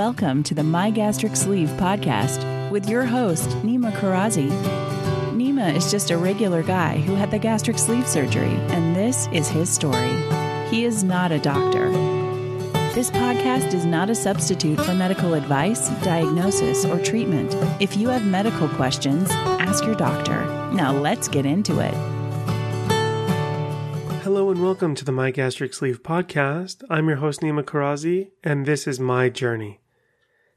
Welcome 0.00 0.42
to 0.44 0.54
the 0.54 0.62
My 0.62 0.90
Gastric 0.90 1.36
Sleeve 1.36 1.68
podcast 1.76 2.70
with 2.70 2.88
your 2.88 3.04
host, 3.04 3.50
Nima 3.58 3.92
Karazi. 3.92 4.48
Nima 5.32 5.76
is 5.76 5.90
just 5.90 6.10
a 6.10 6.16
regular 6.16 6.62
guy 6.62 6.96
who 6.96 7.14
had 7.14 7.30
the 7.30 7.38
gastric 7.38 7.78
sleeve 7.78 8.08
surgery, 8.08 8.54
and 8.70 8.96
this 8.96 9.28
is 9.30 9.50
his 9.50 9.68
story. 9.68 10.16
He 10.70 10.86
is 10.86 11.04
not 11.04 11.32
a 11.32 11.38
doctor. 11.38 11.90
This 12.94 13.10
podcast 13.10 13.74
is 13.74 13.84
not 13.84 14.08
a 14.08 14.14
substitute 14.14 14.80
for 14.80 14.94
medical 14.94 15.34
advice, 15.34 15.90
diagnosis, 16.02 16.86
or 16.86 16.98
treatment. 16.98 17.54
If 17.78 17.94
you 17.98 18.08
have 18.08 18.24
medical 18.24 18.70
questions, 18.70 19.28
ask 19.30 19.84
your 19.84 19.96
doctor. 19.96 20.46
Now 20.72 20.92
let's 20.92 21.28
get 21.28 21.44
into 21.44 21.78
it. 21.78 21.92
Hello 24.22 24.48
and 24.48 24.62
welcome 24.62 24.94
to 24.94 25.04
the 25.04 25.12
My 25.12 25.30
Gastric 25.30 25.74
Sleeve 25.74 26.02
podcast. 26.02 26.84
I'm 26.88 27.06
your 27.06 27.18
host 27.18 27.42
Nima 27.42 27.62
Karazi, 27.62 28.30
and 28.42 28.64
this 28.64 28.86
is 28.86 28.98
my 28.98 29.28
journey. 29.28 29.79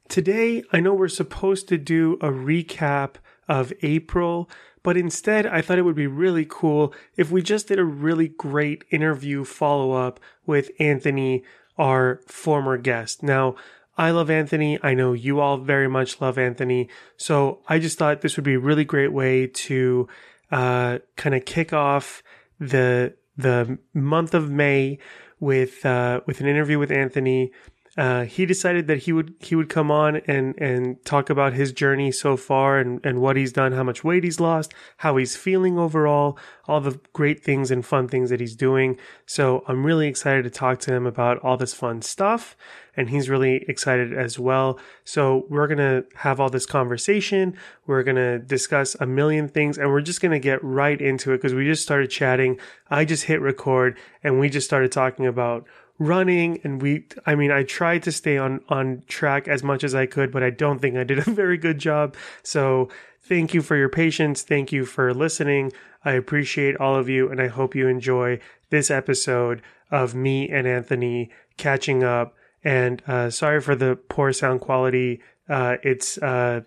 Today, 0.09 0.63
I 0.71 0.79
know 0.79 0.93
we're 0.93 1.07
supposed 1.07 1.67
to 1.69 1.77
do 1.77 2.13
a 2.21 2.29
recap 2.29 3.15
of 3.47 3.73
April, 3.81 4.49
but 4.83 4.97
instead, 4.97 5.45
I 5.45 5.61
thought 5.61 5.77
it 5.77 5.83
would 5.83 5.95
be 5.95 6.07
really 6.07 6.45
cool 6.47 6.93
if 7.15 7.31
we 7.31 7.41
just 7.41 7.67
did 7.67 7.79
a 7.79 7.85
really 7.85 8.27
great 8.27 8.83
interview 8.91 9.43
follow 9.43 9.93
up 9.93 10.19
with 10.45 10.71
Anthony, 10.79 11.43
our 11.77 12.21
former 12.27 12.77
guest. 12.77 13.23
Now, 13.23 13.55
I 13.97 14.11
love 14.11 14.29
Anthony. 14.29 14.79
I 14.81 14.93
know 14.93 15.13
you 15.13 15.39
all 15.39 15.57
very 15.57 15.87
much 15.87 16.19
love 16.19 16.37
Anthony. 16.37 16.89
So 17.15 17.61
I 17.67 17.79
just 17.79 17.97
thought 17.97 18.21
this 18.21 18.35
would 18.35 18.45
be 18.45 18.55
a 18.55 18.59
really 18.59 18.85
great 18.85 19.13
way 19.13 19.47
to 19.47 20.07
uh, 20.51 20.99
kind 21.15 21.35
of 21.35 21.45
kick 21.45 21.73
off 21.73 22.23
the 22.59 23.15
the 23.35 23.79
month 23.93 24.33
of 24.33 24.51
May 24.51 24.99
with 25.39 25.85
uh, 25.85 26.21
with 26.25 26.39
an 26.41 26.47
interview 26.47 26.79
with 26.79 26.91
Anthony. 26.91 27.51
Uh, 27.95 28.23
he 28.23 28.47
decided 28.47 28.87
that 28.87 29.03
he 29.03 29.13
would 29.13 29.35
he 29.39 29.53
would 29.53 29.69
come 29.69 29.91
on 29.91 30.15
and 30.25 30.57
and 30.57 31.03
talk 31.05 31.29
about 31.29 31.53
his 31.53 31.71
journey 31.71 32.11
so 32.11 32.35
far 32.35 32.79
and 32.79 32.99
and 33.05 33.21
what 33.21 33.35
he's 33.35 33.53
done, 33.53 33.71
how 33.71 33.83
much 33.83 34.03
weight 34.03 34.23
he's 34.23 34.39
lost, 34.39 34.73
how 34.97 35.15
he's 35.15 35.35
feeling 35.35 35.77
overall, 35.77 36.35
all 36.67 36.81
the 36.81 36.99
great 37.13 37.43
things 37.43 37.69
and 37.69 37.85
fun 37.85 38.07
things 38.07 38.31
that 38.31 38.39
he's 38.39 38.55
doing. 38.55 38.97
So 39.27 39.63
I'm 39.67 39.85
really 39.85 40.07
excited 40.07 40.43
to 40.43 40.49
talk 40.49 40.79
to 40.79 40.93
him 40.93 41.05
about 41.05 41.37
all 41.43 41.55
this 41.55 41.75
fun 41.75 42.01
stuff, 42.01 42.57
and 42.97 43.11
he's 43.11 43.29
really 43.29 43.63
excited 43.67 44.11
as 44.11 44.39
well. 44.39 44.79
So 45.03 45.45
we're 45.47 45.67
gonna 45.67 46.03
have 46.15 46.39
all 46.39 46.49
this 46.49 46.65
conversation. 46.65 47.55
We're 47.85 48.01
gonna 48.01 48.39
discuss 48.39 48.95
a 48.99 49.05
million 49.05 49.47
things, 49.47 49.77
and 49.77 49.91
we're 49.91 50.01
just 50.01 50.19
gonna 50.19 50.39
get 50.39 50.63
right 50.63 50.99
into 50.99 51.31
it 51.31 51.37
because 51.37 51.53
we 51.53 51.65
just 51.65 51.83
started 51.83 52.09
chatting. 52.09 52.59
I 52.89 53.05
just 53.05 53.25
hit 53.25 53.39
record, 53.39 53.99
and 54.23 54.39
we 54.39 54.49
just 54.49 54.65
started 54.65 54.91
talking 54.91 55.27
about 55.27 55.67
running 55.99 56.59
and 56.63 56.81
we 56.81 57.05
i 57.25 57.35
mean 57.35 57.51
i 57.51 57.63
tried 57.63 58.01
to 58.01 58.11
stay 58.11 58.37
on 58.37 58.59
on 58.67 59.03
track 59.07 59.47
as 59.47 59.63
much 59.63 59.83
as 59.83 59.93
i 59.93 60.05
could 60.05 60.31
but 60.31 60.41
i 60.41 60.49
don't 60.49 60.79
think 60.79 60.97
i 60.97 61.03
did 61.03 61.19
a 61.19 61.31
very 61.31 61.57
good 61.57 61.77
job. 61.77 62.15
So 62.41 62.89
thank 63.21 63.53
you 63.53 63.61
for 63.61 63.75
your 63.75 63.89
patience. 63.89 64.41
Thank 64.41 64.71
you 64.71 64.85
for 64.85 65.13
listening. 65.13 65.71
I 66.03 66.13
appreciate 66.13 66.75
all 66.77 66.95
of 66.95 67.09
you 67.09 67.29
and 67.29 67.41
i 67.41 67.47
hope 67.47 67.75
you 67.75 67.87
enjoy 67.87 68.39
this 68.69 68.89
episode 68.89 69.61
of 69.91 70.15
me 70.15 70.49
and 70.49 70.67
anthony 70.67 71.29
catching 71.57 72.03
up. 72.03 72.35
And 72.63 73.03
uh, 73.07 73.29
sorry 73.29 73.61
for 73.61 73.75
the 73.75 73.95
poor 73.95 74.31
sound 74.33 74.61
quality. 74.61 75.21
Uh, 75.49 75.75
it's 75.83 76.17
uh, 76.17 76.61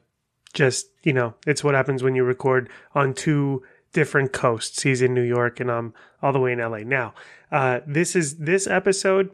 just 0.53 0.87
you 1.03 1.13
know 1.13 1.35
it's 1.47 1.65
what 1.65 1.75
happens 1.75 2.03
when 2.03 2.15
you 2.15 2.23
record 2.23 2.69
on 2.95 3.13
two 3.13 3.63
different 3.93 4.33
coasts. 4.33 4.83
He's 4.83 5.03
in 5.03 5.15
new 5.15 5.23
york 5.23 5.59
and 5.59 5.71
i'm 5.71 5.95
all 6.23 6.33
the 6.33 6.41
way 6.41 6.53
in 6.53 6.59
la 6.59 6.79
now 6.79 7.15
uh, 7.51 7.81
this 7.87 8.17
is 8.17 8.39
this 8.39 8.67
episode. 8.67 9.31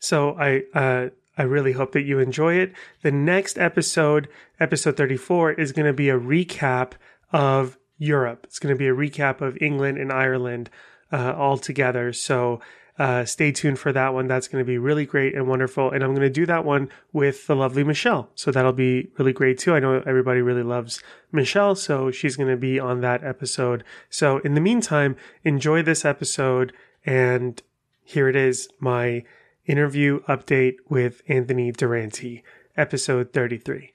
So 0.00 0.36
I 0.38 0.62
uh, 0.74 1.08
I 1.36 1.42
really 1.42 1.72
hope 1.72 1.92
that 1.92 2.02
you 2.02 2.18
enjoy 2.18 2.54
it. 2.54 2.72
The 3.02 3.12
next 3.12 3.58
episode, 3.58 4.28
episode 4.60 4.96
34, 4.96 5.52
is 5.52 5.72
going 5.72 5.86
to 5.86 5.92
be 5.92 6.08
a 6.08 6.18
recap 6.18 6.92
of 7.32 7.78
Europe. 7.98 8.40
It's 8.44 8.58
going 8.58 8.74
to 8.74 8.78
be 8.78 8.88
a 8.88 8.94
recap 8.94 9.40
of 9.40 9.56
England 9.60 9.98
and 9.98 10.12
Ireland 10.12 10.68
uh, 11.10 11.34
all 11.36 11.56
together. 11.56 12.12
So 12.12 12.60
uh, 12.98 13.24
stay 13.24 13.52
tuned 13.52 13.78
for 13.78 13.92
that 13.92 14.12
one. 14.12 14.26
That's 14.26 14.48
going 14.48 14.62
to 14.62 14.66
be 14.66 14.78
really 14.78 15.06
great 15.06 15.34
and 15.34 15.48
wonderful. 15.48 15.90
And 15.90 16.04
I'm 16.04 16.10
going 16.10 16.20
to 16.20 16.30
do 16.30 16.46
that 16.46 16.64
one 16.64 16.90
with 17.12 17.46
the 17.46 17.56
lovely 17.56 17.84
Michelle. 17.84 18.30
So 18.34 18.50
that'll 18.50 18.72
be 18.72 19.10
really 19.18 19.32
great 19.32 19.58
too. 19.58 19.74
I 19.74 19.80
know 19.80 20.02
everybody 20.06 20.42
really 20.42 20.62
loves 20.62 21.02
Michelle, 21.30 21.74
so 21.74 22.10
she's 22.10 22.36
going 22.36 22.50
to 22.50 22.56
be 22.56 22.78
on 22.78 23.00
that 23.00 23.24
episode. 23.24 23.82
So 24.10 24.38
in 24.38 24.54
the 24.54 24.60
meantime, 24.60 25.16
enjoy 25.42 25.82
this 25.82 26.04
episode. 26.04 26.72
And 27.04 27.60
here 28.04 28.28
it 28.28 28.36
is 28.36 28.68
my 28.78 29.24
interview 29.66 30.20
update 30.24 30.76
with 30.88 31.22
Anthony 31.28 31.72
Durante, 31.72 32.42
episode 32.76 33.32
33. 33.32 33.94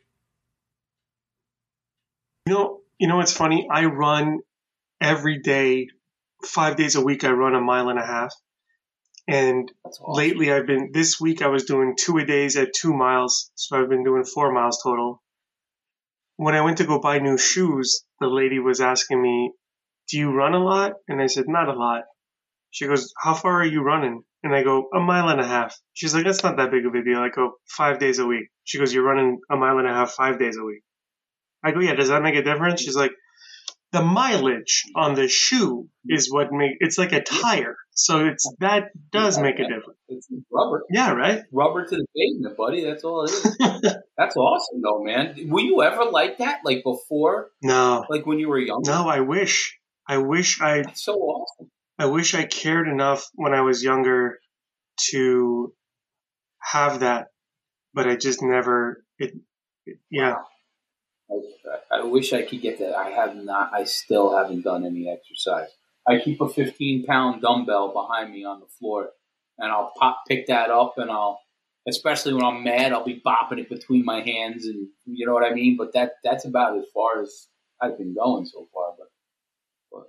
You 2.47 2.53
know, 2.53 2.79
you 2.97 3.07
know 3.07 3.17
what's 3.17 3.33
funny? 3.33 3.67
I 3.69 3.85
run 3.85 4.39
every 4.99 5.39
day, 5.39 5.89
five 6.43 6.77
days 6.77 6.95
a 6.95 7.01
week. 7.01 7.23
I 7.23 7.31
run 7.31 7.53
a 7.53 7.61
mile 7.61 7.89
and 7.89 7.99
a 7.99 8.05
half. 8.05 8.33
And 9.27 9.69
awesome. 9.83 10.05
lately 10.07 10.51
I've 10.51 10.65
been, 10.65 10.91
this 10.93 11.19
week 11.19 11.41
I 11.41 11.47
was 11.47 11.65
doing 11.65 11.95
two 11.99 12.17
a 12.17 12.25
days 12.25 12.55
at 12.55 12.69
two 12.73 12.93
miles. 12.93 13.51
So 13.55 13.81
I've 13.81 13.89
been 13.89 14.03
doing 14.03 14.23
four 14.23 14.53
miles 14.53 14.79
total. 14.81 15.21
When 16.37 16.55
I 16.55 16.61
went 16.61 16.77
to 16.77 16.85
go 16.85 16.99
buy 16.99 17.19
new 17.19 17.37
shoes, 17.37 18.03
the 18.19 18.27
lady 18.27 18.59
was 18.59 18.79
asking 18.79 19.21
me, 19.21 19.51
do 20.09 20.17
you 20.17 20.31
run 20.31 20.53
a 20.53 20.63
lot? 20.63 20.93
And 21.07 21.21
I 21.21 21.27
said, 21.27 21.45
not 21.47 21.67
a 21.67 21.73
lot. 21.73 22.03
She 22.69 22.87
goes, 22.87 23.11
how 23.21 23.33
far 23.33 23.61
are 23.61 23.65
you 23.65 23.81
running? 23.81 24.23
And 24.43 24.55
I 24.55 24.63
go, 24.63 24.87
a 24.95 24.99
mile 24.99 25.29
and 25.29 25.41
a 25.41 25.47
half. 25.47 25.75
She's 25.93 26.13
like, 26.13 26.23
that's 26.23 26.43
not 26.43 26.57
that 26.57 26.71
big 26.71 26.85
of 26.85 26.93
a 26.93 27.03
deal. 27.03 27.19
I 27.19 27.29
go, 27.29 27.53
five 27.67 27.99
days 27.99 28.19
a 28.19 28.25
week. 28.25 28.47
She 28.63 28.77
goes, 28.77 28.93
you're 28.93 29.03
running 29.03 29.39
a 29.51 29.57
mile 29.57 29.79
and 29.79 29.87
a 29.87 29.93
half, 29.93 30.11
five 30.11 30.39
days 30.39 30.57
a 30.57 30.63
week. 30.63 30.83
I 31.63 31.71
go, 31.71 31.79
yeah, 31.79 31.95
does 31.95 32.09
that 32.09 32.21
make 32.21 32.35
a 32.35 32.43
difference? 32.43 32.81
She's 32.81 32.95
like, 32.95 33.11
the 33.91 34.03
mileage 34.03 34.83
on 34.95 35.15
the 35.15 35.27
shoe 35.27 35.87
is 36.05 36.31
what 36.31 36.51
make 36.51 36.73
it's 36.79 36.97
like 36.97 37.13
a 37.13 37.21
tire. 37.21 37.75
So 37.97 38.27
it's 38.27 38.47
that 38.59 38.91
does 39.11 39.39
make 39.39 39.55
a 39.55 39.63
difference. 39.63 39.97
It's 40.07 40.27
rubber. 40.51 40.83
Yeah, 40.91 41.13
right. 41.13 41.41
Rubber 41.51 41.83
to 41.83 41.95
the 41.95 42.05
pavement, 42.15 42.55
buddy. 42.55 42.83
That's 42.83 43.03
all 43.03 43.23
it 43.23 43.31
is. 43.31 43.57
That's 44.17 44.37
awesome, 44.37 44.83
though, 44.83 45.03
man. 45.03 45.35
Were 45.49 45.61
you 45.61 45.81
ever 45.81 46.05
like 46.05 46.37
that, 46.37 46.59
like 46.63 46.83
before? 46.83 47.49
No. 47.63 48.05
Like 48.07 48.27
when 48.27 48.37
you 48.37 48.49
were 48.49 48.59
young? 48.59 48.83
No, 48.85 49.09
I 49.09 49.21
wish. 49.21 49.79
I 50.07 50.19
wish 50.19 50.61
I. 50.61 50.83
That's 50.83 51.03
so 51.03 51.15
awesome. 51.15 51.71
I 51.97 52.05
wish 52.05 52.35
I 52.35 52.45
cared 52.45 52.87
enough 52.87 53.25
when 53.33 53.55
I 53.55 53.61
was 53.61 53.83
younger 53.83 54.37
to 55.09 55.73
have 56.59 56.99
that, 56.99 57.29
but 57.95 58.07
I 58.07 58.15
just 58.15 58.43
never. 58.43 59.03
It. 59.17 59.33
it 59.87 59.97
yeah. 60.11 60.35
Wow. 61.29 61.41
I, 61.91 61.97
I 61.97 62.03
wish 62.03 62.31
I 62.31 62.43
could 62.43 62.61
get 62.61 62.77
that. 62.77 62.93
I 62.93 63.09
have 63.09 63.35
not. 63.35 63.71
I 63.73 63.85
still 63.85 64.37
haven't 64.37 64.61
done 64.61 64.85
any 64.85 65.09
exercise. 65.09 65.69
I 66.07 66.19
keep 66.19 66.41
a 66.41 66.49
15 66.49 67.05
pound 67.05 67.41
dumbbell 67.41 67.93
behind 67.93 68.31
me 68.31 68.45
on 68.45 68.59
the 68.59 68.67
floor, 68.79 69.09
and 69.57 69.71
I'll 69.71 69.91
pop 69.97 70.23
pick 70.27 70.47
that 70.47 70.69
up, 70.69 70.93
and 70.97 71.11
I'll, 71.11 71.39
especially 71.87 72.33
when 72.33 72.45
I'm 72.45 72.63
mad, 72.63 72.93
I'll 72.93 73.05
be 73.05 73.21
bopping 73.25 73.59
it 73.59 73.69
between 73.69 74.05
my 74.05 74.21
hands, 74.21 74.65
and 74.65 74.87
you 75.05 75.25
know 75.25 75.33
what 75.33 75.43
I 75.43 75.53
mean. 75.53 75.77
But 75.77 75.93
that 75.93 76.13
that's 76.23 76.45
about 76.45 76.77
as 76.77 76.85
far 76.93 77.21
as 77.21 77.47
I've 77.81 77.97
been 77.97 78.15
going 78.15 78.45
so 78.45 78.67
far. 78.73 78.93
But 78.97 79.07
but 79.91 80.03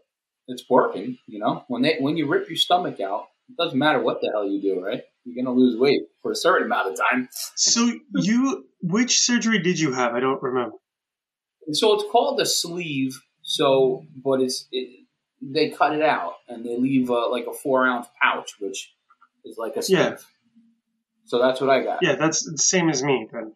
it's 0.46 0.64
working, 0.68 1.18
you 1.26 1.38
know. 1.38 1.64
When 1.68 1.82
they 1.82 1.96
when 1.98 2.16
you 2.16 2.28
rip 2.28 2.48
your 2.48 2.56
stomach 2.56 3.00
out, 3.00 3.26
it 3.48 3.56
doesn't 3.56 3.78
matter 3.78 4.00
what 4.00 4.20
the 4.20 4.30
hell 4.32 4.48
you 4.48 4.62
do, 4.62 4.84
right? 4.84 5.02
You're 5.24 5.44
gonna 5.44 5.56
lose 5.56 5.78
weight 5.78 6.02
for 6.22 6.30
a 6.30 6.36
certain 6.36 6.66
amount 6.66 6.92
of 6.92 6.98
time. 6.98 7.28
so 7.56 7.90
you, 8.14 8.66
which 8.80 9.20
surgery 9.20 9.58
did 9.58 9.78
you 9.78 9.92
have? 9.92 10.14
I 10.14 10.20
don't 10.20 10.42
remember 10.42 10.76
so 11.72 11.94
it's 11.94 12.10
called 12.10 12.40
a 12.40 12.46
sleeve. 12.46 13.20
So, 13.42 14.04
but 14.22 14.40
it's 14.40 14.68
it, 14.72 14.97
they 15.40 15.70
cut 15.70 15.94
it 15.94 16.02
out 16.02 16.34
and 16.48 16.64
they 16.64 16.76
leave 16.76 17.10
a, 17.10 17.12
like 17.12 17.46
a 17.46 17.52
four 17.52 17.86
ounce 17.86 18.06
pouch, 18.20 18.54
which 18.60 18.92
is 19.44 19.56
like 19.56 19.76
a 19.76 19.82
sleeve. 19.82 19.98
Yeah. 19.98 20.16
So 21.24 21.40
that's 21.40 21.60
what 21.60 21.70
I 21.70 21.82
got. 21.82 21.98
Yeah, 22.02 22.16
that's 22.16 22.50
the 22.50 22.58
same 22.58 22.88
as 22.88 23.02
me 23.02 23.28
then. 23.30 23.52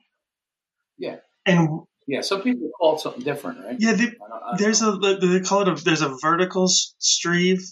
Yeah. 0.98 1.16
And 1.46 1.82
yeah, 2.06 2.20
some 2.20 2.42
people 2.42 2.70
call 2.78 2.96
it 2.96 3.00
something 3.00 3.22
different, 3.22 3.64
right? 3.64 3.76
Yeah, 3.78 3.92
they, 3.92 4.04
I 4.04 4.06
don't, 4.06 4.20
I 4.20 4.48
don't 4.50 4.60
there's 4.60 4.82
know. 4.82 5.00
a 5.00 5.16
they 5.16 5.40
call 5.40 5.62
it 5.62 5.68
a 5.68 5.82
there's 5.82 6.02
a 6.02 6.14
vertical 6.20 6.66
sleeve, 6.68 7.64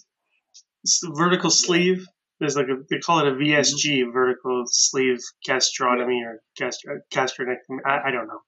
vertical 1.04 1.50
sleeve. 1.50 2.06
There's 2.38 2.56
like 2.56 2.68
a 2.68 2.76
they 2.88 2.98
call 2.98 3.20
it 3.20 3.28
a 3.28 3.32
VSG, 3.32 4.00
mm-hmm. 4.00 4.12
vertical 4.12 4.64
sleeve 4.66 5.18
gastrotomy 5.46 6.24
or 6.24 6.42
gastro, 6.56 6.96
uh, 6.96 6.98
gastronectomy. 7.14 7.80
I, 7.84 8.08
I 8.08 8.10
don't 8.10 8.28
know. 8.28 8.40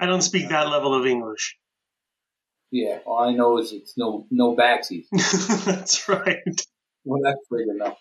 I 0.00 0.06
don't 0.06 0.22
speak 0.22 0.48
that 0.48 0.68
level 0.68 0.94
of 0.94 1.06
English. 1.06 1.56
Yeah, 2.70 2.98
all 3.04 3.28
I 3.28 3.32
know 3.32 3.58
is 3.58 3.72
it's 3.72 3.96
no 3.96 4.26
no 4.30 4.56
backsies. 4.56 5.06
That's 5.64 6.08
right. 6.08 6.38
Well, 7.04 7.20
that's 7.24 7.40
big 7.50 7.66
enough, 7.74 7.98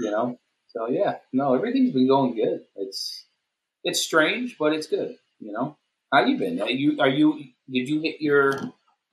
you 0.00 0.10
know. 0.10 0.38
So 0.68 0.88
yeah, 0.88 1.16
no, 1.32 1.54
everything's 1.54 1.92
been 1.92 2.08
going 2.08 2.34
good. 2.34 2.62
It's 2.76 3.26
it's 3.84 4.00
strange, 4.00 4.56
but 4.58 4.72
it's 4.72 4.86
good. 4.86 5.16
You 5.38 5.52
know, 5.52 5.76
how 6.12 6.24
you 6.24 6.38
been? 6.38 6.60
Are 6.60 6.70
you 6.70 7.00
are 7.00 7.08
you 7.08 7.38
did 7.70 7.88
you 7.88 8.00
hit 8.00 8.20
your? 8.20 8.54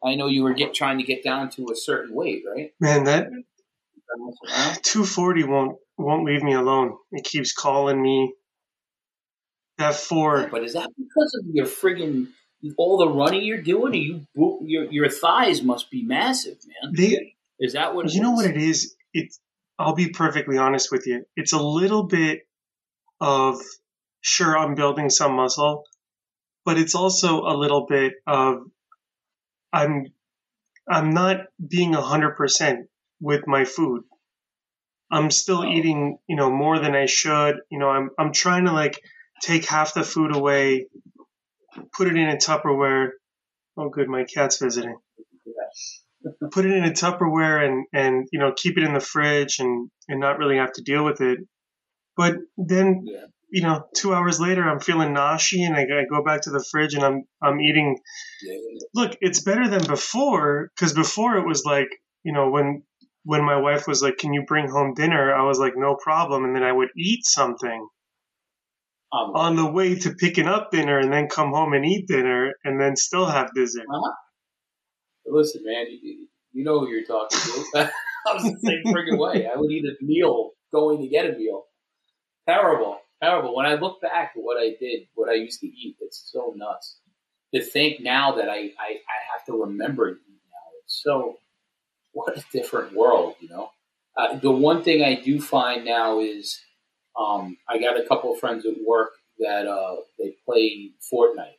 I 0.03 0.15
know 0.15 0.27
you 0.27 0.44
were 0.44 0.53
get 0.53 0.73
trying 0.73 0.99
to 0.99 1.03
get 1.03 1.23
down 1.23 1.49
to 1.51 1.67
a 1.71 1.75
certain 1.75 2.15
weight, 2.15 2.44
right? 2.49 2.71
Man, 2.79 3.03
that 3.05 3.27
240 4.83 5.44
won't 5.44 5.77
won't 5.97 6.25
leave 6.25 6.44
me 6.44 6.53
alone. 6.53 6.95
It 7.11 7.23
keeps 7.23 7.51
calling 7.51 8.01
me. 8.01 8.33
That 9.77 9.95
four. 9.95 10.47
But 10.47 10.63
is 10.63 10.73
that 10.73 10.89
because 10.97 11.39
of 11.39 11.53
your 11.53 11.65
friggin' 11.65 12.27
all 12.77 12.98
the 12.98 13.09
running 13.09 13.44
you're 13.44 13.62
doing? 13.62 13.94
You 14.36 14.59
your 14.62 14.92
your 14.92 15.09
thighs 15.09 15.62
must 15.62 15.92
be 15.92 16.04
massive, 16.04 16.57
man. 16.68 16.94
They, 16.95 17.36
is 17.59 17.74
that 17.74 17.95
what? 17.95 18.13
you 18.13 18.21
know 18.21 18.31
what 18.31 18.45
it 18.50 18.57
is? 18.57 18.95
It's. 19.13 19.39
I'll 19.80 19.94
be 19.95 20.09
perfectly 20.09 20.57
honest 20.57 20.92
with 20.92 21.06
you. 21.06 21.25
It's 21.36 21.54
a 21.54 21.62
little 21.62 22.04
bit 22.04 22.42
of 23.21 23.59
sure 24.21 24.57
I'm 24.57 24.75
building 24.75 25.09
some 25.09 25.33
muscle, 25.33 25.83
but 26.65 26.77
it's 26.77 26.95
also 26.95 27.42
a 27.42 27.56
little 27.56 27.86
bit 27.86 28.13
of 28.25 28.63
I'm 29.71 30.06
I'm 30.89 31.12
not 31.12 31.38
being 31.65 31.95
a 31.95 32.01
hundred 32.01 32.36
percent 32.38 32.88
with 33.21 33.48
my 33.48 33.65
food. 33.65 34.04
I'm 35.12 35.31
still 35.31 35.63
Oh. 35.63 35.68
eating, 35.68 36.18
you 36.27 36.36
know, 36.36 36.50
more 36.51 36.80
than 36.80 36.95
I 36.95 37.06
should. 37.06 37.57
You 37.69 37.80
know, 37.80 37.89
I'm 37.89 38.09
I'm 38.18 38.31
trying 38.33 38.65
to 38.65 38.74
like 38.74 39.01
take 39.42 39.65
half 39.65 39.94
the 39.94 40.04
food 40.04 40.36
away, 40.36 40.88
put 41.95 42.07
it 42.07 42.15
in 42.15 42.29
a 42.29 42.38
Tupperware. 42.38 43.09
Oh, 43.77 43.89
good, 43.89 44.09
my 44.09 44.24
cat's 44.24 44.57
visiting. 44.59 44.97
Put 46.51 46.65
it 46.65 46.71
in 46.74 46.83
a 46.83 46.91
Tupperware 46.91 47.65
and 47.65 47.85
and 47.94 48.27
you 48.31 48.39
know 48.39 48.51
keep 48.56 48.77
it 48.77 48.83
in 48.83 48.94
the 48.94 49.00
fridge 49.00 49.59
and 49.59 49.89
and 50.09 50.19
not 50.19 50.39
really 50.39 50.57
have 50.57 50.74
to 50.74 50.81
deal 50.81 51.06
with 51.06 51.21
it. 51.21 51.39
But 52.18 52.35
then 52.57 53.03
Yeah. 53.06 53.25
you 53.50 53.62
know, 53.62 53.85
two 53.95 54.13
hours 54.13 54.39
later, 54.41 54.63
I'm 54.63 54.79
feeling 54.81 55.13
nauseous, 55.13 55.65
and 55.65 55.75
I, 55.75 55.83
I 55.83 56.06
go 56.09 56.24
back 56.24 56.41
to 56.41 56.50
the 56.50 56.65
fridge 56.71 56.95
and 56.95 57.03
I'm 57.03 57.24
I'm 57.41 57.62
eating 57.62 57.97
Yeah. 58.41 58.57
look, 58.94 59.18
it's 59.21 59.41
better 59.41 59.68
than 59.69 59.85
before 59.85 60.71
because 60.75 60.94
before 60.94 61.38
it 61.38 61.45
was 61.47 61.63
like, 61.65 61.89
you 62.23 62.33
know, 62.33 62.50
when 62.50 62.83
when 63.23 63.44
my 63.44 63.57
wife 63.57 63.88
was 63.88 64.01
like, 64.01 64.18
"Can 64.18 64.33
you 64.33 64.44
bring 64.47 64.69
home 64.69 64.94
dinner?" 64.95 65.33
I 65.33 65.44
was 65.44 65.59
like, 65.59 65.73
"No 65.75 65.95
problem," 65.95 66.45
and 66.45 66.56
then 66.56 66.63
I 66.63 66.71
would 66.71 66.89
eat 66.97 67.25
something 67.25 67.88
Um, 69.13 69.31
on 69.36 69.56
the 69.56 69.65
way 69.65 69.95
to 69.95 70.13
picking 70.15 70.48
up 70.48 70.69
dinner, 70.71 71.00
and 71.00 71.13
then 71.13 71.30
come 71.30 71.51
home 71.51 71.71
and 71.74 71.86
eat 71.86 72.07
dinner, 72.07 72.54
and 72.65 72.80
then 72.80 72.98
still 72.98 73.25
have 73.25 73.54
dessert. 73.56 73.86
listen, 75.25 75.62
man, 75.63 75.86
you, 75.89 76.27
you 76.51 76.63
know 76.65 76.80
who 76.80 76.89
you're 76.89 77.06
talking 77.06 77.39
to. 77.39 77.65
I 78.27 78.33
was 78.33 78.44
the 78.44 78.59
same 78.59 78.94
friggin' 78.94 79.18
way. 79.18 79.48
I 79.48 79.57
would 79.57 79.71
eat 79.71 79.86
a 79.86 80.04
meal 80.04 80.51
going 80.71 81.01
to 81.01 81.07
get 81.07 81.25
a 81.25 81.38
meal. 81.38 81.65
Terrible, 82.48 83.00
terrible. 83.21 83.56
When 83.56 83.65
I 83.65 83.75
look 83.75 84.01
back 84.01 84.33
at 84.36 84.42
what 84.42 84.57
I 84.57 84.75
did, 84.80 85.07
what 85.15 85.30
I 85.30 85.36
used 85.36 85.59
to 85.62 85.68
eat, 85.68 85.95
it's 86.01 86.30
so 86.31 86.54
nuts. 86.56 87.00
To 87.54 87.62
think 87.62 88.01
now 88.01 88.36
that 88.36 88.50
I, 88.50 88.57
I, 88.57 88.89
I 88.89 89.18
have 89.31 89.45
to 89.48 89.62
remember 89.62 90.09
eat 90.09 90.42
now, 90.51 90.80
it's 90.83 91.01
so, 91.01 91.38
what 92.12 92.38
a 92.38 92.44
different 92.51 92.94
world, 92.94 93.36
you 93.39 93.50
know? 93.50 93.69
Uh, 94.18 94.38
the 94.38 94.51
one 94.51 94.83
thing 94.83 95.04
I 95.04 95.15
do 95.21 95.39
find 95.39 95.86
now 95.86 96.19
is 96.19 96.59
um, 97.17 97.57
I 97.67 97.79
got 97.79 97.99
a 97.99 98.05
couple 98.07 98.33
of 98.33 98.39
friends 98.39 98.65
at 98.65 98.73
work 98.85 99.11
that 99.39 99.67
uh, 99.67 99.97
they 100.19 100.35
play 100.45 100.91
Fortnite. 101.11 101.55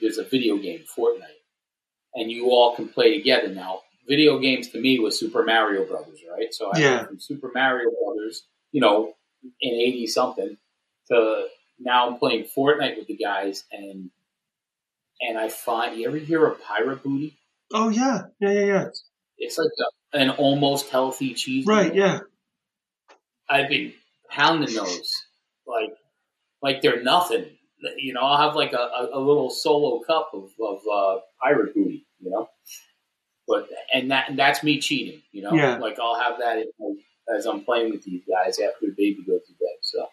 There's 0.00 0.18
a 0.18 0.24
video 0.24 0.58
game, 0.58 0.84
Fortnite 0.96 1.38
and 2.14 2.30
you 2.30 2.50
all 2.50 2.74
can 2.74 2.88
play 2.88 3.16
together. 3.16 3.48
Now, 3.48 3.80
video 4.06 4.38
games 4.38 4.68
to 4.68 4.80
me 4.80 4.98
was 4.98 5.18
Super 5.18 5.44
Mario 5.44 5.84
Brothers, 5.84 6.20
right? 6.30 6.52
So 6.52 6.70
I 6.72 6.78
Yeah. 6.78 6.96
went 6.96 7.08
from 7.08 7.20
Super 7.20 7.50
Mario 7.54 7.90
Brothers, 7.90 8.44
you 8.72 8.80
know, 8.80 9.14
in 9.60 9.74
eighty 9.74 10.06
something, 10.06 10.56
to 11.08 11.48
now 11.78 12.08
I'm 12.08 12.18
playing 12.18 12.44
Fortnite 12.44 12.96
with 12.96 13.06
the 13.06 13.16
guys, 13.16 13.64
and 13.70 14.10
and 15.20 15.38
I 15.38 15.48
find 15.48 15.96
you 15.98 16.08
ever 16.08 16.16
hear 16.18 16.46
of 16.46 16.60
Pirate 16.62 17.02
Booty? 17.02 17.36
Oh 17.72 17.88
yeah, 17.88 18.22
yeah, 18.40 18.50
yeah, 18.50 18.64
yeah. 18.64 18.88
It's 19.36 19.58
like 19.58 19.68
a, 20.12 20.16
an 20.18 20.30
almost 20.30 20.88
healthy 20.88 21.34
cheese. 21.34 21.66
Right, 21.66 21.94
meal. 21.94 22.04
yeah. 22.04 22.18
I've 23.48 23.68
been 23.68 23.92
pounding 24.30 24.74
those 24.74 25.12
like 25.66 25.90
like 26.62 26.82
they're 26.82 27.02
nothing. 27.02 27.46
You 27.96 28.12
know, 28.12 28.20
I'll 28.20 28.48
have 28.48 28.56
like 28.56 28.72
a, 28.72 28.76
a, 28.76 29.10
a 29.14 29.20
little 29.20 29.50
solo 29.50 30.00
cup 30.00 30.30
of, 30.34 30.50
of 30.60 30.80
uh, 30.92 31.20
pirate 31.40 31.74
booty. 31.74 32.04
You 32.20 32.30
know, 32.30 32.48
but 33.46 33.68
and 33.94 34.10
that 34.10 34.28
and 34.30 34.38
that's 34.38 34.62
me 34.62 34.80
cheating. 34.80 35.22
You 35.32 35.42
know, 35.42 35.52
Yeah. 35.54 35.78
like 35.78 35.98
I'll 36.00 36.18
have 36.20 36.38
that 36.40 36.64
as 37.34 37.46
I'm 37.46 37.62
playing 37.64 37.90
with 37.92 38.02
these 38.02 38.22
guys 38.28 38.58
after 38.58 38.86
the 38.86 38.94
baby 38.96 39.22
goes 39.26 39.46
to 39.46 39.52
bed. 39.52 39.76
So, 39.82 40.08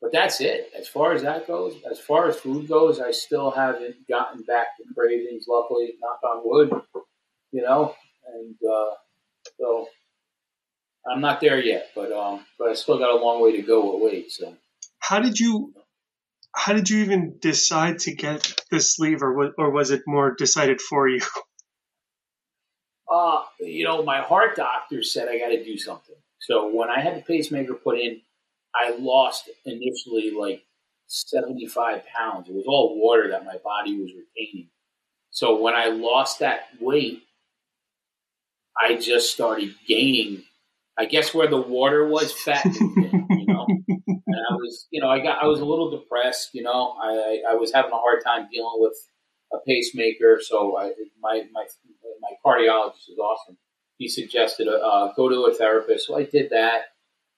but 0.00 0.10
that's 0.12 0.40
it. 0.40 0.70
As 0.76 0.88
far 0.88 1.12
as 1.12 1.22
that 1.22 1.46
goes, 1.46 1.74
as 1.90 2.00
far 2.00 2.28
as 2.28 2.36
food 2.36 2.66
goes, 2.68 3.00
I 3.00 3.12
still 3.12 3.50
haven't 3.50 3.96
gotten 4.08 4.42
back 4.42 4.76
to 4.78 4.94
cravings. 4.94 5.44
Luckily, 5.48 5.94
knock 6.00 6.20
on 6.24 6.42
wood. 6.44 6.70
You 7.52 7.62
know, 7.62 7.94
and 8.34 8.56
uh, 8.68 8.94
so 9.58 9.88
I'm 11.08 11.20
not 11.20 11.40
there 11.40 11.60
yet, 11.60 11.90
but 11.94 12.12
um, 12.12 12.44
but 12.58 12.68
I 12.68 12.74
still 12.74 12.98
got 12.98 13.10
a 13.10 13.22
long 13.22 13.42
way 13.42 13.56
to 13.56 13.62
go 13.62 13.94
with 13.94 14.12
weight. 14.12 14.32
So 14.32 14.56
How 14.98 15.20
did 15.20 15.38
you? 15.38 15.72
How 16.54 16.72
did 16.72 16.88
you 16.88 16.98
even 17.04 17.36
decide 17.40 17.98
to 18.00 18.14
get 18.14 18.54
the 18.70 18.80
sleeve, 18.80 19.22
or 19.22 19.34
was, 19.34 19.52
or 19.58 19.70
was 19.70 19.90
it 19.90 20.02
more 20.06 20.34
decided 20.34 20.80
for 20.80 21.08
you? 21.08 21.20
Uh, 23.08 23.42
you 23.60 23.84
know, 23.84 24.02
my 24.02 24.20
heart 24.20 24.56
doctor 24.56 25.02
said 25.02 25.28
I 25.28 25.38
got 25.38 25.48
to 25.48 25.62
do 25.62 25.78
something. 25.78 26.16
So 26.40 26.74
when 26.74 26.90
I 26.90 27.00
had 27.00 27.16
the 27.16 27.22
pacemaker 27.22 27.74
put 27.74 27.98
in, 27.98 28.20
I 28.74 28.96
lost 28.98 29.48
initially 29.64 30.32
like 30.36 30.64
75 31.06 32.02
pounds. 32.06 32.48
It 32.48 32.54
was 32.54 32.64
all 32.66 33.00
water 33.00 33.30
that 33.30 33.44
my 33.44 33.58
body 33.62 33.96
was 33.96 34.10
retaining. 34.10 34.70
So 35.30 35.60
when 35.60 35.74
I 35.74 35.86
lost 35.86 36.40
that 36.40 36.68
weight, 36.80 37.22
I 38.80 38.96
just 38.96 39.32
started 39.32 39.74
gaining. 39.86 40.42
I 40.98 41.04
guess 41.04 41.34
where 41.34 41.46
the 41.46 41.60
water 41.60 42.06
was 42.06 42.32
fat, 42.32 42.64
in, 42.64 43.26
you 43.30 43.46
know. 43.46 43.66
And 44.28 44.44
I 44.50 44.54
was, 44.54 44.86
you 44.90 45.00
know, 45.00 45.08
I 45.08 45.20
got, 45.20 45.42
I 45.42 45.46
was 45.46 45.60
a 45.60 45.64
little 45.64 45.90
depressed. 45.90 46.50
You 46.52 46.62
know, 46.62 46.96
I, 47.00 47.42
I 47.50 47.54
was 47.54 47.72
having 47.72 47.92
a 47.92 47.96
hard 47.96 48.22
time 48.24 48.48
dealing 48.52 48.74
with 48.78 48.94
a 49.52 49.58
pacemaker. 49.66 50.40
So 50.42 50.76
I, 50.76 50.92
my, 51.20 51.42
my, 51.52 51.64
my 52.20 52.30
cardiologist 52.44 53.08
is 53.08 53.18
awesome. 53.18 53.56
He 53.98 54.08
suggested 54.08 54.68
uh, 54.68 55.12
go 55.16 55.28
to 55.28 55.46
a 55.50 55.54
therapist. 55.54 56.06
So 56.06 56.18
I 56.18 56.24
did 56.24 56.50
that, 56.50 56.82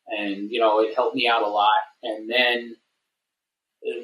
and 0.08 0.50
you 0.50 0.60
know, 0.60 0.80
it 0.80 0.94
helped 0.94 1.14
me 1.14 1.28
out 1.28 1.42
a 1.42 1.48
lot. 1.48 1.68
And 2.02 2.28
then, 2.28 2.76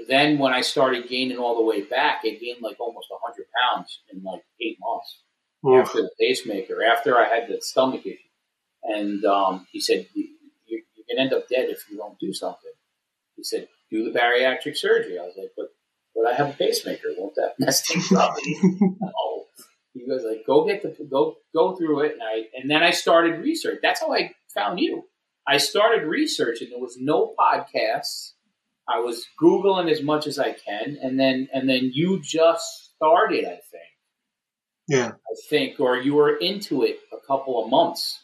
then 0.08 0.38
when 0.38 0.52
I 0.52 0.60
started 0.60 1.08
gaining 1.08 1.38
all 1.38 1.56
the 1.56 1.64
way 1.64 1.82
back, 1.82 2.20
I 2.24 2.30
gained 2.30 2.62
like 2.62 2.78
almost 2.78 3.08
hundred 3.24 3.46
pounds 3.60 4.00
in 4.12 4.22
like 4.22 4.42
eight 4.60 4.78
months 4.80 5.22
Oof. 5.66 5.86
after 5.86 6.02
the 6.02 6.10
pacemaker, 6.20 6.84
after 6.84 7.18
I 7.18 7.28
had 7.28 7.48
the 7.48 7.60
stomach 7.60 8.06
issue. 8.06 8.18
And 8.84 9.24
um, 9.24 9.66
he 9.72 9.80
said, 9.80 10.06
you, 10.14 10.28
you, 10.66 10.82
you 10.94 11.04
can 11.08 11.18
end 11.18 11.32
up 11.32 11.48
dead 11.48 11.70
if 11.70 11.84
you 11.90 11.96
don't 11.96 12.18
do 12.18 12.32
something. 12.32 12.72
He 13.36 13.42
said, 13.44 13.68
do 13.90 14.10
the 14.10 14.18
bariatric 14.18 14.76
surgery. 14.76 15.18
I 15.18 15.22
was 15.22 15.34
like, 15.36 15.52
but, 15.56 15.68
but 16.14 16.26
I 16.26 16.34
have 16.34 16.50
a 16.50 16.52
pacemaker. 16.52 17.08
Won't 17.16 17.34
that 17.36 17.54
mess 17.58 17.86
things 17.86 18.12
up? 18.12 18.34
He- 18.42 18.58
no. 18.62 19.44
He 19.94 20.06
goes 20.08 20.24
like, 20.24 20.44
go 20.44 20.66
get 20.66 20.82
the, 20.82 21.04
go, 21.04 21.36
go 21.54 21.76
through 21.76 22.00
it. 22.00 22.12
And 22.14 22.22
I, 22.22 22.42
and 22.54 22.68
then 22.68 22.82
I 22.82 22.90
started 22.90 23.40
research. 23.40 23.78
That's 23.80 24.00
how 24.00 24.12
I 24.12 24.32
found 24.52 24.80
you. 24.80 25.04
I 25.46 25.58
started 25.58 26.04
researching. 26.04 26.70
There 26.70 26.80
was 26.80 26.96
no 26.98 27.32
podcasts. 27.38 28.32
I 28.88 28.98
was 28.98 29.24
Googling 29.40 29.90
as 29.90 30.02
much 30.02 30.26
as 30.26 30.38
I 30.38 30.52
can. 30.52 30.98
And 31.00 31.18
then, 31.18 31.48
and 31.54 31.68
then 31.68 31.90
you 31.94 32.20
just 32.20 32.90
started, 32.96 33.44
I 33.44 33.60
think. 33.70 33.92
Yeah. 34.88 35.12
I 35.12 35.34
think, 35.48 35.78
or 35.78 35.96
you 35.96 36.14
were 36.14 36.36
into 36.36 36.82
it 36.82 36.98
a 37.12 37.26
couple 37.26 37.62
of 37.62 37.70
months, 37.70 38.20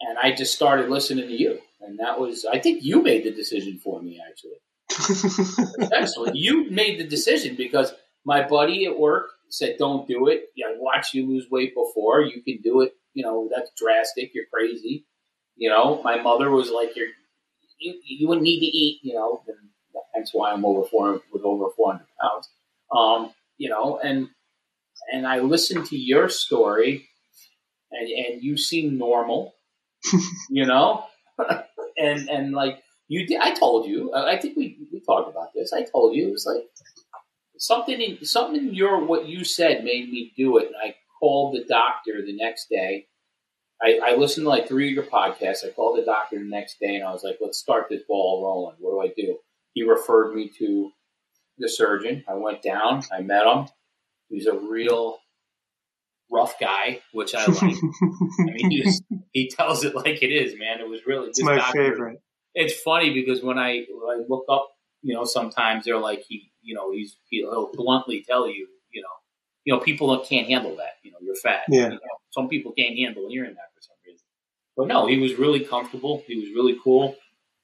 and 0.00 0.18
I 0.18 0.32
just 0.32 0.54
started 0.54 0.90
listening 0.90 1.28
to 1.28 1.34
you, 1.34 1.58
and 1.80 1.98
that 1.98 2.18
was, 2.20 2.44
I 2.44 2.58
think 2.58 2.82
you 2.82 3.02
made 3.02 3.24
the 3.24 3.30
decision 3.30 3.78
for 3.82 4.00
me, 4.02 4.20
actually. 4.26 5.88
Excellent, 5.92 6.36
you 6.36 6.70
made 6.70 7.00
the 7.00 7.06
decision 7.06 7.56
because 7.56 7.92
my 8.24 8.46
buddy 8.46 8.86
at 8.86 8.98
work 8.98 9.30
said, 9.48 9.76
"Don't 9.78 10.06
do 10.08 10.28
it. 10.28 10.48
I 10.58 10.74
watched 10.78 11.14
you 11.14 11.26
lose 11.26 11.46
weight 11.50 11.74
before. 11.74 12.22
You 12.22 12.42
can 12.42 12.60
do 12.62 12.82
it. 12.82 12.94
You 13.14 13.24
know, 13.24 13.48
that's 13.54 13.70
drastic. 13.76 14.32
You're 14.34 14.46
crazy. 14.52 15.06
You 15.56 15.70
know." 15.70 16.02
My 16.02 16.20
mother 16.20 16.50
was 16.50 16.70
like, 16.70 16.96
"You're, 16.96 17.08
you, 17.78 18.00
you 18.04 18.28
wouldn't 18.28 18.44
need 18.44 18.60
to 18.60 18.66
eat." 18.66 19.00
You 19.02 19.14
know, 19.14 19.42
and 19.46 19.56
hence 20.14 20.30
why 20.32 20.52
I'm 20.52 20.64
over 20.64 20.86
four 20.88 21.20
with 21.32 21.42
over 21.44 21.66
400 21.76 22.06
pounds. 22.20 22.48
Um, 22.94 23.32
you 23.58 23.68
know, 23.68 23.98
and 24.02 24.28
and 25.12 25.26
I 25.26 25.40
listened 25.40 25.86
to 25.86 25.96
your 25.96 26.28
story, 26.28 27.08
and 27.90 28.08
and 28.08 28.42
you 28.42 28.56
seem 28.56 28.98
normal. 28.98 29.54
You 30.50 30.66
know, 30.66 31.04
and 31.98 32.28
and 32.28 32.52
like 32.52 32.82
you 33.08 33.26
did, 33.26 33.40
I 33.40 33.54
told 33.54 33.86
you. 33.86 34.12
I 34.14 34.36
think 34.36 34.56
we 34.56 34.78
we 34.92 35.00
talked 35.00 35.30
about 35.30 35.52
this. 35.54 35.72
I 35.72 35.84
told 35.84 36.14
you 36.14 36.28
it 36.28 36.32
was 36.32 36.46
like 36.46 36.64
something 37.58 38.00
in 38.00 38.24
something 38.24 38.68
in 38.68 38.74
your 38.74 39.04
what 39.04 39.26
you 39.26 39.44
said 39.44 39.84
made 39.84 40.10
me 40.10 40.32
do 40.36 40.58
it, 40.58 40.66
and 40.66 40.76
I 40.82 40.94
called 41.20 41.54
the 41.54 41.64
doctor 41.64 42.24
the 42.24 42.36
next 42.36 42.68
day. 42.68 43.06
I, 43.82 44.00
I 44.02 44.16
listened 44.16 44.44
to 44.44 44.48
like 44.48 44.68
three 44.68 44.88
of 44.88 44.94
your 44.94 45.04
podcasts. 45.04 45.64
I 45.64 45.70
called 45.70 45.98
the 45.98 46.04
doctor 46.04 46.38
the 46.38 46.44
next 46.44 46.80
day, 46.80 46.96
and 46.96 47.04
I 47.04 47.12
was 47.12 47.22
like, 47.22 47.38
"Let's 47.40 47.58
start 47.58 47.86
this 47.88 48.02
ball 48.08 48.42
rolling. 48.44 48.76
What 48.78 48.92
do 48.92 49.10
I 49.10 49.12
do?" 49.14 49.38
He 49.74 49.82
referred 49.82 50.34
me 50.34 50.50
to 50.58 50.90
the 51.58 51.68
surgeon. 51.68 52.24
I 52.28 52.34
went 52.34 52.62
down. 52.62 53.02
I 53.12 53.20
met 53.20 53.46
him. 53.46 53.66
He's 54.28 54.46
a 54.46 54.58
real 54.58 55.18
rough 56.30 56.58
guy, 56.60 57.00
which 57.12 57.34
I 57.34 57.46
like. 57.46 57.60
I 57.62 58.44
mean, 58.44 58.70
he, 58.70 58.82
just, 58.82 59.02
he 59.32 59.48
tells 59.48 59.84
it 59.84 59.94
like 59.94 60.22
it 60.22 60.32
is, 60.32 60.58
man. 60.58 60.80
It 60.80 60.88
was 60.88 61.00
really 61.06 61.28
it's 61.28 61.42
my 61.42 61.56
doctor, 61.56 61.90
favorite. 61.90 62.22
It's 62.54 62.74
funny 62.80 63.12
because 63.12 63.42
when 63.42 63.58
I, 63.58 63.84
when 63.90 64.20
I 64.20 64.24
look 64.28 64.44
up, 64.48 64.68
you 65.02 65.14
know, 65.14 65.24
sometimes 65.24 65.84
they're 65.84 65.98
like 65.98 66.24
he, 66.28 66.50
you 66.62 66.74
know, 66.74 66.92
he's 66.92 67.16
he'll 67.28 67.70
bluntly 67.72 68.24
tell 68.26 68.48
you, 68.48 68.66
you 68.90 69.02
know, 69.02 69.08
you 69.64 69.74
know, 69.74 69.80
people 69.80 70.18
can't 70.20 70.48
handle 70.48 70.76
that. 70.76 70.94
You 71.02 71.12
know, 71.12 71.18
you're 71.20 71.36
fat. 71.36 71.64
Yeah. 71.68 71.84
You 71.84 71.90
know, 71.90 71.98
some 72.30 72.48
people 72.48 72.72
can't 72.72 72.96
handle 72.96 73.28
hearing 73.28 73.54
that 73.54 73.70
for 73.74 73.82
some 73.82 73.96
reason. 74.06 74.24
But 74.76 74.88
no, 74.88 75.06
he 75.06 75.18
was 75.18 75.34
really 75.34 75.60
comfortable. 75.60 76.22
He 76.26 76.36
was 76.38 76.48
really 76.54 76.78
cool, 76.82 77.16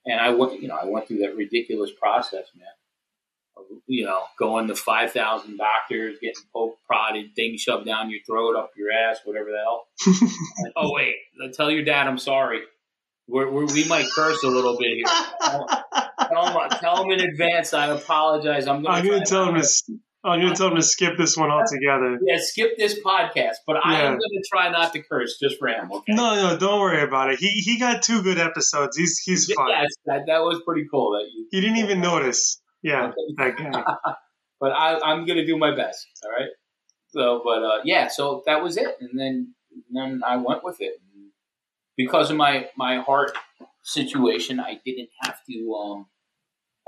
and 0.07 0.21
I 0.21 0.31
went, 0.31 0.61
you 0.61 0.69
know, 0.69 0.76
I 0.76 0.85
went 0.85 1.09
through 1.09 1.19
that 1.19 1.37
ridiculous 1.37 1.90
process, 1.90 2.47
man 2.54 2.69
you 3.87 4.04
know, 4.04 4.23
going 4.38 4.69
to 4.69 4.75
5,000 4.75 5.57
doctors, 5.57 6.19
getting 6.21 6.42
poke 6.52 6.76
prodded, 6.87 7.35
things 7.35 7.61
shoved 7.61 7.87
down 7.87 8.11
your 8.11 8.21
throat, 8.26 8.57
up 8.57 8.71
your 8.76 8.90
ass, 8.90 9.19
whatever 9.25 9.50
the 9.50 9.59
hell. 9.59 10.73
oh, 10.76 10.92
wait, 10.92 11.14
tell 11.54 11.71
your 11.71 11.85
dad 11.85 12.07
I'm 12.07 12.19
sorry. 12.19 12.61
We're, 13.28 13.50
we're, 13.50 13.66
we 13.66 13.85
might 13.85 14.07
curse 14.14 14.42
a 14.42 14.49
little 14.49 14.76
bit 14.76 14.88
here. 14.95 15.04
Tell, 15.40 15.66
tell, 16.28 16.61
him, 16.61 16.71
tell 16.81 17.04
him 17.04 17.11
in 17.12 17.21
advance 17.21 17.73
I 17.73 17.87
apologize. 17.87 18.66
I'm 18.66 18.83
going 18.83 19.02
to 19.04 19.25
tell 19.25 19.49
him 19.49 19.61
to. 19.61 19.69
I'm 20.25 20.40
going 20.40 20.52
to 20.52 20.57
tell 20.57 20.69
him 20.69 20.76
to 20.76 20.83
skip 20.83 21.19
this 21.19 21.37
one 21.37 21.50
altogether. 21.50 22.16
Yeah, 22.25 22.37
skip 22.38 22.78
this 22.78 23.00
podcast. 23.00 23.57
But 23.66 23.76
yeah. 23.85 23.92
I 23.92 24.00
am 24.02 24.12
going 24.12 24.21
to 24.21 24.42
try 24.49 24.71
not 24.71 24.92
to 24.92 25.02
curse 25.02 25.37
just 25.40 25.59
for 25.59 25.66
him. 25.66 25.90
Okay? 25.90 26.12
No, 26.12 26.37
no, 26.37 26.57
don't 26.57 26.78
worry 26.78 27.02
about 27.02 27.33
it. 27.33 27.40
He 27.40 27.49
he 27.49 27.78
got 27.78 28.02
two 28.02 28.23
good 28.23 28.38
episodes. 28.38 28.97
He's 28.97 29.19
he's 29.19 29.52
fine. 29.52 29.69
Yes, 29.71 29.88
that, 30.07 30.26
that 30.26 30.42
was 30.42 30.62
pretty 30.64 30.87
cool. 30.88 31.12
That 31.12 31.28
you. 31.33 31.49
He 31.50 31.61
didn't 31.61 31.78
even 31.78 32.00
notice. 32.00 32.62
Yeah, 32.83 33.12
that 33.37 33.57
guy. 33.59 33.85
but 34.61 34.73
I, 34.73 35.12
am 35.12 35.27
gonna 35.27 35.47
do 35.47 35.57
my 35.57 35.75
best. 35.75 36.07
All 36.25 36.31
right. 36.31 36.51
So, 37.09 37.43
but 37.45 37.62
uh, 37.62 37.81
yeah, 37.85 38.09
so 38.09 38.43
that 38.47 38.62
was 38.62 38.77
it, 38.77 38.97
and 39.01 39.19
then 39.19 39.55
and 39.73 39.85
then 39.93 40.23
I 40.27 40.37
went 40.37 40.65
with 40.65 40.81
it 40.81 40.95
because 41.97 42.31
of 42.31 42.37
my 42.37 42.69
my 42.77 42.99
heart 42.99 43.33
situation. 43.83 44.61
I 44.61 44.81
didn't 44.85 45.11
have 45.23 45.39
to. 45.49 45.75
Um, 45.75 46.07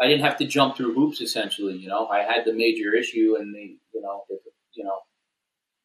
I 0.00 0.08
didn't 0.08 0.24
have 0.24 0.38
to 0.38 0.46
jump 0.46 0.76
through 0.76 0.94
hoops. 0.94 1.20
Essentially, 1.20 1.76
you 1.76 1.88
know, 1.88 2.06
I 2.08 2.20
had 2.20 2.44
the 2.44 2.52
major 2.52 2.94
issue, 2.94 3.36
and 3.38 3.54
they, 3.54 3.76
you 3.92 4.00
know, 4.00 4.24
it, 4.28 4.40
you 4.72 4.84
know, 4.84 4.98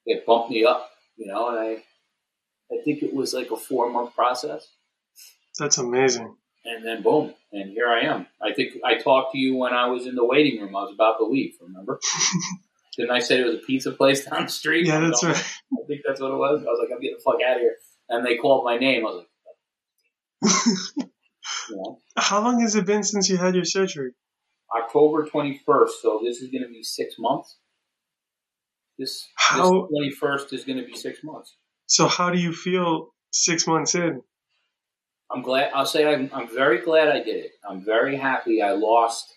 it 0.05 0.25
bumped 0.25 0.49
me 0.49 0.65
up. 0.65 0.89
You 1.17 1.27
know, 1.27 1.49
and 1.49 1.59
I, 1.59 1.83
I 2.73 2.81
think 2.83 3.03
it 3.03 3.13
was 3.13 3.33
like 3.33 3.51
a 3.51 3.57
four 3.57 3.89
month 3.89 4.15
process. 4.15 4.67
That's 5.59 5.77
amazing 5.77 6.37
and 6.65 6.85
then 6.85 7.01
boom, 7.01 7.33
and 7.51 7.71
here 7.71 7.87
I 7.87 8.01
am. 8.05 8.27
I 8.41 8.53
think 8.53 8.73
I 8.85 8.95
talked 8.95 9.33
to 9.33 9.37
you 9.37 9.55
when 9.55 9.73
I 9.73 9.87
was 9.87 10.05
in 10.05 10.15
the 10.15 10.25
waiting 10.25 10.61
room. 10.61 10.75
I 10.75 10.83
was 10.83 10.93
about 10.93 11.17
to 11.17 11.25
leave. 11.25 11.55
Remember? 11.61 11.99
Didn't 12.97 13.11
I 13.11 13.19
say 13.19 13.39
it 13.39 13.45
was 13.45 13.55
a 13.55 13.59
pizza 13.59 13.91
place 13.91 14.25
down 14.25 14.43
the 14.43 14.51
street? 14.51 14.85
Yeah, 14.85 14.99
that's 14.99 15.23
right. 15.23 15.35
I 15.35 15.85
think 15.87 16.01
that's 16.05 16.19
what 16.19 16.31
it 16.31 16.37
was. 16.37 16.61
I 16.61 16.69
was 16.69 16.79
like, 16.79 16.89
I'm 16.93 16.99
getting 16.99 17.17
the 17.17 17.23
fuck 17.23 17.41
out 17.45 17.55
of 17.55 17.61
here. 17.61 17.75
And 18.09 18.25
they 18.25 18.37
called 18.37 18.65
my 18.65 18.77
name. 18.77 19.05
I 19.05 19.09
was 19.09 19.23
like, 19.23 19.25
How 22.17 22.41
long 22.41 22.59
has 22.61 22.75
it 22.75 22.85
been 22.85 23.03
since 23.03 23.29
you 23.29 23.37
had 23.37 23.55
your 23.55 23.63
surgery? 23.63 24.11
October 24.75 25.25
21st. 25.25 25.89
So 26.01 26.21
this 26.23 26.41
is 26.41 26.49
going 26.49 26.63
to 26.63 26.69
be 26.69 26.83
six 26.83 27.15
months. 27.17 27.57
This, 28.97 29.27
how, 29.35 29.87
this 29.89 30.19
21st 30.21 30.53
is 30.53 30.65
going 30.65 30.79
to 30.79 30.85
be 30.85 30.95
six 30.95 31.19
months. 31.23 31.55
So 31.85 32.07
how 32.07 32.31
do 32.31 32.39
you 32.39 32.53
feel 32.53 33.13
six 33.31 33.65
months 33.65 33.95
in? 33.95 34.21
I'm 35.31 35.41
glad. 35.41 35.71
I'll 35.73 35.85
say 35.85 36.11
I'm, 36.11 36.29
I'm 36.33 36.47
very 36.47 36.79
glad 36.79 37.09
I 37.09 37.23
did 37.23 37.45
it. 37.45 37.51
I'm 37.67 37.81
very 37.81 38.15
happy. 38.15 38.61
I 38.61 38.71
lost. 38.71 39.33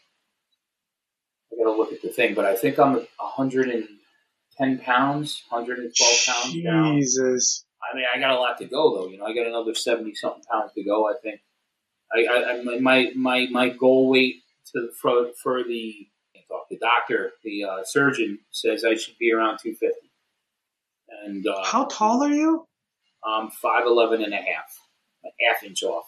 I 1.53 1.63
got 1.63 1.71
to 1.71 1.77
look 1.77 1.93
at 1.93 2.01
the 2.01 2.09
thing, 2.09 2.35
but 2.35 2.47
I 2.47 2.57
think 2.57 2.79
I'm 2.79 2.95
110 2.95 4.79
pounds, 4.79 5.43
112 5.51 6.27
pounds 6.27 6.63
down. 6.63 6.97
Jesus. 6.97 7.65
I 7.83 7.97
mean, 7.97 8.07
I 8.15 8.19
got 8.19 8.31
a 8.31 8.39
lot 8.39 8.59
to 8.59 8.65
go 8.65 8.97
though. 8.97 9.09
You 9.09 9.19
know, 9.19 9.27
I 9.27 9.35
got 9.35 9.47
another 9.47 9.75
70 9.75 10.15
something 10.15 10.43
pounds 10.51 10.73
to 10.75 10.85
go. 10.85 11.09
I 11.09 11.15
think. 11.23 11.41
I, 12.15 12.27
I, 12.27 12.79
my 12.81 13.11
my 13.17 13.49
my 13.51 13.69
goal 13.71 14.11
weight 14.11 14.43
to 14.73 14.91
for 15.01 15.31
for 15.43 15.65
the 15.65 16.09
the 16.71 16.79
doctor, 16.79 17.33
the 17.45 17.65
uh, 17.65 17.85
surgeon 17.85 18.39
says 18.51 18.85
I 18.85 18.95
should 18.95 19.19
be 19.19 19.33
around 19.33 19.59
250. 19.59 19.95
And 21.25 21.47
uh, 21.47 21.65
how 21.65 21.85
tall 21.85 22.23
are 22.23 22.33
you? 22.33 22.67
I'm 23.25 23.51
5'11 23.51 24.25
and 24.25 24.35
a 24.35 24.39
half 24.39 24.79
a 25.25 25.29
half 25.49 25.63
inch 25.63 25.83
off. 25.83 26.05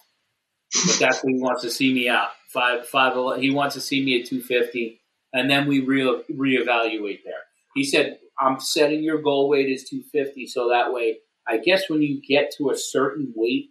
But 0.87 0.99
that's 0.99 1.23
what 1.23 1.33
he 1.33 1.41
wants 1.41 1.63
to 1.63 1.71
see 1.71 1.93
me 1.93 2.09
out. 2.09 2.29
Five 2.53 2.87
five. 2.89 3.15
He 3.41 3.51
wants 3.51 3.75
to 3.75 3.81
see 3.81 4.05
me 4.05 4.21
at 4.21 4.27
two 4.27 4.43
fifty, 4.43 5.01
and 5.33 5.49
then 5.51 5.67
we 5.67 5.81
re 5.81 6.03
reevaluate 6.31 7.21
there. 7.25 7.43
He 7.75 7.85
said, 7.85 8.19
"I'm 8.41 8.61
setting 8.61 9.03
your 9.03 9.23
goal 9.23 9.49
weight 9.49 9.73
as 9.73 9.85
two 9.85 10.03
fifty, 10.13 10.47
so 10.47 10.71
that 10.71 10.93
way, 10.93 11.19
I 11.47 11.59
guess 11.59 11.89
when 11.89 12.03
you 12.03 12.21
get 12.27 12.53
to 12.59 12.71
a 12.71 12.77
certain 12.77 13.33
weight, 13.37 13.71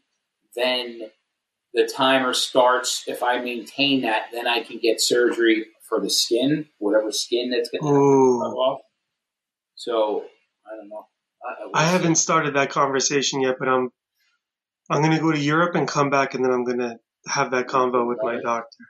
then 0.56 1.02
the 1.74 1.90
timer 1.94 2.34
starts. 2.34 3.04
If 3.08 3.24
I 3.24 3.40
maintain 3.40 4.02
that, 4.02 4.28
then 4.32 4.48
I 4.48 4.62
can 4.62 4.80
get 4.80 5.02
surgery 5.02 5.66
for 5.88 6.00
the 6.00 6.10
skin, 6.10 6.68
whatever 6.80 7.12
skin 7.12 7.52
that's 7.52 7.70
going 7.70 7.82
to 7.82 7.88
come 7.88 8.54
off. 8.54 8.82
So 9.76 10.26
I 10.66 10.76
don't 10.78 10.90
know. 10.90 11.06
I, 11.76 11.82
I 11.82 11.86
haven't 11.86 12.16
started 12.16 12.56
that 12.56 12.70
conversation 12.70 13.42
yet, 13.42 13.56
but 13.60 13.68
I'm 13.68 13.90
I'm 14.94 15.02
going 15.02 15.16
to 15.16 15.22
go 15.22 15.32
to 15.32 15.40
Europe 15.40 15.76
and 15.76 15.88
come 15.88 16.10
back, 16.10 16.34
and 16.34 16.44
then 16.44 16.52
I'm 16.52 16.64
going 16.64 16.80
to 16.80 16.98
have 17.28 17.52
that 17.52 17.68
convo 17.68 18.08
with 18.08 18.20
my 18.22 18.40
doctor. 18.42 18.86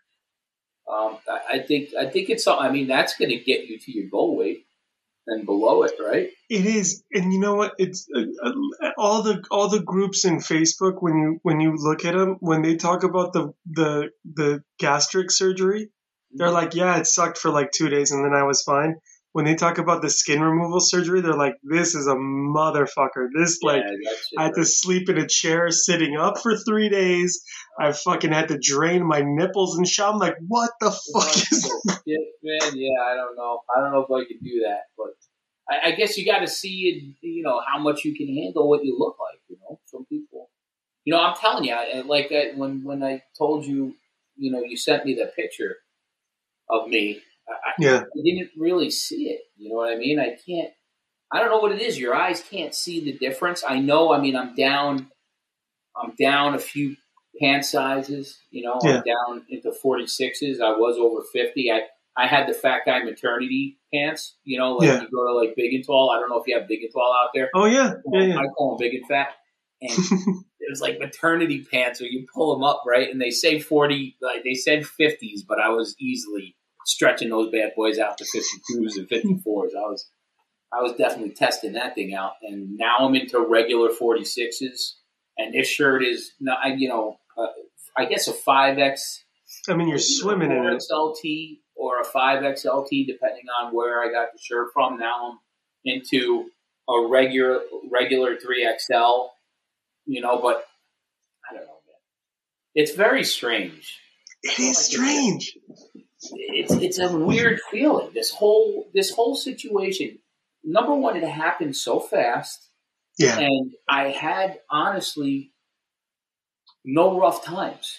Um, 0.91 1.17
I 1.29 1.60
think 1.60 1.89
I 1.98 2.07
think 2.07 2.29
it's. 2.29 2.45
I 2.48 2.69
mean, 2.69 2.88
that's 2.88 3.15
going 3.15 3.29
to 3.29 3.38
get 3.38 3.65
you 3.65 3.79
to 3.79 3.91
your 3.91 4.10
goal 4.10 4.36
weight 4.36 4.65
and 5.27 5.45
below 5.45 5.83
it, 5.83 5.93
right? 6.00 6.29
It 6.50 6.65
is, 6.65 7.03
and 7.13 7.31
you 7.31 7.39
know 7.39 7.55
what? 7.55 7.74
It's 7.77 8.07
uh, 8.13 8.24
uh, 8.43 8.91
all 8.98 9.24
the 9.24 9.43
all 9.50 9.69
the 9.69 9.81
groups 9.81 10.25
in 10.25 10.38
Facebook 10.38 11.01
when 11.01 11.17
you 11.17 11.39
when 11.43 11.62
you 11.62 11.75
look 11.77 12.03
at 12.03 12.15
them 12.15 12.38
when 12.41 12.62
they 12.62 12.75
talk 12.75 13.03
about 13.03 13.31
the 13.31 13.53
the 13.65 14.10
the 14.25 14.63
gastric 14.77 15.31
surgery, 15.31 15.89
they're 16.31 16.48
mm-hmm. 16.48 16.55
like, 16.55 16.75
yeah, 16.75 16.98
it 16.98 17.07
sucked 17.07 17.38
for 17.38 17.50
like 17.50 17.72
two 17.72 17.88
days, 17.88 18.12
and 18.12 18.25
then 18.25 18.33
I 18.33 18.43
was 18.43 18.62
fine 18.62 18.98
when 19.33 19.45
they 19.45 19.55
talk 19.55 19.79
about 19.79 20.01
the 20.01 20.11
skin 20.11 20.41
removal 20.41 20.79
surgery, 20.79 21.21
they're 21.21 21.33
like, 21.33 21.55
"This 21.63 21.95
is 21.95 22.07
a 22.07 22.13
motherfucker." 22.13 23.27
This 23.35 23.59
yeah, 23.61 23.71
like, 23.71 23.83
I 24.37 24.43
had 24.43 24.53
to 24.53 24.63
sleep 24.63 25.09
in 25.09 25.17
a 25.17 25.27
chair 25.27 25.69
sitting 25.71 26.15
up 26.15 26.37
for 26.37 26.55
three 26.55 26.87
days. 26.87 27.43
I 27.79 27.91
fucking 27.91 28.31
had 28.31 28.49
to 28.49 28.59
drain 28.59 29.03
my 29.05 29.21
nipples 29.25 29.75
and 29.75 29.87
shit. 29.87 30.05
I'm 30.05 30.17
like, 30.17 30.35
what 30.47 30.69
the 30.79 30.91
fuck 30.91 31.35
is? 31.51 31.73
Yeah, 32.05 32.17
man, 32.43 32.73
yeah, 32.75 33.01
I 33.05 33.15
don't 33.15 33.35
know. 33.35 33.61
I 33.75 33.79
don't 33.79 33.91
know 33.91 34.05
if 34.07 34.11
I 34.11 34.27
could 34.27 34.43
do 34.43 34.65
that, 34.65 34.81
but 34.95 35.13
I, 35.67 35.89
I 35.89 35.91
guess 35.95 36.17
you 36.17 36.25
got 36.25 36.39
to 36.39 36.47
see, 36.47 37.15
you 37.21 37.43
know, 37.43 37.59
how 37.65 37.79
much 37.79 38.05
you 38.05 38.15
can 38.15 38.27
handle 38.35 38.69
what 38.69 38.85
you 38.85 38.95
look 38.99 39.17
like. 39.19 39.39
You 39.47 39.57
know, 39.61 39.79
some 39.85 40.05
people, 40.05 40.51
you 41.05 41.13
know, 41.13 41.19
I'm 41.19 41.35
telling 41.35 41.63
you, 41.63 41.75
like 42.03 42.31
when 42.55 42.83
when 42.83 43.03
I 43.03 43.23
told 43.35 43.65
you, 43.65 43.95
you 44.37 44.51
know, 44.51 44.61
you 44.61 44.77
sent 44.77 45.05
me 45.05 45.15
the 45.15 45.31
picture 45.35 45.77
of 46.69 46.87
me 46.87 47.21
I, 47.47 47.71
yeah. 47.79 48.00
I 48.00 48.21
didn't 48.23 48.51
really 48.57 48.89
see 48.89 49.29
it. 49.29 49.41
You 49.57 49.69
know 49.69 49.75
what 49.75 49.93
I 49.93 49.97
mean? 49.97 50.19
I 50.19 50.38
can't. 50.45 50.69
I 51.31 51.39
don't 51.39 51.50
know 51.50 51.59
what 51.59 51.71
it 51.71 51.81
is. 51.81 52.00
Your 52.00 52.15
eyes 52.15 52.43
can't 52.50 52.75
see 52.75 53.03
the 53.03 53.17
difference. 53.17 53.63
I 53.67 53.79
know. 53.79 54.13
I 54.13 54.19
mean, 54.19 54.35
I'm 54.35 54.55
down. 54.55 55.09
I'm 55.95 56.13
down 56.19 56.53
a 56.53 56.59
few 56.59 56.95
pant 57.39 57.65
sizes. 57.65 58.39
You 58.51 58.63
know, 58.63 58.79
yeah. 58.83 58.97
I'm 58.97 59.03
down 59.03 59.45
into 59.50 59.71
46s. 59.83 60.62
I 60.62 60.77
was 60.77 60.97
over 60.97 61.23
50. 61.33 61.71
I 61.71 61.81
I 62.15 62.27
had 62.27 62.47
the 62.47 62.53
fat 62.53 62.81
guy 62.85 63.03
maternity 63.03 63.79
pants. 63.93 64.38
You 64.43 64.59
know, 64.59 64.73
like 64.73 64.88
yeah. 64.88 65.01
you 65.01 65.09
go 65.09 65.27
to 65.27 65.33
like 65.33 65.55
big 65.55 65.73
and 65.73 65.85
tall. 65.85 66.12
I 66.12 66.19
don't 66.19 66.29
know 66.29 66.39
if 66.39 66.47
you 66.47 66.57
have 66.57 66.67
big 66.67 66.83
and 66.83 66.91
tall 66.93 67.13
out 67.23 67.29
there. 67.33 67.50
Oh 67.55 67.65
yeah, 67.65 67.93
yeah, 68.12 68.23
yeah. 68.23 68.38
I 68.38 68.45
call 68.55 68.77
them 68.77 68.85
big 68.85 68.93
and 68.93 69.07
fat. 69.07 69.29
And 69.81 69.91
it 70.59 70.69
was 70.69 70.81
like 70.81 71.00
maternity 71.00 71.65
pants, 71.69 72.01
or 72.01 72.05
you 72.05 72.25
pull 72.33 72.53
them 72.53 72.63
up 72.63 72.83
right, 72.88 73.09
and 73.09 73.19
they 73.19 73.31
say 73.31 73.59
40. 73.59 74.17
Like 74.21 74.43
they 74.43 74.53
said 74.53 74.83
50s, 74.83 75.41
but 75.47 75.59
I 75.59 75.69
was 75.69 75.95
easily 76.00 76.55
stretching 76.85 77.29
those 77.29 77.51
bad 77.51 77.73
boys 77.75 77.99
out 77.99 78.17
to 78.17 78.23
52s 78.25 78.97
and 78.97 79.09
54s. 79.09 79.75
I 79.75 79.89
was 79.89 80.09
I 80.73 80.81
was 80.81 80.93
definitely 80.93 81.35
testing 81.35 81.73
that 81.73 81.93
thing 81.93 82.15
out, 82.15 82.33
and 82.41 82.77
now 82.77 82.97
I'm 83.01 83.15
into 83.15 83.39
regular 83.39 83.89
46s. 83.89 84.93
And 85.37 85.53
this 85.53 85.67
shirt 85.67 86.03
is, 86.03 86.31
you 86.39 86.89
know, 86.89 87.17
uh, 87.37 87.47
I 87.97 88.05
guess 88.05 88.27
a 88.27 88.33
5X. 88.33 88.99
I 89.69 89.75
mean, 89.75 89.87
you're 89.87 89.99
swimming 89.99 90.51
in 90.51 90.65
it. 90.65 90.83
XLT 90.91 91.59
or 91.75 92.01
a 92.01 92.05
5XLT, 92.05 93.07
depending 93.07 93.45
on 93.61 93.73
where 93.73 94.01
I 94.01 94.11
got 94.11 94.31
the 94.33 94.39
shirt 94.39 94.69
from. 94.73 94.97
Now 94.97 95.31
I'm 95.31 95.39
into 95.85 96.45
a 96.89 97.07
regular 97.07 97.61
regular 97.91 98.35
3XL, 98.35 99.27
you 100.05 100.21
know, 100.21 100.39
but 100.39 100.65
I 101.49 101.55
don't 101.55 101.65
know. 101.65 101.73
it's 102.75 102.95
very 102.95 103.23
strange. 103.23 103.99
It 104.43 104.59
is 104.59 104.77
strange. 104.77 105.57
It's 106.33 106.73
it's 106.73 106.99
a 106.99 107.15
weird 107.15 107.59
feeling. 107.71 108.09
This 108.13 108.31
whole 108.31 108.89
this 108.93 109.11
whole 109.11 109.35
situation. 109.35 110.19
Number 110.63 110.95
one, 110.95 111.17
it 111.17 111.23
happened 111.27 111.75
so 111.75 111.99
fast. 111.99 112.67
Yeah. 113.19 113.37
And 113.39 113.71
I 113.89 114.09
had 114.09 114.59
honestly 114.69 115.51
no 116.85 117.19
rough 117.19 117.43
times. 117.43 117.97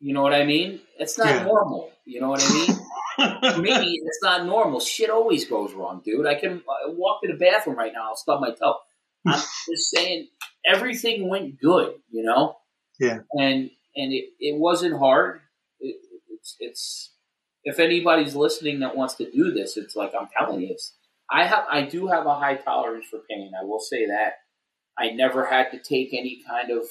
You 0.00 0.12
know 0.14 0.22
what 0.22 0.34
I 0.34 0.44
mean? 0.44 0.80
It's 0.98 1.18
not 1.18 1.28
Yeah. 1.28 1.44
normal. 1.44 1.90
You 2.04 2.20
know 2.20 2.28
what 2.30 2.42
I 2.44 2.52
mean? 2.52 2.76
Me, 3.62 3.70
it's 4.04 4.18
not 4.22 4.44
normal. 4.44 4.80
Shit 4.80 5.08
always 5.10 5.44
goes 5.48 5.72
wrong, 5.72 6.02
dude. 6.04 6.26
I 6.26 6.34
can 6.34 6.62
I 6.68 6.88
walk 6.90 7.22
to 7.22 7.28
the 7.32 7.38
bathroom 7.38 7.76
right 7.76 7.92
now. 7.94 8.08
I'll 8.08 8.16
stub 8.16 8.40
my 8.40 8.50
toe. 8.50 8.76
I'm 9.26 9.38
just 9.70 9.90
saying, 9.94 10.28
everything 10.66 11.28
went 11.28 11.60
good. 11.60 11.94
You 12.10 12.24
know. 12.24 12.56
Yeah. 12.98 13.20
And 13.32 13.70
and 13.96 14.12
it, 14.12 14.30
it 14.40 14.58
wasn't 14.58 14.98
hard. 14.98 15.40
It, 16.44 16.48
it's 16.48 16.56
it's 16.60 17.10
if 17.64 17.78
anybody's 17.78 18.34
listening 18.36 18.80
that 18.80 18.96
wants 18.96 19.14
to 19.14 19.30
do 19.30 19.50
this, 19.52 19.76
it's 19.76 19.96
like 19.96 20.12
I'm 20.18 20.28
telling 20.36 20.60
you, 20.60 20.68
it's, 20.70 20.94
I 21.30 21.46
have 21.46 21.64
I 21.70 21.82
do 21.82 22.08
have 22.08 22.26
a 22.26 22.34
high 22.34 22.56
tolerance 22.56 23.06
for 23.10 23.20
pain. 23.30 23.52
I 23.58 23.64
will 23.64 23.80
say 23.80 24.06
that. 24.06 24.34
I 24.98 25.10
never 25.10 25.46
had 25.46 25.70
to 25.72 25.78
take 25.78 26.10
any 26.12 26.42
kind 26.46 26.70
of 26.70 26.84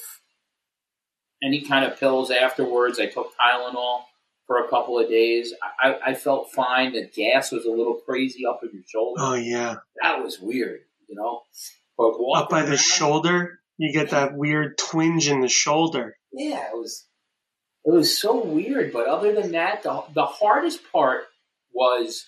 any 1.42 1.62
kind 1.62 1.84
of 1.84 1.98
pills 1.98 2.30
afterwards. 2.30 2.98
I 2.98 3.06
took 3.06 3.32
Tylenol 3.38 4.02
for 4.46 4.58
a 4.64 4.68
couple 4.68 4.98
of 4.98 5.08
days. 5.08 5.54
I, 5.82 5.90
I, 5.90 5.98
I 6.10 6.14
felt 6.14 6.52
fine. 6.52 6.92
The 6.92 7.06
gas 7.06 7.50
was 7.50 7.64
a 7.64 7.70
little 7.70 8.00
crazy 8.06 8.44
up 8.46 8.60
in 8.62 8.70
your 8.72 8.82
shoulder. 8.86 9.20
oh 9.22 9.34
yeah. 9.34 9.76
That 10.02 10.22
was 10.22 10.38
weird, 10.40 10.80
you 11.08 11.16
know. 11.16 11.42
But 11.96 12.14
Up 12.34 12.50
by 12.50 12.62
the 12.62 12.76
shoulder, 12.76 13.60
you 13.78 13.92
get 13.92 14.10
that 14.10 14.34
weird 14.34 14.76
twinge 14.76 15.28
in 15.28 15.40
the 15.40 15.48
shoulder. 15.48 16.16
yeah, 16.32 16.66
it 16.68 16.74
was 16.74 17.06
it 17.84 17.92
was 17.92 18.16
so 18.18 18.44
weird. 18.44 18.92
But 18.92 19.06
other 19.06 19.34
than 19.34 19.52
that, 19.52 19.82
the 19.82 20.02
the 20.14 20.26
hardest 20.26 20.80
part 20.92 21.24
was 21.72 22.24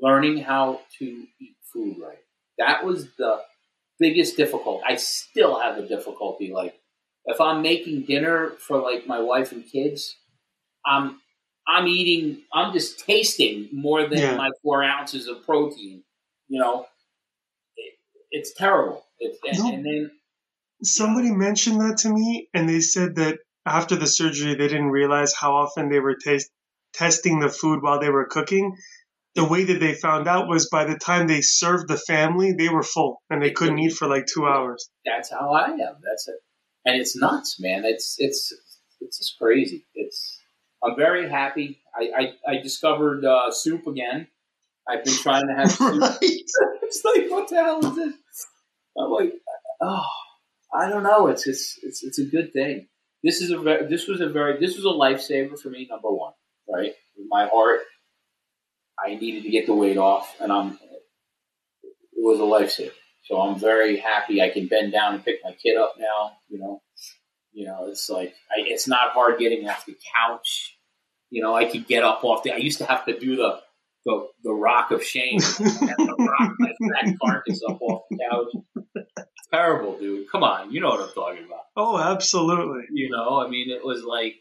learning 0.00 0.38
how 0.38 0.80
to 0.98 1.04
eat 1.04 1.56
food 1.72 1.96
right. 2.02 2.18
That 2.58 2.84
was 2.84 3.08
the 3.16 3.40
biggest 3.98 4.36
difficulty. 4.36 4.82
I 4.86 4.96
still 4.96 5.58
have 5.60 5.78
a 5.78 5.86
difficulty. 5.86 6.52
Like 6.52 6.74
if 7.26 7.40
I'm 7.40 7.62
making 7.62 8.02
dinner 8.02 8.50
for 8.58 8.80
like 8.80 9.06
my 9.06 9.20
wife 9.20 9.52
and 9.52 9.64
kids, 9.66 10.16
I'm 10.86 11.20
I'm 11.66 11.88
eating. 11.88 12.42
I'm 12.52 12.72
just 12.72 13.00
tasting 13.06 13.68
more 13.72 14.06
than 14.06 14.18
Yeah. 14.18 14.36
my 14.36 14.50
four 14.62 14.82
ounces 14.84 15.28
of 15.28 15.44
protein. 15.44 16.02
You 16.48 16.60
know, 16.60 16.86
it, 17.76 17.94
it's 18.30 18.52
terrible. 18.54 19.04
It's, 19.18 19.38
and, 19.48 19.58
No. 19.58 19.74
and 19.74 19.84
then 19.86 20.10
Somebody 20.82 21.30
mentioned 21.30 21.80
that 21.80 21.98
to 21.98 22.10
me, 22.12 22.48
and 22.52 22.68
they 22.68 22.80
said 22.80 23.14
that 23.14 23.38
after 23.66 23.96
the 23.96 24.06
surgery, 24.06 24.54
they 24.54 24.68
didn't 24.68 24.90
realize 24.90 25.34
how 25.34 25.54
often 25.54 25.88
they 25.88 26.00
were 26.00 26.16
tas- 26.16 26.50
testing 26.92 27.40
the 27.40 27.48
food 27.48 27.82
while 27.82 28.00
they 28.00 28.10
were 28.10 28.26
cooking. 28.26 28.76
The 29.34 29.44
way 29.44 29.64
that 29.64 29.80
they 29.80 29.94
found 29.94 30.28
out 30.28 30.48
was 30.48 30.68
by 30.68 30.84
the 30.84 30.96
time 30.96 31.26
they 31.26 31.40
served 31.40 31.88
the 31.88 31.96
family, 31.96 32.52
they 32.52 32.68
were 32.68 32.84
full 32.84 33.22
and 33.30 33.42
they 33.42 33.50
couldn't 33.50 33.78
eat 33.78 33.94
for 33.94 34.06
like 34.06 34.26
two 34.26 34.46
hours. 34.46 34.88
that's 35.04 35.30
how 35.30 35.52
I 35.52 35.70
am. 35.70 35.96
That's 36.04 36.28
it, 36.28 36.36
and 36.84 37.00
it's 37.00 37.16
nuts, 37.16 37.56
man. 37.58 37.84
It's 37.84 38.16
it's 38.18 38.52
it's 39.00 39.18
just 39.18 39.38
crazy. 39.38 39.86
It's 39.94 40.38
I'm 40.84 40.94
very 40.96 41.28
happy. 41.28 41.80
I 41.98 42.32
I, 42.46 42.52
I 42.52 42.62
discovered 42.62 43.24
uh, 43.24 43.50
soup 43.50 43.86
again. 43.88 44.28
I've 44.88 45.02
been 45.04 45.14
trying 45.14 45.48
to 45.48 45.54
have 45.54 45.72
soup. 45.72 46.00
Right? 46.00 46.18
it's 46.20 47.04
like 47.04 47.28
what 47.28 47.48
the 47.48 47.56
hell 47.56 47.84
is 47.84 47.96
this? 47.96 48.14
I'm 48.96 49.10
like, 49.10 49.32
oh, 49.80 50.04
I 50.72 50.88
don't 50.88 51.02
know. 51.02 51.26
It's 51.26 51.48
it's 51.48 51.76
it's 51.82 52.04
it's 52.04 52.18
a 52.20 52.24
good 52.24 52.52
thing. 52.52 52.86
This 53.24 53.40
is 53.40 53.50
a 53.50 53.58
very, 53.58 53.86
this 53.86 54.06
was 54.06 54.20
a 54.20 54.28
very 54.28 54.60
this 54.60 54.76
was 54.76 54.84
a 54.84 54.88
lifesaver 54.88 55.58
for 55.58 55.70
me. 55.70 55.88
Number 55.90 56.10
one, 56.10 56.34
right? 56.68 56.92
With 57.16 57.26
my 57.30 57.48
heart, 57.48 57.80
I 59.02 59.14
needed 59.14 59.44
to 59.44 59.50
get 59.50 59.64
the 59.64 59.74
weight 59.74 59.96
off, 59.96 60.36
and 60.40 60.52
I'm 60.52 60.78
it 61.82 61.90
was 62.16 62.38
a 62.38 62.42
lifesaver. 62.42 62.92
So 63.22 63.40
I'm 63.40 63.58
very 63.58 63.96
happy. 63.96 64.42
I 64.42 64.50
can 64.50 64.66
bend 64.66 64.92
down 64.92 65.14
and 65.14 65.24
pick 65.24 65.36
my 65.42 65.52
kid 65.52 65.78
up 65.78 65.94
now. 65.98 66.32
You 66.50 66.58
know, 66.58 66.82
you 67.54 67.66
know, 67.66 67.86
it's 67.88 68.10
like 68.10 68.34
I, 68.50 68.60
it's 68.66 68.86
not 68.86 69.12
hard 69.12 69.38
getting 69.38 69.66
off 69.66 69.86
the 69.86 69.96
couch. 70.14 70.76
You 71.30 71.42
know, 71.42 71.54
I 71.56 71.64
could 71.64 71.86
get 71.86 72.04
up 72.04 72.24
off 72.24 72.42
the. 72.42 72.52
I 72.52 72.58
used 72.58 72.78
to 72.78 72.84
have 72.84 73.06
to 73.06 73.18
do 73.18 73.36
the 73.36 73.60
the, 74.04 74.26
the 74.42 74.52
rock 74.52 74.90
of 74.90 75.02
shame. 75.04 75.38
To 75.64 76.14
rock 76.18 76.52
my 76.58 76.70
fat 76.94 77.14
carcass 77.22 77.60
up 77.68 77.80
off 77.80 78.02
the 78.10 78.18
couch. 78.30 78.86
It's 79.06 79.48
terrible, 79.52 79.98
dude. 79.98 80.30
Come 80.30 80.42
on, 80.42 80.72
you 80.72 80.80
know 80.80 80.88
what 80.90 81.00
I'm 81.00 81.14
talking 81.14 81.44
about. 81.44 81.60
Oh, 81.76 81.98
absolutely. 81.98 82.82
You 82.92 83.10
know, 83.10 83.38
I 83.44 83.48
mean, 83.48 83.70
it 83.70 83.84
was 83.84 84.02
like 84.04 84.34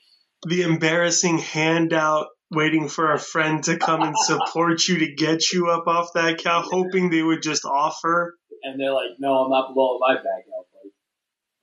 The 0.48 0.62
embarrassing 0.64 1.38
handout 1.40 2.28
waiting 2.52 2.88
for 2.88 3.12
a 3.14 3.20
friend 3.20 3.64
to 3.64 3.78
come 3.78 4.02
and 4.04 4.16
support 4.18 4.88
you 4.88 5.00
to 5.00 5.14
get 5.16 5.52
you 5.52 5.70
up 5.70 5.88
off 5.88 6.10
that 6.14 6.38
cow, 6.38 6.62
hoping 6.62 7.10
they 7.10 7.24
would 7.24 7.42
just 7.42 7.66
offer. 7.66 8.38
and 8.64 8.80
they're 8.80 8.94
like, 8.94 9.12
"No, 9.20 9.34
I'm 9.44 9.50
not 9.50 9.74
blowing 9.74 10.00
my 10.00 10.16
back 10.16 10.46
out." 10.56 10.66
Like, 10.74 10.94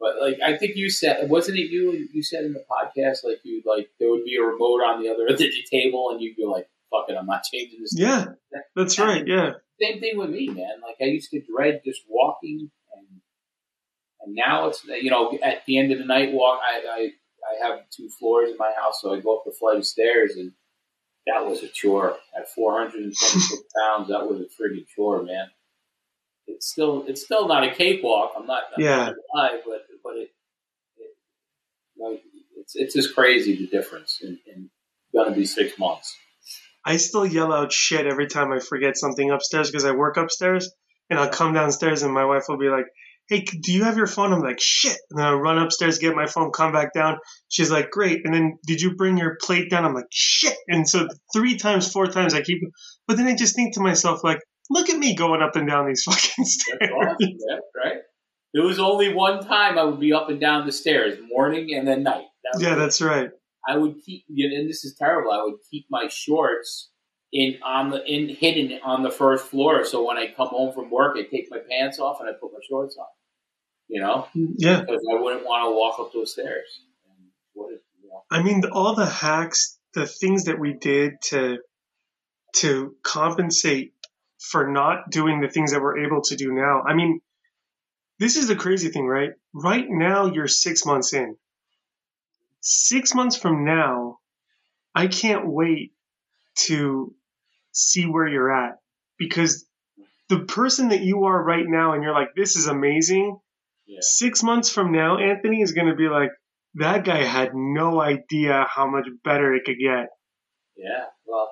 but 0.00 0.20
like, 0.20 0.38
I 0.44 0.56
think 0.58 0.76
you 0.76 0.90
said, 0.90 1.28
wasn't 1.30 1.58
it 1.58 1.70
you? 1.70 2.08
You 2.12 2.22
said 2.22 2.44
in 2.44 2.52
the 2.52 2.64
podcast, 2.68 3.22
like 3.24 3.38
you 3.44 3.62
like 3.64 3.88
there 4.00 4.10
would 4.10 4.24
be 4.24 4.36
a 4.36 4.42
remote 4.42 4.80
on 4.82 5.02
the 5.02 5.08
other 5.10 5.22
end 5.28 5.32
of 5.32 5.38
the 5.38 5.64
table, 5.70 6.10
and 6.10 6.20
you'd 6.20 6.36
be 6.36 6.44
like, 6.44 6.66
"Fuck 6.90 7.06
it, 7.08 7.16
I'm 7.18 7.26
not 7.26 7.42
changing 7.52 7.80
this." 7.80 7.94
Yeah, 7.96 8.26
that's 8.76 8.98
right. 8.98 9.26
Yeah. 9.26 9.52
Same 9.80 10.00
thing 10.00 10.18
with 10.18 10.30
me, 10.30 10.48
man. 10.48 10.80
Like 10.82 10.96
I 11.00 11.04
used 11.04 11.30
to 11.30 11.40
dread 11.40 11.80
just 11.84 12.02
walking, 12.08 12.70
and 12.94 13.06
and 14.22 14.34
now 14.34 14.68
it's 14.68 14.84
you 14.84 15.10
know 15.10 15.38
at 15.42 15.64
the 15.66 15.78
end 15.78 15.92
of 15.92 15.98
the 15.98 16.04
night 16.04 16.32
walk. 16.32 16.60
I 16.62 16.82
I, 16.88 17.10
I 17.50 17.66
have 17.68 17.80
two 17.90 18.08
floors 18.18 18.50
in 18.50 18.56
my 18.58 18.72
house, 18.78 19.00
so 19.00 19.14
I 19.14 19.20
go 19.20 19.36
up 19.36 19.44
the 19.44 19.52
flight 19.52 19.78
of 19.78 19.86
stairs, 19.86 20.32
and 20.36 20.52
that 21.26 21.46
was 21.46 21.62
a 21.62 21.68
chore. 21.68 22.16
At 22.36 22.50
426 22.50 23.48
pounds, 23.80 24.08
that 24.08 24.28
was 24.28 24.40
a 24.40 24.62
friggin' 24.62 24.86
chore, 24.94 25.22
man. 25.22 25.46
It's 26.46 26.66
still 26.66 27.04
it's 27.06 27.22
still 27.24 27.46
not 27.48 27.64
a 27.64 27.74
cakewalk. 27.74 28.32
I'm 28.36 28.46
not 28.46 28.64
I'm 28.76 28.82
Yeah. 28.82 28.96
not 29.06 29.14
lie, 29.34 29.60
but 29.64 29.86
but 30.02 30.16
it, 30.16 30.30
it 30.98 31.16
like 31.96 32.22
it's 32.56 32.74
it's 32.76 32.94
just 32.94 33.14
crazy 33.14 33.56
the 33.56 33.66
difference 33.66 34.18
in, 34.22 34.38
in 34.46 34.70
gonna 35.14 35.34
be 35.34 35.46
six 35.46 35.78
months. 35.78 36.16
I 36.84 36.96
still 36.96 37.26
yell 37.26 37.52
out 37.52 37.72
shit 37.72 38.06
every 38.06 38.26
time 38.26 38.52
I 38.52 38.58
forget 38.58 38.96
something 38.96 39.30
upstairs 39.30 39.70
because 39.70 39.84
I 39.84 39.92
work 39.92 40.16
upstairs 40.16 40.72
and 41.08 41.18
I'll 41.18 41.28
come 41.28 41.52
downstairs 41.52 42.02
and 42.02 42.12
my 42.12 42.24
wife 42.24 42.44
will 42.48 42.58
be 42.58 42.68
like, 42.68 42.86
Hey, 43.28 43.42
do 43.42 43.72
you 43.72 43.84
have 43.84 43.96
your 43.96 44.08
phone? 44.08 44.32
I'm 44.32 44.40
like, 44.40 44.58
shit. 44.60 44.96
And 45.10 45.18
then 45.20 45.24
I 45.26 45.32
run 45.34 45.58
upstairs, 45.58 45.98
get 45.98 46.16
my 46.16 46.26
phone, 46.26 46.50
come 46.50 46.72
back 46.72 46.92
down. 46.92 47.18
She's 47.48 47.70
like, 47.70 47.90
great. 47.90 48.22
And 48.24 48.34
then 48.34 48.58
did 48.66 48.80
you 48.80 48.96
bring 48.96 49.16
your 49.18 49.36
plate 49.40 49.70
down? 49.70 49.84
I'm 49.84 49.94
like, 49.94 50.08
shit. 50.10 50.56
And 50.66 50.88
so 50.88 51.06
three 51.32 51.56
times, 51.56 51.92
four 51.92 52.08
times 52.08 52.34
I 52.34 52.42
keep, 52.42 52.60
but 53.06 53.16
then 53.16 53.28
I 53.28 53.36
just 53.36 53.54
think 53.54 53.74
to 53.74 53.80
myself, 53.80 54.24
like, 54.24 54.40
look 54.68 54.90
at 54.90 54.98
me 54.98 55.14
going 55.14 55.42
up 55.42 55.54
and 55.54 55.68
down 55.68 55.86
these 55.86 56.02
fucking 56.06 56.32
That's 56.38 56.54
stairs. 56.54 56.90
awesome, 56.92 57.16
yeah, 57.20 57.56
right? 57.76 57.98
There 58.52 58.64
was 58.64 58.80
only 58.80 59.14
one 59.14 59.44
time 59.44 59.78
I 59.78 59.84
would 59.84 60.00
be 60.00 60.12
up 60.12 60.28
and 60.28 60.40
down 60.40 60.66
the 60.66 60.72
stairs, 60.72 61.18
morning 61.28 61.72
and 61.74 61.86
then 61.86 62.02
night. 62.02 62.24
That 62.44 62.60
yeah, 62.60 62.74
that's 62.74 63.00
right. 63.00 63.30
I 63.66 63.76
would 63.76 63.96
keep, 64.04 64.24
and 64.28 64.68
this 64.68 64.84
is 64.84 64.94
terrible. 64.94 65.32
I 65.32 65.42
would 65.42 65.58
keep 65.70 65.86
my 65.90 66.08
shorts 66.08 66.90
in 67.32 67.58
on 67.64 67.90
the 67.90 68.04
in 68.04 68.28
hidden 68.28 68.80
on 68.82 69.02
the 69.02 69.10
first 69.10 69.46
floor. 69.46 69.84
So 69.84 70.04
when 70.06 70.16
I 70.16 70.32
come 70.36 70.48
home 70.48 70.72
from 70.72 70.90
work, 70.90 71.16
I 71.16 71.22
take 71.22 71.48
my 71.50 71.58
pants 71.70 71.98
off 71.98 72.18
and 72.20 72.28
I 72.28 72.32
put 72.32 72.52
my 72.52 72.58
shorts 72.68 72.96
on. 72.96 73.06
You 73.88 74.00
know, 74.00 74.28
Yeah. 74.34 74.80
because 74.80 75.04
I 75.10 75.20
wouldn't 75.20 75.44
want 75.44 75.68
to 75.68 75.76
walk 75.76 75.98
up 75.98 76.12
those 76.12 76.32
stairs. 76.32 76.82
And 77.08 77.28
what 77.54 77.72
if, 77.72 77.80
you 78.00 78.08
know, 78.08 78.22
I 78.30 78.42
mean, 78.42 78.62
all 78.72 78.94
the 78.94 79.06
hacks, 79.06 79.78
the 79.94 80.06
things 80.06 80.44
that 80.44 80.60
we 80.60 80.74
did 80.74 81.14
to 81.30 81.58
to 82.56 82.96
compensate 83.02 83.92
for 84.38 84.70
not 84.70 85.10
doing 85.10 85.40
the 85.40 85.48
things 85.48 85.72
that 85.72 85.80
we're 85.82 86.04
able 86.06 86.22
to 86.22 86.36
do 86.36 86.52
now. 86.52 86.82
I 86.82 86.94
mean, 86.94 87.20
this 88.18 88.36
is 88.36 88.48
the 88.48 88.56
crazy 88.56 88.88
thing, 88.90 89.06
right? 89.06 89.30
Right 89.52 89.86
now, 89.88 90.26
you're 90.26 90.48
six 90.48 90.84
months 90.86 91.12
in. 91.12 91.36
Six 92.60 93.14
months 93.14 93.36
from 93.36 93.64
now, 93.64 94.18
I 94.94 95.06
can't 95.06 95.44
wait 95.46 95.92
to 96.66 97.14
see 97.72 98.04
where 98.06 98.28
you're 98.28 98.52
at 98.52 98.78
because 99.18 99.66
the 100.28 100.40
person 100.40 100.88
that 100.90 101.00
you 101.00 101.24
are 101.24 101.42
right 101.42 101.64
now, 101.66 101.92
and 101.94 102.02
you're 102.02 102.12
like, 102.14 102.34
this 102.36 102.56
is 102.56 102.66
amazing. 102.66 103.38
yeah, 103.86 103.98
Six 104.00 104.42
months 104.42 104.70
from 104.70 104.92
now, 104.92 105.18
Anthony 105.18 105.60
is 105.62 105.72
going 105.72 105.88
to 105.88 105.94
be 105.96 106.08
like, 106.08 106.30
that 106.74 107.04
guy 107.04 107.24
had 107.24 107.50
no 107.54 108.00
idea 108.00 108.66
how 108.68 108.88
much 108.88 109.06
better 109.24 109.54
it 109.54 109.64
could 109.64 109.78
get. 109.78 110.08
yeah. 110.76 111.06
Well, 111.26 111.50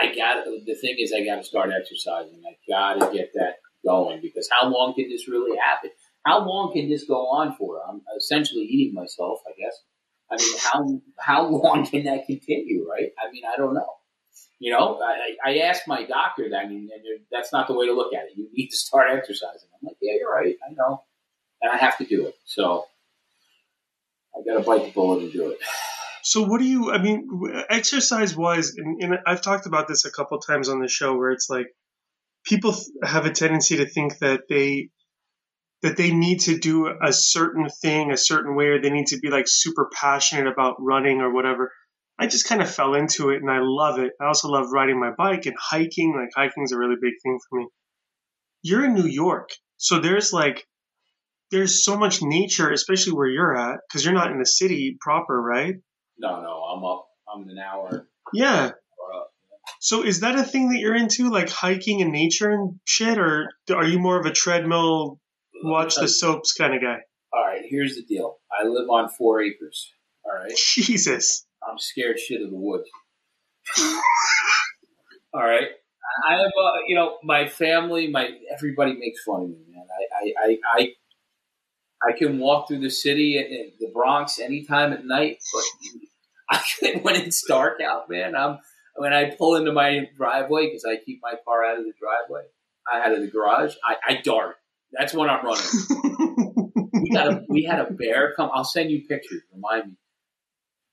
I, 0.00 0.08
I 0.08 0.14
got 0.14 0.44
the 0.44 0.74
thing 0.74 0.96
is 0.98 1.12
I 1.12 1.24
got 1.24 1.36
to 1.36 1.44
start 1.44 1.70
exercising. 1.78 2.40
I 2.48 2.56
got 2.70 3.06
to 3.06 3.14
get 3.16 3.32
that 3.34 3.56
going 3.84 4.20
because 4.22 4.48
how 4.50 4.68
long 4.68 4.94
can 4.94 5.08
this 5.10 5.28
really 5.28 5.56
happen? 5.58 5.90
How 6.24 6.46
long 6.46 6.72
can 6.72 6.88
this 6.88 7.04
go 7.04 7.26
on 7.28 7.54
for? 7.56 7.80
I'm 7.86 8.00
essentially 8.16 8.62
eating 8.62 8.94
myself, 8.94 9.40
I 9.46 9.52
guess. 9.60 9.76
I 10.30 10.36
mean, 10.36 10.58
how 10.58 11.00
how 11.18 11.46
long 11.46 11.86
can 11.86 12.04
that 12.04 12.26
continue? 12.26 12.88
Right? 12.88 13.12
I 13.18 13.30
mean, 13.30 13.44
I 13.44 13.56
don't 13.56 13.74
know. 13.74 13.92
You 14.58 14.72
know, 14.72 15.00
I, 15.02 15.36
I 15.50 15.58
asked 15.58 15.86
my 15.86 16.06
doctor 16.06 16.48
that, 16.50 16.64
I 16.64 16.66
mean, 16.66 16.88
that's 17.30 17.52
not 17.52 17.66
the 17.66 17.74
way 17.74 17.86
to 17.86 17.92
look 17.92 18.14
at 18.14 18.24
it. 18.24 18.32
You 18.36 18.48
need 18.54 18.68
to 18.68 18.76
start 18.76 19.10
exercising. 19.10 19.68
I'm 19.74 19.86
like, 19.86 19.96
yeah, 20.00 20.14
you're 20.18 20.32
right. 20.32 20.54
I 20.66 20.72
know, 20.72 21.02
and 21.60 21.70
I 21.70 21.76
have 21.76 21.98
to 21.98 22.06
do 22.06 22.26
it. 22.26 22.34
So 22.46 22.86
I 24.34 24.42
got 24.48 24.58
to 24.58 24.64
bite 24.64 24.86
the 24.86 24.92
bullet 24.92 25.24
and 25.24 25.32
do 25.32 25.50
it. 25.50 25.58
So 26.22 26.42
what 26.42 26.58
do 26.58 26.64
you? 26.64 26.90
I 26.90 27.00
mean, 27.00 27.28
exercise 27.68 28.34
wise, 28.34 28.72
and, 28.76 29.02
and 29.02 29.18
I've 29.26 29.42
talked 29.42 29.66
about 29.66 29.88
this 29.88 30.06
a 30.06 30.10
couple 30.10 30.38
times 30.38 30.68
on 30.68 30.80
the 30.80 30.88
show, 30.88 31.16
where 31.16 31.30
it's 31.30 31.50
like 31.50 31.66
people 32.44 32.74
have 33.02 33.26
a 33.26 33.30
tendency 33.30 33.76
to 33.76 33.86
think 33.86 34.18
that 34.18 34.48
they 34.48 34.88
that 35.86 35.96
they 35.96 36.10
need 36.10 36.40
to 36.40 36.58
do 36.58 36.88
a 36.88 37.12
certain 37.12 37.68
thing 37.68 38.10
a 38.10 38.16
certain 38.16 38.56
way, 38.56 38.66
or 38.66 38.82
they 38.82 38.90
need 38.90 39.06
to 39.08 39.18
be 39.18 39.30
like 39.30 39.44
super 39.46 39.88
passionate 39.92 40.46
about 40.46 40.76
running 40.80 41.20
or 41.20 41.32
whatever. 41.32 41.72
I 42.18 42.26
just 42.26 42.48
kind 42.48 42.60
of 42.60 42.68
fell 42.70 42.94
into 42.94 43.30
it 43.30 43.42
and 43.42 43.50
I 43.50 43.58
love 43.60 43.98
it. 43.98 44.12
I 44.20 44.26
also 44.26 44.48
love 44.48 44.72
riding 44.72 44.98
my 44.98 45.12
bike 45.16 45.46
and 45.46 45.54
hiking. 45.58 46.14
Like 46.18 46.30
hiking 46.34 46.64
is 46.64 46.72
a 46.72 46.78
really 46.78 46.96
big 47.00 47.12
thing 47.22 47.38
for 47.48 47.60
me. 47.60 47.68
You're 48.62 48.84
in 48.84 48.94
New 48.94 49.06
York, 49.06 49.50
so 49.76 50.00
there's 50.00 50.32
like 50.32 50.66
there's 51.50 51.84
so 51.84 51.96
much 51.96 52.22
nature, 52.22 52.70
especially 52.70 53.12
where 53.12 53.28
you're 53.28 53.56
at, 53.56 53.78
because 53.86 54.04
you're 54.04 54.14
not 54.14 54.32
in 54.32 54.38
the 54.38 54.46
city 54.46 54.96
proper, 55.00 55.40
right? 55.40 55.76
No, 56.18 56.42
no, 56.42 56.62
I'm 56.62 56.84
up. 56.84 57.06
I'm 57.32 57.48
an 57.48 57.58
hour. 57.58 58.08
Yeah. 58.32 58.72
So 59.80 60.04
is 60.04 60.20
that 60.20 60.36
a 60.36 60.42
thing 60.42 60.70
that 60.70 60.78
you're 60.78 60.96
into, 60.96 61.30
like 61.30 61.50
hiking 61.50 62.00
and 62.00 62.12
nature 62.12 62.50
and 62.50 62.80
shit, 62.84 63.18
or 63.18 63.50
are 63.70 63.84
you 63.84 63.98
more 63.98 64.18
of 64.18 64.26
a 64.26 64.32
treadmill, 64.32 65.20
watch 65.68 65.94
the 65.96 66.08
soaps 66.08 66.52
kind 66.52 66.74
of 66.74 66.80
guy? 66.80 66.98
All 67.32 67.44
right, 67.44 67.62
here's 67.68 67.96
the 67.96 68.02
deal. 68.02 68.38
I 68.50 68.66
live 68.66 68.88
on 68.88 69.08
four 69.08 69.42
acres. 69.42 69.92
All 70.24 70.32
right, 70.32 70.56
Jesus. 70.56 71.46
I'm 71.66 71.78
scared 71.78 72.18
shit 72.18 72.42
of 72.42 72.50
the 72.50 72.56
woods. 72.56 72.88
All 75.34 75.42
right, 75.42 75.68
I 76.26 76.32
have, 76.34 76.46
uh, 76.46 76.72
you 76.86 76.94
know, 76.96 77.18
my 77.22 77.46
family, 77.48 78.08
my 78.08 78.30
everybody 78.52 78.94
makes 78.94 79.22
fun 79.22 79.42
of 79.42 79.48
me, 79.50 79.56
man. 79.68 79.84
I, 79.90 80.24
I, 80.24 80.48
I, 80.48 80.58
I, 80.78 82.08
I 82.08 82.12
can 82.16 82.38
walk 82.38 82.68
through 82.68 82.80
the 82.80 82.90
city 82.90 83.36
in, 83.36 83.44
in 83.44 83.72
the 83.80 83.90
Bronx 83.92 84.38
anytime 84.38 84.92
at 84.92 85.04
night, 85.04 85.38
but 85.52 85.64
I 86.50 87.00
when 87.02 87.16
it's 87.16 87.44
dark 87.46 87.80
out, 87.80 88.08
man. 88.08 88.34
I'm 88.34 88.58
when 88.96 89.12
I 89.12 89.30
pull 89.30 89.56
into 89.56 89.72
my 89.72 90.08
driveway 90.16 90.66
because 90.66 90.84
I 90.84 90.96
keep 91.04 91.20
my 91.22 91.34
car 91.44 91.64
out 91.64 91.78
of 91.78 91.84
the 91.84 91.92
driveway, 92.00 92.46
out 92.92 93.12
of 93.12 93.20
the 93.20 93.28
garage. 93.28 93.74
I, 93.84 93.96
I 94.08 94.20
dart. 94.22 94.56
That's 94.98 95.14
when 95.14 95.28
I'm 95.28 95.44
running. 95.44 95.64
we 96.92 97.10
got 97.10 97.28
a 97.28 97.44
we 97.48 97.64
had 97.64 97.80
a 97.80 97.92
bear 97.92 98.32
come. 98.34 98.50
I'll 98.52 98.64
send 98.64 98.90
you 98.90 99.02
pictures. 99.06 99.42
Remind 99.54 99.90
me. 99.90 99.96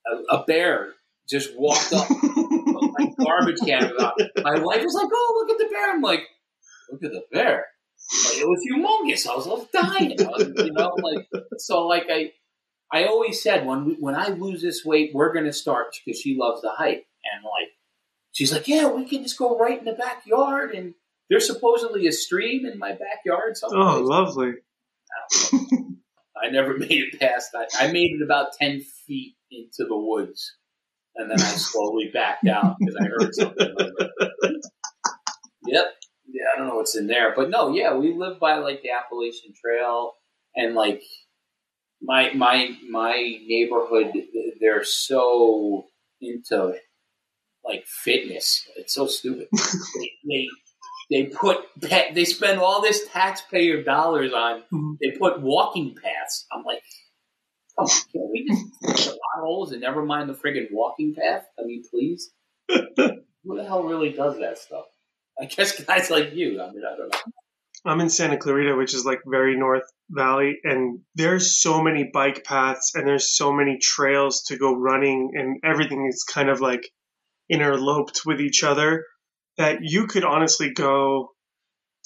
A, 0.05 0.37
a 0.37 0.43
bear 0.45 0.93
just 1.29 1.57
walked 1.57 1.93
up 1.93 2.09
like 2.99 3.15
garbage 3.17 3.59
can. 3.65 3.83
About. 3.85 4.19
My 4.43 4.59
wife 4.59 4.83
was 4.83 4.93
like, 4.93 5.09
"Oh, 5.11 5.45
look 5.47 5.51
at 5.51 5.65
the 5.65 5.73
bear." 5.73 5.91
I'm 5.91 6.01
like, 6.01 6.21
"Look 6.91 7.03
at 7.03 7.11
the 7.11 7.23
bear." 7.31 7.67
Like, 8.27 8.37
it 8.39 8.47
was 8.47 8.59
humongous. 8.69 9.27
I 9.27 9.35
was, 9.35 9.47
I 9.47 9.51
was 9.51 9.67
dying. 9.71 10.19
I 10.19 10.29
was, 10.29 10.65
you 10.65 10.73
know, 10.73 10.91
like 11.01 11.27
so. 11.57 11.87
Like 11.87 12.07
I, 12.09 12.31
I 12.91 13.05
always 13.05 13.41
said 13.41 13.65
when 13.65 13.85
we, 13.85 13.93
when 13.93 14.15
I 14.15 14.27
lose 14.27 14.61
this 14.61 14.83
weight, 14.83 15.11
we're 15.13 15.33
gonna 15.33 15.53
start 15.53 15.95
because 16.05 16.19
she 16.19 16.35
loves 16.37 16.61
to 16.61 16.69
hike 16.69 17.05
and 17.33 17.43
like 17.43 17.69
she's 18.33 18.51
like, 18.51 18.67
"Yeah, 18.67 18.87
we 18.87 19.05
can 19.05 19.23
just 19.23 19.37
go 19.37 19.57
right 19.57 19.79
in 19.79 19.85
the 19.85 19.93
backyard." 19.93 20.75
And 20.75 20.93
there's 21.33 21.47
supposedly 21.47 22.05
a 22.05 22.11
stream 22.11 22.63
in 22.63 22.77
my 22.77 22.91
backyard. 22.91 23.55
Oh, 23.63 24.01
lovely. 24.01 24.51
I 26.37 26.49
never 26.51 26.77
made 26.77 26.91
it 26.91 27.19
past 27.19 27.49
that. 27.53 27.69
I 27.79 27.91
made 27.91 28.11
it 28.11 28.23
about 28.23 28.53
10 28.61 28.81
feet 29.07 29.35
into 29.49 29.89
the 29.89 29.97
woods. 29.97 30.55
And 31.15 31.31
then 31.31 31.41
I 31.41 31.43
slowly 31.55 32.11
backed 32.13 32.47
out 32.47 32.75
because 32.79 32.95
I 33.01 33.05
heard 33.05 33.33
something. 33.33 33.75
Like, 33.79 34.11
yep. 35.65 35.85
Yeah, 36.27 36.43
I 36.53 36.59
don't 36.59 36.67
know 36.67 36.75
what's 36.75 36.95
in 36.95 37.07
there. 37.07 37.33
But 37.35 37.49
no, 37.49 37.73
yeah, 37.73 37.95
we 37.95 38.13
live 38.13 38.39
by 38.39 38.57
like 38.57 38.83
the 38.83 38.91
Appalachian 38.91 39.53
Trail 39.59 40.13
and 40.55 40.75
like 40.75 41.01
my 41.99 42.31
my 42.33 42.77
my 42.89 43.15
neighborhood 43.47 44.13
they're 44.59 44.83
so 44.83 45.85
into 46.21 46.75
like 47.65 47.85
fitness. 47.87 48.67
It's 48.75 48.93
so 48.93 49.07
stupid. 49.07 49.47
they, 49.53 50.11
they 50.27 50.47
they 51.09 51.25
put 51.25 51.57
pet, 51.81 52.13
they 52.15 52.25
spend 52.25 52.59
all 52.59 52.81
this 52.81 53.07
taxpayer 53.09 53.83
dollars 53.83 54.33
on 54.33 54.63
Mhm. 54.71 54.97
they 55.01 55.11
put 55.17 55.41
walking 55.41 55.95
paths. 55.95 56.45
I'm 56.51 56.63
like, 56.63 56.81
on, 57.77 57.87
can 57.87 58.29
we 58.31 58.45
just 58.47 59.09
put 59.09 59.19
holes 59.41 59.71
and 59.71 59.81
never 59.81 60.03
mind 60.05 60.29
the 60.29 60.33
friggin' 60.33 60.67
walking 60.71 61.15
path? 61.15 61.45
I 61.59 61.63
mean, 61.63 61.83
please. 61.89 62.31
Who 62.69 63.57
the 63.57 63.65
hell 63.65 63.83
really 63.83 64.11
does 64.13 64.37
that 64.39 64.57
stuff? 64.57 64.85
I 65.39 65.45
guess 65.45 65.79
guys 65.83 66.09
like 66.09 66.33
you. 66.33 66.61
I 66.61 66.71
mean, 66.71 66.83
I 66.85 66.95
don't 66.95 67.11
know. 67.11 67.19
I'm 67.85 67.99
in 67.99 68.09
Santa 68.09 68.37
Clarita, 68.37 68.75
which 68.77 68.93
is 68.93 69.03
like 69.03 69.19
very 69.25 69.57
North 69.57 69.83
Valley, 70.09 70.59
and 70.63 70.99
there's 71.15 71.59
so 71.61 71.81
many 71.81 72.09
bike 72.13 72.45
paths 72.45 72.93
and 72.95 73.05
there's 73.05 73.35
so 73.35 73.51
many 73.51 73.77
trails 73.77 74.43
to 74.43 74.57
go 74.57 74.73
running, 74.73 75.31
and 75.33 75.59
everything 75.65 76.05
is 76.07 76.23
kind 76.23 76.49
of 76.49 76.61
like 76.61 76.87
interloped 77.49 78.21
with 78.25 78.39
each 78.39 78.63
other 78.63 79.05
that 79.57 79.79
you 79.81 80.07
could 80.07 80.23
honestly 80.23 80.71
go 80.71 81.29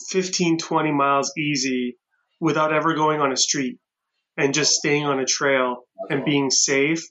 15, 0.09 0.57
20 0.57 0.91
miles 0.91 1.31
easy 1.37 1.97
without 2.39 2.73
ever 2.73 2.93
going 2.93 3.19
on 3.21 3.31
a 3.31 3.37
street 3.37 3.79
and 4.37 4.53
just 4.53 4.73
staying 4.73 5.05
on 5.05 5.19
a 5.19 5.25
trail 5.25 5.83
and 6.09 6.23
being 6.25 6.51
safe. 6.51 7.03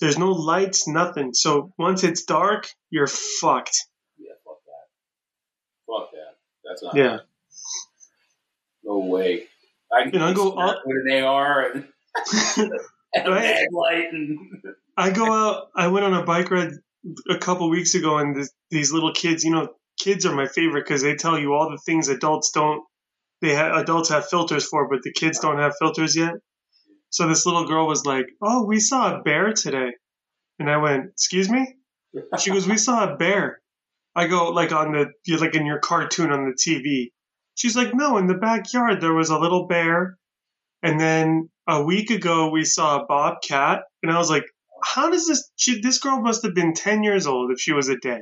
There's 0.00 0.18
no 0.18 0.32
lights, 0.32 0.88
nothing. 0.88 1.32
So 1.34 1.72
once 1.78 2.02
it's 2.02 2.24
dark, 2.24 2.68
you're 2.90 3.06
fucked. 3.06 3.76
Yeah, 4.18 4.32
fuck 4.44 4.58
that. 4.66 5.86
Fuck 5.86 6.10
that. 6.12 6.36
That's 6.64 6.82
not. 6.82 6.96
Yeah. 6.96 7.18
No 8.82 8.98
way. 8.98 9.44
I 9.92 10.04
can 10.04 10.12
You 10.14 10.18
know, 10.18 10.26
I 10.26 10.32
go 10.32 10.52
up- 10.52 10.82
with 10.84 10.96
an 11.06 11.22
AR 11.22 11.70
and, 11.70 11.84
and 13.14 13.26
a 13.26 13.30
Right. 13.30 13.44
headlight 13.44 14.12
and. 14.12 14.38
I 14.96 15.10
go 15.10 15.32
out. 15.32 15.68
I 15.76 15.88
went 15.88 16.04
on 16.04 16.14
a 16.14 16.24
bike 16.24 16.50
ride 16.50 16.72
a 17.28 17.38
couple 17.38 17.68
weeks 17.70 17.94
ago, 17.94 18.18
and 18.18 18.36
this, 18.36 18.52
these 18.70 18.92
little 18.92 19.12
kids. 19.12 19.44
You 19.44 19.52
know, 19.52 19.68
kids 19.98 20.26
are 20.26 20.34
my 20.34 20.46
favorite 20.46 20.84
because 20.84 21.02
they 21.02 21.16
tell 21.16 21.38
you 21.38 21.54
all 21.54 21.70
the 21.70 21.78
things 21.78 22.08
adults 22.08 22.50
don't. 22.52 22.84
They 23.40 23.54
ha- 23.54 23.78
adults 23.80 24.10
have 24.10 24.28
filters 24.28 24.64
for, 24.64 24.88
but 24.88 25.02
the 25.02 25.12
kids 25.12 25.40
don't 25.40 25.58
have 25.58 25.74
filters 25.78 26.16
yet. 26.16 26.34
So 27.10 27.28
this 27.28 27.44
little 27.44 27.66
girl 27.66 27.86
was 27.86 28.06
like, 28.06 28.26
"Oh, 28.40 28.64
we 28.64 28.80
saw 28.80 29.14
a 29.14 29.22
bear 29.22 29.52
today," 29.52 29.92
and 30.58 30.70
I 30.70 30.78
went, 30.78 31.10
"Excuse 31.10 31.50
me?" 31.50 31.76
She 32.38 32.50
goes, 32.50 32.68
"We 32.68 32.78
saw 32.78 33.12
a 33.12 33.16
bear." 33.16 33.60
I 34.14 34.26
go, 34.28 34.50
"Like 34.50 34.72
on 34.72 34.92
the 34.92 35.36
like 35.38 35.54
in 35.54 35.66
your 35.66 35.80
cartoon 35.80 36.30
on 36.30 36.46
the 36.46 36.54
TV." 36.54 37.12
She's 37.54 37.76
like, 37.76 37.94
"No, 37.94 38.18
in 38.18 38.26
the 38.28 38.34
backyard 38.34 39.00
there 39.00 39.14
was 39.14 39.30
a 39.30 39.38
little 39.38 39.66
bear, 39.66 40.16
and 40.82 40.98
then 41.00 41.50
a 41.66 41.82
week 41.82 42.10
ago 42.10 42.50
we 42.50 42.64
saw 42.64 43.00
a 43.00 43.06
bobcat." 43.06 43.82
And 44.02 44.10
I 44.12 44.18
was 44.18 44.30
like, 44.30 44.44
"How 44.82 45.10
does 45.10 45.26
this? 45.26 45.50
She, 45.56 45.80
this 45.80 45.98
girl 45.98 46.20
must 46.20 46.42
have 46.44 46.54
been 46.54 46.74
ten 46.74 47.02
years 47.02 47.26
old 47.26 47.50
if 47.50 47.60
she 47.60 47.72
was 47.72 47.88
a 47.88 47.96
day." 47.96 48.20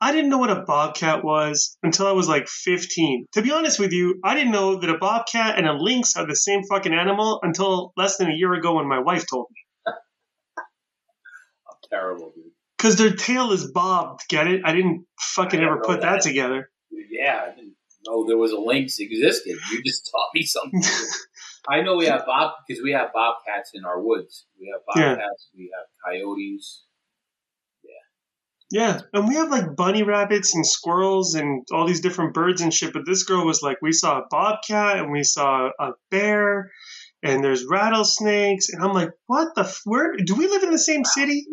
I 0.00 0.12
didn't 0.12 0.28
know 0.30 0.38
what 0.38 0.50
a 0.50 0.62
bobcat 0.66 1.24
was 1.24 1.78
until 1.82 2.06
I 2.06 2.12
was 2.12 2.28
like 2.28 2.48
15. 2.48 3.26
To 3.32 3.42
be 3.42 3.50
honest 3.50 3.78
with 3.78 3.92
you, 3.92 4.20
I 4.22 4.34
didn't 4.34 4.52
know 4.52 4.76
that 4.78 4.90
a 4.90 4.98
bobcat 4.98 5.56
and 5.56 5.66
a 5.66 5.72
lynx 5.72 6.16
are 6.16 6.26
the 6.26 6.36
same 6.36 6.64
fucking 6.64 6.92
animal 6.92 7.40
until 7.42 7.92
less 7.96 8.18
than 8.18 8.30
a 8.30 8.34
year 8.34 8.52
ago 8.52 8.74
when 8.74 8.86
my 8.88 8.98
wife 8.98 9.24
told 9.28 9.46
me. 9.50 9.92
I'm 11.68 11.76
terrible, 11.88 12.32
dude. 12.34 12.52
Because 12.76 12.96
their 12.96 13.14
tail 13.14 13.52
is 13.52 13.70
bobbed, 13.70 14.24
get 14.28 14.46
it? 14.46 14.60
I 14.64 14.74
didn't 14.74 15.06
fucking 15.18 15.60
I 15.60 15.64
ever 15.64 15.80
put 15.80 16.02
that 16.02 16.16
that. 16.16 16.22
together. 16.22 16.70
Yeah, 16.90 17.46
I 17.46 17.54
didn't 17.54 17.74
know 18.06 18.26
there 18.26 18.36
was 18.36 18.52
a 18.52 18.58
lynx 18.58 18.98
existed. 18.98 19.56
You 19.72 19.82
just 19.82 20.10
taught 20.10 20.28
me 20.34 20.42
something. 20.42 20.82
I 21.68 21.82
know 21.82 21.96
we 21.96 22.06
have 22.06 22.24
bob 22.26 22.52
because 22.66 22.82
we 22.82 22.92
have 22.92 23.12
bobcats 23.12 23.70
in 23.74 23.84
our 23.84 24.00
woods. 24.00 24.46
We 24.60 24.72
have 24.72 24.82
Yeah. 24.96 25.14
bobcats. 25.14 25.48
We 25.56 25.72
have 25.76 25.86
coyotes. 26.04 26.84
Yeah, 27.84 27.90
Yeah. 28.70 29.00
and 29.12 29.28
we 29.28 29.34
have 29.36 29.50
like 29.50 29.76
bunny 29.76 30.02
rabbits 30.02 30.54
and 30.54 30.66
squirrels 30.66 31.34
and 31.34 31.66
all 31.72 31.86
these 31.86 32.00
different 32.00 32.34
birds 32.34 32.60
and 32.60 32.72
shit. 32.72 32.92
But 32.92 33.06
this 33.06 33.22
girl 33.24 33.44
was 33.46 33.62
like, 33.62 33.78
we 33.82 33.92
saw 33.92 34.18
a 34.20 34.26
bobcat 34.30 34.98
and 34.98 35.12
we 35.12 35.22
saw 35.24 35.70
a 35.78 35.92
bear, 36.10 36.70
and 37.22 37.42
there's 37.42 37.64
rattlesnakes, 37.64 38.68
and 38.70 38.82
I'm 38.84 38.92
like, 38.92 39.10
what 39.26 39.54
the? 39.54 39.62
F- 39.62 39.80
where 39.84 40.14
do 40.16 40.34
we 40.34 40.46
live 40.48 40.62
in 40.62 40.70
the 40.70 40.78
same 40.78 41.04
city? 41.04 41.46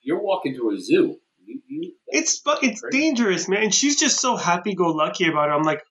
You're 0.00 0.22
walking 0.22 0.54
to 0.54 0.70
a 0.70 0.78
zoo. 0.80 1.18
You, 1.44 1.60
you, 1.66 1.92
It's 2.06 2.40
it's 2.62 2.82
dangerous, 2.90 3.48
man. 3.48 3.62
And 3.64 3.74
she's 3.74 3.98
just 3.98 4.20
so 4.20 4.36
happy 4.36 4.74
go 4.74 4.88
lucky 4.88 5.26
about 5.28 5.48
it. 5.48 5.52
I'm 5.52 5.62
like, 5.62 5.82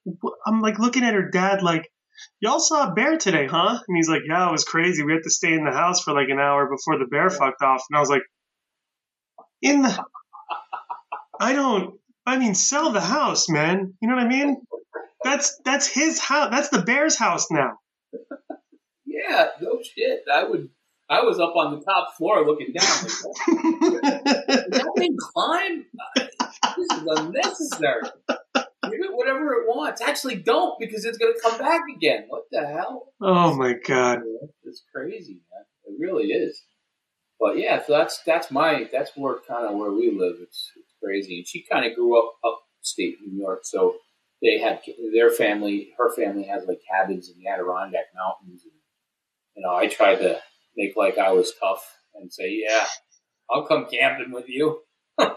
I'm 0.46 0.62
like 0.62 0.80
looking 0.80 1.04
at 1.04 1.14
her 1.14 1.30
dad, 1.30 1.62
like, 1.62 1.92
y'all 2.40 2.60
saw 2.60 2.90
a 2.90 2.94
bear 2.94 3.18
today, 3.18 3.48
huh? 3.48 3.80
And 3.88 3.98
he's 3.98 4.10
like, 4.10 4.22
yeah, 4.28 4.50
it 4.50 4.52
was 4.52 4.64
crazy. 4.64 5.04
We 5.04 5.14
had 5.14 5.24
to 5.24 5.30
stay 5.30 5.54
in 5.54 5.66
the 5.66 5.72
house 5.72 6.04
for 6.04 6.14
like 6.14 6.30
an 6.30 6.40
hour 6.40 6.66
before 6.70 7.00
the 7.00 7.06
bear 7.06 7.30
fucked 7.30 7.62
off. 7.62 7.84
And 7.90 7.98
I 7.98 8.00
was 8.00 8.10
like, 8.10 8.24
in 9.62 9.82
the, 9.82 10.06
I 11.40 11.54
don't. 11.54 12.00
I 12.26 12.38
mean, 12.38 12.56
sell 12.56 12.92
the 12.92 13.02
house, 13.02 13.48
man. 13.48 13.94
You 14.02 14.10
know 14.10 14.16
what 14.16 14.26
I 14.26 14.28
mean? 14.28 14.58
That's 15.24 15.60
that's 15.64 15.88
his 15.88 16.20
house. 16.20 16.50
That's 16.52 16.70
the 16.70 16.82
bear's 16.82 17.18
house 17.18 17.50
now. 17.50 17.78
yeah, 19.06 19.48
no 19.62 19.80
shit. 19.82 20.24
I 20.32 20.44
would. 20.44 20.70
I 21.10 21.22
was 21.22 21.40
up 21.40 21.56
on 21.56 21.80
the 21.80 21.86
top 21.86 22.18
floor 22.18 22.46
looking 22.46 22.74
down. 22.74 22.84
Like, 22.84 24.02
that 24.02 24.94
thing 24.98 25.16
climb? 25.18 25.86
This 26.76 26.88
is 26.92 27.04
unnecessary. 27.08 28.02
Give 28.92 29.02
it 29.02 29.16
whatever 29.16 29.54
it 29.54 29.68
wants. 29.68 30.02
Actually, 30.02 30.36
don't 30.36 30.80
because 30.80 31.06
it's 31.06 31.18
going 31.18 31.34
to 31.34 31.42
come 31.42 31.60
back 31.60 31.82
again. 31.96 32.26
What 32.28 32.44
the 32.52 32.66
hell? 32.66 33.14
oh 33.22 33.56
my 33.56 33.74
god. 33.74 34.20
It's 34.64 34.84
crazy, 34.94 35.42
man. 35.52 35.64
It 35.86 35.96
really 36.00 36.28
is. 36.28 36.62
But 37.40 37.58
yeah, 37.58 37.86
so 37.86 37.94
that's 37.94 38.22
that's 38.26 38.52
my 38.52 38.90
that's 38.92 39.12
where 39.16 39.38
kind 39.48 39.66
of 39.66 39.76
where 39.76 39.92
we 39.92 40.12
live. 40.12 40.38
It's, 40.42 40.72
it's 40.76 40.94
crazy. 41.04 41.38
And 41.38 41.48
she 41.48 41.66
kind 41.72 41.86
of 41.86 41.96
grew 41.96 42.18
up 42.18 42.34
upstate 42.44 43.18
New 43.22 43.40
York, 43.40 43.60
so 43.64 43.96
they 44.42 44.60
had 44.60 44.82
their 45.14 45.30
family. 45.30 45.94
Her 45.98 46.14
family 46.16 46.44
has 46.44 46.66
like 46.68 46.82
cabins 46.90 47.30
in 47.30 47.42
the 47.42 47.50
Adirondack 47.50 48.06
Mountains. 48.16 48.64
And, 48.64 48.74
you 49.56 49.64
know, 49.64 49.76
I 49.76 49.88
tried 49.88 50.18
to 50.18 50.40
make 50.76 50.96
like 50.96 51.18
I 51.18 51.32
was 51.32 51.54
tough 51.60 51.84
and 52.16 52.32
say, 52.32 52.62
"Yeah, 52.68 52.86
I'll 53.50 53.68
come 53.68 53.88
camping 53.90 54.32
with 54.32 54.50
you." 54.50 54.82
Shit 55.20 55.30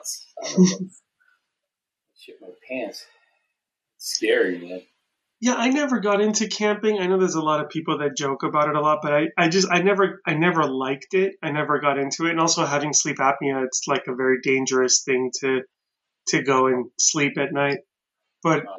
my 2.41 2.49
pants. 2.69 3.07
Scary, 4.01 4.59
man. 4.59 4.83
Yeah, 5.43 5.55
I 5.55 5.69
never 5.69 6.01
got 6.01 6.21
into 6.21 6.49
camping. 6.49 6.99
I 6.99 7.07
know 7.07 7.19
there's 7.19 7.35
a 7.35 7.43
lot 7.43 7.63
of 7.63 7.71
people 7.71 7.99
that 7.99 8.17
joke 8.17 8.43
about 8.43 8.69
it 8.69 8.77
a 8.77 8.81
lot, 8.81 9.01
but 9.03 9.13
I, 9.13 9.29
I 9.39 9.49
just 9.49 9.69
I 9.71 9.83
never 9.83 10.21
I 10.27 10.35
never 10.35 10.65
liked 10.65 11.15
it. 11.15 11.35
I 11.43 11.51
never 11.51 11.81
got 11.81 11.99
into 11.99 12.27
it. 12.27 12.31
And 12.31 12.41
also 12.41 12.65
having 12.65 12.93
sleep 12.93 13.19
apnea, 13.19 13.65
it's 13.65 13.87
like 13.87 14.05
a 14.07 14.15
very 14.15 14.41
dangerous 14.43 15.03
thing 15.03 15.31
to 15.41 15.63
to 16.29 16.43
go 16.43 16.67
and 16.67 16.91
sleep 16.99 17.39
at 17.39 17.53
night. 17.53 17.81
But 18.43 18.61
uh-huh. 18.61 18.77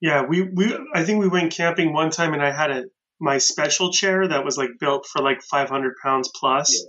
yeah, 0.00 0.26
we, 0.26 0.42
we 0.42 0.76
I 0.94 1.04
think 1.04 1.20
we 1.20 1.28
went 1.28 1.52
camping 1.52 1.92
one 1.92 2.10
time 2.10 2.34
and 2.34 2.42
I 2.42 2.50
had 2.50 2.70
a 2.70 2.84
my 3.20 3.38
special 3.38 3.92
chair 3.92 4.26
that 4.28 4.44
was 4.44 4.56
like 4.56 4.70
built 4.78 5.06
for 5.06 5.22
like 5.22 5.42
500 5.42 5.94
pounds 6.02 6.30
plus. 6.34 6.86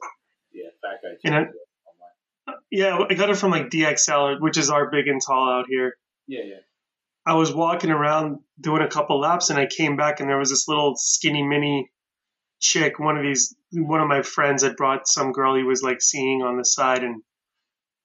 Yeah, 0.51 0.63
yeah 0.63 0.69
fat 0.81 0.99
guy. 1.03 1.17
And 1.25 1.35
I, 2.47 2.53
yeah, 2.71 3.05
I 3.09 3.13
got 3.13 3.29
it 3.29 3.37
from 3.37 3.51
like 3.51 3.69
DXL, 3.69 4.41
which 4.41 4.57
is 4.57 4.69
our 4.69 4.89
big 4.91 5.07
and 5.07 5.21
tall 5.25 5.49
out 5.49 5.65
here. 5.67 5.95
Yeah, 6.27 6.43
yeah. 6.43 6.55
I 7.29 7.33
was 7.33 7.53
walking 7.53 7.91
around 7.91 8.39
doing 8.59 8.81
a 8.81 8.87
couple 8.87 9.19
laps 9.19 9.51
and 9.51 9.59
I 9.59 9.67
came 9.67 9.95
back 9.95 10.19
and 10.19 10.27
there 10.27 10.39
was 10.39 10.49
this 10.49 10.67
little 10.67 10.95
skinny 10.95 11.43
mini 11.43 11.91
chick. 12.59 12.97
One 12.97 13.17
of 13.17 13.23
these, 13.23 13.55
one 13.71 14.01
of 14.01 14.07
my 14.07 14.23
friends 14.23 14.63
had 14.63 14.75
brought 14.75 15.07
some 15.07 15.31
girl 15.31 15.55
he 15.55 15.61
was 15.61 15.83
like 15.83 16.01
seeing 16.01 16.41
on 16.41 16.57
the 16.57 16.65
side 16.65 17.03
and 17.03 17.21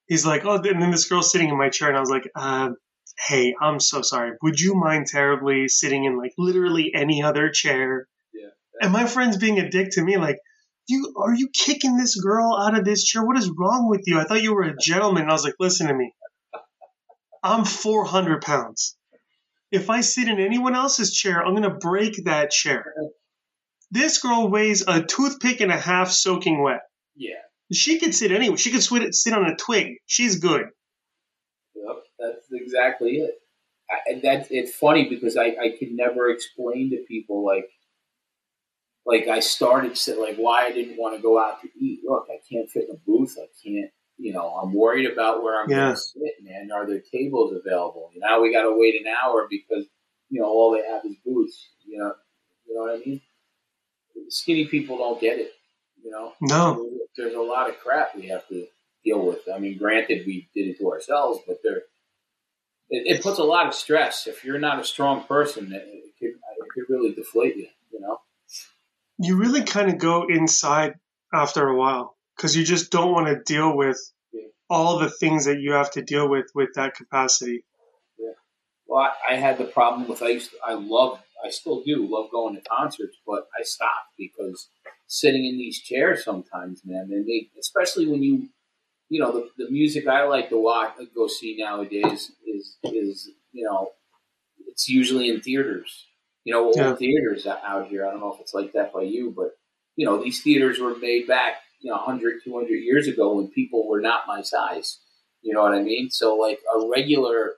he's 0.09 0.27
like, 0.27 0.45
oh, 0.45 0.57
and 0.57 0.83
then 0.83 0.91
this 0.91 1.09
girl's 1.09 1.33
sitting 1.33 1.49
in 1.49 1.57
my 1.57 1.71
chair 1.71 1.89
and 1.89 1.97
I 1.97 2.01
was 2.01 2.11
like, 2.11 2.31
uh, 2.37 2.73
hey, 3.27 3.55
I'm 3.59 3.81
so 3.81 4.03
sorry. 4.03 4.33
Would 4.43 4.61
you 4.61 4.75
mind 4.75 5.07
terribly 5.07 5.69
sitting 5.69 6.05
in 6.05 6.19
like 6.19 6.33
literally 6.37 6.93
any 6.95 7.23
other 7.23 7.49
chair? 7.49 8.07
Yeah. 8.35 8.51
And 8.83 8.93
my 8.93 9.07
friend's 9.07 9.39
being 9.39 9.59
a 9.59 9.71
dick 9.71 9.93
to 9.93 10.05
me, 10.05 10.19
like, 10.19 10.37
you 10.87 11.15
are 11.17 11.35
you 11.35 11.49
kicking 11.49 11.97
this 11.97 12.21
girl 12.21 12.59
out 12.61 12.79
of 12.79 12.85
this 12.85 13.05
chair? 13.05 13.25
What 13.25 13.39
is 13.39 13.51
wrong 13.59 13.89
with 13.89 14.03
you? 14.05 14.21
I 14.21 14.25
thought 14.25 14.43
you 14.43 14.55
were 14.55 14.65
a 14.65 14.77
gentleman. 14.77 15.23
And 15.23 15.31
I 15.31 15.35
was 15.35 15.45
like, 15.45 15.55
listen 15.59 15.87
to 15.87 15.95
me. 15.95 16.13
I'm 17.43 17.65
400 17.65 18.43
pounds. 18.43 18.99
If 19.70 19.90
I 19.90 20.00
sit 20.00 20.29
in 20.29 20.38
anyone 20.38 20.74
else's 20.74 21.12
chair, 21.12 21.44
I'm 21.44 21.55
going 21.55 21.62
to 21.68 21.79
break 21.79 22.24
that 22.24 22.50
chair. 22.50 22.94
This 23.90 24.18
girl 24.18 24.48
weighs 24.48 24.85
a 24.87 25.03
toothpick 25.03 25.61
and 25.61 25.72
a 25.72 25.77
half 25.77 26.11
soaking 26.11 26.62
wet. 26.62 26.83
Yeah. 27.16 27.35
She 27.72 27.98
could 27.98 28.14
sit 28.14 28.31
anywhere. 28.31 28.57
She 28.57 28.70
could 28.70 29.14
sit 29.14 29.33
on 29.33 29.46
a 29.46 29.57
twig. 29.57 29.94
She's 30.07 30.38
good. 30.38 30.66
Yep, 31.74 31.96
that's 32.18 32.46
exactly 32.53 33.16
it. 33.16 33.35
I, 33.90 34.20
that's 34.22 34.48
it's 34.50 34.74
funny 34.74 35.09
because 35.09 35.37
I, 35.37 35.57
I 35.61 35.74
could 35.79 35.92
never 35.92 36.31
explain 36.31 36.90
to 36.90 37.05
people 37.07 37.44
like 37.44 37.68
like 39.07 39.29
I 39.29 39.40
started 39.40 39.94
to 39.94 40.20
like 40.20 40.37
why 40.37 40.64
I 40.64 40.72
didn't 40.72 40.96
want 40.96 41.16
to 41.16 41.22
go 41.22 41.38
out 41.38 41.61
to 41.62 41.68
eat. 41.79 42.00
Look, 42.05 42.27
I 42.31 42.38
can't 42.50 42.70
fit 42.70 42.85
in 42.88 42.96
a 42.96 42.98
booth. 42.98 43.37
I 43.38 43.46
can't 43.62 43.90
you 44.18 44.33
know, 44.33 44.48
I'm 44.48 44.72
worried 44.72 45.11
about 45.11 45.42
where 45.42 45.61
I'm 45.61 45.68
Yeah. 45.70 45.77
going 45.87 45.94
to 45.94 46.00
sit, 46.00 46.33
man. 46.42 46.70
Are 46.72 46.87
there 46.87 47.00
tables 47.00 47.53
available? 47.55 48.11
Now 48.16 48.40
we 48.40 48.53
got 48.53 48.62
to 48.62 48.77
wait 48.77 48.94
an 49.00 49.07
hour 49.07 49.46
because 49.50 49.87
you 50.31 50.40
know 50.40 50.46
all 50.46 50.72
they 50.72 50.87
have 50.88 51.05
is 51.05 51.16
booths. 51.24 51.68
You 51.87 51.98
know, 51.98 52.14
you 52.66 52.74
know 52.74 52.83
what 52.83 52.94
I 52.94 53.05
mean? 53.05 53.20
Skinny 54.29 54.66
people 54.66 54.96
don't 54.98 55.20
get 55.20 55.38
it. 55.38 55.53
You 56.03 56.11
know, 56.11 56.33
No. 56.40 56.90
there's 57.16 57.35
a 57.35 57.40
lot 57.40 57.68
of 57.68 57.79
crap 57.79 58.14
we 58.14 58.29
have 58.29 58.46
to 58.48 58.66
deal 59.05 59.24
with. 59.27 59.40
I 59.53 59.59
mean, 59.59 59.79
granted, 59.79 60.27
we 60.27 60.48
did 60.55 60.68
it 60.68 60.79
to 60.79 60.90
ourselves, 60.92 61.40
but 61.46 61.59
there, 61.62 61.83
it, 62.90 63.16
it 63.16 63.22
puts 63.22 63.38
a 63.38 63.44
lot 63.44 63.66
of 63.66 63.74
stress. 63.74 64.27
If 64.27 64.44
you're 64.44 64.59
not 64.59 64.79
a 64.81 64.85
strong 64.85 65.24
person, 65.24 65.72
it, 65.72 65.83
it 65.87 66.14
could 66.18 66.29
it 66.31 66.68
could 66.74 66.85
really 66.88 67.14
deflate 67.14 67.57
you. 67.57 67.68
You 67.92 68.00
know. 68.00 68.18
You 69.18 69.37
really 69.37 69.62
kind 69.62 69.90
of 69.90 69.98
go 69.98 70.27
inside 70.29 70.94
after 71.33 71.66
a 71.68 71.77
while 71.77 72.16
because 72.37 72.57
you 72.57 72.64
just 72.64 72.90
don't 72.90 73.12
want 73.12 73.27
to 73.29 73.42
deal 73.42 73.77
with 73.77 73.99
Yeah. 74.33 74.49
all 74.70 74.99
the 74.99 75.11
things 75.11 75.44
that 75.47 75.61
you 75.61 75.73
have 75.73 75.90
to 75.92 76.03
deal 76.03 76.29
with 76.29 76.47
with 76.55 76.70
that 76.75 76.94
capacity. 76.94 77.64
Well, 78.87 79.11
I, 79.29 79.35
I 79.35 79.37
had 79.37 79.59
the 79.59 79.64
problem 79.64 80.09
with 80.09 80.23
I 80.23 80.29
used 80.31 80.51
to, 80.51 80.57
I 80.64 80.75
love 80.75 81.20
I 81.44 81.51
still 81.51 81.83
do 81.83 82.07
love 82.09 82.31
going 82.31 82.55
to 82.55 82.61
concerts, 82.62 83.16
but 83.27 83.49
I 83.59 83.62
stopped 83.62 84.12
because 84.18 84.68
sitting 85.07 85.47
in 85.47 85.57
these 85.59 85.81
chairs 85.81 86.25
sometimes, 86.25 86.83
man, 86.85 87.09
and 87.11 87.27
they 87.27 87.49
especially 87.59 88.07
when 88.07 88.23
you 88.23 88.49
you 89.09 89.20
know 89.20 89.33
the, 89.33 89.49
the 89.64 89.70
music 89.70 90.07
I 90.07 90.25
like 90.25 90.49
to 90.51 90.59
watch 90.59 90.94
uh, 91.01 91.05
go 91.14 91.27
see 91.27 91.57
nowadays 91.59 92.33
is 92.47 92.77
is 92.85 93.31
you 93.53 93.64
know 93.64 93.90
it's 94.68 94.88
usually 94.88 95.29
in 95.29 95.40
theaters. 95.40 96.07
You 96.44 96.53
know, 96.53 96.64
old 96.66 96.77
Yeah. 96.77 96.94
theaters 96.94 97.47
out 97.47 97.88
here. 97.88 98.07
I 98.07 98.11
don't 98.11 98.20
know 98.20 98.35
if 98.35 98.40
it's 98.40 98.55
like 98.55 98.73
that 98.73 98.92
by 98.92 99.03
you, 99.03 99.33
but 99.35 99.53
you 99.97 100.07
know 100.07 100.23
these 100.23 100.42
theaters 100.42 100.79
were 100.79 100.97
made 100.97 101.27
back 101.27 101.57
you 101.85 101.90
know 101.90 101.99
100 101.99 102.40
200 102.42 102.70
years 102.70 103.07
ago 103.07 103.35
when 103.35 103.49
people 103.49 103.87
were 103.87 104.01
not 104.01 104.23
my 104.27 104.40
size. 104.40 105.01
You 105.42 105.53
know 105.53 105.62
what 105.62 105.75
I 105.75 105.83
mean? 105.83 106.09
So 106.11 106.37
like 106.37 106.59
a 106.75 106.88
regular 106.88 107.53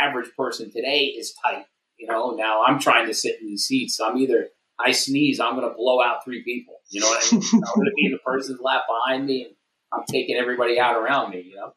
average 0.00 0.30
person 0.36 0.70
today 0.70 1.06
is 1.06 1.34
tight. 1.44 1.66
You 1.98 2.06
know, 2.06 2.30
now 2.30 2.62
I'm 2.62 2.78
trying 2.78 3.08
to 3.08 3.14
sit 3.14 3.40
in 3.40 3.48
these 3.48 3.64
seats. 3.64 3.96
So 3.96 4.08
I'm 4.08 4.16
either 4.16 4.48
I 4.78 4.92
sneeze, 4.92 5.40
I'm 5.40 5.56
going 5.56 5.68
to 5.68 5.74
blow 5.76 6.00
out 6.00 6.24
three 6.24 6.44
people. 6.44 6.74
You 6.90 7.00
know 7.00 7.08
what 7.08 7.26
I 7.26 7.34
mean? 7.34 7.42
I'm 7.52 7.60
going 7.60 7.86
to 7.86 7.92
be 7.96 8.06
in 8.06 8.12
the 8.12 8.18
person's 8.24 8.60
lap 8.60 8.82
behind 8.88 9.26
me, 9.26 9.44
and 9.44 9.54
I'm 9.92 10.04
taking 10.08 10.36
everybody 10.36 10.78
out 10.78 10.96
around 10.96 11.30
me. 11.30 11.42
You 11.42 11.56
know, 11.56 11.72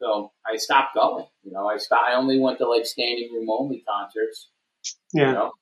so 0.00 0.32
I 0.46 0.56
stopped 0.56 0.94
going. 0.94 1.24
You 1.42 1.52
know, 1.52 1.66
I 1.66 1.78
stopped. 1.78 2.10
I 2.10 2.14
only 2.14 2.38
went 2.38 2.58
to 2.58 2.68
like 2.68 2.84
standing 2.84 3.30
room 3.32 3.48
only 3.50 3.82
concerts. 3.88 4.50
Yeah. 5.14 5.28
You 5.28 5.32
know, 5.32 5.52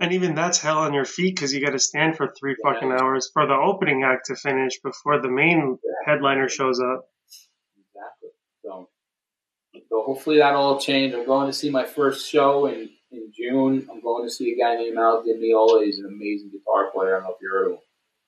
And 0.00 0.12
even 0.12 0.34
that's 0.34 0.58
hell 0.60 0.78
on 0.78 0.94
your 0.94 1.04
feet 1.04 1.34
because 1.36 1.52
you 1.52 1.64
got 1.64 1.72
to 1.72 1.78
stand 1.78 2.16
for 2.16 2.32
three 2.38 2.56
Yeah. 2.64 2.72
fucking 2.72 2.92
hours 2.92 3.30
for 3.32 3.46
the 3.46 3.54
opening 3.54 4.02
act 4.04 4.26
to 4.26 4.34
finish 4.36 4.80
before 4.80 5.20
the 5.20 5.30
main 5.30 5.78
headliner 6.06 6.48
shows 6.48 6.80
up. 6.80 7.08
Exactly. 7.78 8.30
So, 8.64 8.88
so 9.88 10.02
hopefully 10.04 10.38
that'll 10.38 10.60
all 10.62 10.80
change. 10.80 11.14
I'm 11.14 11.26
going 11.26 11.46
to 11.48 11.52
see 11.52 11.70
my 11.70 11.84
first 11.84 12.28
show 12.28 12.66
in, 12.66 12.90
in 13.10 13.32
June. 13.36 13.86
I'm 13.90 14.00
going 14.00 14.24
to 14.26 14.30
see 14.30 14.52
a 14.52 14.56
guy 14.58 14.76
named 14.76 14.96
Al 14.98 15.22
Di 15.22 15.32
Meola. 15.34 15.84
He's 15.84 15.98
an 15.98 16.06
amazing 16.06 16.50
guitar 16.50 16.90
player. 16.92 17.16
I 17.16 17.20
don't 17.20 17.24
know 17.28 17.34
if 17.34 17.42
you 17.42 17.50
heard 17.50 17.66
of 17.66 17.72
him. 17.72 17.78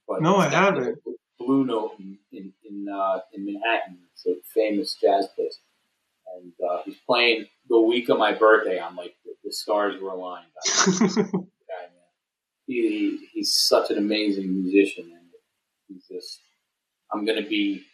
But 0.06 0.22
No, 0.22 0.36
I 0.36 0.48
haven't. 0.48 0.98
Blue 1.38 1.64
Note 1.64 1.92
in 1.98 2.18
in 2.32 2.52
in, 2.64 2.86
uh, 2.88 3.20
in 3.32 3.44
Manhattan. 3.44 3.98
It's 4.12 4.26
a 4.26 4.34
famous 4.54 4.96
jazz 5.00 5.26
place, 5.34 5.58
and 6.36 6.52
uh, 6.64 6.82
he's 6.84 6.96
playing 7.06 7.46
the 7.68 7.80
week 7.80 8.08
of 8.08 8.18
my 8.18 8.32
birthday. 8.32 8.78
I'm 8.80 8.94
like 8.96 9.14
the, 9.44 9.52
stars 9.52 10.00
were 10.00 10.10
aligned. 10.10 10.46
guy. 10.86 11.88
He, 12.66 12.88
he, 12.88 13.28
he's 13.32 13.54
such 13.54 13.90
an 13.90 13.98
amazing 13.98 14.62
musician, 14.62 15.04
and 15.12 15.28
he's 15.88 16.06
just. 16.06 16.40
I'm 17.12 17.24
going 17.24 17.40
to 17.42 17.48
be 17.48 17.84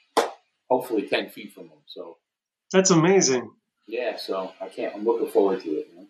hopefully 0.70 1.08
ten 1.08 1.28
feet 1.28 1.52
from 1.52 1.64
him. 1.64 1.78
So 1.86 2.16
that's 2.72 2.90
amazing. 2.90 3.50
yeah, 3.86 4.16
so 4.16 4.52
I 4.60 4.68
can't. 4.68 4.94
I'm 4.94 5.04
looking 5.04 5.28
forward 5.28 5.60
to 5.62 5.70
it. 5.70 5.94
Man. 5.94 6.08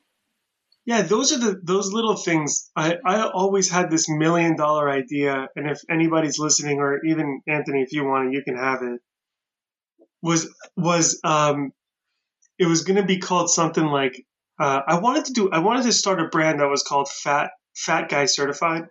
Yeah, 0.87 1.03
those 1.03 1.33
are 1.33 1.38
the 1.38 1.61
those 1.62 1.92
little 1.92 2.16
things. 2.16 2.70
I, 2.74 2.96
I 3.05 3.29
always 3.29 3.70
had 3.70 3.90
this 3.90 4.09
million 4.09 4.57
dollar 4.57 4.90
idea, 4.90 5.48
and 5.55 5.70
if 5.70 5.79
anybody's 5.90 6.38
listening, 6.38 6.79
or 6.79 7.05
even 7.05 7.42
Anthony, 7.46 7.83
if 7.83 7.92
you 7.92 8.05
want 8.05 8.29
it, 8.29 8.35
you 8.35 8.42
can 8.42 8.57
have 8.57 8.83
it. 8.83 9.00
Was 10.22 10.53
was 10.76 11.20
um, 11.22 11.72
it 12.59 12.66
was 12.66 12.83
going 12.85 12.96
to 12.96 13.07
be 13.07 13.18
called 13.18 13.50
something 13.50 13.85
like 13.85 14.24
uh, 14.61 14.83
I 14.87 14.99
wanted 14.99 15.27
to 15.27 15.33
do. 15.33 15.51
I 15.51 15.61
wanted 15.61 15.85
to 15.85 15.92
start 15.92 16.20
a 16.20 16.29
brand 16.29 16.61
that 16.61 16.68
was 16.68 16.83
called 16.83 17.09
Fat 17.09 17.51
Fat 17.75 18.09
Guy 18.09 18.27
Certified. 18.27 18.85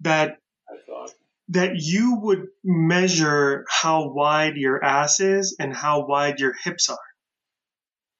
That 0.00 0.38
I 0.68 1.06
that 1.48 1.72
you 1.76 2.18
would 2.22 2.46
measure 2.64 3.66
how 3.68 4.12
wide 4.12 4.56
your 4.56 4.82
ass 4.82 5.20
is 5.20 5.56
and 5.58 5.74
how 5.74 6.06
wide 6.06 6.40
your 6.40 6.54
hips 6.64 6.88
are. 6.88 6.98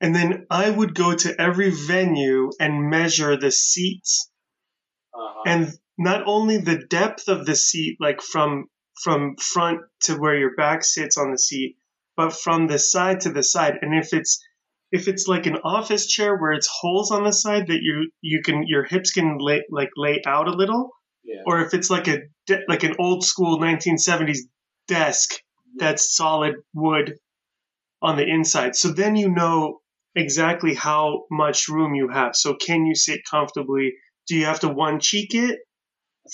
And 0.00 0.14
then 0.14 0.46
I 0.50 0.68
would 0.68 0.94
go 0.94 1.14
to 1.14 1.40
every 1.40 1.70
venue 1.70 2.50
and 2.60 2.90
measure 2.90 3.36
the 3.38 3.50
seats 3.50 4.30
Uh-huh. 5.14 5.42
and 5.46 5.72
not 5.96 6.24
only 6.26 6.58
the 6.58 6.84
depth 6.90 7.28
of 7.28 7.46
the 7.46 7.56
seat, 7.56 7.96
like 8.00 8.20
from, 8.20 8.66
from 9.02 9.36
front 9.36 9.80
to 10.00 10.14
where 10.16 10.36
your 10.36 10.54
back 10.56 10.84
sits 10.84 11.16
on 11.16 11.30
the 11.30 11.38
seat, 11.38 11.76
but 12.16 12.32
from 12.34 12.66
the 12.66 12.78
side 12.78 13.20
to 13.20 13.30
the 13.30 13.42
side. 13.42 13.78
And 13.80 13.94
if 13.94 14.12
it's, 14.12 14.44
if 14.94 15.08
it's 15.08 15.26
like 15.26 15.46
an 15.46 15.58
office 15.64 16.06
chair 16.06 16.36
where 16.36 16.52
it's 16.52 16.68
holes 16.68 17.10
on 17.10 17.24
the 17.24 17.32
side 17.32 17.66
that 17.66 17.80
you, 17.82 18.10
you 18.20 18.42
can, 18.42 18.64
your 18.68 18.84
hips 18.84 19.10
can 19.10 19.38
lay, 19.40 19.64
like 19.68 19.90
lay 19.96 20.22
out 20.24 20.46
a 20.46 20.52
little, 20.52 20.90
yeah. 21.24 21.42
or 21.46 21.60
if 21.62 21.74
it's 21.74 21.90
like 21.90 22.06
a 22.06 22.20
de- 22.46 22.62
like 22.68 22.84
an 22.84 22.94
old 23.00 23.24
school 23.24 23.58
1970s 23.58 24.38
desk 24.86 25.30
that's 25.76 26.14
solid 26.14 26.54
wood 26.72 27.16
on 28.00 28.16
the 28.16 28.24
inside. 28.24 28.76
So 28.76 28.92
then 28.92 29.16
you 29.16 29.30
know 29.30 29.80
exactly 30.14 30.74
how 30.74 31.24
much 31.28 31.68
room 31.68 31.96
you 31.96 32.08
have. 32.08 32.36
So 32.36 32.54
can 32.54 32.86
you 32.86 32.94
sit 32.94 33.22
comfortably? 33.28 33.94
Do 34.28 34.36
you 34.36 34.44
have 34.44 34.60
to 34.60 34.68
one 34.68 35.00
cheek 35.00 35.34
it 35.34 35.58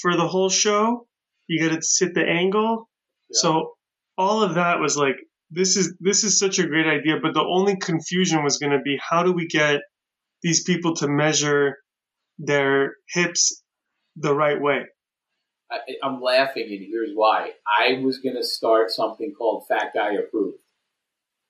for 0.02 0.16
the 0.18 0.28
whole 0.28 0.50
show? 0.50 1.06
You 1.46 1.66
got 1.66 1.74
to 1.74 1.82
sit 1.82 2.12
the 2.12 2.26
angle. 2.26 2.90
Yeah. 3.30 3.40
So 3.40 3.72
all 4.18 4.42
of 4.42 4.56
that 4.56 4.80
was 4.80 4.98
like, 4.98 5.16
this 5.50 5.76
is 5.76 5.94
this 6.00 6.24
is 6.24 6.38
such 6.38 6.58
a 6.58 6.66
great 6.66 6.86
idea. 6.86 7.16
But 7.22 7.34
the 7.34 7.42
only 7.44 7.76
confusion 7.76 8.42
was 8.44 8.58
going 8.58 8.72
to 8.72 8.80
be 8.80 8.98
how 9.00 9.22
do 9.22 9.32
we 9.32 9.46
get 9.46 9.80
these 10.42 10.62
people 10.64 10.94
to 10.96 11.08
measure 11.08 11.76
their 12.38 12.94
hips 13.08 13.62
the 14.16 14.34
right 14.34 14.60
way? 14.60 14.86
I, 15.70 15.78
I'm 16.02 16.20
laughing, 16.20 16.64
and 16.68 16.80
here's 16.86 17.10
why. 17.14 17.52
I 17.66 18.00
was 18.02 18.18
going 18.18 18.36
to 18.36 18.42
start 18.44 18.90
something 18.90 19.32
called 19.36 19.66
Fat 19.68 19.92
Guy 19.94 20.14
Approved. 20.14 20.58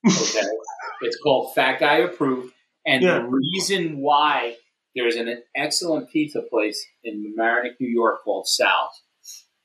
Okay, 0.06 0.46
it's 1.02 1.18
called 1.22 1.54
Fat 1.54 1.80
Guy 1.80 1.98
Approved, 1.98 2.52
and 2.86 3.02
Yeah. 3.02 3.18
the 3.20 3.24
reason 3.28 3.98
why 4.00 4.56
there's 4.94 5.16
an 5.16 5.42
excellent 5.56 6.10
pizza 6.10 6.42
place 6.42 6.84
in 7.04 7.34
Mamaroneck, 7.38 7.74
New 7.80 7.88
York 7.88 8.22
called 8.24 8.46
Sal's, 8.48 9.02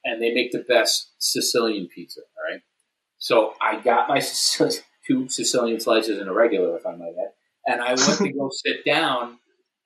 and 0.06 0.22
they 0.22 0.34
make 0.34 0.52
the 0.52 0.64
best 0.68 1.14
Sicilian 1.18 1.88
pizza. 1.94 2.22
All 2.22 2.54
right, 2.54 2.62
so 3.18 3.54
I 3.62 3.80
got 3.80 4.08
my 4.10 4.20
two 5.08 5.30
Sicilian 5.30 5.80
slices 5.80 6.20
and 6.20 6.30
a 6.30 6.34
regular, 6.34 6.78
if 6.78 6.86
I 6.86 6.96
might 6.96 7.14
add, 7.20 7.32
and 7.68 7.82
I 7.82 7.90
went 7.90 8.18
to 8.20 8.32
go 8.38 8.50
sit 8.52 8.86
down, 8.86 9.38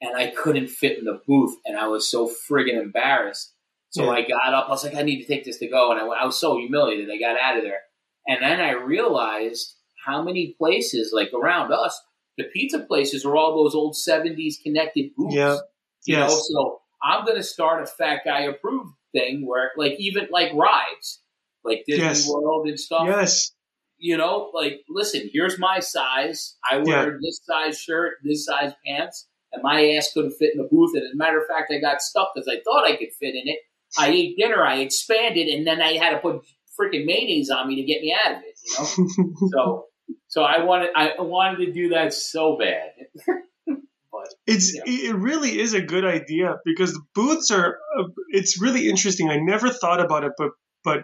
and 0.02 0.16
I 0.16 0.28
couldn't 0.28 0.68
fit 0.70 0.98
in 0.98 1.06
the 1.06 1.22
booth, 1.28 1.56
and 1.66 1.78
I 1.78 1.88
was 1.88 2.10
so 2.10 2.30
friggin' 2.50 2.82
embarrassed. 2.82 3.54
So 3.92 4.04
Yeah. 4.06 4.12
I 4.12 4.22
got 4.22 4.54
up. 4.54 4.68
I 4.68 4.72
was 4.72 4.84
like, 4.84 4.96
I 4.96 5.02
need 5.02 5.22
to 5.22 5.28
take 5.28 5.44
this 5.46 5.58
to 5.60 5.68
go, 5.68 5.92
and 5.92 6.00
I, 6.00 6.04
went- 6.08 6.22
I 6.22 6.26
was 6.26 6.40
so 6.40 6.58
humiliated. 6.58 7.10
I 7.12 7.18
got 7.18 7.40
out 7.42 7.58
of 7.58 7.64
there, 7.64 7.80
and 8.28 8.42
then 8.42 8.60
I 8.62 8.72
realized 8.72 9.76
how 10.06 10.22
many 10.22 10.56
places, 10.58 11.12
like 11.14 11.32
around 11.34 11.74
us, 11.74 12.00
the 12.38 12.46
pizza 12.54 12.80
places 12.80 13.26
are 13.26 13.36
all 13.36 13.56
those 13.64 13.76
old 13.76 13.96
'70s 13.96 14.56
connected 14.64 15.12
booths. 15.18 15.36
Yeah. 15.36 15.58
You 16.06 16.16
know, 16.16 16.30
so 16.30 16.80
I'm 17.04 17.26
going 17.26 17.36
to 17.38 17.44
start 17.44 17.84
a 17.84 17.86
fat 17.86 18.22
guy 18.26 18.42
approved 18.44 18.94
thing 19.12 19.46
where, 19.46 19.72
like, 19.76 19.96
even 20.00 20.28
like 20.32 20.54
rides, 20.54 21.22
like 21.64 21.84
Disney 21.88 22.04
Yes. 22.04 22.30
World 22.30 22.68
and 22.68 22.80
stuff. 22.80 23.04
Yes. 23.06 23.52
You 23.98 24.16
know, 24.18 24.52
like, 24.54 24.82
listen, 24.90 25.30
here's 25.34 25.60
my 25.60 25.80
size. 25.80 26.56
I 26.70 26.78
wear 26.78 27.20
this 27.22 27.42
size 27.44 27.78
shirt, 27.80 28.14
this 28.24 28.46
size 28.46 28.72
pants, 28.86 29.28
and 29.52 29.62
my 29.62 29.96
ass 29.96 30.12
couldn't 30.14 30.32
fit 30.40 30.54
in 30.56 30.62
the 30.62 30.70
booth. 30.72 30.92
And 30.96 31.04
as 31.04 31.12
a 31.14 31.18
matter 31.18 31.38
of 31.40 31.48
fact, 31.48 31.70
I 31.76 31.80
got 31.82 32.02
stuck 32.02 32.30
because 32.34 32.48
I 32.48 32.62
thought 32.64 32.86
I 32.86 32.96
could 32.96 33.10
fit 33.20 33.36
in 33.36 33.44
it. 33.48 33.60
I 33.98 34.10
ate 34.10 34.38
dinner, 34.38 34.64
I 34.64 34.78
expanded, 34.78 35.48
and 35.50 35.68
then 35.68 35.82
I 35.82 35.98
had 35.98 36.12
to 36.12 36.20
put 36.20 36.44
freaking 36.80 37.06
mayonnaise 37.06 37.50
on 37.50 37.68
me 37.68 37.76
to 37.76 37.84
get 37.84 38.02
me 38.02 38.16
out 38.26 38.38
of 38.38 38.42
it. 38.44 38.58
You 38.70 39.10
know, 39.18 39.48
so 39.52 39.86
so 40.28 40.44
I 40.44 40.64
wanted 40.64 40.92
I 40.96 41.16
wanted 41.20 41.66
to 41.66 41.74
do 41.74 41.90
that 41.90 42.14
so 42.14 42.58
bad. 42.58 42.92
but 44.12 44.34
It's 44.48 44.76
Yeah. 44.76 44.84
it 44.86 45.16
really 45.16 45.60
is 45.60 45.74
a 45.74 45.82
good 45.82 46.06
idea 46.06 46.56
because 46.64 46.94
the 46.94 47.02
booths 47.16 47.52
are. 47.52 47.80
uh, 48.00 48.04
It's 48.30 48.62
really 48.62 48.88
interesting. 48.90 49.30
I 49.30 49.38
never 49.38 49.70
thought 49.70 50.00
about 50.00 50.24
it, 50.24 50.32
but 50.38 50.52
but 50.86 51.00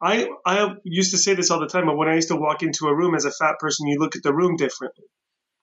I 0.00 0.28
I 0.46 0.74
used 0.84 1.10
to 1.12 1.18
say 1.18 1.34
this 1.34 1.50
all 1.50 1.60
the 1.60 1.66
time. 1.66 1.86
But 1.86 1.96
when 1.96 2.08
I 2.08 2.14
used 2.14 2.28
to 2.28 2.36
walk 2.36 2.62
into 2.62 2.86
a 2.86 2.94
room 2.94 3.14
as 3.14 3.24
a 3.24 3.30
fat 3.30 3.56
person, 3.58 3.86
you 3.88 3.98
look 3.98 4.16
at 4.16 4.22
the 4.22 4.32
room 4.34 4.56
differently, 4.56 5.04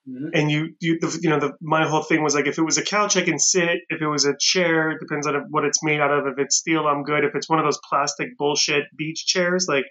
Mhm. 0.08 0.30
and 0.34 0.50
you 0.50 0.74
you 0.80 0.98
the, 1.00 1.18
you 1.22 1.30
know 1.30 1.40
the 1.40 1.52
my 1.60 1.86
whole 1.86 2.02
thing 2.02 2.22
was 2.22 2.34
like 2.34 2.46
if 2.46 2.58
it 2.58 2.62
was 2.62 2.78
a 2.78 2.84
couch 2.84 3.16
I 3.16 3.22
can 3.22 3.38
sit. 3.38 3.78
If 3.88 4.02
it 4.02 4.06
was 4.06 4.24
a 4.26 4.34
chair, 4.38 4.90
it 4.90 5.00
depends 5.00 5.26
on 5.26 5.34
what 5.50 5.64
it's 5.64 5.82
made 5.82 6.00
out 6.00 6.10
of. 6.10 6.26
If 6.26 6.38
it's 6.38 6.56
steel, 6.56 6.86
I'm 6.86 7.02
good. 7.02 7.24
If 7.24 7.34
it's 7.34 7.48
one 7.48 7.58
of 7.58 7.64
those 7.64 7.80
plastic 7.88 8.36
bullshit 8.36 8.84
beach 8.96 9.24
chairs, 9.26 9.66
like 9.68 9.84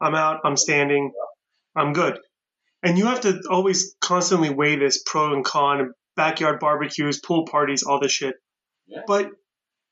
I'm 0.00 0.14
out. 0.14 0.40
I'm 0.44 0.56
standing. 0.56 1.12
I'm 1.74 1.92
good. 1.92 2.18
And 2.82 2.96
you 2.98 3.06
have 3.06 3.22
to 3.22 3.40
always 3.50 3.94
constantly 4.00 4.50
weigh 4.50 4.76
this 4.76 5.02
pro 5.04 5.32
and 5.34 5.44
con, 5.44 5.92
backyard 6.16 6.60
barbecues, 6.60 7.20
pool 7.20 7.44
parties, 7.46 7.82
all 7.82 8.00
this 8.00 8.12
shit. 8.12 8.36
Yeah. 8.86 9.00
But 9.06 9.30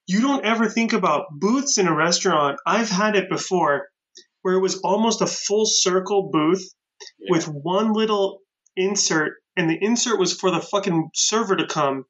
you 0.07 0.21
don't 0.21 0.45
ever 0.45 0.69
think 0.69 0.93
about 0.93 1.27
booths 1.33 1.79
in 1.79 1.89
a 1.89 1.95
restaurant. 1.95 2.59
I've 2.67 2.91
had 2.91 3.17
it 3.17 3.29
before 3.31 3.89
where 4.43 4.55
it 4.55 4.61
was 4.61 4.79
almost 4.81 5.23
a 5.23 5.27
full 5.27 5.65
circle 5.67 6.31
booth 6.31 6.63
Yeah. 7.19 7.29
with 7.31 7.47
one 7.47 7.93
little 7.93 8.41
insert, 8.77 9.35
and 9.57 9.69
the 9.71 9.79
insert 9.83 10.19
was 10.19 10.35
for 10.39 10.51
the 10.51 10.61
fucking 10.61 11.11
server 11.15 11.57
to 11.57 11.67
come, 11.67 12.05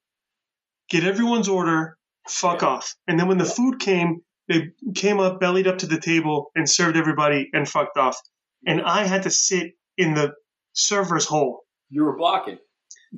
get 0.90 1.04
everyone's 1.04 1.48
order, 1.48 1.96
fuck 2.28 2.62
Yeah. 2.62 2.68
off. 2.68 2.94
And 3.07 3.18
then 3.18 3.28
when 3.28 3.38
the 3.38 3.44
food 3.44 3.78
came, 3.78 4.22
they 4.48 4.68
came 4.94 5.20
up, 5.20 5.40
bellied 5.40 5.66
up 5.66 5.78
to 5.78 5.87
the 5.87 6.00
table, 6.00 6.50
and 6.54 6.68
served 6.68 6.96
everybody 6.96 7.48
and 7.52 7.68
fucked 7.68 7.96
off. 7.96 8.18
And 8.66 8.83
I 8.83 9.04
had 9.07 9.22
to 9.24 9.30
sit 9.30 9.72
in 9.96 10.14
the 10.14 10.35
server's 10.72 11.26
hole 11.26 11.61
you 11.90 12.02
were 12.04 12.16
blocking. 12.16 12.59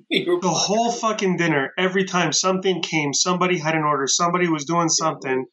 the 0.11 0.39
whole 0.43 0.93
fucking 0.93 1.37
dinner. 1.37 1.73
Every 1.79 2.05
time 2.05 2.33
something 2.33 2.83
came, 2.83 3.13
somebody 3.13 3.59
had 3.59 3.75
an 3.75 3.85
order, 3.85 4.07
somebody 4.07 4.49
was 4.49 4.65
doing 4.65 4.89
something. 4.89 5.47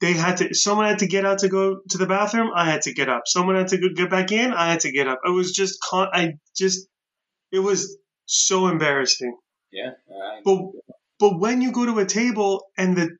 They 0.00 0.14
had 0.14 0.38
to. 0.38 0.54
Someone 0.54 0.86
had 0.88 0.98
to 1.00 1.06
get 1.06 1.24
out 1.24 1.38
to 1.40 1.48
go 1.48 1.78
to 1.90 1.98
the 1.98 2.06
bathroom. 2.06 2.50
I 2.54 2.64
had 2.68 2.82
to 2.82 2.92
get 2.92 3.08
up. 3.08 3.22
Someone 3.26 3.54
had 3.56 3.68
to 3.68 3.78
go, 3.78 3.88
get 3.94 4.10
back 4.10 4.32
in. 4.32 4.52
I 4.52 4.70
had 4.70 4.80
to 4.80 4.90
get 4.90 5.06
up. 5.06 5.20
It 5.24 5.30
was 5.30 5.52
just. 5.52 5.80
Con- 5.80 6.08
I 6.12 6.32
just. 6.56 6.88
It 7.52 7.60
was 7.60 7.98
so 8.26 8.66
embarrassing. 8.66 9.36
Yeah. 9.70 9.90
I- 10.10 10.40
But 10.44 10.58
but 11.20 11.38
when 11.38 11.62
you 11.62 11.70
go 11.70 11.86
to 11.86 12.00
a 12.00 12.04
table 12.04 12.64
and 12.76 12.96
the 12.96 13.10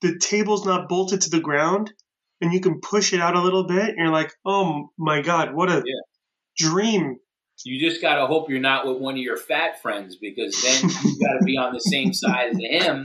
the 0.00 0.18
table's 0.18 0.66
not 0.66 0.88
bolted 0.88 1.20
to 1.22 1.30
the 1.30 1.40
ground 1.40 1.92
and 2.40 2.52
you 2.52 2.60
can 2.60 2.80
push 2.80 3.12
it 3.12 3.20
out 3.20 3.36
a 3.36 3.40
little 3.40 3.66
bit, 3.68 3.90
and 3.90 3.98
you're 3.98 4.10
like, 4.10 4.32
oh 4.44 4.90
my 4.98 5.22
god, 5.22 5.54
what 5.54 5.70
a 5.70 5.84
Yeah. 5.86 6.00
dream! 6.58 7.16
You 7.64 7.80
just 7.80 8.02
got 8.02 8.16
to 8.16 8.26
hope 8.26 8.50
you're 8.50 8.60
not 8.60 8.86
with 8.86 8.98
one 8.98 9.14
of 9.14 9.20
your 9.20 9.38
fat 9.38 9.80
friends 9.80 10.16
because 10.16 10.54
then 10.62 10.90
you 11.04 11.26
got 11.26 11.38
to 11.38 11.44
be 11.44 11.56
on 11.56 11.72
the 11.72 11.80
same 11.80 12.12
side 12.12 12.50
as 12.50 12.58
him 12.58 13.02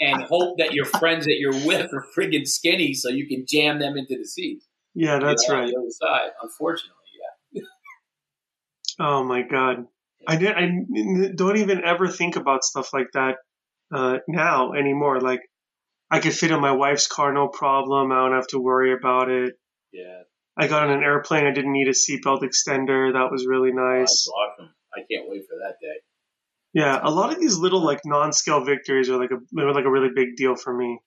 and 0.00 0.22
hope 0.22 0.56
that 0.58 0.72
your 0.72 0.86
friends 0.86 1.26
that 1.26 1.36
you're 1.38 1.66
with 1.66 1.92
are 1.92 2.04
friggin' 2.16 2.46
skinny 2.46 2.94
so 2.94 3.10
you 3.10 3.26
can 3.28 3.44
jam 3.46 3.78
them 3.78 3.96
into 3.96 4.16
the 4.16 4.24
seat. 4.24 4.62
Yeah, 4.94 5.18
that's 5.18 5.46
you 5.46 5.52
know, 5.52 5.54
on 5.54 5.64
right. 5.64 5.70
The 5.70 5.78
other 5.78 5.90
side, 5.90 6.30
unfortunately, 6.42 6.96
yeah. 7.52 7.62
Oh 8.98 9.24
my 9.24 9.42
god. 9.42 9.86
I, 10.26 10.36
did, 10.36 10.52
I 10.52 10.68
don't 11.34 11.56
even 11.56 11.84
ever 11.84 12.08
think 12.08 12.36
about 12.36 12.64
stuff 12.64 12.92
like 12.92 13.08
that 13.14 13.36
uh, 13.92 14.18
now 14.28 14.72
anymore. 14.72 15.20
Like, 15.20 15.40
I 16.10 16.20
could 16.20 16.32
fit 16.32 16.50
in 16.50 16.60
my 16.60 16.72
wife's 16.72 17.06
car, 17.06 17.32
no 17.32 17.48
problem. 17.48 18.12
I 18.12 18.16
don't 18.16 18.32
have 18.32 18.46
to 18.48 18.60
worry 18.60 18.92
about 18.92 19.30
it. 19.30 19.54
Yeah, 19.92 20.22
I 20.56 20.66
got 20.66 20.82
on 20.84 20.90
an 20.90 21.02
airplane. 21.02 21.46
I 21.46 21.52
didn't 21.52 21.72
need 21.72 21.88
a 21.88 21.92
seatbelt 21.92 22.42
extender. 22.42 23.12
That 23.12 23.30
was 23.30 23.46
really 23.46 23.72
nice. 23.72 24.08
that's 24.08 24.28
awesome. 24.28 24.74
I 24.94 25.00
can't 25.10 25.28
wait 25.28 25.44
for 25.48 25.56
that 25.62 25.76
day. 25.80 25.96
Yeah, 26.74 27.00
a 27.02 27.10
lot 27.10 27.32
of 27.32 27.40
these 27.40 27.58
little 27.58 27.84
like 27.84 28.00
non-scale 28.04 28.64
victories 28.64 29.10
are 29.10 29.18
like 29.18 29.30
a 29.30 29.38
were 29.52 29.72
like 29.72 29.84
a 29.84 29.90
really 29.90 30.10
big 30.14 30.36
deal 30.36 30.56
for 30.56 30.74
me. 30.74 31.00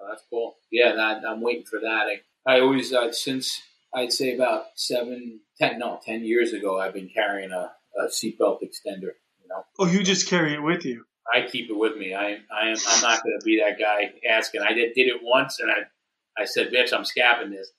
Oh, 0.00 0.06
that's 0.08 0.22
cool. 0.30 0.56
Yeah, 0.70 0.94
that, 0.96 1.22
I'm 1.28 1.40
waiting 1.40 1.64
for 1.64 1.80
that. 1.80 2.06
I, 2.08 2.54
I 2.54 2.60
always, 2.60 2.92
uh, 2.92 3.12
since 3.12 3.60
I'd 3.94 4.12
say 4.12 4.34
about 4.34 4.64
seven, 4.74 5.40
ten, 5.58 5.78
no, 5.78 6.00
ten 6.04 6.24
years 6.24 6.52
ago, 6.52 6.80
I've 6.80 6.94
been 6.94 7.08
carrying 7.08 7.52
a, 7.52 7.72
a 8.00 8.06
seatbelt 8.08 8.58
extender. 8.62 9.12
You 9.40 9.48
know, 9.48 9.64
Oh, 9.78 9.86
you 9.86 10.02
just 10.02 10.28
carry 10.28 10.54
it 10.54 10.62
with 10.62 10.84
you. 10.84 11.04
I 11.32 11.46
keep 11.46 11.70
it 11.70 11.78
with 11.78 11.96
me. 11.96 12.14
I, 12.14 12.38
I 12.52 12.70
am, 12.70 12.76
I'm 12.88 13.02
not 13.02 13.22
going 13.22 13.38
to 13.38 13.44
be 13.44 13.60
that 13.64 13.78
guy 13.78 14.12
asking. 14.28 14.62
I 14.62 14.72
did, 14.72 14.94
did 14.94 15.06
it 15.06 15.20
once, 15.22 15.60
and 15.60 15.70
I, 15.70 16.40
I 16.40 16.44
said, 16.46 16.72
"Bitch, 16.72 16.92
I'm 16.92 17.04
scapping 17.04 17.50
this." 17.50 17.70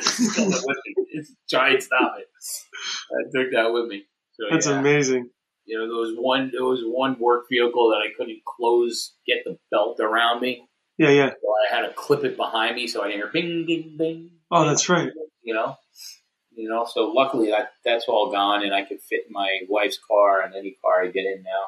Still 0.00 0.52
it 0.52 0.62
with 0.64 0.76
me. 0.86 1.24
Try 1.48 1.70
and 1.70 1.82
stop 1.82 2.16
it. 2.18 2.28
I 3.10 3.22
took 3.34 3.52
that 3.52 3.72
with 3.72 3.86
me. 3.86 4.04
So 4.32 4.44
That's 4.50 4.66
yeah. 4.66 4.78
amazing. 4.78 5.30
You 5.64 5.78
know, 5.78 5.86
there 5.86 5.96
was 5.96 6.14
one, 6.16 6.50
there 6.52 6.64
was 6.64 6.82
one 6.84 7.18
work 7.18 7.46
vehicle 7.50 7.90
that 7.90 7.96
I 7.96 8.12
couldn't 8.16 8.44
close, 8.44 9.14
get 9.26 9.38
the 9.44 9.58
belt 9.70 9.98
around 10.00 10.40
me. 10.40 10.68
Yeah, 10.98 11.10
yeah. 11.10 11.30
So 11.30 11.48
I 11.48 11.74
had 11.74 11.86
to 11.88 11.92
clip 11.94 12.24
it 12.24 12.36
behind 12.36 12.76
me 12.76 12.86
so 12.86 13.02
I 13.02 13.08
didn't 13.08 13.20
hear 13.20 13.30
bing, 13.32 13.66
bing, 13.66 13.96
bing. 13.98 14.30
Oh, 14.50 14.64
that's 14.66 14.88
right. 14.88 15.10
You 15.42 15.54
know, 15.54 15.76
you 16.54 16.68
know. 16.68 16.86
So 16.90 17.12
luckily 17.14 17.50
that 17.50 17.72
that's 17.84 18.06
all 18.08 18.30
gone, 18.30 18.62
and 18.62 18.74
I 18.74 18.82
could 18.84 19.00
fit 19.00 19.22
my 19.30 19.60
wife's 19.68 19.98
car 19.98 20.40
and 20.42 20.54
any 20.54 20.76
car 20.82 21.02
I 21.02 21.08
get 21.08 21.24
in 21.24 21.42
now. 21.42 21.64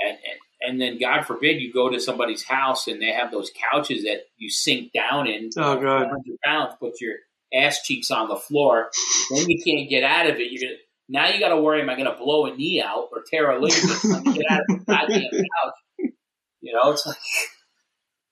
And, 0.00 0.18
and 0.18 0.38
and 0.60 0.80
then 0.80 0.98
God 0.98 1.26
forbid 1.26 1.60
you 1.60 1.72
go 1.72 1.88
to 1.88 2.00
somebody's 2.00 2.44
house 2.44 2.86
and 2.86 3.00
they 3.00 3.12
have 3.12 3.30
those 3.30 3.50
couches 3.72 4.02
that 4.04 4.24
you 4.36 4.50
sink 4.50 4.92
down 4.92 5.26
in. 5.26 5.50
Oh, 5.56 5.76
God. 5.76 6.04
400 6.04 6.20
pounds, 6.44 6.74
put 6.78 7.00
your 7.00 7.14
ass 7.54 7.82
cheeks 7.82 8.10
on 8.10 8.28
the 8.28 8.36
floor. 8.36 8.90
then 9.30 9.48
you 9.48 9.60
can't 9.64 9.88
get 9.88 10.04
out 10.04 10.28
of 10.28 10.36
it. 10.36 10.52
You're 10.52 10.68
gonna 10.68 10.80
now 11.10 11.28
you 11.28 11.40
got 11.40 11.48
to 11.48 11.60
worry: 11.60 11.82
Am 11.82 11.90
I 11.90 11.96
going 11.96 12.10
to 12.10 12.16
blow 12.16 12.46
a 12.46 12.56
knee 12.56 12.80
out 12.80 13.08
or 13.10 13.22
tear 13.28 13.50
a 13.50 13.60
ligament 13.60 14.26
you 14.26 14.32
get 14.34 14.44
out 14.48 14.60
of 14.60 14.66
the 14.68 14.84
goddamn 14.86 15.30
couch? 15.32 16.12
You 16.60 16.74
know, 16.74 16.92
it's 16.92 17.04
like 17.04 17.16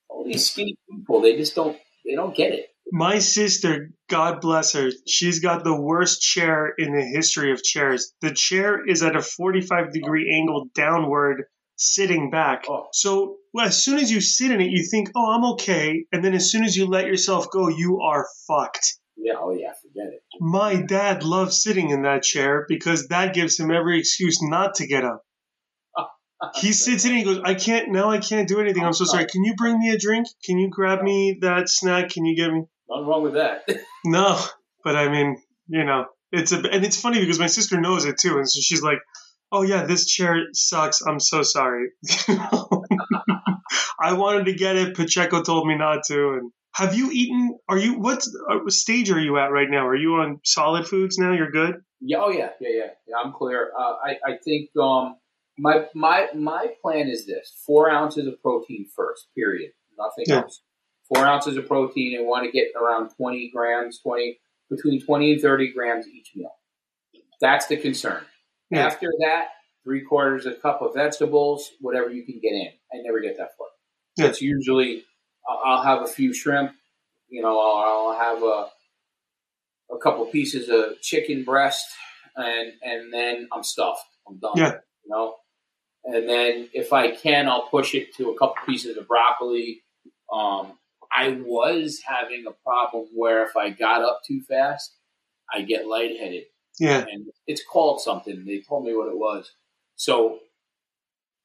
all 0.08 0.24
these 0.24 0.48
skinny 0.48 0.76
people. 0.88 1.20
They 1.20 1.36
just 1.36 1.56
don't. 1.56 1.76
They 2.04 2.14
don't 2.14 2.36
get 2.36 2.52
it. 2.52 2.68
My 2.92 3.18
sister, 3.18 3.90
God 4.08 4.40
bless 4.40 4.72
her, 4.72 4.90
she's 5.06 5.40
got 5.40 5.62
the 5.62 5.78
worst 5.78 6.22
chair 6.22 6.72
in 6.78 6.94
the 6.94 7.02
history 7.02 7.52
of 7.52 7.62
chairs. 7.62 8.12
The 8.22 8.32
chair 8.32 8.82
is 8.86 9.02
at 9.02 9.16
a 9.16 9.20
45 9.20 9.92
degree 9.92 10.34
angle 10.34 10.68
downward, 10.74 11.44
sitting 11.78 12.30
back. 12.30 12.64
Oh. 12.68 12.88
So 12.92 13.36
well, 13.54 13.66
as 13.66 13.82
soon 13.82 13.98
as 13.98 14.10
you 14.10 14.20
sit 14.20 14.50
in 14.50 14.60
it, 14.60 14.70
you 14.70 14.84
think, 14.84 15.10
oh, 15.16 15.32
I'm 15.32 15.44
okay. 15.52 16.04
And 16.12 16.22
then 16.22 16.34
as 16.34 16.50
soon 16.50 16.64
as 16.64 16.76
you 16.76 16.86
let 16.86 17.06
yourself 17.06 17.50
go, 17.50 17.68
you 17.68 18.00
are 18.00 18.26
fucked. 18.46 18.98
Yeah. 19.16 19.34
Oh 19.38 19.52
yeah. 19.52 19.72
Forget 19.80 20.12
it. 20.12 20.22
My 20.40 20.76
dad 20.76 21.24
loves 21.24 21.62
sitting 21.62 21.90
in 21.90 22.02
that 22.02 22.22
chair 22.22 22.66
because 22.68 23.08
that 23.08 23.34
gives 23.34 23.58
him 23.58 23.70
every 23.70 23.98
excuse 23.98 24.42
not 24.42 24.74
to 24.76 24.86
get 24.86 25.04
up. 25.04 25.24
he 26.56 26.72
sits 26.72 27.04
in 27.04 27.10
and 27.10 27.18
he 27.18 27.24
goes, 27.24 27.40
I 27.44 27.54
can't, 27.54 27.90
now 27.90 28.10
I 28.10 28.18
can't 28.18 28.48
do 28.48 28.60
anything. 28.60 28.84
I'm 28.84 28.92
so 28.92 29.04
sorry. 29.04 29.26
Can 29.26 29.44
you 29.44 29.54
bring 29.56 29.78
me 29.78 29.90
a 29.90 29.98
drink? 29.98 30.28
Can 30.44 30.58
you 30.58 30.68
grab 30.68 31.02
me 31.02 31.38
that 31.40 31.68
snack? 31.68 32.10
Can 32.10 32.24
you 32.24 32.36
get 32.36 32.52
me? 32.52 32.62
Nothing 32.88 33.06
wrong 33.06 33.22
with 33.22 33.34
that. 33.34 33.68
No, 34.04 34.40
but 34.84 34.96
I 34.96 35.08
mean, 35.08 35.36
you 35.66 35.84
know, 35.84 36.06
it's 36.30 36.52
a, 36.52 36.56
and 36.56 36.84
it's 36.84 37.00
funny 37.00 37.20
because 37.20 37.38
my 37.38 37.46
sister 37.46 37.80
knows 37.80 38.04
it 38.04 38.18
too. 38.18 38.36
And 38.36 38.48
so 38.48 38.60
she's 38.62 38.82
like, 38.82 38.98
oh 39.53 39.62
yeah, 39.62 39.84
this 39.84 40.07
chair 40.07 40.36
sucks. 40.53 41.03
I'm 41.03 41.20
so 41.20 41.42
sorry. 41.42 41.88
I 44.01 44.12
wanted 44.12 44.46
to 44.46 44.55
get 44.55 44.76
it. 44.76 44.96
Pacheco 44.96 45.42
told 45.42 45.66
me 45.66 45.76
not 45.76 46.05
to. 46.09 46.38
And 46.40 46.53
have 46.74 46.94
you 46.94 47.11
eaten? 47.12 47.59
Are 47.68 47.78
you 47.78 47.99
what 47.99 48.24
uh, 48.51 48.68
stage 48.68 49.11
are 49.11 49.20
you 49.20 49.38
at 49.38 49.51
right 49.51 49.68
now? 49.70 49.86
Are 49.86 49.96
you 49.96 50.14
on 50.16 50.40
solid 50.44 50.86
foods 50.86 51.18
now? 51.18 51.32
You're 51.32 51.51
good. 51.51 51.76
Yeah. 52.01 52.18
Oh 52.20 52.30
yeah. 52.30 52.51
Yeah. 52.61 52.70
Yeah. 52.70 52.90
Yeah. 53.07 53.16
I'm 53.24 53.32
clear. 53.32 53.70
Uh, 53.78 53.94
I 54.05 54.16
I 54.24 54.36
think 54.44 54.70
um 54.80 55.16
my 55.59 55.86
my 55.94 56.28
my 56.34 56.68
plan 56.82 57.09
is 57.09 57.26
this: 57.26 57.62
four 57.66 57.90
ounces 57.90 58.26
of 58.26 58.40
protein 58.42 58.86
first. 58.94 59.26
Period. 59.34 59.72
Nothing 59.99 60.24
Yeah. 60.28 60.42
else. 60.42 60.62
Four 61.12 61.26
ounces 61.26 61.57
of 61.57 61.66
protein 61.66 62.16
and 62.18 62.26
want 62.26 62.44
to 62.44 62.53
get 62.53 62.68
around 62.80 63.11
twenty 63.16 63.51
grams, 63.53 64.01
twenty 64.01 64.38
between 64.70 65.01
twenty 65.05 65.32
and 65.32 65.40
thirty 65.40 65.72
grams 65.72 66.07
each 66.07 66.32
meal. 66.36 66.53
That's 67.40 67.66
the 67.66 67.76
concern. 67.76 68.22
Yeah. 68.70 68.86
After 68.86 69.12
that, 69.20 69.48
three 69.84 70.02
quarters 70.02 70.46
of 70.46 70.54
a 70.54 70.56
cup 70.56 70.82
of 70.82 70.94
vegetables, 70.94 71.70
whatever 71.80 72.10
you 72.10 72.24
can 72.24 72.38
get 72.40 72.52
in. 72.52 72.68
I 72.92 73.02
never 73.02 73.20
get 73.20 73.38
that 73.38 73.56
far. 73.56 73.68
Yeah. 74.16 74.26
It's 74.26 74.42
usually 74.42 75.04
I'll 75.48 75.82
have 75.82 76.02
a 76.02 76.06
few 76.06 76.34
shrimp. 76.34 76.72
You 77.28 77.42
know, 77.42 77.58
I'll, 77.58 78.12
I'll 78.12 78.18
have 78.18 78.42
a 78.42 78.68
a 79.90 79.98
couple 79.98 80.26
pieces 80.26 80.68
of 80.68 81.00
chicken 81.00 81.44
breast, 81.44 81.86
and 82.36 82.72
and 82.82 83.12
then 83.12 83.48
I'm 83.52 83.62
stuffed. 83.62 84.04
I'm 84.28 84.38
done. 84.38 84.56
Yeah. 84.56 84.72
You 85.04 85.10
know, 85.10 85.36
and 86.04 86.28
then 86.28 86.68
if 86.74 86.92
I 86.92 87.12
can, 87.12 87.48
I'll 87.48 87.68
push 87.68 87.94
it 87.94 88.14
to 88.16 88.30
a 88.30 88.38
couple 88.38 88.56
pieces 88.66 88.96
of 88.96 89.08
broccoli. 89.08 89.82
Um, 90.32 90.72
I 91.10 91.40
was 91.42 92.00
having 92.04 92.44
a 92.46 92.52
problem 92.64 93.06
where 93.14 93.44
if 93.44 93.56
I 93.56 93.70
got 93.70 94.02
up 94.02 94.20
too 94.26 94.42
fast, 94.46 94.94
I 95.52 95.62
get 95.62 95.86
lightheaded 95.86 96.44
Yeah. 96.80 97.04
and 97.10 97.26
it's 97.46 97.62
called 97.64 98.00
something. 98.00 98.44
They 98.46 98.60
told 98.60 98.84
me 98.84 98.94
what 98.94 99.08
it 99.08 99.18
was. 99.18 99.50
So 99.96 100.38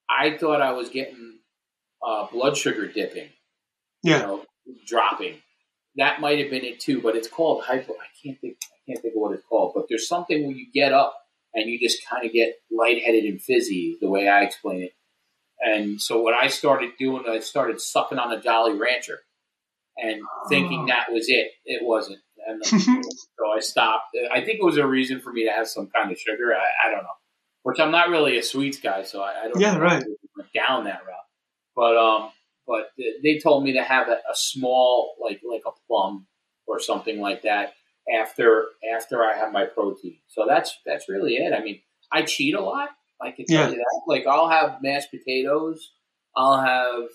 I 0.09 0.37
thought 0.37 0.61
I 0.61 0.73
was 0.73 0.89
getting 0.89 1.39
uh, 2.05 2.27
blood 2.31 2.57
sugar 2.57 2.87
dipping, 2.87 3.29
you 4.03 4.11
Yeah. 4.13 4.19
know, 4.19 4.45
dropping. 4.85 5.37
That 5.95 6.21
might 6.21 6.39
have 6.39 6.49
been 6.49 6.63
it 6.65 6.79
too, 6.79 7.01
but 7.01 7.15
it's 7.15 7.27
called 7.27 7.63
hypo. 7.63 7.93
I 7.93 8.07
can't 8.23 8.39
think. 8.41 8.57
I 8.63 8.91
can't 8.91 9.01
think 9.01 9.15
of 9.15 9.21
what 9.21 9.33
it's 9.33 9.45
called. 9.47 9.73
But 9.75 9.85
there's 9.89 10.07
something 10.07 10.45
where 10.45 10.55
you 10.55 10.67
get 10.73 10.91
up 10.91 11.15
and 11.53 11.69
you 11.69 11.79
just 11.79 11.99
kind 12.09 12.25
of 12.25 12.33
get 12.33 12.55
lightheaded 12.71 13.25
and 13.25 13.41
fizzy, 13.41 13.97
the 14.01 14.09
way 14.09 14.27
I 14.27 14.41
explain 14.41 14.81
it. 14.83 14.93
And 15.59 16.01
so 16.01 16.19
what 16.21 16.33
I 16.33 16.47
started 16.47 16.91
doing, 16.99 17.23
I 17.29 17.39
started 17.39 17.79
sucking 17.79 18.17
on 18.17 18.33
a 18.33 18.41
Jolly 18.41 18.73
Rancher, 18.77 19.19
and 19.97 20.21
thinking 20.49 20.87
that 20.87 21.11
was 21.11 21.29
it. 21.29 21.51
It 21.63 21.83
wasn't. 21.85 22.19
And 22.47 22.63
so 22.65 23.51
I 23.55 23.59
stopped. 23.59 24.15
I 24.31 24.41
think 24.41 24.59
it 24.59 24.63
was 24.65 24.77
a 24.77 24.85
reason 24.87 25.19
for 25.21 25.31
me 25.31 25.45
to 25.45 25.51
have 25.51 25.67
some 25.67 25.87
kind 25.87 26.11
of 26.11 26.17
sugar. 26.17 26.53
I, 26.53 26.87
I 26.87 26.91
don't 26.91 27.03
know. 27.03 27.09
Which 27.63 27.79
I'm 27.79 27.91
not 27.91 28.09
really 28.09 28.37
a 28.37 28.43
sweets 28.43 28.79
guy, 28.79 29.03
so 29.03 29.21
I, 29.21 29.43
I 29.45 29.47
don't 29.47 29.59
Yeah, 29.59 29.75
know 29.75 29.79
right. 29.79 30.03
down 30.53 30.83
that 30.83 31.01
route. 31.07 31.15
But 31.75 31.97
um, 31.97 32.29
but 32.67 32.89
they 32.97 33.39
told 33.39 33.63
me 33.63 33.73
to 33.73 33.83
have 33.83 34.07
a, 34.09 34.15
a 34.29 34.35
small, 34.35 35.15
like 35.21 35.41
like 35.49 35.63
a 35.65 35.71
plum 35.87 36.27
or 36.67 36.79
something 36.79 37.19
like 37.21 37.43
that 37.43 37.73
after 38.21 38.65
after 38.95 39.23
I 39.23 39.35
have 39.37 39.51
my 39.53 39.65
protein. 39.65 40.17
So 40.27 40.45
that's 40.47 40.77
that's 40.85 41.07
really 41.07 41.35
it. 41.35 41.53
I 41.53 41.63
mean, 41.63 41.79
I 42.11 42.23
cheat 42.23 42.53
a 42.55 42.61
lot. 42.61 42.89
I 43.21 43.31
can 43.31 43.45
tell 43.45 43.65
Yeah. 43.65 43.69
you 43.69 43.75
that. 43.77 44.01
Like 44.07 44.27
I'll 44.27 44.49
have 44.49 44.79
mashed 44.81 45.11
potatoes. 45.11 45.91
I'll 46.35 46.59
have, 46.59 47.09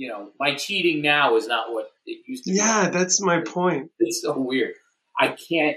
you 0.00 0.08
know, 0.08 0.30
my 0.40 0.54
cheating 0.54 1.02
now 1.02 1.36
is 1.36 1.46
not 1.46 1.70
what 1.72 1.90
it 2.06 2.20
used 2.26 2.44
to 2.44 2.52
be 2.52 2.56
Yeah, 2.56 2.88
that's 2.88 3.20
my 3.20 3.42
point. 3.42 3.90
it's 3.98 4.22
so 4.22 4.38
weird. 4.38 4.72
I 5.20 5.28
can't. 5.28 5.76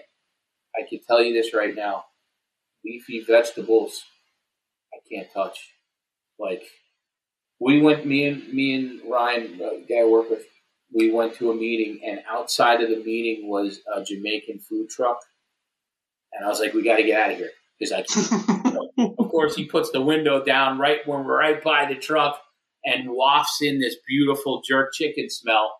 I 0.73 0.87
can 0.89 0.99
tell 1.05 1.21
you 1.21 1.33
this 1.33 1.53
right 1.53 1.75
now: 1.75 2.05
leafy 2.85 3.21
vegetables, 3.27 4.01
I 4.93 4.97
can't 5.13 5.27
touch. 5.33 5.59
Like 6.39 6.63
we 7.59 7.81
went, 7.81 8.05
me 8.05 8.25
and 8.25 8.47
me 8.53 8.73
and 8.75 9.01
Ryan, 9.11 9.57
the 9.57 9.85
guy 9.89 9.99
I 9.99 10.05
work 10.05 10.29
with, 10.29 10.45
we 10.93 11.11
went 11.11 11.35
to 11.35 11.51
a 11.51 11.55
meeting, 11.55 11.99
and 12.07 12.21
outside 12.29 12.81
of 12.81 12.89
the 12.89 13.03
meeting 13.03 13.49
was 13.49 13.81
a 13.93 14.01
Jamaican 14.05 14.59
food 14.59 14.89
truck, 14.89 15.19
and 16.31 16.45
I 16.45 16.47
was 16.47 16.61
like, 16.61 16.73
"We 16.73 16.81
got 16.81 16.95
to 16.95 17.03
get 17.03 17.19
out 17.19 17.31
of 17.31 17.37
here," 17.37 17.51
because 17.77 17.91
I. 17.91 18.03
Can't. 18.03 19.19
of 19.19 19.29
course, 19.29 19.53
he 19.53 19.65
puts 19.65 19.91
the 19.91 20.01
window 20.01 20.45
down 20.45 20.79
right 20.79 21.05
when 21.05 21.25
we're 21.25 21.37
right 21.37 21.61
by 21.61 21.87
the 21.87 21.95
truck, 21.95 22.39
and 22.85 23.09
wafts 23.09 23.61
in 23.61 23.79
this 23.79 23.95
beautiful 24.07 24.61
jerk 24.67 24.93
chicken 24.93 25.29
smell. 25.29 25.73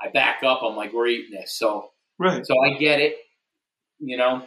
I 0.00 0.10
back 0.10 0.42
up. 0.42 0.60
I'm 0.62 0.76
like, 0.76 0.92
"We're 0.92 1.08
eating 1.08 1.38
this." 1.38 1.56
So 1.58 1.90
right. 2.18 2.44
so 2.46 2.54
I 2.62 2.78
get 2.78 3.00
it, 3.00 3.16
you 3.98 4.16
know. 4.16 4.46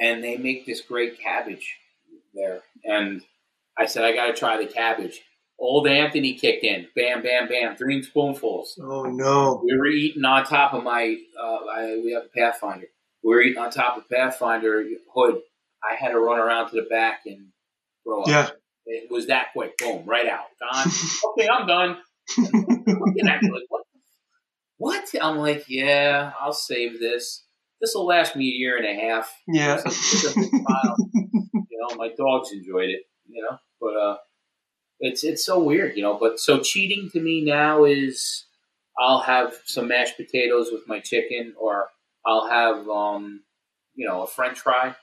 And 0.00 0.22
they 0.22 0.36
make 0.36 0.64
this 0.64 0.80
great 0.80 1.18
cabbage 1.20 1.74
there. 2.34 2.60
And 2.84 3.22
I 3.76 3.86
said, 3.86 4.04
I 4.04 4.12
got 4.12 4.26
to 4.26 4.32
try 4.32 4.56
the 4.56 4.70
cabbage. 4.70 5.22
Old 5.58 5.88
Anthony 5.88 6.34
kicked 6.34 6.64
in. 6.64 6.86
Bam, 6.94 7.22
bam, 7.22 7.48
bam. 7.48 7.76
Three 7.76 8.02
spoonfuls. 8.02 8.78
Oh 8.80 9.04
no. 9.04 9.60
We 9.64 9.76
were 9.76 9.88
eating 9.88 10.24
on 10.24 10.44
top 10.44 10.72
of 10.72 10.84
my, 10.84 11.16
uh, 11.40 11.58
I, 11.70 12.00
we 12.04 12.12
have 12.12 12.24
a 12.24 12.28
Pathfinder. 12.28 12.86
We 13.24 13.34
were 13.34 13.42
eating 13.42 13.60
on 13.60 13.70
top 13.70 13.96
of 13.96 14.08
Pathfinder 14.08 14.84
hood. 15.12 15.40
I 15.82 15.94
had 15.94 16.10
to 16.10 16.20
run 16.20 16.38
around 16.38 16.70
to 16.70 16.76
the 16.76 16.86
back 16.88 17.22
and 17.26 17.48
throw 18.04 18.22
up. 18.22 18.28
Yeah. 18.28 18.50
It 18.88 19.10
was 19.10 19.26
that 19.26 19.48
quick. 19.52 19.76
Boom, 19.76 20.04
right 20.06 20.26
out. 20.26 20.46
Gone. 20.58 20.90
okay, 21.32 21.48
I'm 21.48 21.66
done. 21.66 21.98
Looking 22.38 23.28
at 23.28 23.42
me 23.42 23.50
like, 23.50 23.64
what? 23.68 23.82
What? 24.78 25.08
I'm 25.20 25.38
like, 25.38 25.66
yeah, 25.68 26.32
I'll 26.40 26.52
save 26.52 26.98
this. 26.98 27.44
This 27.80 27.92
will 27.94 28.06
last 28.06 28.34
me 28.34 28.48
a 28.48 28.56
year 28.56 28.76
and 28.76 28.86
a 28.86 29.00
half. 29.00 29.32
Yeah. 29.46 29.80
It's 29.84 30.24
a 30.24 30.40
big 30.40 30.52
you 30.52 31.78
know, 31.80 31.96
my 31.96 32.08
dogs 32.16 32.50
enjoyed 32.52 32.88
it. 32.88 33.02
You 33.28 33.42
know, 33.42 33.58
but 33.80 33.96
uh, 33.96 34.16
it's 35.00 35.22
it's 35.22 35.44
so 35.44 35.62
weird. 35.62 35.96
You 35.96 36.02
know, 36.02 36.18
but 36.18 36.40
so 36.40 36.60
cheating 36.60 37.10
to 37.12 37.20
me 37.20 37.44
now 37.44 37.84
is 37.84 38.46
I'll 38.98 39.20
have 39.20 39.54
some 39.66 39.88
mashed 39.88 40.16
potatoes 40.16 40.70
with 40.72 40.88
my 40.88 41.00
chicken, 41.00 41.54
or 41.60 41.88
I'll 42.26 42.48
have 42.48 42.88
um, 42.88 43.42
you 43.94 44.08
know, 44.08 44.22
a 44.22 44.26
French 44.26 44.60
fry. 44.60 44.96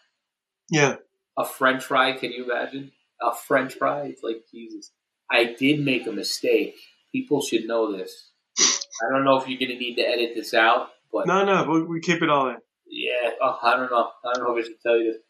Yeah. 0.71 0.95
A 1.37 1.45
French 1.45 1.83
fry. 1.83 2.13
Can 2.13 2.31
you 2.31 2.45
imagine 2.45 2.91
a 3.25 3.35
French 3.35 3.73
fry? 3.75 4.01
It's 4.07 4.23
like 4.23 4.43
Jesus. 4.51 4.91
I 5.31 5.55
did 5.57 5.79
make 5.83 6.05
a 6.07 6.11
mistake. 6.11 6.75
People 7.11 7.41
should 7.41 7.65
know 7.65 7.95
this. 7.95 8.31
I 8.59 9.11
don't 9.11 9.25
know 9.25 9.37
if 9.37 9.47
you're 9.47 9.59
going 9.59 9.71
to 9.71 9.77
need 9.77 9.95
to 9.95 10.01
edit 10.03 10.31
this 10.35 10.53
out, 10.53 10.89
but 11.11 11.27
No, 11.27 11.43
no, 11.43 11.69
we, 11.69 11.83
we 11.83 11.99
keep 11.99 12.21
it 12.21 12.29
all 12.29 12.49
in. 12.49 12.57
yeah, 12.87 13.31
oh, 13.41 13.57
I 13.61 13.75
don't 13.75 13.89
know. 13.91 14.09
I 14.23 14.33
don't 14.33 14.43
know 14.47 14.55
if 14.57 14.63
I 14.63 14.67
should 14.67 14.81
tell 14.81 14.97
you 14.97 15.13
this. 15.13 15.21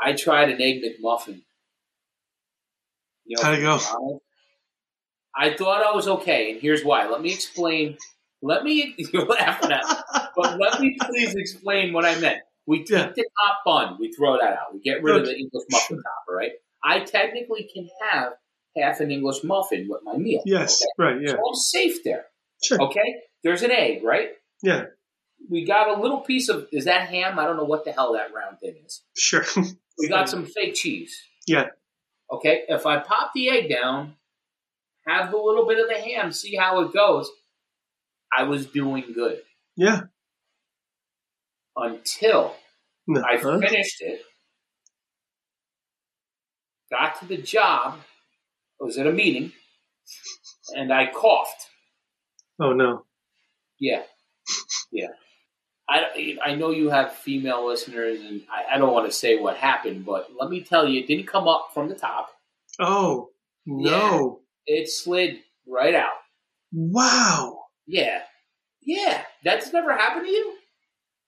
I 0.00 0.12
tried 0.12 0.50
an 0.50 0.60
egg 0.60 0.82
McMuffin. 0.82 1.42
You 3.24 3.36
know, 3.36 3.42
How'd 3.42 3.58
it 3.58 3.62
go? 3.62 4.20
I 5.36 5.54
thought 5.54 5.84
I 5.84 5.94
was 5.94 6.08
okay, 6.08 6.50
and 6.52 6.60
here's 6.60 6.84
why. 6.84 7.08
Let 7.08 7.20
me 7.22 7.32
explain. 7.32 7.96
Let 8.42 8.62
me 8.64 8.94
you're 9.12 9.26
laughing 9.26 9.72
at, 9.72 9.84
me, 9.84 9.94
but 10.36 10.58
let 10.60 10.80
me 10.80 10.96
please 11.00 11.34
explain 11.34 11.92
what 11.92 12.04
I 12.04 12.18
meant. 12.20 12.38
We 12.66 12.80
take 12.84 12.90
Yeah. 12.90 13.12
the 13.14 13.24
top 13.46 13.58
bun, 13.64 13.96
we 13.98 14.12
throw 14.12 14.38
that 14.38 14.52
out. 14.52 14.72
We 14.74 14.80
get 14.80 15.02
rid 15.02 15.16
of 15.16 15.24
the 15.26 15.32
English 15.36 15.64
muffin 15.70 15.96
top, 15.96 16.24
all 16.28 16.34
right? 16.36 16.52
I 16.84 17.00
technically 17.00 17.68
can 17.72 17.88
have 18.10 18.32
half 18.76 19.00
an 19.00 19.10
English 19.10 19.42
muffin 19.44 19.86
with 19.88 20.00
my 20.04 20.16
meal. 20.16 20.42
Yes. 20.46 20.82
okay? 20.82 20.88
Right. 21.12 21.20
Yeah. 21.22 21.30
So 21.32 21.36
I'm 21.48 21.54
safe 21.54 22.04
there. 22.04 22.26
Sure. 22.62 22.80
Okay? 22.82 23.14
There's 23.42 23.62
an 23.62 23.70
egg, 23.70 24.02
right? 24.04 24.30
Yeah. 24.62 24.84
We 25.50 25.64
got 25.64 25.96
a 25.96 26.00
little 26.00 26.20
piece 26.20 26.48
of 26.48 26.66
is 26.72 26.84
that 26.86 27.08
ham? 27.08 27.38
I 27.38 27.44
don't 27.46 27.56
know 27.56 27.64
what 27.64 27.84
the 27.84 27.92
hell 27.92 28.12
that 28.14 28.32
round 28.34 28.58
thing 28.60 28.74
is. 28.84 29.02
Sure. 29.16 29.44
We 29.98 30.08
got 30.08 30.28
some 30.30 30.46
fake 30.46 30.74
cheese. 30.74 31.20
Yeah. 31.46 31.66
Okay. 32.32 32.64
If 32.68 32.86
I 32.86 32.98
pop 32.98 33.32
the 33.34 33.48
egg 33.50 33.68
down, 33.70 34.14
have 35.06 35.32
a 35.32 35.36
little 35.36 35.66
bit 35.66 35.78
of 35.78 35.88
the 35.88 35.94
ham, 35.94 36.32
see 36.32 36.54
how 36.56 36.80
it 36.80 36.92
goes. 36.92 37.30
I 38.36 38.42
was 38.42 38.66
doing 38.66 39.04
good 39.14 39.40
Yeah. 39.76 40.02
until 41.76 42.54
No. 43.06 43.22
I 43.24 43.38
finished 43.38 44.02
it, 44.02 44.20
got 46.90 47.18
to 47.20 47.26
the 47.26 47.36
job, 47.36 47.98
I 48.80 48.84
was 48.84 48.98
at 48.98 49.06
a 49.06 49.12
meeting, 49.12 49.52
and 50.74 50.92
I 50.92 51.06
coughed. 51.06 51.66
Oh 52.60 52.72
no. 52.72 53.04
Yeah, 53.80 54.02
yeah. 54.90 55.08
I, 55.90 56.36
I 56.44 56.54
know 56.54 56.70
you 56.70 56.90
have 56.90 57.12
female 57.12 57.66
listeners, 57.66 58.20
and 58.20 58.42
I, 58.50 58.74
I 58.74 58.78
don't 58.78 58.92
want 58.92 59.06
to 59.06 59.16
say 59.16 59.38
what 59.38 59.56
happened, 59.56 60.04
but 60.04 60.28
let 60.38 60.50
me 60.50 60.62
tell 60.62 60.86
you, 60.86 61.00
it 61.00 61.06
didn't 61.06 61.26
come 61.26 61.48
up 61.48 61.70
from 61.72 61.88
the 61.88 61.94
top. 61.94 62.30
Oh 62.78 63.30
no. 63.66 64.40
It 64.66 64.90
slid 64.90 65.38
right 65.66 65.94
out. 65.94 66.12
Wow. 66.72 67.60
Yeah, 67.86 68.20
yeah. 68.82 69.22
That's 69.44 69.72
never 69.72 69.96
happened 69.96 70.26
to 70.26 70.30
you. 70.30 70.57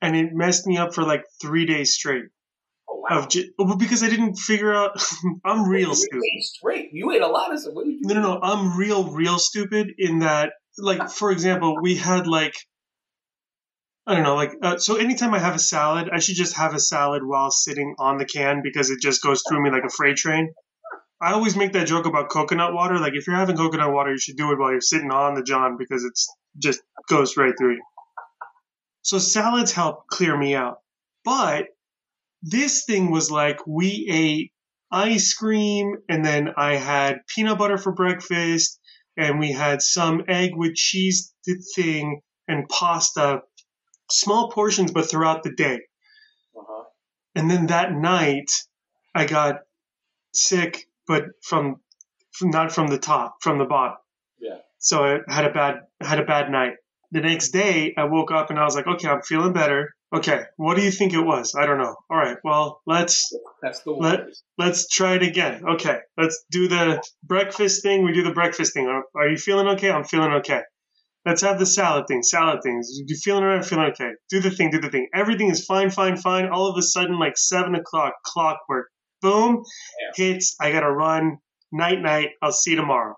and 0.00 0.16
it 0.16 0.32
messed 0.32 0.66
me 0.66 0.78
up 0.78 0.94
for 0.94 1.02
like 1.02 1.24
three 1.40 1.66
days 1.66 1.94
straight. 1.94 2.24
Oh, 2.88 3.04
wow. 3.08 3.18
Of 3.18 3.28
ju- 3.28 3.50
well, 3.58 3.76
because 3.76 4.02
I 4.02 4.08
didn't 4.08 4.36
figure 4.36 4.74
out. 4.74 5.02
I'm 5.44 5.68
real 5.68 5.90
you 5.90 5.94
stupid. 5.94 6.22
ate 6.24 6.42
straight. 6.44 6.90
You 6.92 7.10
ate 7.12 7.22
a 7.22 7.26
lot 7.26 7.52
of 7.52 7.60
stuff. 7.60 7.74
What 7.74 7.84
did 7.86 7.92
you 7.94 8.00
No, 8.02 8.14
no, 8.14 8.20
no. 8.20 8.40
I'm 8.42 8.76
real, 8.76 9.10
real 9.10 9.38
stupid 9.38 9.92
in 9.98 10.20
that, 10.20 10.52
like, 10.78 11.10
for 11.10 11.30
example, 11.30 11.76
we 11.80 11.96
had 11.96 12.26
like, 12.26 12.54
I 14.06 14.14
don't 14.14 14.22
know, 14.22 14.36
like, 14.36 14.52
uh, 14.62 14.78
so 14.78 14.96
anytime 14.96 15.34
I 15.34 15.40
have 15.40 15.56
a 15.56 15.60
salad, 15.60 16.08
I 16.12 16.20
should 16.20 16.36
just 16.36 16.56
have 16.56 16.74
a 16.74 16.78
salad 16.78 17.22
while 17.24 17.50
sitting 17.50 17.96
on 17.98 18.18
the 18.18 18.24
can 18.24 18.60
because 18.62 18.90
it 18.90 19.00
just 19.00 19.20
goes 19.22 19.42
through 19.48 19.62
me 19.64 19.70
like 19.70 19.82
a 19.84 19.90
freight 19.90 20.16
train. 20.16 20.52
I 21.20 21.32
always 21.32 21.56
make 21.56 21.72
that 21.72 21.88
joke 21.88 22.06
about 22.06 22.28
coconut 22.28 22.72
water. 22.74 22.98
Like, 23.00 23.14
if 23.14 23.26
you're 23.26 23.34
having 23.34 23.56
coconut 23.56 23.92
water, 23.92 24.12
you 24.12 24.18
should 24.18 24.36
do 24.36 24.52
it 24.52 24.58
while 24.58 24.70
you're 24.70 24.80
sitting 24.80 25.10
on 25.10 25.34
the 25.34 25.42
john 25.42 25.76
because 25.78 26.04
it's 26.04 26.28
just 26.58 26.80
goes 27.08 27.36
right 27.36 27.54
through 27.58 27.76
you. 27.76 27.82
So 29.06 29.20
salads 29.20 29.70
help 29.70 30.08
clear 30.08 30.36
me 30.36 30.56
out. 30.56 30.80
But 31.24 31.66
this 32.42 32.84
thing 32.86 33.12
was 33.12 33.30
like 33.30 33.64
we 33.64 34.08
ate 34.10 34.52
ice 34.90 35.32
cream 35.32 35.98
and 36.08 36.24
then 36.24 36.48
I 36.56 36.74
had 36.74 37.20
peanut 37.28 37.56
butter 37.56 37.78
for 37.78 37.92
breakfast 37.92 38.80
and 39.16 39.38
we 39.38 39.52
had 39.52 39.80
some 39.80 40.24
egg 40.26 40.56
with 40.56 40.74
cheese 40.74 41.32
thing 41.76 42.20
and 42.48 42.68
pasta, 42.68 43.42
small 44.10 44.50
portions 44.50 44.90
but 44.90 45.08
throughout 45.08 45.44
the 45.44 45.54
day. 45.54 45.82
Uh-huh. 46.58 46.84
And 47.36 47.48
then 47.48 47.68
that 47.68 47.92
night 47.92 48.50
I 49.14 49.26
got 49.26 49.60
sick 50.34 50.88
but 51.06 51.26
from, 51.44 51.76
from 52.32 52.50
not 52.50 52.72
from 52.72 52.88
the 52.88 52.98
top, 52.98 53.36
from 53.40 53.58
the 53.58 53.66
bottom. 53.66 53.98
Yeah. 54.40 54.58
So 54.78 55.04
I 55.04 55.32
had 55.32 55.44
a 55.44 55.52
bad 55.52 55.74
had 56.00 56.18
a 56.18 56.24
bad 56.24 56.50
night. 56.50 56.72
The 57.16 57.22
next 57.22 57.48
day 57.48 57.94
I 57.96 58.04
woke 58.04 58.30
up 58.30 58.50
and 58.50 58.58
I 58.58 58.64
was 58.64 58.76
like, 58.76 58.86
okay, 58.86 59.08
I'm 59.08 59.22
feeling 59.22 59.54
better. 59.54 59.94
Okay, 60.14 60.42
what 60.58 60.76
do 60.76 60.82
you 60.82 60.90
think 60.90 61.14
it 61.14 61.22
was? 61.22 61.54
I 61.54 61.64
don't 61.64 61.78
know. 61.78 61.96
All 62.10 62.18
right, 62.18 62.36
well, 62.44 62.82
let's 62.86 63.34
That's 63.62 63.80
the 63.84 63.92
let, 63.92 64.26
let's 64.58 64.86
try 64.86 65.14
it 65.14 65.22
again. 65.22 65.62
Okay, 65.66 65.96
let's 66.18 66.44
do 66.50 66.68
the 66.68 67.02
breakfast 67.24 67.82
thing. 67.82 68.04
We 68.04 68.12
do 68.12 68.22
the 68.22 68.34
breakfast 68.34 68.74
thing. 68.74 68.86
Are, 68.86 69.02
are 69.14 69.30
you 69.30 69.38
feeling 69.38 69.66
okay? 69.68 69.90
I'm 69.90 70.04
feeling 70.04 70.30
okay. 70.40 70.60
Let's 71.24 71.40
have 71.40 71.58
the 71.58 71.64
salad 71.64 72.04
thing. 72.06 72.22
Salad 72.22 72.60
things. 72.62 72.90
You 73.06 73.16
feeling 73.16 73.44
alright? 73.44 73.60
I'm 73.60 73.64
feeling 73.64 73.86
okay. 73.92 74.10
Do 74.28 74.40
the 74.40 74.50
thing. 74.50 74.68
Do 74.70 74.78
the 74.78 74.90
thing. 74.90 75.08
Everything 75.14 75.48
is 75.48 75.64
fine, 75.64 75.88
fine, 75.88 76.18
fine. 76.18 76.48
All 76.48 76.66
of 76.66 76.76
a 76.76 76.82
sudden, 76.82 77.18
like 77.18 77.38
seven 77.38 77.76
o'clock, 77.76 78.12
clockwork. 78.26 78.88
Boom, 79.22 79.62
hits. 80.16 80.54
I 80.60 80.70
gotta 80.70 80.92
run. 80.92 81.38
Night, 81.72 82.02
night. 82.02 82.32
I'll 82.42 82.52
see 82.52 82.72
you 82.72 82.76
tomorrow. 82.76 83.14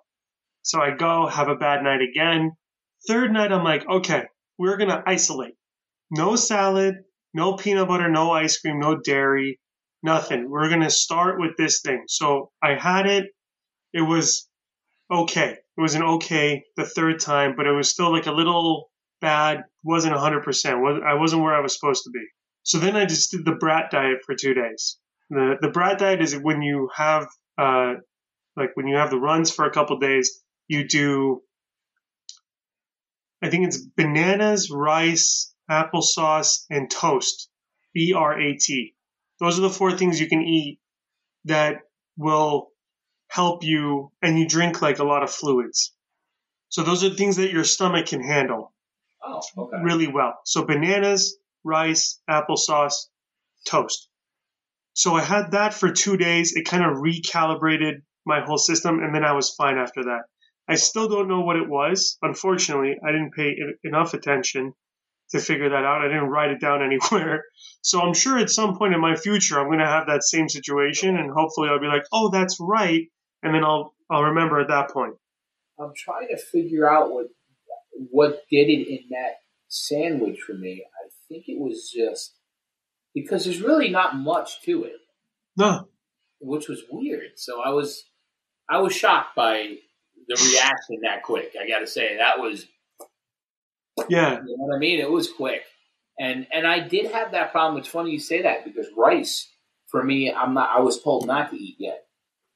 So 0.63 0.81
I 0.81 0.93
go, 0.93 1.27
have 1.27 1.49
a 1.49 1.57
bad 1.57 1.83
night 1.83 2.01
again. 2.01 2.53
Third 3.07 3.33
night, 3.33 3.53
I'm 3.53 3.65
like, 3.65 3.89
okay, 3.89 4.25
we're 4.59 4.77
gonna 4.77 5.03
isolate. 5.07 5.55
No 6.11 6.37
salad, 6.37 6.97
no 7.33 7.55
peanut 7.57 7.89
butter, 7.89 8.09
no 8.09 8.33
ice 8.33 8.59
cream, 8.59 8.81
no 8.81 8.97
dairy, 8.97 9.61
nothing. 10.03 10.51
We're 10.51 10.69
gonna 10.69 10.91
start 10.91 11.39
with 11.39 11.57
this 11.57 11.81
thing. 11.81 12.05
So 12.09 12.51
I 12.63 12.75
had 12.75 13.07
it. 13.07 13.27
It 13.93 14.03
was 14.03 14.49
okay. 15.11 15.59
It 15.77 15.81
was 15.81 15.95
an 15.95 16.03
okay 16.03 16.65
the 16.77 16.85
third 16.85 17.21
time, 17.21 17.55
but 17.57 17.67
it 17.67 17.73
was 17.73 17.91
still 17.91 18.11
like 18.11 18.27
a 18.27 18.33
little 18.33 18.91
bad. 19.21 19.65
wasn't 19.85 20.17
hundred 20.17 20.43
percent. 20.43 20.77
I 20.77 21.15
wasn't 21.15 21.43
where 21.43 21.55
I 21.55 21.61
was 21.61 21.75
supposed 21.75 22.05
to 22.05 22.11
be. 22.11 22.25
So 22.65 22.79
then 22.79 22.97
I 22.97 23.07
just 23.07 23.31
did 23.31 23.45
the 23.45 23.53
brat 23.53 23.91
diet 23.91 24.19
for 24.27 24.35
two 24.35 24.55
days. 24.55 24.99
The 25.31 25.57
the 25.61 25.71
brat 25.71 25.99
diet 25.99 26.21
is 26.21 26.37
when 26.37 26.63
you 26.63 26.91
have 26.95 27.29
uh 27.57 27.95
like 28.57 28.71
when 28.75 28.89
you 28.89 28.97
have 28.97 29.11
the 29.11 29.21
runs 29.21 29.51
for 29.51 29.65
a 29.65 29.71
couple 29.71 29.99
days, 29.99 30.43
you 30.67 30.87
do 30.87 31.43
I 33.43 33.51
think 33.51 33.67
it's 33.67 33.79
bananas, 33.79 34.71
rice, 34.71 35.55
applesauce, 35.71 36.65
and 36.71 36.91
toast. 36.91 37.49
B 37.95 38.13
R 38.13 38.39
A 38.39 38.57
T. 38.57 38.95
Those 39.41 39.59
are 39.59 39.63
the 39.63 39.71
four 39.71 39.93
things 39.97 40.21
you 40.21 40.29
can 40.29 40.43
eat 40.43 40.79
that 41.45 41.81
will 42.17 42.69
help 43.29 43.65
you, 43.65 44.13
and 44.23 44.39
you 44.39 44.47
drink 44.49 44.83
like 44.83 44.99
a 44.99 45.05
lot 45.05 45.23
of 45.23 45.31
fluids. 45.31 45.95
So 46.69 46.83
those 46.83 47.03
are 47.05 47.11
things 47.11 47.37
that 47.37 47.53
your 47.53 47.65
stomach 47.65 48.07
can 48.07 48.23
handle 48.23 48.75
Oh, 49.25 49.41
okay. 49.57 49.79
really 49.83 50.07
well. 50.07 50.39
So 50.45 50.65
bananas, 50.65 51.39
rice, 51.65 52.21
applesauce, 52.29 53.09
toast. 53.67 54.09
So 54.93 55.15
I 55.15 55.23
had 55.23 55.53
that 55.53 55.75
for 55.75 55.91
two 55.93 56.17
days. 56.17 56.55
It 56.57 56.67
kind 56.67 56.85
of 56.85 56.99
recalibrated 56.99 58.03
my 58.27 58.41
whole 58.41 58.59
system, 58.59 59.01
and 59.01 59.15
then 59.15 59.25
I 59.25 59.33
was 59.33 59.55
fine 59.55 59.79
after 59.79 60.05
that. 60.05 60.23
I 60.69 60.75
still 60.75 61.09
don't 61.09 61.29
know 61.29 61.41
what 61.41 61.57
it 61.57 61.69
was. 61.69 62.19
Unfortunately, 62.21 62.97
I 63.03 63.13
didn't 63.13 63.33
pay 63.35 63.57
enough 63.85 64.15
attention 64.15 64.75
to 65.31 65.41
figure 65.41 65.71
that 65.71 65.85
out. 65.85 66.03
I 66.03 66.09
didn't 66.09 66.29
write 66.29 66.51
it 66.51 66.61
down 66.61 66.83
anywhere. 66.87 67.45
So 67.83 68.01
I'm 68.01 68.15
sure 68.15 68.39
at 68.39 68.51
some 68.51 68.77
point 68.77 68.95
in 68.95 69.01
my 69.01 69.17
future, 69.17 69.59
I'm 69.59 69.69
going 69.69 69.79
to 69.79 69.87
have 69.87 70.07
that 70.09 70.23
same 70.23 70.49
situation, 70.49 71.17
and 71.17 71.31
hopefully 71.31 71.69
I'll 71.71 71.81
be 71.81 71.87
like, 71.87 72.05
"Oh, 72.13 72.31
that's 72.31 72.59
right," 72.61 73.07
and 73.43 73.55
then 73.55 73.65
I'll 73.65 73.95
I'll 74.11 74.25
remember 74.25 74.61
at 74.61 74.69
that 74.69 74.91
point. 74.91 75.15
I'm 75.81 75.93
trying 75.97 76.29
to 76.29 76.37
figure 76.37 76.91
out 76.91 77.13
what 77.13 77.27
what 78.11 78.43
did 78.51 78.69
it 78.69 78.89
in 78.89 79.01
that 79.11 79.37
sandwich 79.69 80.41
for 80.47 80.55
me. 80.55 80.85
I 80.85 81.09
think 81.29 81.45
it 81.47 81.59
was 81.59 81.91
just 81.95 82.35
because 83.15 83.45
there's 83.45 83.63
really 83.63 83.89
not 83.89 84.17
much 84.17 84.63
to 84.63 84.85
it, 84.85 84.97
No, 85.57 85.89
which 86.41 86.69
was 86.69 86.83
weird. 86.91 87.33
So 87.37 87.61
I 87.61 87.71
was 87.71 88.05
I 88.69 88.79
was 88.79 88.95
shocked 88.95 89.35
by 89.37 89.77
the 90.29 90.35
reaction 90.53 91.01
that 91.03 91.23
quick. 91.23 91.53
I 91.61 91.69
got 91.69 91.81
to 91.81 91.87
say 91.87 92.17
that 92.19 92.39
was 92.39 92.67
yeah, 94.09 94.35
you 94.47 94.57
know 94.57 94.65
what 94.65 94.77
I 94.77 94.79
mean. 94.79 95.01
It 95.01 95.11
was 95.11 95.31
quick, 95.31 95.63
and 96.19 96.47
and 96.53 96.67
I 96.67 96.81
did 96.81 97.11
have 97.13 97.33
that 97.33 97.53
problem. 97.53 97.79
It's 97.81 97.89
funny 97.89 98.13
you 98.13 98.21
say 98.21 98.43
that 98.43 98.65
because 98.65 98.87
rice 98.97 99.49
for 99.89 100.03
me, 100.03 100.33
I'm 100.33 100.55
not. 100.55 100.71
I 100.77 100.81
was 100.81 101.03
told 101.03 101.27
not 101.27 101.51
to 101.51 101.57
eat 101.57 101.77
yet. 101.79 102.05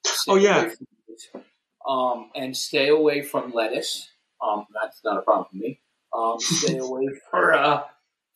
Stay 0.06 0.32
Oh, 0.32 0.36
yeah. 0.36 0.60
away 0.62 0.70
from 0.70 0.86
it. 1.08 1.44
Um, 1.88 2.30
and 2.36 2.56
stay 2.56 2.88
away 2.88 3.22
from 3.22 3.52
lettuce. 3.52 4.08
Um, 4.40 4.66
that's 4.80 5.00
not 5.04 5.18
a 5.18 5.22
problem 5.22 5.46
for 5.50 5.56
me. 5.56 5.80
Um, 6.16 6.36
stay 6.38 6.78
away 6.78 7.08
for 7.30 7.54
uh, 7.54 7.82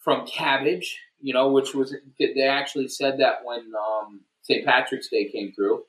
from 0.00 0.26
cabbage. 0.26 0.98
You 1.20 1.32
know, 1.32 1.52
which 1.52 1.74
was 1.74 1.94
they 2.18 2.42
actually 2.42 2.88
said 2.88 3.20
that 3.20 3.44
when 3.44 3.72
um, 3.74 4.20
St. 4.42 4.64
Patrick's 4.66 5.08
Day 5.08 5.30
came 5.30 5.52
through. 5.52 5.84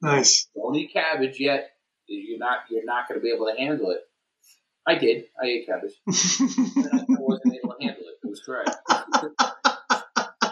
nice. 0.00 0.48
Don't 0.54 0.74
eat 0.76 0.92
cabbage 0.92 1.38
yet. 1.40 1.70
You're 2.10 2.38
not. 2.38 2.58
You're 2.70 2.84
not 2.84 3.08
going 3.08 3.20
to 3.20 3.24
be 3.24 3.32
able 3.32 3.46
to 3.46 3.56
handle 3.56 3.90
it. 3.90 4.00
I 4.86 4.96
did. 4.96 5.24
I 5.40 5.46
ate 5.46 5.66
cabbage. 5.66 5.92
I 6.08 7.04
wasn't 7.08 7.54
able 7.54 7.74
to 7.74 7.84
handle 7.84 8.04
it. 8.04 8.18
It 8.22 8.28
was 8.28 8.40
correct. 8.40 8.70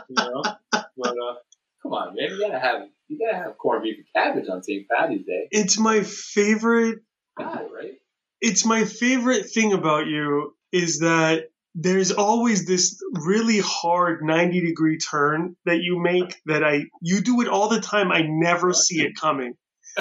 you 0.09 0.14
know, 0.16 0.42
but 0.72 1.11
uh, 1.11 1.34
come 1.82 1.92
on, 1.92 2.14
man. 2.14 2.30
You 2.30 2.40
gotta 2.40 2.59
have 2.59 2.88
you 3.09 3.18
gotta 3.18 3.36
have 3.36 3.59
corned 3.59 3.82
beef 3.82 3.96
and 3.96 4.06
cabbage 4.14 4.48
on 4.48 4.62
St. 4.62 4.86
Patty's 4.88 5.26
Day. 5.26 5.48
it's 5.50 5.78
my 5.78 6.02
favorite 6.02 6.98
it 7.38 7.42
right. 7.42 7.94
it's 8.40 8.64
my 8.64 8.84
favorite 8.84 9.50
thing 9.50 9.72
about 9.72 10.06
you 10.06 10.54
is 10.72 11.00
that 11.00 11.44
there's 11.74 12.12
always 12.12 12.66
this 12.66 13.02
really 13.12 13.61
hard 13.61 14.22
90 14.22 14.61
degree 14.61 14.98
turn 14.98 15.56
that 15.64 15.78
you 15.78 16.00
make 16.00 16.40
that 16.46 16.64
I 16.64 16.84
you 17.00 17.20
do 17.20 17.40
it 17.40 17.48
all 17.48 17.68
the 17.68 17.80
time 17.80 18.12
I 18.12 18.22
never 18.22 18.72
see 18.72 19.00
it 19.00 19.16
coming. 19.16 19.54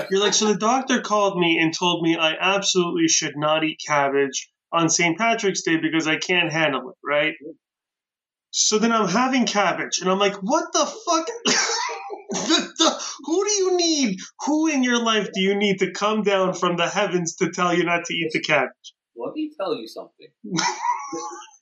You're 0.10 0.20
like 0.22 0.34
so 0.34 0.48
the 0.54 0.60
doctor 0.60 1.02
called 1.02 1.39
me 1.39 1.60
and 1.62 1.74
told 1.74 2.04
me 2.04 2.16
I 2.18 2.36
absolutely 2.39 3.08
should 3.08 3.36
not 3.36 3.64
eat 3.64 3.80
cabbage 3.86 4.50
on 4.72 4.89
St. 4.89 5.18
Patrick's 5.18 5.62
Day 5.64 5.78
because 5.78 6.08
I 6.08 6.18
can't 6.18 6.52
handle 6.52 6.89
it, 6.89 6.95
right? 7.04 7.34
So 8.52 8.80
then 8.80 8.91
I'm 8.91 9.08
having 9.08 9.45
cabbage 9.45 10.00
and 10.02 10.10
I'm 10.10 10.20
like 10.20 10.36
what 10.36 10.66
the 10.74 10.86
fuck 10.86 11.28
The- 12.30 12.74
the- 12.78 13.04
who 13.24 13.43
do 13.45 13.52
you 13.52 13.78
need? 13.78 14.20
Who 14.45 14.68
in 14.68 14.84
your 14.84 15.02
life 15.02 15.30
do 15.34 15.41
you 15.41 15.56
need 15.56 15.80
to 15.80 15.91
come 15.91 16.24
down 16.24 16.54
from 16.54 16.76
the 16.78 16.88
heavens 16.88 17.36
to 17.38 17.50
tell 17.52 17.74
you 17.74 17.84
not 17.84 18.06
to 18.06 18.14
eat 18.14 18.32
the 18.34 18.41
cabbage? 18.41 18.93
Let 19.16 19.34
me 19.34 19.52
tell 19.60 19.76
you 19.76 19.88
something. 19.88 20.28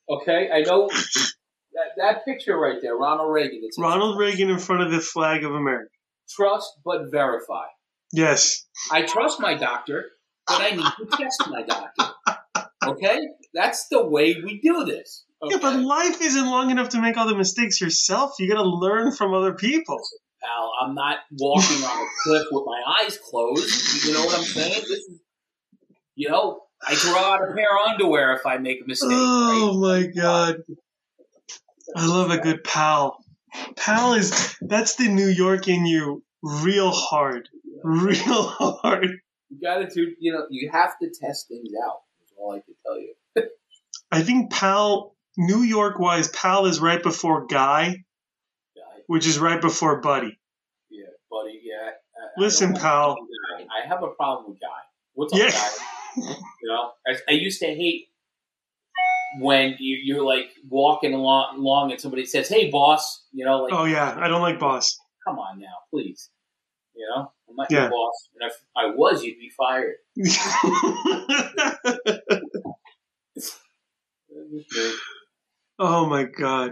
okay, 0.10 0.50
I 0.54 0.62
know 0.62 0.88
that, 0.90 1.88
that 1.98 2.26
picture 2.26 2.58
right 2.58 2.78
there, 2.82 2.96
Ronald 2.98 3.32
Reagan. 3.32 3.62
It's 3.64 3.80
Ronald 3.80 4.18
Reagan 4.20 4.50
in 4.50 4.60
front 4.60 4.82
of 4.84 4.92
the 4.92 5.00
flag 5.00 5.44
of 5.44 5.54
America. 5.54 5.90
Trust 6.30 6.72
but 6.84 7.12
verify. 7.12 7.66
Yes. 8.16 8.66
I 8.92 9.02
trust 9.02 9.40
my 9.40 9.56
doctor, 9.56 10.06
but 10.48 10.62
I 10.62 10.72
need 10.72 10.86
to 10.86 11.18
test 11.18 11.44
my 11.50 11.64
doctor. 11.64 12.14
Okay, 12.86 13.20
that's 13.54 13.88
the 13.90 14.06
way 14.06 14.36
we 14.44 14.60
do 14.62 14.86
this. 14.86 15.26
Okay? 15.44 15.56
Yeah, 15.56 15.62
but 15.62 15.80
life 15.80 16.22
isn't 16.22 16.46
long 16.46 16.70
enough 16.70 16.90
to 16.90 17.02
make 17.02 17.18
all 17.18 17.28
the 17.28 17.36
mistakes 17.36 17.82
yourself. 17.82 18.36
You 18.40 18.48
got 18.50 18.62
to 18.62 18.68
learn 18.68 19.12
from 19.12 19.34
other 19.34 19.54
people. 19.54 20.00
pal, 20.42 20.72
I'm 20.82 20.96
not 20.96 21.18
walking 21.32 21.84
on 21.84 22.04
a 22.04 22.08
cliff 22.24 22.48
with 22.52 22.64
my 22.66 22.82
eyes 23.02 23.18
closed. 23.18 24.06
You 24.06 24.14
know 24.14 24.26
what 24.26 24.38
I'm 24.38 24.46
saying? 24.46 24.82
This 24.82 24.90
is, 24.90 25.20
you 26.16 26.30
know, 26.30 26.62
I 26.88 26.96
throw 26.96 27.18
out 27.18 27.42
a 27.42 27.54
pair 27.54 27.68
of 27.76 27.92
underwear 27.92 28.34
if 28.34 28.46
I 28.46 28.58
make 28.58 28.82
a 28.82 28.88
mistake. 28.88 29.10
Oh 29.12 29.80
right? 29.82 30.06
my 30.06 30.22
god. 30.22 30.64
I 31.96 32.08
love 32.08 32.32
a 32.32 32.38
good 32.38 32.64
pal. 32.64 33.18
Pal 33.76 34.14
is 34.14 34.56
that's 34.62 34.96
the 34.96 35.08
New 35.08 35.28
York 35.28 35.68
in 35.68 35.86
you 35.86 36.24
real 36.42 36.92
hard. 36.92 37.50
Real 37.86 38.44
hard. 38.82 39.08
You 39.50 39.62
got 39.62 39.78
to 39.78 39.88
do. 39.94 40.14
You 40.20 40.34
know, 40.34 40.46
you 40.50 40.70
have 40.72 40.98
to 41.00 41.10
test 41.10 41.48
things 41.48 41.70
out. 41.86 42.00
That's 42.20 42.34
all 42.38 42.52
I 42.54 42.60
can 42.60 42.76
tell 42.86 43.00
you. 43.00 43.14
I 44.12 44.24
think 44.24 44.52
pal 44.52 45.16
New 45.38 45.60
York 45.62 46.00
wise, 46.00 46.28
pal 46.30 46.66
is 46.66 46.80
right 46.80 47.02
before 47.02 47.46
guy, 47.46 48.04
I- 48.78 49.00
which 49.08 49.28
is 49.28 49.38
right 49.40 49.62
before 49.62 50.02
buddy. 50.02 50.38
yeah, 50.90 51.06
buddy. 51.30 51.62
Yeah. 51.64 51.90
I- 51.90 51.92
I 51.92 52.42
Listen, 52.42 52.76
a 52.76 52.80
pal. 52.80 53.16
guy. 53.16 53.66
I 53.84 53.88
have 53.88 54.02
a 54.04 54.08
problem 54.10 54.52
with 54.52 54.60
guy. 54.60 54.68
What's 55.14 55.34
up, 55.34 55.40
Yeah. 55.40 55.50
guy? 55.52 56.36
You 56.62 56.70
know, 56.70 56.92
I, 57.08 57.16
I 57.30 57.34
used 57.34 57.60
to 57.60 57.68
hate 57.68 58.08
when 59.40 59.76
you, 59.80 59.98
you're 60.04 60.24
like 60.24 60.48
walking 60.70 61.14
along, 61.14 61.58
along 61.58 61.92
and 61.92 62.00
somebody 62.00 62.26
says, 62.26 62.48
"Hey, 62.48 62.70
boss," 62.72 63.26
you 63.34 63.44
know, 63.46 63.64
like, 63.64 63.74
Oh 63.74 63.84
yeah, 63.86 64.16
I 64.18 64.28
don't 64.30 64.42
like 64.42 64.60
boss. 64.60 64.98
come 65.28 65.40
on 65.40 65.60
now, 65.60 65.76
please. 65.92 66.30
You 66.96 67.08
know, 67.14 67.32
I'm 67.50 67.56
not 67.56 67.72
Yeah. 67.72 67.82
your 67.82 67.90
boss, 67.90 68.30
and 68.40 68.50
if 68.50 68.58
I 68.76 68.86
was, 68.96 69.24
you'd 69.24 69.38
be 69.38 69.50
fired. 69.50 69.96
oh 75.80 76.08
my 76.08 76.24
god. 76.24 76.72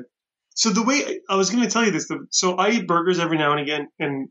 So 0.56 0.70
the 0.70 0.84
way 0.84 1.20
I 1.30 1.36
was 1.36 1.50
going 1.50 1.64
to 1.64 1.70
tell 1.70 1.84
you 1.84 1.92
this, 1.92 2.08
the- 2.08 2.28
so 2.30 2.56
I 2.56 2.70
eat 2.72 2.88
burgers 2.88 3.20
every 3.20 3.38
now 3.38 3.52
and 3.52 3.62
again, 3.62 3.88
and 4.00 4.30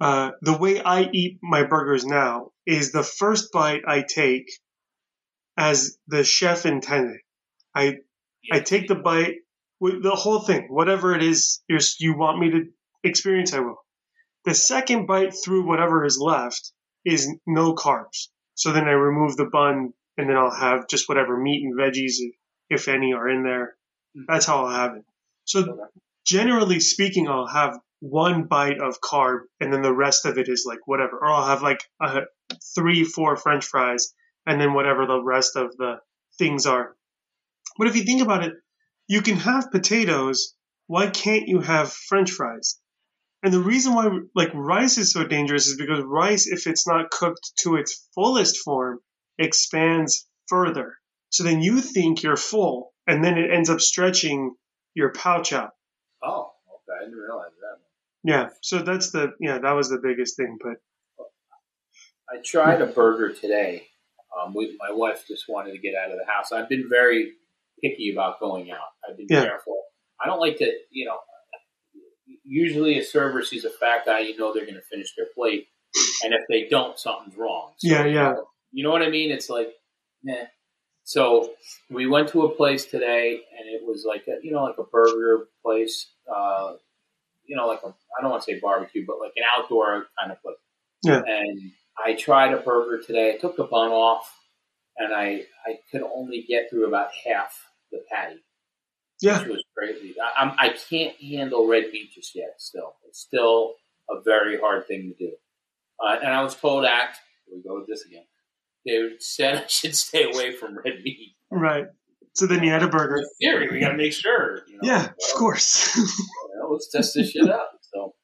uh, 0.00 0.30
the 0.42 0.56
way 0.56 0.80
I 0.82 1.08
eat 1.12 1.38
my 1.42 1.64
burgers 1.64 2.04
now 2.04 2.50
is 2.66 2.92
the 2.92 3.02
first 3.02 3.52
bite 3.52 3.82
I 3.86 4.02
take 4.02 4.48
as 5.56 5.98
the 6.06 6.24
chef 6.24 6.66
intended. 6.66 7.20
I 7.74 7.96
I 8.50 8.60
take 8.60 8.88
the 8.88 8.94
bite 8.94 9.36
with 9.80 10.02
the 10.02 10.14
whole 10.14 10.40
thing, 10.40 10.66
whatever 10.68 11.14
it 11.14 11.22
is 11.22 11.62
you 12.00 12.16
want 12.16 12.38
me 12.38 12.50
to 12.50 12.64
experience, 13.04 13.52
I 13.52 13.60
will. 13.60 13.76
The 14.44 14.54
second 14.54 15.06
bite 15.06 15.32
through 15.32 15.66
whatever 15.66 16.04
is 16.04 16.18
left 16.18 16.72
is 17.04 17.28
no 17.46 17.74
carbs. 17.74 18.28
So 18.54 18.72
then 18.72 18.88
I 18.88 18.92
remove 18.92 19.36
the 19.36 19.46
bun 19.46 19.92
and 20.16 20.28
then 20.28 20.36
I'll 20.36 20.54
have 20.54 20.88
just 20.88 21.08
whatever 21.08 21.36
meat 21.36 21.62
and 21.64 21.78
veggies, 21.78 22.14
if 22.68 22.88
any, 22.88 23.12
are 23.12 23.28
in 23.28 23.42
there. 23.44 23.76
Mm-hmm. 24.16 24.24
That's 24.28 24.46
how 24.46 24.64
I'll 24.64 24.74
have 24.74 24.96
it. 24.96 25.04
So 25.44 25.88
generally 26.26 26.80
speaking, 26.80 27.28
I'll 27.28 27.46
have 27.46 27.78
one 28.00 28.44
bite 28.44 28.80
of 28.80 29.00
carb 29.00 29.40
and 29.60 29.72
then 29.72 29.82
the 29.82 29.94
rest 29.94 30.26
of 30.26 30.38
it 30.38 30.48
is 30.48 30.64
like 30.66 30.86
whatever. 30.86 31.18
Or 31.18 31.26
I'll 31.26 31.46
have 31.46 31.62
like 31.62 31.82
a, 32.00 32.22
three, 32.74 33.04
four 33.04 33.36
French 33.36 33.64
fries 33.64 34.14
and 34.46 34.60
then 34.60 34.74
whatever 34.74 35.06
the 35.06 35.22
rest 35.22 35.56
of 35.56 35.76
the 35.76 36.00
things 36.38 36.66
are. 36.66 36.96
But 37.76 37.88
if 37.88 37.96
you 37.96 38.02
think 38.02 38.22
about 38.22 38.44
it, 38.44 38.54
you 39.06 39.22
can 39.22 39.36
have 39.36 39.70
potatoes. 39.70 40.54
Why 40.86 41.08
can't 41.08 41.48
you 41.48 41.60
have 41.60 41.92
French 41.92 42.30
fries? 42.30 42.78
And 43.42 43.52
the 43.52 43.60
reason 43.60 43.94
why 43.94 44.08
like 44.34 44.50
rice 44.52 44.98
is 44.98 45.12
so 45.12 45.24
dangerous 45.24 45.66
is 45.68 45.76
because 45.76 46.02
rice, 46.02 46.46
if 46.48 46.66
it's 46.66 46.86
not 46.86 47.10
cooked 47.10 47.52
to 47.60 47.76
its 47.76 48.08
fullest 48.14 48.58
form, 48.58 48.98
expands 49.38 50.26
further. 50.48 50.96
So 51.30 51.44
then 51.44 51.60
you 51.60 51.80
think 51.80 52.22
you're 52.22 52.36
full, 52.36 52.92
and 53.06 53.22
then 53.22 53.38
it 53.38 53.50
ends 53.52 53.70
up 53.70 53.80
stretching 53.80 54.54
your 54.94 55.12
pouch 55.12 55.52
out. 55.52 55.70
Oh, 56.22 56.50
okay. 56.68 56.98
I 57.00 57.04
didn't 57.04 57.18
realize 57.18 57.52
that. 57.60 57.78
Yeah. 58.24 58.48
So 58.62 58.78
that's 58.78 59.10
the 59.12 59.32
yeah 59.38 59.58
that 59.58 59.72
was 59.72 59.88
the 59.88 59.98
biggest 60.02 60.36
thing. 60.36 60.58
But 60.60 60.78
I 62.30 62.38
tried 62.44 62.82
a 62.82 62.86
burger 62.86 63.32
today. 63.32 63.86
Um, 64.36 64.52
we, 64.54 64.76
my 64.78 64.92
wife 64.94 65.24
just 65.26 65.44
wanted 65.48 65.72
to 65.72 65.78
get 65.78 65.94
out 65.94 66.10
of 66.10 66.18
the 66.18 66.30
house. 66.30 66.52
I've 66.52 66.68
been 66.68 66.88
very 66.88 67.32
picky 67.82 68.12
about 68.12 68.40
going 68.40 68.70
out. 68.70 68.78
I've 69.08 69.16
been 69.16 69.26
Yeah. 69.30 69.44
careful. 69.44 69.82
I 70.20 70.26
don't 70.26 70.40
like 70.40 70.58
to, 70.58 70.70
you 70.90 71.06
know. 71.06 71.18
Usually, 72.50 72.98
a 72.98 73.04
server 73.04 73.42
sees 73.42 73.64
a 73.64 73.70
fat 73.70 74.06
guy, 74.06 74.20
you 74.20 74.36
know 74.38 74.54
they're 74.54 74.64
going 74.64 74.74
to 74.74 74.82
finish 74.82 75.14
their 75.14 75.26
plate, 75.34 75.68
and 76.24 76.32
if 76.32 76.40
they 76.48 76.66
don't, 76.68 76.98
something's 76.98 77.36
wrong. 77.36 77.72
So, 77.76 77.88
Yeah, 77.88 78.06
yeah. 78.06 78.34
You 78.72 78.84
know 78.84 78.90
what 78.90 79.02
I 79.02 79.10
mean? 79.10 79.30
It's 79.30 79.50
like, 79.50 79.68
nah. 80.22 80.46
So 81.04 81.52
we 81.90 82.06
went 82.06 82.28
to 82.30 82.42
a 82.42 82.54
place 82.54 82.84
today, 82.86 83.40
and 83.58 83.68
it 83.68 83.82
was 83.84 84.04
like 84.06 84.26
a, 84.28 84.38
you 84.42 84.52
know, 84.52 84.64
like 84.64 84.78
a 84.78 84.84
burger 84.84 85.48
place. 85.62 86.06
Uh, 86.30 86.74
you 87.46 87.56
know, 87.56 87.66
like 87.66 87.80
a 87.82 87.88
I 87.88 88.22
don't 88.22 88.30
want 88.30 88.42
to 88.44 88.52
say 88.52 88.60
barbecue, 88.60 89.04
but 89.06 89.18
like 89.18 89.32
an 89.36 89.44
outdoor 89.56 90.06
kind 90.18 90.32
of 90.32 90.40
place. 90.42 90.56
Yeah. 91.02 91.22
And 91.26 91.72
I 92.04 92.14
tried 92.14 92.52
a 92.52 92.58
burger 92.58 93.02
today. 93.02 93.34
I 93.34 93.38
took 93.38 93.56
the 93.56 93.64
bun 93.64 93.90
off, 93.90 94.30
and 94.96 95.14
I 95.14 95.44
I 95.66 95.78
could 95.90 96.02
only 96.02 96.44
get 96.46 96.70
through 96.70 96.86
about 96.86 97.08
half 97.26 97.58
the 97.90 98.00
patty, 98.10 98.40
yeah, 99.20 99.40
which 99.40 99.48
was 99.48 99.64
crazy. 99.76 100.14
I, 100.20 100.42
I'm, 100.44 100.52
I 100.58 100.74
can't 100.90 101.16
handle 101.20 101.66
red 101.66 101.84
meat 101.92 102.10
just 102.14 102.34
yet. 102.34 102.54
Still, 102.58 102.94
it's 103.06 103.20
still 103.20 103.74
a 104.10 104.20
very 104.22 104.58
hard 104.58 104.86
thing 104.86 105.12
to 105.12 105.26
do. 105.26 105.32
Uh, 106.00 106.16
and 106.22 106.32
I 106.32 106.42
was 106.42 106.54
told, 106.54 106.84
act. 106.84 107.18
Here 107.46 107.56
we 107.56 107.62
go 107.62 107.78
with 107.78 107.86
this 107.86 108.04
again. 108.04 108.24
They 108.86 109.16
said 109.18 109.56
I 109.56 109.66
should 109.66 109.94
stay 109.96 110.30
away 110.30 110.52
from 110.52 110.76
red 110.76 111.02
meat. 111.02 111.34
right. 111.50 111.86
So 112.34 112.46
then 112.46 112.62
you 112.62 112.70
had 112.70 112.84
a 112.84 112.88
burger. 112.88 113.20
Theory, 113.40 113.68
we 113.68 113.80
got 113.80 113.90
to 113.90 113.96
make 113.96 114.12
sure. 114.12 114.62
You 114.68 114.74
know, 114.74 114.80
Yeah, 114.82 115.06
of 115.06 115.34
course. 115.36 115.96
you 115.96 116.04
know, 116.60 116.68
let's 116.70 116.88
test 116.88 117.14
this 117.14 117.32
shit 117.32 117.50
out. 117.50 117.66
So, 117.92 118.14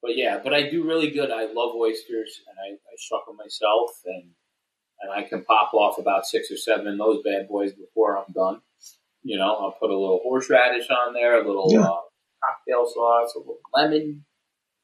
but 0.00 0.16
yeah, 0.16 0.40
but 0.42 0.54
I 0.54 0.70
do 0.70 0.86
really 0.86 1.10
good. 1.10 1.30
I 1.30 1.52
love 1.52 1.74
oysters, 1.76 2.40
and 2.48 2.56
I, 2.58 2.72
I 2.72 2.94
shuck 2.98 3.26
them 3.26 3.36
myself, 3.36 3.90
and 4.06 4.30
and 5.00 5.12
I 5.12 5.28
can 5.28 5.44
pop 5.44 5.74
off 5.74 5.98
about 5.98 6.24
six 6.24 6.50
or 6.50 6.56
seven 6.56 6.86
of 6.86 6.98
those 6.98 7.22
bad 7.22 7.46
boys 7.46 7.72
before 7.72 8.16
I'm 8.16 8.32
done. 8.32 8.62
You 9.22 9.38
know, 9.38 9.54
I'll 9.54 9.76
put 9.80 9.90
a 9.90 9.98
little 9.98 10.20
horseradish 10.22 10.88
on 10.90 11.12
there, 11.12 11.42
a 11.42 11.46
little 11.46 11.68
Yeah. 11.72 11.80
uh, 11.82 12.00
cocktail 12.44 12.86
sauce, 12.86 13.34
a 13.34 13.38
little 13.40 13.60
lemon, 13.74 14.24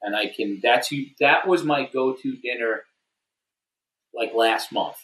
and 0.03 0.16
I 0.16 0.26
can. 0.35 0.61
That's 0.62 0.91
you. 0.93 1.07
That 1.20 1.47
was 1.47 1.62
my 1.64 1.89
go-to 1.93 2.37
dinner. 2.37 2.82
Like 4.12 4.32
last 4.35 4.70
month, 4.72 4.97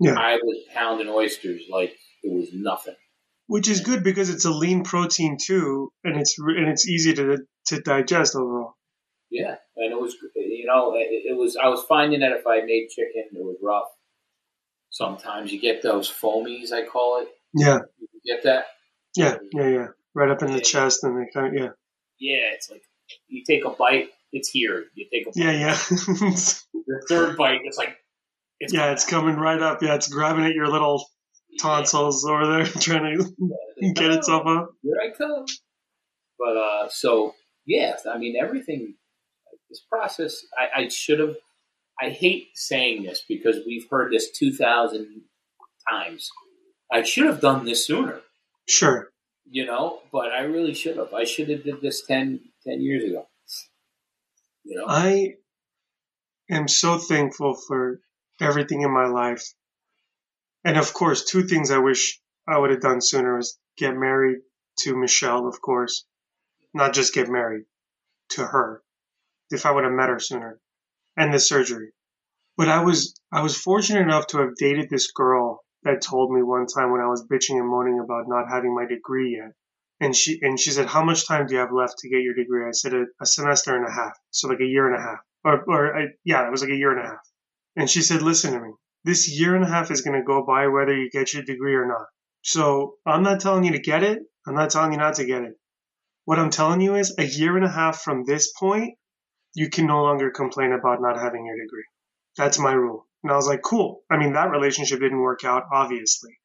Yeah. 0.00 0.14
I 0.16 0.36
was 0.36 0.64
pounding 0.72 1.08
oysters 1.08 1.62
like 1.68 1.96
it 2.22 2.32
was 2.32 2.48
nothing. 2.52 2.94
Which 3.48 3.68
is 3.68 3.80
good 3.80 4.02
because 4.04 4.30
it's 4.30 4.44
a 4.44 4.50
lean 4.50 4.84
protein 4.84 5.36
too, 5.40 5.90
and 6.04 6.16
it's 6.20 6.36
and 6.38 6.68
it's 6.68 6.88
easy 6.88 7.14
to 7.14 7.38
to 7.66 7.80
digest 7.80 8.34
overall. 8.36 8.74
Yeah, 9.30 9.56
and 9.76 9.92
it 9.92 10.00
was 10.00 10.14
you 10.36 10.64
know 10.66 10.94
it, 10.94 11.08
it 11.30 11.36
was 11.36 11.56
I 11.56 11.68
was 11.68 11.82
finding 11.88 12.20
that 12.20 12.32
if 12.32 12.46
I 12.46 12.60
made 12.60 12.88
chicken, 12.90 13.24
it 13.32 13.44
was 13.44 13.56
rough. 13.62 13.88
Sometimes 14.90 15.52
you 15.52 15.60
get 15.60 15.82
those 15.82 16.10
foamies, 16.10 16.72
I 16.72 16.86
call 16.86 17.22
it. 17.22 17.28
Yeah, 17.54 17.78
You 17.98 18.34
get 18.34 18.44
that? 18.44 18.66
yeah, 19.16 19.36
yeah, 19.52 19.68
yeah. 19.68 19.86
Right 20.14 20.30
up 20.30 20.42
in 20.42 20.52
the 20.52 20.60
chest, 20.60 21.04
and 21.04 21.18
they 21.18 21.30
kind 21.32 21.48
of 21.48 21.62
yeah, 21.62 21.68
Yeah, 22.18 22.54
it's 22.54 22.70
like 22.70 22.82
you 23.28 23.42
take 23.46 23.64
a 23.64 23.70
bite, 23.70 24.08
it's 24.32 24.48
here. 24.48 24.86
You 24.94 25.06
take 25.12 25.26
a 25.26 25.30
bite, 25.30 25.36
yeah, 25.36 25.52
yeah. 25.52 25.74
the 25.90 27.06
third 27.08 27.36
bite, 27.36 27.60
it's 27.64 27.78
like 27.78 27.96
it's 28.60 28.72
yeah, 28.72 28.92
it's 28.92 29.04
coming 29.04 29.36
right 29.36 29.60
up. 29.60 29.82
Yeah, 29.82 29.94
it's 29.94 30.08
grabbing 30.08 30.44
at 30.44 30.54
your 30.54 30.68
little 30.68 31.06
tonsils 31.60 32.24
over 32.24 32.46
there, 32.46 32.64
trying 32.80 33.18
to 33.18 33.92
get 33.92 34.10
itself 34.10 34.46
up. 34.46 34.70
Here 34.82 34.94
I 35.02 35.14
come. 35.16 35.44
But 36.38 36.56
uh, 36.56 36.88
so 36.90 37.34
yes, 37.66 38.06
I 38.06 38.18
mean 38.18 38.36
everything. 38.40 38.94
This 39.68 39.82
process, 39.90 40.44
I, 40.56 40.82
I 40.82 40.88
should 40.88 41.18
have. 41.18 41.36
I 42.00 42.10
hate 42.10 42.48
saying 42.54 43.02
this 43.04 43.24
because 43.28 43.56
we've 43.66 43.86
heard 43.90 44.12
this 44.12 44.30
two 44.30 44.52
thousand 44.52 45.22
times. 45.90 46.30
I 46.90 47.02
should 47.02 47.26
have 47.26 47.40
done 47.40 47.64
this 47.64 47.86
sooner, 47.86 48.20
Sure. 48.68 49.10
you 49.44 49.64
know. 49.66 50.02
But 50.12 50.32
I 50.32 50.42
really 50.42 50.74
should 50.74 50.96
have. 50.96 51.12
I 51.12 51.24
should 51.24 51.48
have 51.48 51.64
did 51.64 51.80
this 51.80 52.04
10, 52.06 52.40
10 52.64 52.80
years 52.80 53.04
ago. 53.04 53.26
You 54.64 54.78
know, 54.78 54.86
I 54.88 55.34
am 56.50 56.68
so 56.68 56.98
thankful 56.98 57.54
for 57.54 58.00
everything 58.40 58.82
in 58.82 58.92
my 58.92 59.06
life. 59.06 59.42
And 60.64 60.76
of 60.76 60.92
course, 60.92 61.24
two 61.24 61.44
things 61.44 61.70
I 61.70 61.78
wish 61.78 62.20
I 62.48 62.58
would 62.58 62.70
have 62.70 62.80
done 62.80 63.00
sooner 63.00 63.36
was 63.36 63.58
get 63.76 63.94
married 63.94 64.38
to 64.80 64.96
Michelle, 64.96 65.46
of 65.46 65.60
course. 65.60 66.04
Not 66.74 66.94
just 66.94 67.14
get 67.14 67.28
married 67.28 67.64
to 68.30 68.44
her. 68.44 68.82
If 69.50 69.64
I 69.64 69.70
would 69.70 69.84
have 69.84 69.92
met 69.92 70.08
her 70.08 70.18
sooner. 70.18 70.60
And 71.16 71.32
the 71.32 71.38
surgery. 71.38 71.92
But 72.56 72.68
I 72.68 72.82
was, 72.82 73.18
I 73.32 73.42
was 73.42 73.56
fortunate 73.56 74.02
enough 74.02 74.26
to 74.28 74.38
have 74.38 74.56
dated 74.56 74.90
this 74.90 75.12
girl 75.12 75.60
that 75.84 76.02
told 76.02 76.32
me 76.32 76.42
one 76.42 76.66
time 76.66 76.92
when 76.92 77.00
I 77.00 77.08
was 77.08 77.26
bitching 77.30 77.58
and 77.60 77.68
moaning 77.68 78.00
about 78.00 78.28
not 78.28 78.48
having 78.50 78.74
my 78.74 78.86
degree 78.86 79.38
yet. 79.40 79.52
And 80.00 80.14
she, 80.14 80.38
and 80.42 80.58
she 80.58 80.70
said, 80.72 80.86
how 80.86 81.04
much 81.04 81.26
time 81.26 81.46
do 81.46 81.54
you 81.54 81.60
have 81.60 81.72
left 81.72 81.98
to 81.98 82.08
get 82.08 82.22
your 82.22 82.34
degree? 82.34 82.66
I 82.66 82.72
said, 82.72 82.92
a, 82.94 83.04
a 83.20 83.26
semester 83.26 83.76
and 83.76 83.86
a 83.86 83.90
half. 83.90 84.12
So 84.30 84.48
like 84.48 84.60
a 84.60 84.66
year 84.66 84.86
and 84.86 84.96
a 84.96 85.02
half 85.02 85.18
or, 85.44 85.64
or 85.68 85.96
I, 85.96 86.06
yeah, 86.24 86.46
it 86.46 86.50
was 86.50 86.60
like 86.62 86.72
a 86.72 86.76
year 86.76 86.90
and 86.90 87.00
a 87.00 87.08
half. 87.08 87.20
And 87.76 87.88
she 87.88 88.02
said, 88.02 88.22
listen 88.22 88.52
to 88.52 88.60
me. 88.60 88.72
this 89.04 89.30
year 89.38 89.54
and 89.54 89.64
a 89.64 89.68
half 89.68 89.90
is 89.90 90.02
going 90.02 90.18
to 90.18 90.26
go 90.26 90.44
by 90.44 90.66
whether 90.66 90.94
you 90.94 91.08
get 91.10 91.32
your 91.32 91.44
degree 91.44 91.74
or 91.74 91.86
not. 91.86 92.06
So 92.42 92.94
I'm 93.06 93.22
not 93.22 93.40
telling 93.40 93.64
you 93.64 93.72
to 93.72 93.78
get 93.78 94.02
it. 94.02 94.18
I'm 94.46 94.54
not 94.54 94.70
telling 94.70 94.92
you 94.92 94.98
not 94.98 95.14
to 95.14 95.24
get 95.24 95.42
it. 95.42 95.54
What 96.24 96.38
I'm 96.40 96.50
telling 96.50 96.80
you 96.80 96.96
is 96.96 97.14
a 97.18 97.24
year 97.24 97.56
and 97.56 97.64
a 97.64 97.70
half 97.70 98.00
from 98.02 98.24
this 98.24 98.52
point, 98.52 98.94
you 99.54 99.70
can 99.70 99.86
no 99.86 100.02
longer 100.02 100.30
complain 100.30 100.72
about 100.72 101.00
not 101.00 101.20
having 101.20 101.46
your 101.46 101.56
degree. 101.56 101.84
That's 102.36 102.58
my 102.58 102.72
rule. 102.72 103.05
And 103.22 103.32
I 103.32 103.36
was 103.36 103.48
like, 103.48 103.62
cool. 103.62 104.02
I 104.10 104.16
mean, 104.18 104.34
that 104.34 104.50
relationship 104.50 105.00
didn't 105.00 105.20
work 105.20 105.44
out, 105.44 105.64
obviously, 105.72 106.38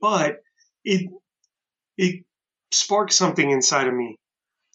but 0.00 0.38
it, 0.84 1.10
it 1.96 2.24
sparked 2.70 3.12
something 3.12 3.50
inside 3.50 3.86
of 3.88 3.94
me 3.94 4.18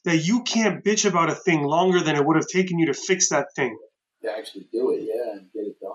that 0.05 0.17
you 0.17 0.43
can't 0.43 0.83
bitch 0.83 1.09
about 1.09 1.29
a 1.29 1.35
thing 1.35 1.63
longer 1.63 2.01
than 2.01 2.15
it 2.15 2.25
would 2.25 2.35
have 2.35 2.47
taken 2.47 2.79
you 2.79 2.87
to 2.87 2.93
fix 2.93 3.29
that 3.29 3.47
thing. 3.55 3.77
To 4.23 4.31
actually 4.31 4.67
do 4.71 4.91
it, 4.91 5.03
yeah, 5.03 5.33
and 5.33 5.51
get 5.53 5.65
it 5.65 5.79
done. 5.79 5.91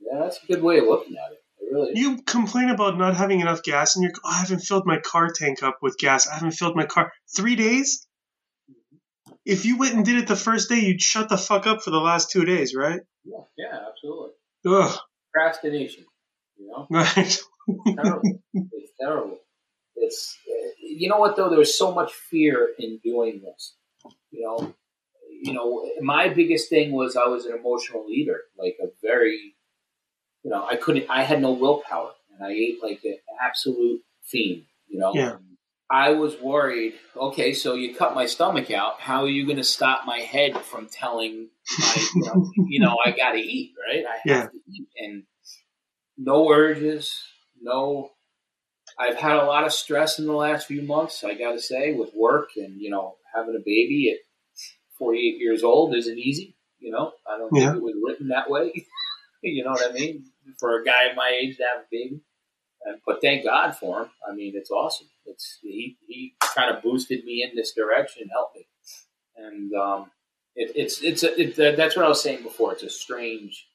Yeah, 0.00 0.20
that's 0.20 0.42
a 0.42 0.46
good 0.46 0.62
way 0.62 0.78
of 0.78 0.84
looking 0.84 1.16
at 1.16 1.32
it. 1.32 1.38
It 1.58 1.72
really 1.72 1.92
is. 1.92 1.98
You 1.98 2.22
complain 2.22 2.70
about 2.70 2.98
not 2.98 3.16
having 3.16 3.40
enough 3.40 3.62
gas 3.62 3.96
in 3.96 4.02
your. 4.02 4.12
Oh, 4.24 4.30
I 4.30 4.38
haven't 4.38 4.60
filled 4.60 4.86
my 4.86 4.98
car 4.98 5.30
tank 5.34 5.62
up 5.62 5.78
with 5.82 5.96
gas. 5.98 6.26
I 6.26 6.34
haven't 6.34 6.52
filled 6.52 6.76
my 6.76 6.86
car. 6.86 7.12
Three 7.34 7.56
days. 7.56 8.06
If 9.44 9.64
you 9.64 9.76
went 9.76 9.94
and 9.94 10.04
did 10.04 10.18
it 10.18 10.28
the 10.28 10.36
first 10.36 10.68
day, 10.68 10.80
you'd 10.80 11.02
shut 11.02 11.28
the 11.28 11.36
fuck 11.36 11.66
up 11.66 11.82
for 11.82 11.90
the 11.90 11.98
last 11.98 12.30
two 12.30 12.44
days, 12.44 12.74
right? 12.74 13.00
Yeah, 13.24 13.44
yeah, 13.56 13.78
absolutely. 13.88 14.30
Ugh. 14.66 14.98
Procrastination. 15.32 16.04
You 16.58 16.68
know, 16.68 16.86
Right. 16.90 17.38
terrible. 17.96 18.22
it's 18.54 18.92
terrible. 19.00 19.38
It's 19.96 20.36
uh, 20.48 20.68
you 20.80 21.08
know 21.08 21.18
what 21.18 21.36
though. 21.36 21.48
There's 21.50 21.76
so 21.76 21.92
much 21.92 22.12
fear 22.12 22.70
in 22.78 22.98
doing 23.04 23.42
this. 23.42 23.74
You 24.30 24.42
know, 24.44 24.74
you 25.42 25.52
know. 25.52 25.88
My 26.00 26.28
biggest 26.28 26.68
thing 26.68 26.92
was 26.92 27.16
I 27.16 27.26
was 27.26 27.46
an 27.46 27.56
emotional 27.56 28.06
eater, 28.10 28.40
like 28.58 28.76
a 28.82 28.86
very, 29.02 29.54
you 30.42 30.50
know, 30.50 30.66
I 30.66 30.76
couldn't. 30.76 31.08
I 31.08 31.22
had 31.22 31.40
no 31.40 31.52
willpower, 31.52 32.12
and 32.32 32.44
I 32.46 32.52
ate 32.52 32.78
like 32.82 33.00
an 33.04 33.16
absolute 33.44 34.00
fiend. 34.22 34.64
You 34.88 34.98
know. 34.98 35.12
Yeah. 35.14 35.36
I 35.92 36.12
was 36.12 36.40
worried. 36.40 36.94
Okay, 37.14 37.52
so 37.52 37.74
you 37.74 37.94
cut 37.94 38.14
my 38.14 38.24
stomach 38.24 38.70
out. 38.70 38.98
How 38.98 39.24
are 39.24 39.28
you 39.28 39.44
going 39.44 39.58
to 39.58 39.64
stop 39.64 40.06
my 40.06 40.20
head 40.20 40.58
from 40.62 40.88
telling 40.88 41.48
my, 41.78 42.08
you 42.14 42.22
know, 42.24 42.50
you 42.66 42.80
know 42.80 42.96
I 43.04 43.10
got 43.10 43.32
to 43.32 43.38
eat, 43.38 43.74
right? 43.86 44.02
I 44.06 44.12
have 44.12 44.22
Yeah. 44.24 44.42
to 44.46 44.58
eat, 44.72 44.88
and 44.98 45.24
no 46.16 46.50
urges, 46.50 47.14
no. 47.60 48.10
I've 48.98 49.16
had 49.16 49.36
a 49.36 49.44
lot 49.44 49.64
of 49.64 49.72
stress 49.72 50.18
in 50.18 50.26
the 50.26 50.32
last 50.32 50.66
few 50.66 50.80
months. 50.82 51.24
I 51.24 51.34
got 51.34 51.52
to 51.52 51.60
say, 51.60 51.92
with 51.92 52.14
work 52.14 52.50
and 52.56 52.80
you 52.80 52.88
know 52.88 53.16
having 53.34 53.54
a 53.54 53.62
baby 53.64 54.10
at 54.12 54.18
48 54.98 55.40
years 55.40 55.62
old 55.62 55.94
isn't 55.94 56.18
easy. 56.18 56.56
You 56.78 56.92
know, 56.92 57.12
I 57.28 57.36
don't 57.36 57.50
Yeah. 57.54 57.72
think 57.72 57.76
it 57.76 57.82
was 57.82 57.94
written 58.02 58.28
that 58.28 58.48
way. 58.48 58.72
you 59.42 59.62
know 59.62 59.72
what 59.72 59.90
I 59.90 59.92
mean? 59.92 60.24
For 60.58 60.80
a 60.80 60.84
guy 60.84 61.12
my 61.14 61.38
age 61.38 61.58
to 61.58 61.64
have 61.64 61.82
a 61.82 61.86
baby. 61.90 62.22
And, 62.84 62.98
but 63.06 63.20
thank 63.20 63.44
God 63.44 63.76
for 63.76 64.02
him. 64.02 64.08
I 64.28 64.34
mean, 64.34 64.52
it's 64.56 64.70
awesome. 64.70 65.08
It's 65.26 65.58
he 65.62 65.96
he 66.08 66.34
kind 66.40 66.74
of 66.76 66.82
boosted 66.82 67.24
me 67.24 67.42
in 67.48 67.56
this 67.56 67.72
direction, 67.74 68.28
helped 68.32 68.56
me, 68.56 68.66
and 69.36 69.72
um, 69.74 70.10
it, 70.56 70.72
it's 70.74 71.02
it's 71.02 71.22
a, 71.22 71.40
it, 71.40 71.76
that's 71.76 71.96
what 71.96 72.04
I 72.04 72.08
was 72.08 72.22
saying 72.22 72.42
before. 72.42 72.72
It's 72.72 72.82
a 72.82 72.90
strange, 72.90 73.66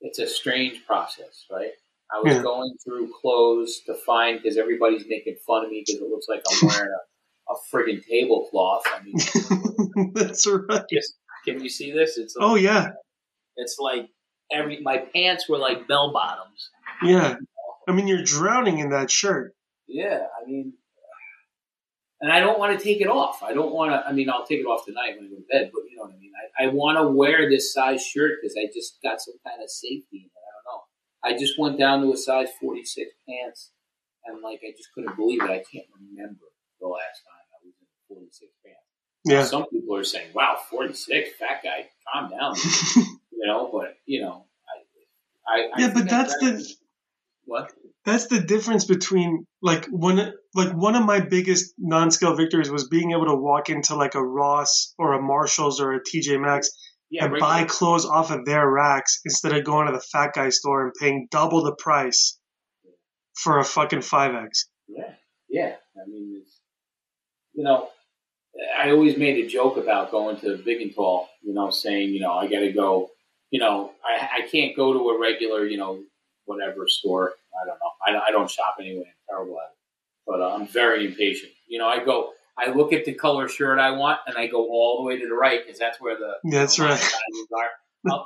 it's 0.00 0.18
a 0.18 0.26
strange 0.26 0.84
process, 0.86 1.46
right? 1.50 1.70
I 2.12 2.20
was 2.20 2.34
Yeah. 2.34 2.42
going 2.42 2.76
through 2.84 3.12
clothes 3.20 3.80
to 3.86 3.94
find 3.94 4.40
because 4.42 4.58
everybody's 4.58 5.04
making 5.08 5.36
fun 5.46 5.64
of 5.64 5.70
me 5.70 5.84
because 5.86 6.02
it 6.02 6.08
looks 6.08 6.26
like 6.28 6.42
I'm 6.50 6.68
wearing 6.68 6.90
a, 6.92 7.52
a 7.52 7.56
friggin' 7.72 8.04
tablecloth. 8.04 8.82
I 8.86 9.02
mean, 9.04 10.12
That's 10.14 10.46
right. 10.46 10.82
just, 10.92 11.14
can 11.46 11.62
you 11.62 11.68
see 11.70 11.92
this? 11.92 12.18
It's 12.18 12.34
Oh 12.38 12.56
yeah, 12.56 12.88
it's 13.56 13.78
like 13.78 14.08
every 14.52 14.80
my 14.82 14.98
pants 14.98 15.48
were 15.48 15.58
like 15.58 15.88
bell 15.88 16.12
bottoms. 16.12 16.68
yeah. 17.04 17.36
I 17.88 17.92
mean, 17.92 18.06
you're 18.06 18.22
drowning 18.22 18.78
in 18.78 18.90
that 18.90 19.10
shirt. 19.10 19.54
Yeah, 19.86 20.26
I 20.40 20.46
mean, 20.46 20.74
and 22.20 22.30
I 22.30 22.40
don't 22.40 22.58
want 22.58 22.78
to 22.78 22.84
take 22.84 23.00
it 23.00 23.08
off. 23.08 23.42
I 23.42 23.54
don't 23.54 23.72
want 23.72 23.92
to. 23.92 24.06
I 24.06 24.12
mean, 24.12 24.28
I'll 24.28 24.46
take 24.46 24.60
it 24.60 24.66
off 24.66 24.84
tonight 24.84 25.16
when 25.16 25.26
I 25.26 25.30
go 25.30 25.36
to 25.36 25.46
bed. 25.50 25.70
But 25.72 25.82
you 25.90 25.96
know 25.96 26.02
what 26.02 26.12
I 26.14 26.18
mean. 26.18 26.32
I, 26.58 26.64
I 26.64 26.66
want 26.68 26.98
to 26.98 27.08
wear 27.08 27.48
this 27.48 27.72
size 27.72 28.04
shirt 28.04 28.38
because 28.40 28.56
I 28.56 28.66
just 28.72 28.98
got 29.02 29.20
some 29.20 29.34
kind 29.44 29.62
of 29.62 29.70
safety 29.70 30.06
in 30.12 30.28
it. 30.28 30.36
I 30.36 30.50
don't 30.52 30.66
know. 30.68 30.80
I 31.24 31.38
just 31.38 31.58
went 31.58 31.78
down 31.78 32.02
to 32.02 32.12
a 32.12 32.16
size 32.16 32.48
46 32.60 33.10
pants, 33.26 33.72
and 34.26 34.42
like 34.42 34.60
I 34.62 34.72
just 34.76 34.90
couldn't 34.94 35.16
believe 35.16 35.42
it. 35.42 35.50
I 35.50 35.64
can't 35.64 35.88
remember 35.96 36.44
the 36.80 36.88
last 36.88 37.24
time 37.24 37.40
I 37.40 37.64
was 37.64 37.74
in 37.80 38.16
46 38.16 38.52
pants. 38.64 38.80
Yeah. 39.24 39.44
Some 39.44 39.66
people 39.66 39.96
are 39.96 40.04
saying, 40.04 40.28
"Wow, 40.34 40.58
46, 40.68 41.30
fat 41.38 41.62
guy, 41.64 41.88
calm 42.12 42.30
down," 42.30 42.54
you 43.32 43.46
know. 43.46 43.70
But 43.72 43.96
you 44.04 44.20
know, 44.20 44.44
I, 45.48 45.56
I, 45.56 45.60
I 45.74 45.80
Yeah, 45.80 45.92
but 45.94 46.08
that's 46.08 46.36
the 46.38 46.68
what. 47.44 47.72
that's 48.04 48.26
the 48.28 48.40
difference 48.40 48.84
between 48.84 49.46
like 49.62 49.86
one 49.86 50.32
like 50.54 50.72
one 50.72 50.94
of 50.96 51.04
my 51.04 51.20
biggest 51.20 51.74
non-scale 51.78 52.36
victories 52.36 52.70
was 52.70 52.88
being 52.88 53.12
able 53.12 53.26
to 53.26 53.34
walk 53.34 53.68
into 53.70 53.94
like 53.94 54.14
a 54.14 54.24
Ross 54.24 54.94
or 54.98 55.14
a 55.14 55.22
Marshalls 55.22 55.80
or 55.80 55.92
a 55.94 56.00
TJ 56.00 56.40
Maxx 56.40 56.70
Yeah, 57.10 57.24
and 57.24 57.32
right 57.32 57.40
buy 57.40 57.60
now- 57.62 57.66
clothes 57.66 58.06
off 58.06 58.30
of 58.30 58.44
their 58.44 58.68
racks 58.70 59.20
instead 59.24 59.52
of 59.56 59.64
going 59.64 59.86
to 59.86 59.92
the 59.92 60.00
fat 60.12 60.32
guy 60.34 60.50
store 60.50 60.84
and 60.84 60.92
paying 61.00 61.28
double 61.30 61.62
the 61.64 61.74
price 61.74 62.38
for 63.34 63.58
a 63.58 63.64
fucking 63.64 64.00
5X. 64.00 64.66
Yeah, 64.88 65.12
yeah. 65.48 65.74
I 65.96 66.06
mean, 66.08 66.40
it's, 66.42 66.58
you 67.54 67.64
know, 67.64 67.88
I 68.76 68.90
always 68.90 69.16
made 69.16 69.44
a 69.44 69.48
joke 69.48 69.76
about 69.76 70.10
going 70.10 70.36
to 70.40 70.56
Big 70.58 70.80
and 70.82 70.94
Tall. 70.94 71.28
You 71.42 71.54
know, 71.54 71.70
saying, 71.70 72.10
you 72.10 72.20
know, 72.20 72.32
I 72.32 72.48
got 72.48 72.60
to 72.60 72.72
go. 72.72 73.08
You 73.50 73.60
know, 73.60 73.92
I, 74.04 74.42
I 74.44 74.48
can't 74.48 74.76
go 74.76 74.92
to 74.92 74.98
a 75.10 75.20
regular, 75.20 75.66
you 75.66 75.76
know, 75.78 76.00
whatever 76.50 76.86
store. 76.88 77.32
I 77.62 77.66
don't 77.66 77.78
know. 78.14 78.20
I, 78.20 78.28
I 78.28 78.30
don't 78.32 78.50
shop 78.50 78.76
anyway. 78.80 79.04
I'm 79.06 79.14
terrible 79.36 79.58
at 79.58 79.70
it. 79.70 79.76
But 80.26 80.40
uh, 80.40 80.54
I'm 80.54 80.66
very 80.68 81.06
impatient. 81.06 81.52
You 81.68 81.78
know, 81.78 81.88
I 81.88 82.04
go. 82.04 82.32
I 82.58 82.70
look 82.72 82.92
at 82.92 83.04
the 83.06 83.14
color 83.14 83.48
shirt 83.48 83.78
I 83.78 83.92
want, 83.92 84.18
and 84.26 84.36
I 84.36 84.46
go 84.46 84.68
all 84.68 84.98
the 84.98 85.04
way 85.06 85.18
to 85.18 85.26
the 85.26 85.34
right 85.34 85.60
because 85.64 85.78
that's 85.78 85.98
where 86.00 86.16
the 86.18 86.32
That's 86.50 86.76
you 86.76 86.84
know, 86.84 86.90
right. 86.90 87.04
are. 87.56 87.70
Oh, 88.10 88.24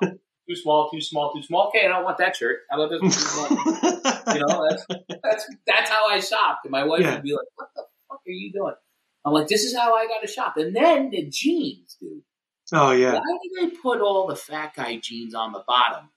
too 0.48 0.56
small, 0.56 0.90
too 0.90 1.00
small, 1.00 1.32
too 1.32 1.42
small. 1.42 1.68
Okay, 1.68 1.84
I 1.84 1.88
don't 1.88 2.04
want 2.04 2.18
that 2.18 2.34
shirt. 2.36 2.60
How 2.70 2.82
about 2.82 2.90
this 2.90 3.00
one? 3.00 3.10
Too 3.10 3.20
small? 3.20 4.04
You 4.34 4.40
know, 4.40 4.66
that's 4.68 4.86
that's 5.22 5.46
that's 5.66 5.90
how 5.90 6.06
I 6.08 6.18
shopped. 6.18 6.64
And 6.64 6.72
my 6.72 6.82
wife 6.84 7.02
Yeah. 7.02 7.14
would 7.14 7.22
be 7.22 7.32
like, 7.34 7.46
"What 7.56 7.68
the 7.76 7.82
fuck 8.08 8.20
are 8.26 8.30
you 8.30 8.50
doing?" 8.52 8.74
I'm 9.24 9.32
like, 9.34 9.48
"This 9.48 9.62
is 9.64 9.76
how 9.76 9.94
I 9.94 10.06
got 10.06 10.20
to 10.22 10.26
shop." 10.26 10.56
And 10.56 10.74
then 10.74 11.10
the 11.10 11.28
jeans, 11.30 11.96
dude. 12.00 12.22
oh 12.72 12.90
yeah, 12.92 13.12
Why 13.14 13.20
do 13.20 13.68
they 13.68 13.76
put 13.76 14.00
all 14.00 14.26
the 14.26 14.34
fat 14.36 14.72
guy 14.74 14.96
jeans 14.96 15.34
on 15.34 15.52
the 15.52 15.62
bottom? 15.68 16.08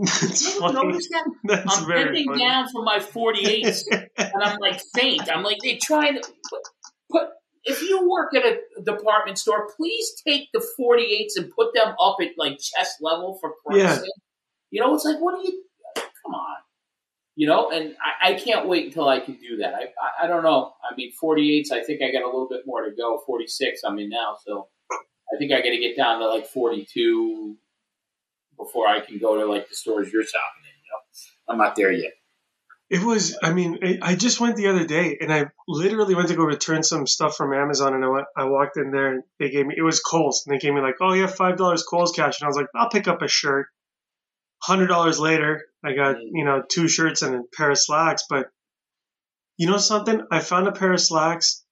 It's 0.00 0.54
You 0.54 0.60
funny. 0.60 0.74
notice 0.74 1.08
that? 1.10 1.24
That's 1.44 1.78
I'm 1.78 1.88
bending 1.88 2.26
funny. 2.26 2.44
down 2.44 2.68
for 2.70 2.82
my 2.82 2.98
48s, 2.98 3.82
and 4.18 4.42
I'm 4.42 4.58
like 4.58 4.80
faint. 4.94 5.30
I'm 5.32 5.42
like, 5.42 5.58
they 5.62 5.76
try 5.76 6.12
to 6.12 6.20
put, 6.20 6.60
put. 7.10 7.28
If 7.64 7.82
you 7.82 8.08
work 8.08 8.34
at 8.34 8.42
a 8.44 8.82
department 8.82 9.38
store, 9.38 9.68
please 9.76 10.12
take 10.26 10.48
the 10.52 10.66
48s 10.80 11.36
and 11.42 11.52
put 11.52 11.74
them 11.74 11.94
up 12.00 12.16
at 12.22 12.28
like 12.38 12.58
chest 12.58 12.96
level 13.02 13.36
for 13.40 13.52
Christ's 13.66 13.98
Yeah. 13.98 14.10
You 14.70 14.80
know, 14.80 14.94
it's 14.94 15.04
like, 15.04 15.18
what 15.20 15.34
are 15.34 15.42
you? 15.42 15.64
Come 15.96 16.34
on. 16.34 16.56
You 17.36 17.46
know, 17.46 17.70
and 17.70 17.94
I, 18.22 18.30
I 18.30 18.34
can't 18.34 18.66
wait 18.68 18.86
until 18.86 19.08
I 19.08 19.20
can 19.20 19.34
do 19.34 19.58
that. 19.58 19.74
I, 19.74 19.82
I 19.82 20.24
I 20.24 20.26
don't 20.26 20.42
know. 20.42 20.72
I 20.90 20.94
mean, 20.96 21.12
48s. 21.22 21.70
I 21.72 21.82
think 21.82 22.02
I 22.02 22.10
got 22.12 22.22
a 22.22 22.26
little 22.26 22.48
bit 22.48 22.62
more 22.66 22.82
to 22.84 22.90
go. 22.94 23.20
46. 23.26 23.82
I'm 23.84 23.98
in 23.98 24.08
now, 24.08 24.36
so 24.46 24.68
I 24.92 25.36
think 25.38 25.52
I 25.52 25.56
got 25.56 25.70
to 25.70 25.78
get 25.78 25.96
down 25.96 26.20
to 26.20 26.28
like 26.28 26.46
42 26.46 27.56
before 28.60 28.86
I 28.86 29.00
can 29.00 29.18
go 29.18 29.38
to 29.38 29.46
like 29.46 29.68
the 29.68 29.74
stores 29.74 30.12
you're 30.12 30.24
shopping 30.24 30.62
in. 30.62 30.76
You 30.84 30.90
know, 30.92 31.52
I'm 31.52 31.58
not 31.58 31.76
there 31.76 31.92
yet. 31.92 32.12
It 32.90 33.02
was, 33.02 33.38
I 33.40 33.52
mean, 33.52 33.78
I- 33.82 33.98
I 34.02 34.16
just 34.16 34.40
went 34.40 34.56
the 34.56 34.66
other 34.66 34.84
day 34.84 35.16
and 35.20 35.32
I 35.32 35.46
literally 35.68 36.16
went 36.16 36.28
to 36.28 36.34
go 36.34 36.42
return 36.42 36.82
some 36.82 37.06
stuff 37.06 37.36
from 37.36 37.52
Amazon 37.52 37.94
and 37.94 38.04
I 38.04 38.08
went, 38.08 38.26
I 38.36 38.44
walked 38.44 38.76
in 38.76 38.90
there 38.90 39.12
and 39.12 39.22
they 39.38 39.48
gave 39.50 39.66
me, 39.66 39.74
it 39.76 39.82
was 39.82 40.00
Kohl's 40.00 40.44
and 40.44 40.54
they 40.54 40.58
gave 40.58 40.74
me 40.74 40.80
like, 40.80 40.96
oh 41.00 41.12
yeah, 41.12 41.26
$5 41.26 41.80
Kohl's 41.88 42.12
cash. 42.12 42.40
And 42.40 42.46
I 42.46 42.48
was 42.48 42.56
like, 42.56 42.66
I'll 42.74 42.90
pick 42.90 43.06
up 43.06 43.22
a 43.22 43.28
shirt. 43.28 43.68
$100 44.66 45.18
later, 45.20 45.66
I 45.84 45.94
got, 45.94 46.16
mm. 46.16 46.30
you 46.32 46.44
know, 46.44 46.62
two 46.68 46.88
shirts 46.88 47.22
and 47.22 47.34
a 47.36 47.42
pair 47.56 47.70
of 47.70 47.78
slacks. 47.78 48.24
But 48.28 48.48
you 49.56 49.68
know 49.68 49.78
something? 49.78 50.22
I 50.30 50.40
found 50.40 50.66
a 50.66 50.72
pair 50.72 50.92
of 50.92 51.00
slacks. 51.00 51.64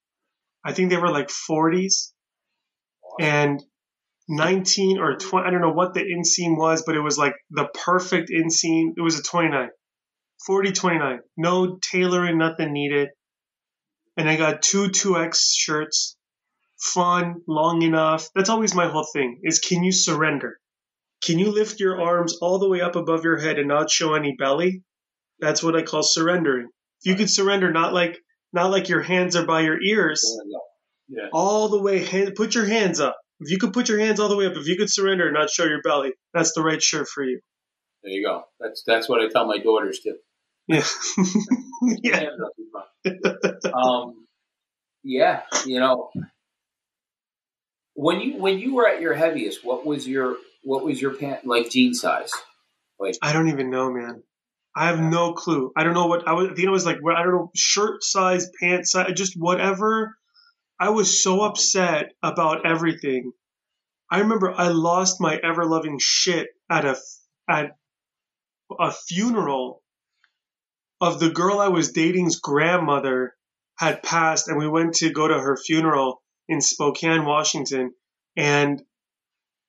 I 0.65 0.73
think 0.73 0.91
they 0.91 0.97
were 0.97 1.11
like 1.11 1.29
40s 1.29 2.13
and 3.19 3.63
19 4.29 4.99
or 4.99 5.17
20. 5.17 5.47
I 5.47 5.51
don't 5.51 5.61
know 5.61 5.73
what 5.73 5.95
the 5.95 6.01
inseam 6.01 6.57
was, 6.57 6.83
but 6.87 6.95
it 6.97 7.01
was 7.01 7.17
like 7.19 7.35
the 7.51 7.67
perfect 7.73 8.31
inseam. 8.31 8.93
It 8.97 9.01
was 9.03 9.19
a 9.19 9.23
29. 9.23 9.69
40 10.47 10.71
29 10.73 11.19
no 11.37 11.79
tailoring 11.79 12.39
nothing 12.39 12.73
needed 12.73 13.09
and 14.17 14.31
i 14.31 14.37
got 14.37 14.63
two 14.63 14.85
2x 14.85 15.37
shirts 15.53 16.17
fun 16.81 17.43
long 17.49 17.83
enough 17.83 18.29
that's 18.37 18.49
always 18.49 18.73
my 18.73 18.87
whole 18.87 19.07
thing 19.13 19.41
is 19.43 19.59
can 19.59 19.83
you 19.83 19.91
surrender 19.91 20.59
can 21.25 21.41
you 21.41 21.51
lift 21.51 21.81
your 21.81 22.01
arms 22.01 22.37
all 22.41 22.61
the 22.61 22.69
way 22.69 22.81
up 22.81 22.95
above 22.95 23.25
your 23.25 23.37
head 23.37 23.59
and 23.59 23.67
not 23.67 23.91
show 23.91 24.15
any 24.15 24.37
belly 24.39 24.85
that's 25.41 25.61
what 25.61 25.75
i 25.75 25.83
call 25.83 26.05
surrendering 26.05 26.69
if 27.01 27.11
you 27.11 27.17
could 27.17 27.29
surrender 27.29 27.73
not 27.73 27.93
like 27.93 28.17
not 28.53 28.71
like 28.71 28.89
your 28.89 29.03
hands 29.03 29.35
are 29.35 29.45
by 29.45 29.63
your 29.63 29.83
ears 29.83 30.23
Yeah. 31.09 31.29
all 31.33 31.69
the 31.69 31.83
way 31.83 32.05
hand, 32.05 32.37
put 32.37 32.55
your 32.55 32.67
hands 32.67 33.01
up 33.01 33.17
if 33.41 33.51
you 33.51 33.59
could 33.59 33.73
put 33.73 33.89
your 33.89 33.99
hands 33.99 34.21
all 34.21 34.29
the 34.29 34.37
way 34.37 34.47
up 34.47 34.57
if 34.57 34.67
you 34.67 34.77
could 34.77 34.91
surrender 34.91 35.27
and 35.27 35.35
not 35.35 35.51
show 35.51 35.65
your 35.65 35.83
belly 35.83 36.13
that's 36.35 36.53
the 36.55 36.63
right 36.63 36.83
shirt 36.83 37.09
for 37.09 37.25
you 37.25 37.41
There 38.03 38.13
you 38.13 38.25
go. 38.25 38.45
That's 38.61 38.83
that's 38.87 39.09
what 39.09 39.21
I 39.21 39.29
tell 39.29 39.47
my 39.47 39.59
daughters 39.59 40.01
too. 40.01 40.17
Yeah. 40.67 40.85
yeah. 42.03 42.21
that'll 42.21 42.51
be 42.57 42.67
fun. 42.73 43.73
um, 43.75 44.27
yeah, 45.03 45.43
you 45.65 45.81
know, 45.81 46.11
when 47.95 48.21
you 48.21 48.37
when 48.39 48.59
you 48.59 48.75
were 48.75 48.87
at 48.87 49.01
your 49.01 49.15
heaviest, 49.15 49.65
what 49.65 49.87
was 49.87 50.07
your 50.07 50.37
what 50.63 50.85
was 50.85 51.01
your 51.01 51.15
pant 51.15 51.47
like 51.47 51.71
jean 51.71 51.95
size? 51.95 52.31
Like 52.99 53.17
I 53.23 53.33
don't 53.33 53.49
even 53.49 53.71
know, 53.71 53.91
man. 53.91 54.23
I 54.77 54.89
have 54.89 55.01
no 55.01 55.33
clue. 55.33 55.73
I 55.77 55.83
don't 55.83 55.95
know 55.95 56.07
what 56.07 56.29
I 56.29 56.35
was. 56.35 56.49
I 56.51 56.55
think 56.55 56.67
it 56.67 56.71
was 56.71 56.87
like 56.87 56.99
I 56.99 57.23
don't 57.23 57.33
know 57.33 57.51
shirt 57.57 58.05
size, 58.05 58.51
pant 58.61 58.87
size, 58.87 59.13
just 59.15 59.35
whatever. 59.37 60.18
I 60.81 60.91
was 60.91 61.23
so 61.23 61.43
upset 61.43 62.13
about 62.23 62.65
everything. 62.67 63.33
I 64.11 64.21
remember 64.21 64.53
I 64.53 64.69
lost 64.69 65.21
my 65.21 65.37
ever 65.37 65.65
loving 65.65 65.99
shit 66.01 66.49
at 66.71 66.85
a 66.85 66.97
at 67.49 67.77
a 68.79 68.93
funeral 68.93 69.83
of 71.01 71.21
the 71.21 71.31
girl 71.31 71.59
I 71.59 71.69
was 71.69 71.93
dating's 71.93 72.41
grandmother 72.41 73.35
had 73.77 74.03
passed, 74.03 74.49
and 74.49 74.59
we 74.59 74.69
went 74.69 74.95
to 74.97 75.11
go 75.13 75.29
to 75.29 75.41
her 75.41 75.57
funeral 75.57 76.23
in 76.49 76.61
Spokane, 76.61 77.25
Washington, 77.25 77.95
and 78.37 78.83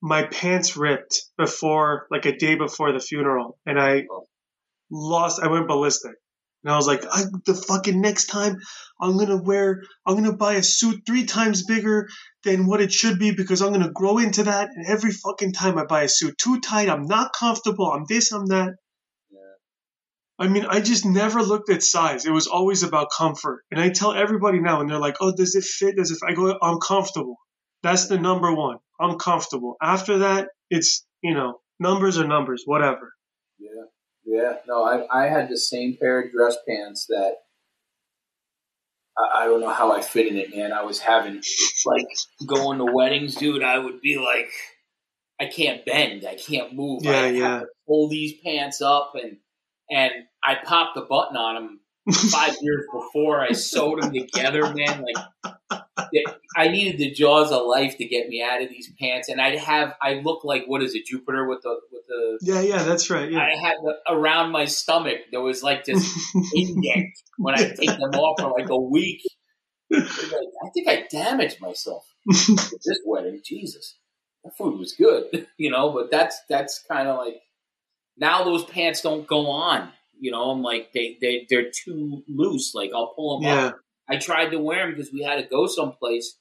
my 0.01 0.23
pants 0.23 0.77
ripped 0.77 1.23
before, 1.37 2.07
like 2.09 2.25
a 2.25 2.37
day 2.37 2.55
before 2.55 2.91
the 2.91 2.99
funeral, 2.99 3.59
and 3.65 3.79
I 3.79 4.05
oh. 4.09 4.27
lost. 4.89 5.41
I 5.41 5.47
went 5.47 5.67
ballistic, 5.67 6.15
and 6.63 6.73
I 6.73 6.75
was 6.75 6.87
like, 6.87 7.03
I, 7.09 7.23
the 7.45 7.53
fucking 7.53 8.01
next 8.01 8.25
time 8.25 8.57
I'm 8.99 9.17
gonna 9.17 9.41
wear, 9.41 9.83
I'm 10.05 10.15
gonna 10.15 10.35
buy 10.35 10.55
a 10.55 10.63
suit 10.63 11.03
three 11.05 11.25
times 11.25 11.65
bigger 11.65 12.09
than 12.43 12.67
what 12.67 12.81
it 12.81 12.91
should 12.91 13.17
be 13.17 13.31
because 13.31 13.61
I'm 13.61 13.71
gonna 13.71 13.91
grow 13.91 14.17
into 14.17 14.43
that. 14.43 14.69
And 14.75 14.85
every 14.87 15.11
fucking 15.11 15.53
time 15.53 15.77
I 15.77 15.85
buy 15.85 16.03
a 16.03 16.09
suit 16.09 16.37
too 16.37 16.59
tight, 16.59 16.89
I'm 16.89 17.05
not 17.05 17.31
comfortable. 17.33 17.91
I'm 17.91 18.05
this, 18.07 18.31
I'm 18.31 18.47
that. 18.47 18.73
I 20.37 20.47
mean, 20.47 20.65
I 20.65 20.79
just 20.79 21.05
never 21.05 21.43
looked 21.43 21.69
at 21.69 21.83
size. 21.83 22.25
It 22.25 22.31
was 22.31 22.47
always 22.47 22.81
about 22.81 23.09
comfort. 23.15 23.63
And 23.71 23.79
I 23.79 23.89
tell 23.89 24.13
everybody 24.13 24.59
now, 24.59 24.79
and 24.79 24.89
they're 24.89 24.97
like, 24.97 25.17
oh, 25.19 25.33
does 25.35 25.53
it 25.55 25.65
fit? 25.65 25.97
Does 25.97 26.11
it 26.11 26.19
fit? 26.21 26.31
I 26.31 26.33
go, 26.33 26.57
I'm 26.61 26.79
comfortable. 26.79 27.35
That's 27.83 28.07
the 28.07 28.17
number 28.17 28.53
one. 28.53 28.77
I'm 28.99 29.17
comfortable. 29.17 29.75
After 29.81 30.19
that, 30.19 30.47
it's, 30.69 31.05
you 31.21 31.33
know, 31.33 31.59
numbers 31.79 32.17
are 32.17 32.27
numbers, 32.27 32.63
whatever. 32.65 33.13
Yeah. 34.29 34.57
No, 34.67 34.83
I, 34.83 35.23
I 35.23 35.27
had 35.27 35.49
the 35.49 35.57
same 35.57 35.97
pair 35.99 36.21
of 36.21 36.31
dress 36.31 36.55
pants 36.67 37.07
that 37.07 37.37
I, 39.17 39.41
I 39.41 39.45
don't 39.45 39.59
know 39.59 39.73
how 39.73 39.91
I 39.91 40.01
fit 40.01 40.27
in 40.27 40.37
it, 40.37 40.55
man. 40.55 40.71
I 40.71 40.83
was 40.83 40.99
having, 40.99 41.41
like, 41.85 42.05
going 42.45 42.77
to 42.77 42.85
weddings, 42.85 43.35
dude. 43.35 43.63
I 43.63 43.79
would 43.79 44.01
be 44.01 44.19
like, 44.19 44.51
I 45.39 45.47
can't 45.47 45.83
bend. 45.83 46.25
I 46.29 46.35
can't 46.35 46.75
move. 46.75 47.01
Yeah, 47.03 47.21
I 47.21 47.29
yeah. 47.29 47.61
pull 47.87 48.07
these 48.07 48.33
pants 48.45 48.81
up 48.81 49.13
and, 49.15 49.37
and 49.89 50.11
I 50.43 50.55
popped 50.63 50.93
the 50.93 51.01
button 51.01 51.35
on 51.35 51.55
them 51.55 51.78
five 52.11 52.55
years 52.61 52.85
before. 52.91 53.41
I 53.41 53.51
sewed 53.51 54.01
them 54.01 54.13
together, 54.13 54.73
man. 54.73 55.03
Like 55.03 55.83
I 56.55 56.67
needed 56.69 56.97
the 56.97 57.11
jaws 57.11 57.51
of 57.51 57.65
life 57.67 57.97
to 57.97 58.05
get 58.05 58.27
me 58.27 58.43
out 58.43 58.61
of 58.61 58.69
these 58.69 58.91
pants, 58.99 59.29
and 59.29 59.41
I'd 59.41 59.57
have 59.59 59.93
I 60.01 60.15
look 60.15 60.43
like 60.43 60.65
what 60.65 60.81
is 60.81 60.95
it, 60.95 61.05
Jupiter 61.05 61.47
with 61.47 61.61
the 61.61 61.79
with 61.91 62.03
the. 62.07 62.39
Yeah, 62.41 62.61
yeah, 62.61 62.83
that's 62.83 63.09
right. 63.09 63.31
Yeah. 63.31 63.39
I 63.39 63.55
had 63.55 63.75
the, 63.81 63.95
around 64.07 64.51
my 64.51 64.65
stomach 64.65 65.17
there 65.31 65.41
was 65.41 65.63
like 65.63 65.85
this 65.85 66.33
indent 66.53 67.09
when 67.37 67.55
I 67.55 67.69
take 67.69 67.89
them 67.89 68.11
off 68.15 68.39
for 68.39 68.51
like 68.59 68.69
a 68.69 68.79
week. 68.79 69.21
Like, 69.91 70.03
I 70.03 70.69
think 70.73 70.87
I 70.87 71.07
damaged 71.09 71.61
myself 71.61 72.05
at 72.29 72.35
this 72.85 72.99
wedding. 73.05 73.41
Jesus, 73.43 73.97
that 74.43 74.55
food 74.57 74.77
was 74.77 74.93
good, 74.93 75.47
you 75.57 75.71
know. 75.71 75.91
But 75.91 76.11
that's 76.11 76.39
that's 76.49 76.83
kind 76.87 77.07
of 77.07 77.17
like 77.17 77.41
now 78.17 78.43
those 78.43 78.65
pants 78.65 79.01
don't 79.01 79.27
go 79.27 79.47
on. 79.47 79.89
You 80.19 80.31
know, 80.31 80.49
I'm 80.51 80.61
like 80.61 80.91
they 80.93 81.17
they 81.21 81.47
they're 81.49 81.71
too 81.71 82.23
loose. 82.27 82.73
Like 82.75 82.91
I'll 82.93 83.13
pull 83.15 83.39
them 83.39 83.47
Yeah. 83.49 83.65
up. 83.67 83.79
I 84.09 84.17
tried 84.17 84.49
to 84.49 84.59
wear 84.59 84.85
them 84.85 84.95
because 84.95 85.13
we 85.13 85.21
had 85.23 85.35
to 85.35 85.43
go 85.47 85.67
someplace, 85.67 86.35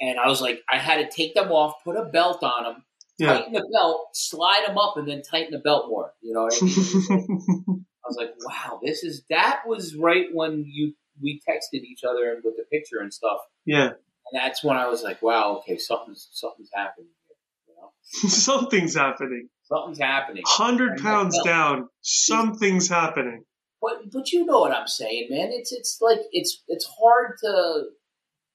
and 0.00 0.18
I 0.18 0.28
was 0.28 0.40
like, 0.40 0.60
I 0.70 0.78
had 0.78 0.98
to 0.98 1.14
take 1.14 1.34
them 1.34 1.50
off, 1.50 1.82
put 1.84 1.96
a 1.96 2.04
belt 2.04 2.42
on 2.42 2.62
them, 2.64 2.84
Yeah. 3.18 3.34
tighten 3.38 3.52
the 3.52 3.68
belt, 3.72 4.06
slide 4.14 4.64
them 4.66 4.78
up, 4.78 4.96
and 4.96 5.08
then 5.08 5.22
tighten 5.22 5.52
the 5.52 5.58
belt 5.58 5.88
more. 5.88 6.12
You 6.22 6.34
know, 6.34 6.48
I, 6.50 6.64
mean? 6.64 7.84
I 8.04 8.08
was 8.08 8.16
like, 8.16 8.34
wow, 8.44 8.80
this 8.82 9.02
is 9.02 9.24
that 9.30 9.62
was 9.66 9.96
right 9.96 10.26
when 10.32 10.64
you 10.68 10.94
we 11.22 11.40
texted 11.48 11.82
each 11.82 12.04
other 12.04 12.32
and 12.32 12.42
with 12.44 12.56
the 12.56 12.64
picture 12.70 13.00
and 13.00 13.12
stuff, 13.12 13.38
yeah. 13.64 13.86
and 13.86 14.32
that's 14.34 14.62
when 14.64 14.76
I 14.76 14.86
was 14.88 15.02
like, 15.02 15.20
wow, 15.22 15.58
okay, 15.58 15.78
something's 15.78 16.28
something's 16.32 16.70
happening 16.74 17.08
here. 17.26 17.36
You 17.68 17.74
know, 17.80 17.92
Something's 18.28 18.94
happening. 18.96 19.48
Something's 19.64 19.98
happening. 19.98 20.42
100 20.58 20.98
pounds 21.00 21.38
down. 21.44 21.88
Something's 22.02 22.88
happening. 22.88 23.44
But 23.80 24.10
but 24.12 24.32
you 24.32 24.46
know 24.46 24.60
what 24.60 24.72
I'm 24.72 24.86
saying, 24.88 25.28
man. 25.30 25.50
It's 25.52 25.70
it's 25.72 25.98
like 26.00 26.20
it's 26.32 26.62
it's 26.68 26.86
hard 26.98 27.32
to 27.42 27.84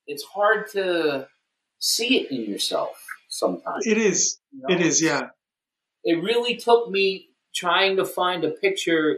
it's 0.07 0.23
hard 0.23 0.67
to 0.71 1.27
see 1.77 2.21
it 2.21 2.31
in 2.31 2.49
yourself 2.51 2.91
sometimes. 3.29 3.85
It 3.85 3.97
is. 3.97 4.39
you 4.51 4.61
know? 4.67 4.75
It 4.75 4.81
is, 4.81 5.01
yeah. 5.01 5.21
It 6.03 6.23
really 6.23 6.55
took 6.55 6.89
me 6.89 7.29
trying 7.53 7.97
to 7.97 8.05
find 8.05 8.43
a 8.43 8.49
picture 8.51 9.17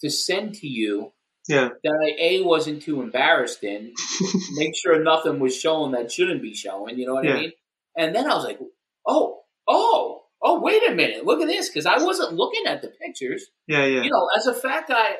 to 0.00 0.10
send 0.10 0.54
to 0.56 0.66
you 0.66 1.12
Yeah. 1.48 1.68
that 1.84 1.98
I 2.02 2.16
a 2.20 2.42
wasn't 2.42 2.82
too 2.82 3.00
embarrassed 3.00 3.62
in. 3.62 3.92
make 4.54 4.74
sure 4.76 5.00
nothing 5.02 5.38
was 5.38 5.56
shown 5.56 5.92
that 5.92 6.10
shouldn't 6.10 6.42
be 6.42 6.54
shown. 6.54 6.98
You 6.98 7.06
know 7.06 7.14
what 7.14 7.24
Yeah. 7.26 7.34
I 7.36 7.40
mean? 7.40 7.52
And 7.96 8.14
then 8.14 8.28
I 8.28 8.34
was 8.34 8.44
like, 8.44 8.58
oh 9.06 9.42
oh 9.68 10.23
oh 10.44 10.60
wait 10.60 10.88
a 10.88 10.94
minute, 10.94 11.24
look 11.24 11.40
at 11.40 11.48
this 11.48 11.68
because 11.68 11.86
I 11.86 11.98
wasn't 12.02 12.34
looking 12.34 12.66
at 12.66 12.82
the 12.82 12.88
pictures. 12.88 13.46
Yeah, 13.66 13.86
yeah. 13.86 14.02
You 14.02 14.10
know, 14.10 14.28
as 14.36 14.46
a 14.46 14.54
fat 14.54 14.86
guy, 14.88 15.16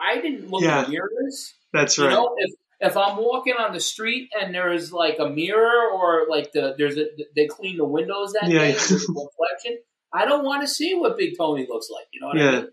I 0.00 0.20
didn't 0.20 0.50
look 0.50 0.62
Yeah. 0.62 0.80
at 0.82 0.88
mirrors. 0.90 1.54
That's 1.72 1.98
right. 1.98 2.10
You 2.10 2.16
know, 2.16 2.34
if 2.38 2.50
if 2.80 2.96
I'm 2.96 3.18
walking 3.18 3.54
on 3.58 3.74
the 3.74 3.80
street 3.80 4.30
and 4.40 4.54
there's 4.54 4.92
like 4.92 5.18
a 5.20 5.28
mirror 5.28 5.90
or 5.92 6.26
like 6.30 6.52
the 6.52 6.74
there's 6.78 6.96
a 6.96 7.06
they 7.36 7.46
clean 7.46 7.76
the 7.76 7.84
windows 7.84 8.32
that 8.32 8.50
Yeah, 8.50 8.60
day, 8.60 8.72
yeah. 8.72 8.96
reflection. 9.08 9.78
I 10.12 10.24
don't 10.24 10.44
want 10.44 10.62
to 10.62 10.68
see 10.68 10.94
what 10.94 11.16
Big 11.18 11.36
Tony 11.38 11.66
looks 11.68 11.88
like. 11.90 12.06
You 12.12 12.20
know 12.20 12.28
what 12.28 12.38
I 12.38 12.50
mean? 12.52 12.68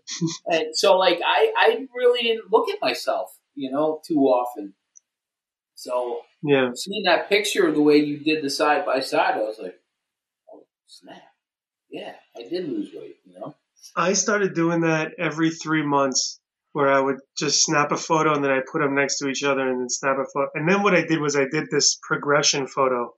And 0.46 0.66
so 0.76 0.96
like 0.98 1.20
I 1.24 1.52
I 1.56 1.86
really 1.94 2.22
didn't 2.22 2.50
look 2.50 2.70
at 2.70 2.80
myself, 2.80 3.30
you 3.54 3.70
know, 3.70 4.00
too 4.06 4.20
often. 4.20 4.74
So 5.74 6.22
Yeah. 6.42 6.70
seeing 6.74 7.04
that 7.04 7.28
picture 7.28 7.70
the 7.70 7.82
way 7.82 7.98
you 7.98 8.18
did 8.18 8.42
the 8.42 8.50
side 8.50 8.84
by 8.84 9.00
side, 9.00 9.34
I 9.34 9.38
was 9.42 9.58
like, 9.60 9.78
oh 10.52 10.64
snap, 10.86 11.22
yeah, 11.90 12.14
I 12.36 12.48
did 12.48 12.68
lose 12.68 12.90
weight. 12.94 13.16
You 13.24 13.38
know? 13.38 13.54
I 13.96 14.12
started 14.12 14.54
doing 14.54 14.82
that 14.82 15.12
every 15.18 15.50
three 15.50 15.84
months 15.84 16.40
where 16.72 16.92
I 16.92 17.00
would 17.00 17.18
just 17.36 17.64
snap 17.64 17.92
a 17.92 17.96
photo 17.96 18.34
and 18.34 18.44
then 18.44 18.50
I 18.50 18.60
put 18.70 18.80
them 18.80 18.94
next 18.94 19.18
to 19.18 19.28
each 19.28 19.42
other 19.42 19.68
and 19.68 19.80
then 19.80 19.88
snap 19.88 20.16
a 20.18 20.26
photo. 20.32 20.50
And 20.54 20.68
then 20.68 20.82
what 20.82 20.94
I 20.94 21.04
did 21.04 21.20
was 21.20 21.34
I 21.34 21.46
did 21.50 21.68
this 21.70 21.98
progression 22.02 22.66
photo 22.66 23.14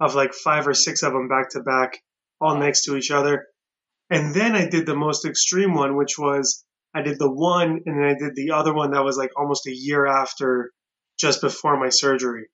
of 0.00 0.14
like 0.14 0.32
five 0.32 0.66
or 0.66 0.74
six 0.74 1.02
of 1.02 1.12
them 1.12 1.28
back 1.28 1.50
to 1.50 1.60
back, 1.60 1.98
all 2.40 2.56
next 2.56 2.84
to 2.84 2.96
each 2.96 3.10
other. 3.10 3.46
And 4.10 4.34
then 4.34 4.54
I 4.54 4.68
did 4.68 4.86
the 4.86 4.96
most 4.96 5.26
extreme 5.26 5.74
one, 5.74 5.96
which 5.96 6.18
was 6.18 6.64
I 6.94 7.02
did 7.02 7.18
the 7.18 7.30
one 7.30 7.82
and 7.84 7.98
then 7.98 8.04
I 8.04 8.14
did 8.14 8.34
the 8.34 8.52
other 8.52 8.72
one 8.72 8.92
that 8.92 9.04
was 9.04 9.18
like 9.18 9.30
almost 9.36 9.66
a 9.66 9.74
year 9.74 10.06
after, 10.06 10.72
just 11.18 11.40
before 11.40 11.78
my 11.78 11.90
surgery. 11.90 12.46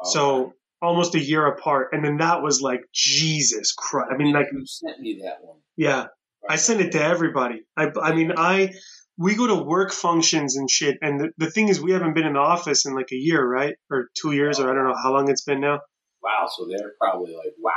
Oh, 0.00 0.10
so 0.10 0.54
almost 0.84 1.14
a 1.14 1.20
year 1.20 1.46
apart. 1.46 1.88
And 1.92 2.04
then 2.04 2.18
that 2.18 2.42
was 2.42 2.60
like, 2.60 2.80
Jesus 2.92 3.72
Christ. 3.72 4.10
I 4.12 4.16
mean, 4.16 4.32
like, 4.32 4.46
you 4.52 4.64
sent 4.66 5.00
me 5.00 5.20
that 5.24 5.38
one. 5.42 5.58
yeah, 5.76 6.06
I 6.48 6.56
send 6.56 6.80
it 6.80 6.92
to 6.92 7.02
everybody. 7.02 7.62
I, 7.76 7.90
I 8.00 8.14
mean, 8.14 8.32
I, 8.36 8.74
we 9.16 9.34
go 9.34 9.46
to 9.46 9.54
work 9.54 9.92
functions 9.92 10.56
and 10.56 10.70
shit. 10.70 10.98
And 11.00 11.20
the, 11.20 11.30
the 11.38 11.50
thing 11.50 11.68
is, 11.68 11.80
we 11.80 11.92
haven't 11.92 12.14
been 12.14 12.26
in 12.26 12.34
the 12.34 12.40
office 12.40 12.86
in 12.86 12.94
like 12.94 13.12
a 13.12 13.16
year, 13.16 13.46
right? 13.46 13.74
Or 13.90 14.08
two 14.20 14.32
years, 14.32 14.60
or 14.60 14.70
I 14.70 14.74
don't 14.74 14.84
know 14.84 14.96
how 15.00 15.12
long 15.12 15.30
it's 15.30 15.44
been 15.44 15.60
now. 15.60 15.80
Wow, 16.22 16.48
so 16.54 16.66
they're 16.68 16.92
probably 17.00 17.32
like, 17.34 17.52
wow. 17.58 17.72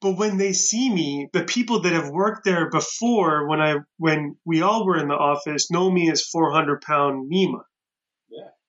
But 0.00 0.18
when 0.18 0.36
they 0.36 0.52
see 0.52 0.92
me, 0.92 1.28
the 1.32 1.44
people 1.44 1.80
that 1.80 1.92
have 1.92 2.10
worked 2.10 2.44
there 2.44 2.68
before, 2.68 3.48
when 3.48 3.60
I, 3.60 3.76
when 3.96 4.36
we 4.44 4.60
all 4.60 4.84
were 4.84 4.98
in 4.98 5.08
the 5.08 5.14
office, 5.14 5.70
know 5.70 5.90
me 5.90 6.10
as 6.10 6.22
400 6.22 6.82
pound 6.82 7.32
Nima. 7.32 7.62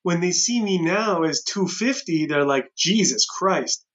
When 0.08 0.22
they 0.22 0.32
see 0.32 0.62
me 0.62 0.82
now 0.82 1.24
as 1.24 1.44
250, 1.44 2.28
they're 2.28 2.46
like, 2.46 2.72
Jesus 2.78 3.26
Christ. 3.26 3.86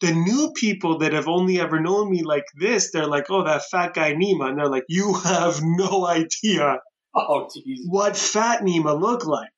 The 0.00 0.12
new 0.12 0.52
people 0.54 0.98
that 0.98 1.12
have 1.12 1.26
only 1.26 1.58
ever 1.58 1.80
known 1.80 2.08
me 2.08 2.22
like 2.22 2.44
this, 2.54 2.92
they're 2.92 3.08
like, 3.08 3.26
oh, 3.30 3.42
that 3.42 3.64
fat 3.68 3.92
guy 3.92 4.12
Nima. 4.12 4.48
And 4.48 4.56
they're 4.56 4.68
like, 4.76 4.84
you 4.88 5.14
have 5.14 5.60
no 5.64 6.06
idea 6.06 6.78
Oh, 7.16 7.48
what 7.88 8.16
fat 8.16 8.62
Nima 8.62 8.96
look 8.96 9.26
like. 9.26 9.50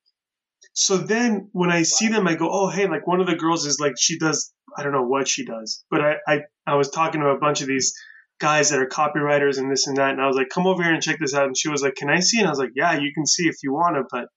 So 0.73 0.97
then 0.97 1.51
when 1.53 1.71
I 1.71 1.83
see 1.83 2.09
them, 2.09 2.27
I 2.27 2.37
go, 2.37 2.49
oh, 2.51 2.71
hey, 2.71 2.89
like 2.89 3.07
one 3.07 3.21
of 3.21 3.27
the 3.27 3.37
girls 3.37 3.67
is 3.67 3.79
like, 3.79 3.93
she 3.99 4.19
does, 4.19 4.51
I 4.75 4.83
don't 4.83 4.93
know 4.93 5.07
what 5.07 5.29
she 5.29 5.45
does, 5.45 5.85
but 5.91 6.01
I, 6.01 6.15
I, 6.27 6.41
I 6.67 6.77
was 6.77 6.89
talking 6.89 7.21
to 7.21 7.29
a 7.29 7.39
bunch 7.39 7.61
of 7.61 7.67
these 7.67 7.93
guys 8.41 8.71
that 8.71 8.81
are 8.81 8.89
copywriters 8.89 9.59
and 9.59 9.71
this 9.71 9.87
and 9.87 9.99
that. 9.99 10.13
And 10.13 10.23
I 10.23 10.27
was 10.27 10.37
like, 10.37 10.49
come 10.49 10.67
over 10.67 10.83
here 10.83 10.95
and 10.95 11.03
check 11.03 11.19
this 11.21 11.35
out. 11.35 11.49
And 11.49 11.59
she 11.59 11.69
was 11.69 11.83
like, 11.83 11.97
can 11.97 12.09
I 12.09 12.21
see? 12.21 12.39
And 12.39 12.47
I 12.47 12.51
was 12.51 12.59
like, 12.59 12.73
yeah, 12.75 12.95
you 12.95 13.13
can 13.15 13.27
see 13.27 13.45
if 13.49 13.57
you 13.63 13.75
want 13.75 13.97
to, 13.97 14.05
but 14.11 14.29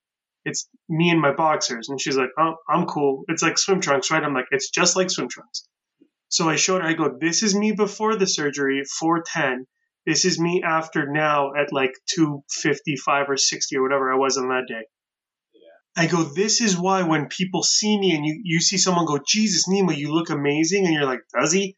it's 0.45 0.69
me 0.87 1.09
and 1.09 1.19
my 1.19 1.33
boxers. 1.33 1.89
And 1.89 1.99
she's 1.99 2.17
like, 2.17 2.29
oh, 2.39 2.55
I'm 2.69 2.85
cool. 2.85 3.23
It's 3.27 3.41
like 3.41 3.57
swim 3.57 3.81
trunks, 3.81 4.11
right? 4.11 4.23
I'm 4.23 4.33
like, 4.33 4.47
it's 4.51 4.69
just 4.69 4.95
like 4.95 5.09
swim 5.09 5.27
trunks. 5.27 5.67
So 6.29 6.47
I 6.49 6.55
showed 6.55 6.81
her, 6.81 6.87
I 6.87 6.93
go, 6.93 7.17
this 7.19 7.43
is 7.43 7.55
me 7.55 7.71
before 7.71 8.15
the 8.15 8.27
surgery, 8.27 8.83
410. 8.99 9.65
This 10.05 10.23
is 10.23 10.39
me 10.39 10.61
after 10.63 11.11
now 11.11 11.53
at 11.55 11.73
like 11.73 11.93
255 12.13 13.29
or 13.29 13.37
60 13.37 13.77
or 13.77 13.81
whatever 13.81 14.13
I 14.13 14.17
was 14.17 14.37
on 14.37 14.49
that 14.49 14.67
day. 14.67 14.83
I 15.97 16.07
go, 16.07 16.23
this 16.23 16.61
is 16.61 16.77
why 16.77 17.03
when 17.03 17.27
people 17.27 17.63
see 17.63 17.97
me 17.97 18.15
and 18.15 18.25
you, 18.25 18.41
you 18.43 18.59
see 18.59 18.77
someone 18.77 19.05
go, 19.05 19.19
Jesus, 19.25 19.67
Nima, 19.67 19.95
you 19.95 20.13
look 20.13 20.29
amazing. 20.29 20.85
And 20.85 20.93
you're 20.93 21.05
like, 21.05 21.21
does 21.33 21.53
he? 21.53 21.75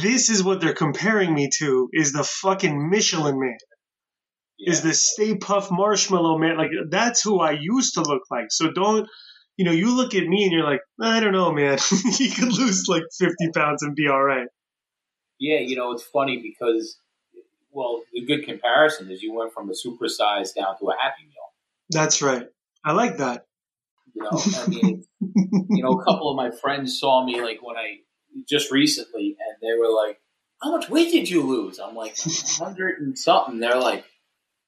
This 0.00 0.30
is 0.30 0.42
what 0.42 0.60
they're 0.60 0.74
comparing 0.74 1.34
me 1.34 1.50
to 1.58 1.88
is 1.92 2.12
the 2.12 2.24
fucking 2.24 2.90
Michelin 2.90 3.38
man. 3.38 3.58
Is 4.58 4.82
the 4.82 4.94
Stay 4.94 5.34
Puft 5.34 5.70
Marshmallow 5.70 6.38
man. 6.38 6.56
Like, 6.56 6.70
that's 6.88 7.22
who 7.22 7.40
I 7.40 7.52
used 7.52 7.94
to 7.94 8.02
look 8.02 8.22
like. 8.30 8.46
So 8.50 8.70
don't, 8.70 9.08
you 9.56 9.64
know, 9.64 9.72
you 9.72 9.96
look 9.96 10.14
at 10.14 10.26
me 10.26 10.44
and 10.44 10.52
you're 10.52 10.64
like, 10.64 10.80
I 11.00 11.20
don't 11.20 11.32
know, 11.32 11.52
man. 11.52 11.78
you 12.18 12.30
could 12.30 12.52
lose 12.52 12.84
like 12.88 13.02
50 13.18 13.34
pounds 13.54 13.82
and 13.82 13.96
be 13.96 14.06
all 14.08 14.22
right. 14.22 14.46
Yeah, 15.38 15.58
you 15.58 15.74
know, 15.74 15.90
it's 15.92 16.04
funny 16.04 16.40
because, 16.40 16.98
well, 17.72 18.02
the 18.12 18.24
good 18.24 18.44
comparison 18.44 19.10
is 19.10 19.22
you 19.22 19.34
went 19.34 19.52
from 19.52 19.68
a 19.68 19.72
supersize 19.72 20.54
down 20.54 20.78
to 20.78 20.90
a 20.90 20.96
Happy 21.00 21.24
Meal. 21.24 21.52
That's 21.90 22.22
right. 22.22 22.46
I 22.84 22.92
like 22.92 23.18
that. 23.18 23.46
You 24.14 24.22
know, 24.22 24.30
I 24.32 24.66
mean, 24.68 25.04
you 25.20 25.82
know, 25.82 25.98
a 25.98 26.04
couple 26.04 26.30
of 26.30 26.36
my 26.36 26.50
friends 26.50 27.00
saw 27.00 27.24
me 27.24 27.40
like 27.40 27.60
when 27.62 27.76
I 27.76 27.98
just 28.48 28.70
recently, 28.70 29.36
and 29.38 29.56
they 29.60 29.78
were 29.78 29.90
like, 29.90 30.20
"How 30.62 30.76
much 30.76 30.90
weight 30.90 31.10
did 31.10 31.30
you 31.30 31.42
lose?" 31.42 31.78
I'm 31.78 31.94
like, 31.94 32.16
hundred 32.58 33.00
and 33.00 33.18
something." 33.18 33.58
They're 33.58 33.80
like, 33.80 34.04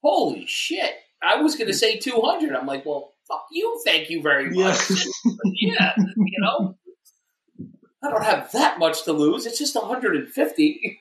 "Holy 0.05 0.47
shit!" 0.47 0.93
I 1.23 1.41
was 1.41 1.57
going 1.57 1.69
to 1.69 1.75
say 1.75 1.97
two 1.99 2.21
hundred. 2.21 2.55
I'm 2.55 2.67
like, 2.67 2.87
"Well, 2.87 3.15
fuck 3.27 3.47
you, 3.51 3.81
thank 3.85 4.11
you 4.11 4.23
very 4.23 4.51
much." 4.51 4.91
Yeah. 4.91 5.33
yeah, 5.61 5.93
you 5.97 6.39
know, 6.41 6.77
I 8.05 8.11
don't 8.11 8.25
have 8.25 8.53
that 8.53 8.79
much 8.79 9.05
to 9.05 9.13
lose. 9.13 9.47
It's 9.47 9.59
just 9.59 9.75
150. 9.75 11.01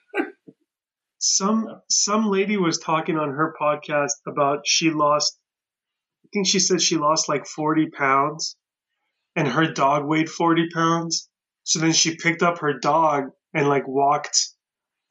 Some 1.18 1.82
some 1.89 2.30
lady 2.30 2.58
was 2.58 2.80
talking 2.80 3.18
on 3.18 3.30
her 3.30 3.54
podcast 3.60 4.12
about 4.28 4.66
she 4.66 4.89
lost 4.89 5.38
I 6.26 6.28
think 6.34 6.47
she 6.47 6.60
said 6.60 6.82
she 6.82 6.97
lost 6.97 7.30
like 7.30 7.45
40 7.45 7.91
pounds 7.91 8.56
and 9.36 9.47
her 9.47 9.72
dog 9.72 10.06
weighed 10.06 10.30
40 10.30 10.70
pounds. 10.74 11.30
So 11.64 11.80
then 11.80 11.93
she 11.93 12.18
picked 12.18 12.43
up 12.43 12.60
her 12.60 12.80
dog 12.80 13.32
and 13.54 13.68
like 13.68 13.88
walked 13.88 14.49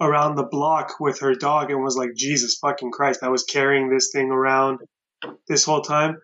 around 0.02 0.34
the 0.34 0.44
block 0.44 1.00
with 1.00 1.20
her 1.20 1.34
dog 1.34 1.70
and 1.70 1.82
was 1.82 1.96
like, 1.96 2.14
Jesus 2.14 2.58
fucking 2.58 2.90
Christ, 2.90 3.22
I 3.22 3.28
was 3.28 3.44
carrying 3.44 3.88
this 3.88 4.10
thing 4.12 4.30
around 4.30 4.80
this 5.48 5.64
whole 5.64 5.82
time. 5.82 6.18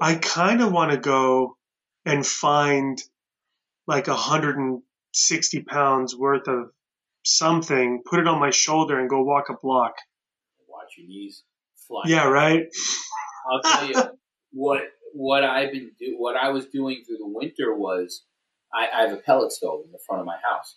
I 0.00 0.16
kind 0.16 0.60
of 0.60 0.72
want 0.72 0.90
to 0.92 0.98
go 0.98 1.56
and 2.04 2.26
find 2.26 3.00
like 3.86 4.08
160 4.08 5.62
pounds 5.62 6.16
worth 6.16 6.48
of 6.48 6.70
something, 7.24 8.02
put 8.04 8.20
it 8.20 8.28
on 8.28 8.40
my 8.40 8.50
shoulder 8.50 8.98
and 8.98 9.08
go 9.08 9.22
walk 9.22 9.48
a 9.48 9.54
block. 9.62 9.94
Watch 10.68 10.94
your 10.98 11.06
knees 11.06 11.44
fly. 11.86 12.02
Yeah, 12.06 12.28
right? 12.28 12.64
I'll 13.50 13.62
tell 13.62 13.88
you 13.88 14.02
what 14.52 14.82
what 15.12 15.44
I've 15.44 15.72
been 15.72 15.92
do 15.98 16.14
what 16.18 16.36
I 16.36 16.50
was 16.50 16.66
doing 16.66 17.02
through 17.06 17.18
the 17.18 17.26
winter 17.26 17.74
was 17.74 18.22
I, 18.74 18.88
I 18.92 19.00
have 19.02 19.12
a 19.12 19.16
pellet 19.16 19.52
stove 19.52 19.82
in 19.84 19.92
the 19.92 19.98
front 20.06 20.20
of 20.20 20.26
my 20.26 20.36
house. 20.36 20.76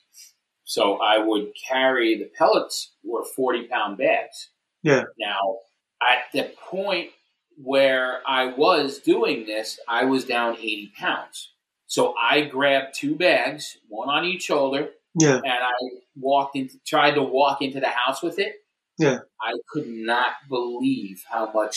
So 0.69 0.99
I 1.01 1.17
would 1.17 1.53
carry 1.67 2.15
the 2.15 2.29
pellets 2.37 2.91
were 3.03 3.23
forty 3.25 3.63
pound 3.63 3.97
bags. 3.97 4.49
Yeah. 4.83 5.05
Now 5.17 5.57
at 5.99 6.31
the 6.31 6.51
point 6.69 7.09
where 7.57 8.21
I 8.27 8.53
was 8.53 8.99
doing 8.99 9.47
this, 9.47 9.79
I 9.87 10.05
was 10.05 10.25
down 10.25 10.57
eighty 10.57 10.91
pounds. 10.95 11.53
So 11.87 12.13
I 12.15 12.41
grabbed 12.41 12.93
two 12.93 13.15
bags, 13.15 13.77
one 13.87 14.09
on 14.09 14.25
each 14.25 14.43
shoulder, 14.43 14.91
Yeah. 15.19 15.37
and 15.37 15.47
I 15.47 15.73
walked 16.15 16.55
into 16.55 16.75
tried 16.85 17.15
to 17.15 17.23
walk 17.23 17.63
into 17.63 17.79
the 17.79 17.89
house 17.89 18.21
with 18.21 18.37
it. 18.37 18.53
Yeah. 18.99 19.21
I 19.41 19.53
could 19.71 19.87
not 19.87 20.33
believe 20.49 21.23
how 21.27 21.51
much 21.51 21.75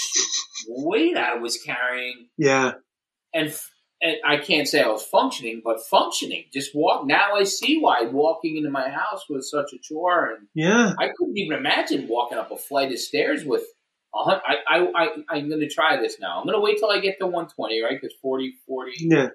weight 0.68 1.16
I 1.16 1.36
was 1.36 1.56
carrying, 1.56 2.28
Yeah. 2.36 2.72
and 3.32 3.48
f- 3.48 3.70
and 4.02 4.16
I 4.26 4.36
can't 4.38 4.66
say 4.68 4.82
I 4.82 4.88
was 4.88 5.04
functioning, 5.04 5.62
but 5.64 5.78
functioning. 5.88 6.44
Just 6.52 6.74
walk. 6.74 7.06
Now 7.06 7.34
I 7.36 7.44
see 7.44 7.78
why 7.78 8.02
walking 8.02 8.56
into 8.56 8.70
my 8.70 8.88
house 8.88 9.28
was 9.30 9.50
such 9.50 9.72
a 9.72 9.78
chore, 9.78 10.34
and 10.34 10.48
Yeah. 10.54 10.92
I 10.98 11.08
couldn't 11.16 11.38
even 11.38 11.56
imagine 11.56 12.08
walking 12.08 12.36
up 12.38 12.50
a 12.50 12.56
flight 12.56 12.90
of 12.92 12.98
stairs 12.98 13.44
with. 13.44 13.62
a 14.14 14.18
I, 14.18 14.56
I, 14.68 14.78
I, 14.94 15.08
I'm 15.30 15.48
going 15.48 15.60
to 15.60 15.68
try 15.70 15.96
this 16.00 16.18
now. 16.20 16.38
I'm 16.38 16.44
going 16.44 16.56
to 16.56 16.60
wait 16.60 16.78
till 16.78 16.90
I 16.90 16.98
get 17.00 17.18
to 17.20 17.26
120, 17.26 17.80
right? 17.82 17.98
Because 17.98 18.14
40, 18.20 18.54
40, 18.66 18.92
Yeah. 19.00 19.28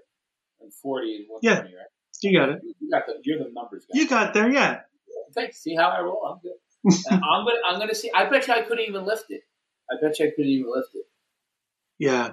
and 0.62 0.72
40 0.84 1.08
is 1.08 1.26
120, 1.30 1.76
right? 1.76 1.86
You 2.22 2.38
got 2.40 2.50
it. 2.50 2.62
You 2.80 2.90
got 2.92 3.06
the, 3.08 3.14
you're 3.24 3.40
the 3.40 3.50
numbers 3.54 3.86
guy. 3.92 4.00
You 4.00 4.08
got 4.08 4.34
there, 4.36 4.52
yeah. 4.52 4.82
Thanks. 5.34 5.60
See 5.64 5.76
how 5.76 5.90
I 5.90 6.02
roll? 6.02 6.22
I'm 6.26 6.40
good. 6.42 6.54
I'm 7.12 7.20
gonna 7.46 7.58
I'm 7.70 7.80
gonna 7.80 7.94
see. 7.96 8.10
I 8.16 8.30
bet 8.30 8.48
you 8.48 8.54
I 8.54 8.62
couldn't 8.62 8.86
even 8.88 9.06
lift 9.06 9.26
it. 9.30 9.42
I 9.92 9.96
bet 10.02 10.18
you 10.20 10.28
I 10.28 10.30
couldn't 10.30 10.50
even 10.52 10.72
lift 10.74 10.90
it. 10.96 11.06
Yeah. 12.00 12.32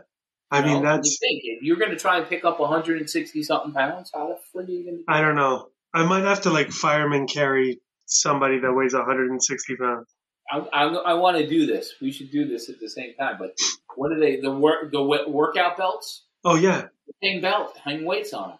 I 0.54 0.64
mean, 0.64 0.82
know, 0.82 0.96
that's, 0.96 1.10
you 1.10 1.16
think 1.28 1.40
if 1.44 1.62
you're 1.62 1.76
gonna 1.76 1.96
try 1.98 2.18
and 2.18 2.26
pick 2.28 2.44
up 2.44 2.60
160 2.60 3.42
something 3.42 3.72
pounds, 3.72 4.10
how 4.14 4.28
the 4.28 4.36
frick 4.52 4.68
are 4.68 4.70
you 4.70 4.84
gonna? 4.84 4.96
do 4.98 5.04
I 5.08 5.20
don't 5.20 5.36
know. 5.36 5.68
I 5.92 6.04
might 6.06 6.24
have 6.24 6.42
to 6.42 6.50
like 6.50 6.70
fireman 6.70 7.26
carry 7.26 7.80
somebody 8.06 8.58
that 8.60 8.72
weighs 8.72 8.94
160 8.94 9.76
pounds. 9.76 10.06
I, 10.50 10.58
I, 10.58 10.84
I 10.86 11.14
want 11.14 11.38
to 11.38 11.46
do 11.48 11.66
this. 11.66 11.94
We 12.02 12.12
should 12.12 12.30
do 12.30 12.46
this 12.46 12.68
at 12.68 12.78
the 12.80 12.90
same 12.90 13.14
time. 13.18 13.36
But 13.38 13.56
what 13.96 14.12
are 14.12 14.20
they? 14.20 14.40
The 14.40 14.50
work 14.50 14.92
the 14.92 15.02
wo- 15.02 15.28
workout 15.28 15.76
belts, 15.76 16.26
Oh, 16.44 16.56
yeah. 16.56 16.82
the 17.06 17.12
same 17.22 17.40
belt, 17.40 17.76
hang 17.82 18.04
weights 18.04 18.32
on 18.34 18.50
them, 18.50 18.58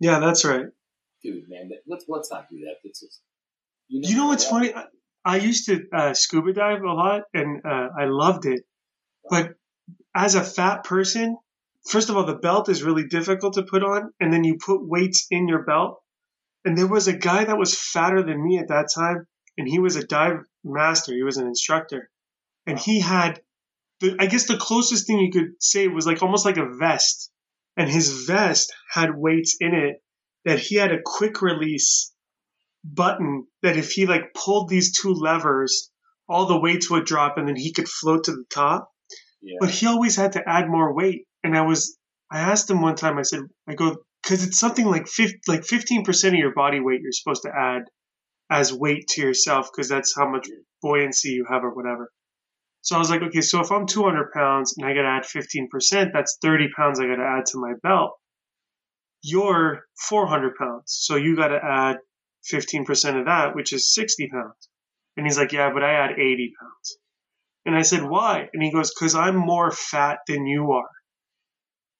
Yeah, 0.00 0.20
that's 0.20 0.44
right. 0.44 0.66
dude. 1.22 1.48
Man, 1.48 1.70
let's 1.88 2.04
let's 2.08 2.30
not 2.30 2.48
do 2.48 2.58
that. 2.60 2.74
It's 2.84 3.00
just, 3.00 3.20
You 3.88 4.16
know 4.16 4.26
what's 4.26 4.44
funny? 4.46 4.72
I, 4.74 4.84
I 5.24 5.36
used 5.38 5.66
to 5.66 5.82
uh, 5.92 6.14
scuba 6.14 6.52
dive 6.52 6.82
a 6.82 6.92
lot 6.92 7.22
and 7.34 7.60
uh, 7.66 7.88
I 7.98 8.04
loved 8.04 8.46
it. 8.46 8.62
But 9.28 9.54
as 10.14 10.34
a 10.34 10.44
fat 10.44 10.84
person, 10.84 11.36
first 11.88 12.08
of 12.08 12.16
all, 12.16 12.24
the 12.24 12.34
belt 12.34 12.68
is 12.68 12.82
really 12.82 13.06
difficult 13.06 13.54
to 13.54 13.62
put 13.62 13.82
on. 13.82 14.12
And 14.20 14.32
then 14.32 14.44
you 14.44 14.58
put 14.58 14.86
weights 14.86 15.26
in 15.30 15.48
your 15.48 15.64
belt. 15.64 16.00
And 16.64 16.76
there 16.76 16.86
was 16.86 17.08
a 17.08 17.16
guy 17.16 17.44
that 17.44 17.58
was 17.58 17.78
fatter 17.78 18.22
than 18.22 18.42
me 18.42 18.58
at 18.58 18.68
that 18.68 18.88
time. 18.94 19.26
And 19.56 19.68
he 19.68 19.78
was 19.78 19.96
a 19.96 20.06
dive 20.06 20.40
master, 20.64 21.12
he 21.12 21.22
was 21.22 21.36
an 21.36 21.46
instructor. 21.46 22.10
And 22.66 22.78
he 22.78 23.00
had, 23.00 23.40
the, 24.00 24.16
I 24.18 24.26
guess 24.26 24.46
the 24.46 24.56
closest 24.56 25.06
thing 25.06 25.18
you 25.18 25.32
could 25.32 25.52
say 25.60 25.88
was 25.88 26.06
like 26.06 26.22
almost 26.22 26.44
like 26.44 26.56
a 26.56 26.74
vest. 26.78 27.30
And 27.76 27.88
his 27.88 28.26
vest 28.26 28.72
had 28.90 29.16
weights 29.16 29.56
in 29.60 29.74
it 29.74 30.02
that 30.44 30.58
he 30.58 30.76
had 30.76 30.92
a 30.92 31.02
quick 31.04 31.42
release 31.42 32.12
button 32.84 33.46
that 33.62 33.76
if 33.76 33.92
he 33.92 34.06
like 34.06 34.34
pulled 34.34 34.68
these 34.68 34.98
two 34.98 35.12
levers, 35.12 35.90
all 36.28 36.46
the 36.46 36.58
weights 36.58 36.90
would 36.90 37.04
drop 37.04 37.36
and 37.36 37.46
then 37.48 37.56
he 37.56 37.72
could 37.72 37.88
float 37.88 38.24
to 38.24 38.32
the 38.32 38.44
top. 38.50 38.90
Yeah. 39.42 39.56
But 39.60 39.70
he 39.70 39.86
always 39.86 40.16
had 40.16 40.32
to 40.32 40.48
add 40.48 40.68
more 40.68 40.94
weight. 40.94 41.26
And 41.42 41.56
I 41.56 41.62
was, 41.62 41.96
I 42.30 42.40
asked 42.40 42.70
him 42.70 42.82
one 42.82 42.96
time, 42.96 43.18
I 43.18 43.22
said, 43.22 43.40
I 43.68 43.74
go, 43.74 43.96
cause 44.22 44.46
it's 44.46 44.58
something 44.58 44.86
like 44.86 45.08
50, 45.08 45.40
like 45.48 45.62
15% 45.62 46.28
of 46.28 46.34
your 46.34 46.54
body 46.54 46.80
weight 46.80 47.00
you're 47.02 47.12
supposed 47.12 47.42
to 47.42 47.52
add 47.56 47.84
as 48.50 48.72
weight 48.72 49.06
to 49.08 49.22
yourself 49.22 49.70
because 49.72 49.88
that's 49.88 50.14
how 50.16 50.28
much 50.28 50.48
buoyancy 50.82 51.30
you 51.30 51.46
have 51.48 51.64
or 51.64 51.74
whatever. 51.74 52.10
So 52.82 52.96
I 52.96 52.98
was 52.98 53.10
like, 53.10 53.22
okay, 53.22 53.42
so 53.42 53.60
if 53.60 53.70
I'm 53.70 53.86
200 53.86 54.32
pounds 54.32 54.74
and 54.76 54.86
I 54.86 54.94
got 54.94 55.02
to 55.02 55.08
add 55.08 55.24
15%, 55.24 56.12
that's 56.12 56.38
30 56.42 56.68
pounds 56.76 56.98
I 56.98 57.06
got 57.06 57.16
to 57.16 57.36
add 57.38 57.46
to 57.46 57.58
my 57.58 57.74
belt. 57.82 58.12
You're 59.22 59.84
400 60.08 60.56
pounds. 60.56 60.84
So 60.86 61.16
you 61.16 61.36
got 61.36 61.48
to 61.48 61.60
add 61.62 61.98
15% 62.50 63.18
of 63.18 63.26
that, 63.26 63.54
which 63.54 63.72
is 63.72 63.92
60 63.94 64.28
pounds. 64.28 64.68
And 65.16 65.26
he's 65.26 65.36
like, 65.36 65.52
yeah, 65.52 65.70
but 65.72 65.84
I 65.84 65.92
add 65.92 66.12
80 66.12 66.52
pounds. 66.58 66.98
And 67.66 67.76
I 67.76 67.82
said, 67.82 68.02
why? 68.02 68.48
And 68.52 68.62
he 68.62 68.72
goes, 68.72 68.90
cause 68.90 69.14
I'm 69.14 69.36
more 69.36 69.70
fat 69.70 70.20
than 70.26 70.46
you 70.46 70.72
are. 70.72 70.90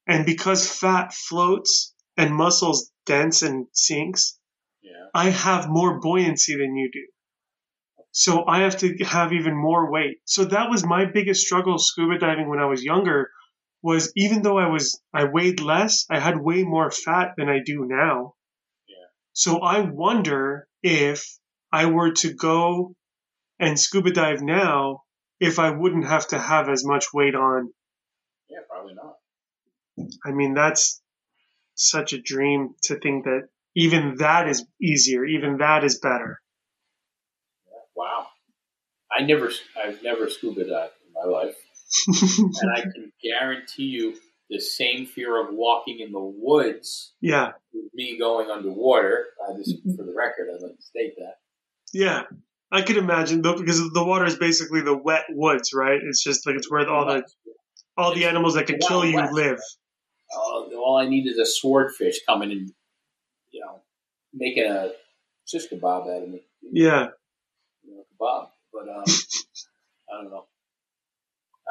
And 0.06 0.26
because 0.26 0.68
fat 0.68 1.12
floats 1.12 1.94
and 2.16 2.34
muscles 2.34 2.90
dense 3.06 3.42
and 3.42 3.66
sinks, 3.72 4.38
yeah. 4.82 4.92
I 5.14 5.30
have 5.30 5.68
more 5.68 6.00
buoyancy 6.00 6.56
than 6.56 6.74
you 6.76 6.90
do. 6.92 7.06
So 8.12 8.44
I 8.46 8.60
have 8.60 8.78
to 8.78 8.96
have 9.04 9.32
even 9.32 9.56
more 9.56 9.90
weight. 9.90 10.18
So 10.24 10.44
that 10.46 10.70
was 10.70 10.84
my 10.84 11.04
biggest 11.04 11.42
struggle 11.42 11.78
scuba 11.78 12.18
diving 12.18 12.48
when 12.48 12.58
I 12.58 12.66
was 12.66 12.82
younger 12.82 13.30
was 13.82 14.12
even 14.16 14.42
though 14.42 14.58
I 14.58 14.68
was, 14.68 15.00
I 15.14 15.24
weighed 15.24 15.60
less, 15.60 16.06
I 16.10 16.18
had 16.18 16.40
way 16.40 16.64
more 16.64 16.90
fat 16.90 17.32
than 17.36 17.48
I 17.48 17.60
do 17.64 17.86
now. 17.86 18.34
Yeah. 18.88 19.06
So 19.32 19.60
I 19.60 19.80
wonder 19.80 20.66
if 20.82 21.24
I 21.72 21.86
were 21.86 22.12
to 22.12 22.34
go 22.34 22.94
and 23.58 23.78
scuba 23.78 24.10
dive 24.10 24.42
now, 24.42 25.02
if 25.40 25.58
I 25.58 25.70
wouldn't 25.70 26.06
have 26.06 26.28
to 26.28 26.38
have 26.38 26.68
as 26.68 26.84
much 26.84 27.06
weight 27.12 27.34
on. 27.34 27.72
Yeah, 28.48 28.58
probably 28.68 28.94
not. 28.94 29.16
I 30.24 30.32
mean, 30.32 30.54
that's 30.54 31.02
such 31.74 32.12
a 32.12 32.20
dream 32.20 32.74
to 32.84 32.98
think 32.98 33.24
that 33.24 33.48
even 33.74 34.16
that 34.18 34.48
is 34.48 34.66
easier, 34.80 35.24
even 35.24 35.58
that 35.58 35.82
is 35.84 35.98
better. 35.98 36.40
Wow. 37.96 38.26
I 39.10 39.22
never, 39.22 39.50
I've 39.82 40.02
never 40.02 40.28
scuba 40.28 40.64
dived 40.64 40.92
in 41.06 41.12
my 41.12 41.28
life, 41.28 41.56
and 42.06 42.70
I 42.76 42.82
can 42.82 43.12
guarantee 43.22 43.84
you 43.84 44.16
the 44.48 44.60
same 44.60 45.06
fear 45.06 45.40
of 45.40 45.54
walking 45.54 46.00
in 46.00 46.12
the 46.12 46.20
woods 46.20 47.12
yeah, 47.20 47.52
with 47.72 47.92
me 47.94 48.18
going 48.18 48.50
underwater. 48.50 49.26
Uh, 49.42 49.56
just 49.56 49.82
for 49.96 50.04
the 50.04 50.14
record, 50.16 50.48
I'd 50.54 50.62
like 50.62 50.76
to 50.76 50.82
state 50.82 51.14
that. 51.18 51.36
yeah, 51.92 52.22
I 52.72 52.82
could 52.82 52.96
imagine 52.96 53.42
though, 53.42 53.56
because 53.56 53.78
the 53.92 54.04
water 54.04 54.26
is 54.26 54.36
basically 54.36 54.82
the 54.82 54.96
wet 54.96 55.24
woods, 55.30 55.70
right? 55.74 56.00
It's 56.02 56.22
just 56.22 56.46
like 56.46 56.56
it's 56.56 56.70
where 56.70 56.88
all 56.88 57.06
the 57.06 57.24
all 57.96 58.14
the 58.14 58.26
animals 58.26 58.54
that 58.54 58.66
can 58.66 58.78
kill 58.78 59.04
you 59.04 59.20
live. 59.32 59.58
Uh, 60.34 60.76
all 60.76 60.96
I 60.96 61.08
need 61.08 61.26
is 61.26 61.38
a 61.38 61.46
swordfish 61.46 62.20
coming 62.26 62.52
and, 62.52 62.70
you 63.50 63.60
know, 63.60 63.80
making 64.32 64.64
a 64.64 64.92
shish 65.46 65.68
kebab 65.68 66.02
out 66.02 66.22
of 66.22 66.28
me. 66.28 66.42
Yeah. 66.62 67.08
You 67.82 67.96
know, 67.96 68.04
kebab. 68.20 68.48
But 68.72 68.88
um, 68.88 69.04
I 70.08 70.22
don't 70.22 70.30
know. 70.30 70.44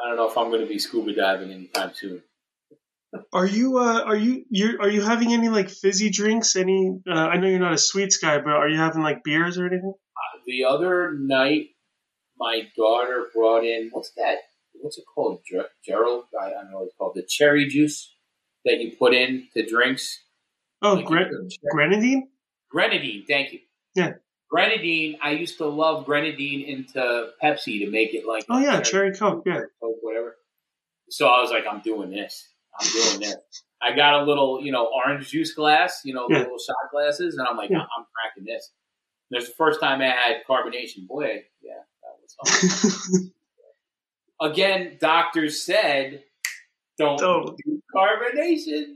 I 0.02 0.08
don't 0.08 0.16
know 0.16 0.28
if 0.28 0.36
I'm 0.36 0.48
going 0.48 0.60
to 0.60 0.66
be 0.66 0.78
scuba 0.78 1.14
diving 1.14 1.50
anytime 1.50 1.92
soon. 1.94 2.22
Are 3.32 3.46
you 3.46 3.78
uh 3.78 4.02
are 4.02 4.16
you 4.16 4.44
you 4.50 4.78
are 4.80 4.88
you 4.88 5.02
having 5.02 5.32
any 5.32 5.48
like 5.48 5.68
fizzy 5.68 6.10
drinks? 6.10 6.54
Any 6.54 7.00
uh, 7.10 7.12
I 7.12 7.38
know 7.38 7.48
you're 7.48 7.58
not 7.58 7.72
a 7.72 7.78
sweets 7.78 8.18
guy, 8.18 8.38
but 8.38 8.52
are 8.52 8.68
you 8.68 8.78
having 8.78 9.02
like 9.02 9.24
beers 9.24 9.58
or 9.58 9.66
anything? 9.66 9.94
The 10.50 10.64
other 10.64 11.12
night, 11.12 11.68
my 12.36 12.62
daughter 12.76 13.26
brought 13.32 13.62
in 13.64 13.90
what's 13.92 14.10
that? 14.16 14.38
What's 14.74 14.98
it 14.98 15.04
called? 15.14 15.42
Ger- 15.48 15.68
Gerald? 15.86 16.24
I 16.40 16.50
don't 16.50 16.70
know 16.72 16.78
what 16.78 16.86
it's 16.86 16.94
called. 16.98 17.12
The 17.14 17.22
cherry 17.22 17.68
juice 17.68 18.12
that 18.64 18.78
you 18.80 18.96
put 18.98 19.14
in 19.14 19.46
to 19.54 19.64
drinks. 19.64 20.24
Oh, 20.82 20.94
Like, 20.94 21.04
grenadine? 21.06 22.28
Grenadine. 22.70 23.24
Thank 23.28 23.52
you. 23.52 23.60
Yeah. 23.94 24.14
Grenadine. 24.50 25.18
I 25.22 25.32
used 25.32 25.58
to 25.58 25.66
love 25.68 26.04
grenadine 26.04 26.62
into 26.62 27.30
Pepsi 27.42 27.84
to 27.84 27.90
make 27.90 28.12
it 28.14 28.26
like 28.26 28.44
Oh 28.50 28.58
yeah, 28.58 28.80
cherry 28.80 29.12
coke. 29.14 29.44
Yeah. 29.46 29.60
Coke, 29.80 29.98
whatever. 30.02 30.36
So 31.10 31.28
I 31.28 31.40
was 31.42 31.50
like, 31.52 31.64
I'm 31.70 31.80
doing 31.82 32.10
this. 32.10 32.48
I'm 32.80 32.88
doing 32.90 33.20
this. 33.20 33.36
I 33.82 33.94
got 33.94 34.22
a 34.22 34.24
little, 34.24 34.60
you 34.62 34.72
know, 34.72 34.90
orange 34.92 35.28
juice 35.30 35.54
glass, 35.54 36.00
you 36.04 36.12
know, 36.14 36.26
Yeah. 36.28 36.38
little 36.38 36.58
shot 36.58 36.90
glasses, 36.92 37.36
and 37.38 37.46
I'm 37.46 37.56
like, 37.56 37.70
Yeah. 37.70 37.78
I'm 37.78 38.04
cracking 38.14 38.44
this. 38.52 38.70
There's 39.30 39.46
the 39.46 39.54
first 39.54 39.80
time 39.80 40.00
I 40.00 40.06
had 40.06 40.36
carbonation. 40.48 41.06
Boy, 41.06 41.44
yeah, 41.62 41.82
that 42.02 42.42
was. 42.42 43.30
Again, 44.42 44.96
doctors 45.00 45.62
said, 45.62 46.22
don't, 46.98 47.18
Don't. 47.18 47.56
do 47.64 47.80
carbonation. 47.94 48.94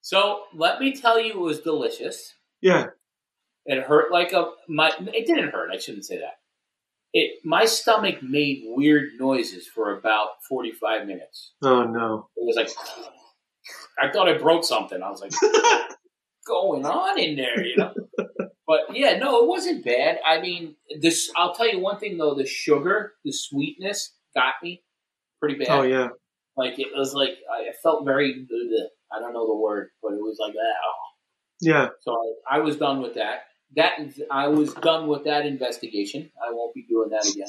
So 0.00 0.42
let 0.54 0.80
me 0.80 0.94
tell 0.94 1.20
you, 1.20 1.32
it 1.32 1.38
was 1.38 1.60
delicious. 1.60 2.34
yeah. 2.60 2.86
It 3.68 3.82
hurt 3.82 4.12
like 4.12 4.32
a 4.32 4.52
my. 4.68 4.92
It 5.12 5.26
didn't 5.26 5.50
hurt. 5.50 5.70
I 5.72 5.78
shouldn't 5.78 6.04
say 6.04 6.18
that. 6.18 6.34
It 7.12 7.40
my 7.44 7.64
stomach 7.64 8.22
made 8.22 8.62
weird 8.66 9.14
noises 9.18 9.66
for 9.66 9.98
about 9.98 10.28
forty 10.48 10.70
five 10.70 11.04
minutes. 11.08 11.54
Oh 11.62 11.82
no. 11.82 12.28
It 12.36 12.44
was 12.46 12.54
like 12.54 12.68
I 14.00 14.12
thought 14.12 14.28
I 14.28 14.38
broke 14.38 14.62
something. 14.62 15.02
I 15.02 15.10
was 15.10 15.20
like, 15.20 15.32
going 16.46 16.86
on 16.86 17.18
in 17.18 17.34
there, 17.34 17.64
you 17.66 17.76
know? 17.76 17.92
But 18.66 18.80
yeah, 18.94 19.18
no, 19.18 19.42
it 19.42 19.48
wasn't 19.48 19.84
bad. 19.84 20.18
I 20.26 20.40
mean, 20.40 20.74
this. 21.00 21.30
I'll 21.36 21.54
tell 21.54 21.68
you 21.68 21.78
one 21.78 21.98
thing 21.98 22.18
though: 22.18 22.34
the 22.34 22.46
sugar, 22.46 23.14
the 23.24 23.32
sweetness, 23.32 24.12
got 24.34 24.54
me 24.62 24.82
pretty 25.40 25.56
bad. 25.56 25.68
oh 25.70 25.82
yeah. 25.82 26.08
Like 26.56 26.78
it 26.78 26.88
was 26.94 27.14
like 27.14 27.36
I 27.52 27.70
felt 27.82 28.04
very. 28.04 28.46
I 29.12 29.20
don't 29.20 29.32
know 29.32 29.46
the 29.46 29.56
word, 29.56 29.90
but 30.02 30.12
it 30.12 30.20
was 30.20 30.38
like 30.40 30.54
that. 30.54 30.58
Oh. 30.58 31.06
Yeah. 31.60 31.88
So 32.00 32.16
I, 32.50 32.56
I 32.56 32.60
was 32.60 32.76
done 32.76 33.02
with 33.02 33.14
that. 33.14 33.44
That 33.76 33.92
I 34.30 34.48
was 34.48 34.72
done 34.74 35.06
with 35.06 35.24
that 35.24 35.46
investigation. 35.46 36.30
I 36.44 36.52
won't 36.52 36.74
be 36.74 36.86
doing 36.88 37.10
that 37.10 37.28
again. 37.30 37.48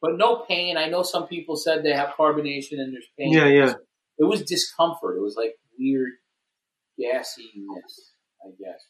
But 0.00 0.16
no 0.16 0.44
pain. 0.48 0.76
I 0.76 0.86
know 0.86 1.02
some 1.02 1.26
people 1.26 1.56
said 1.56 1.82
they 1.82 1.92
have 1.92 2.14
carbonation 2.18 2.78
and 2.78 2.92
there's 2.92 3.08
pain. 3.18 3.32
Yeah, 3.32 3.46
yeah. 3.46 3.74
It 4.18 4.24
was 4.24 4.42
discomfort. 4.42 5.16
It 5.16 5.20
was 5.20 5.36
like 5.36 5.54
weird 5.78 6.12
gassiness, 6.98 8.14
I 8.42 8.50
guess. 8.58 8.80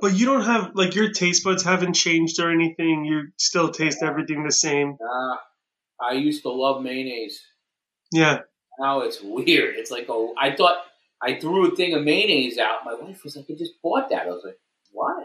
But 0.00 0.14
you 0.14 0.26
don't 0.26 0.44
have 0.44 0.72
like 0.74 0.94
your 0.94 1.10
taste 1.10 1.44
buds 1.44 1.62
haven't 1.62 1.94
changed 1.94 2.40
or 2.40 2.50
anything. 2.50 3.04
You 3.04 3.28
still 3.36 3.70
taste 3.70 4.02
everything 4.02 4.44
the 4.44 4.52
same. 4.52 4.96
Nah, 5.00 5.36
I 6.00 6.12
used 6.12 6.42
to 6.42 6.50
love 6.50 6.82
mayonnaise. 6.82 7.40
Yeah. 8.12 8.40
Now 8.78 9.00
it's 9.00 9.20
weird. 9.22 9.76
It's 9.76 9.90
like 9.90 10.06
oh, 10.08 10.34
I 10.40 10.54
thought 10.54 10.76
I 11.22 11.38
threw 11.38 11.70
a 11.70 11.76
thing 11.76 11.94
of 11.94 12.02
mayonnaise 12.02 12.58
out. 12.58 12.84
My 12.84 12.94
wife 12.94 13.24
was 13.24 13.36
like, 13.36 13.46
"I 13.50 13.54
just 13.54 13.82
bought 13.82 14.08
that." 14.10 14.26
I 14.26 14.30
was 14.30 14.42
like, 14.44 14.58
"Why?" 14.92 15.24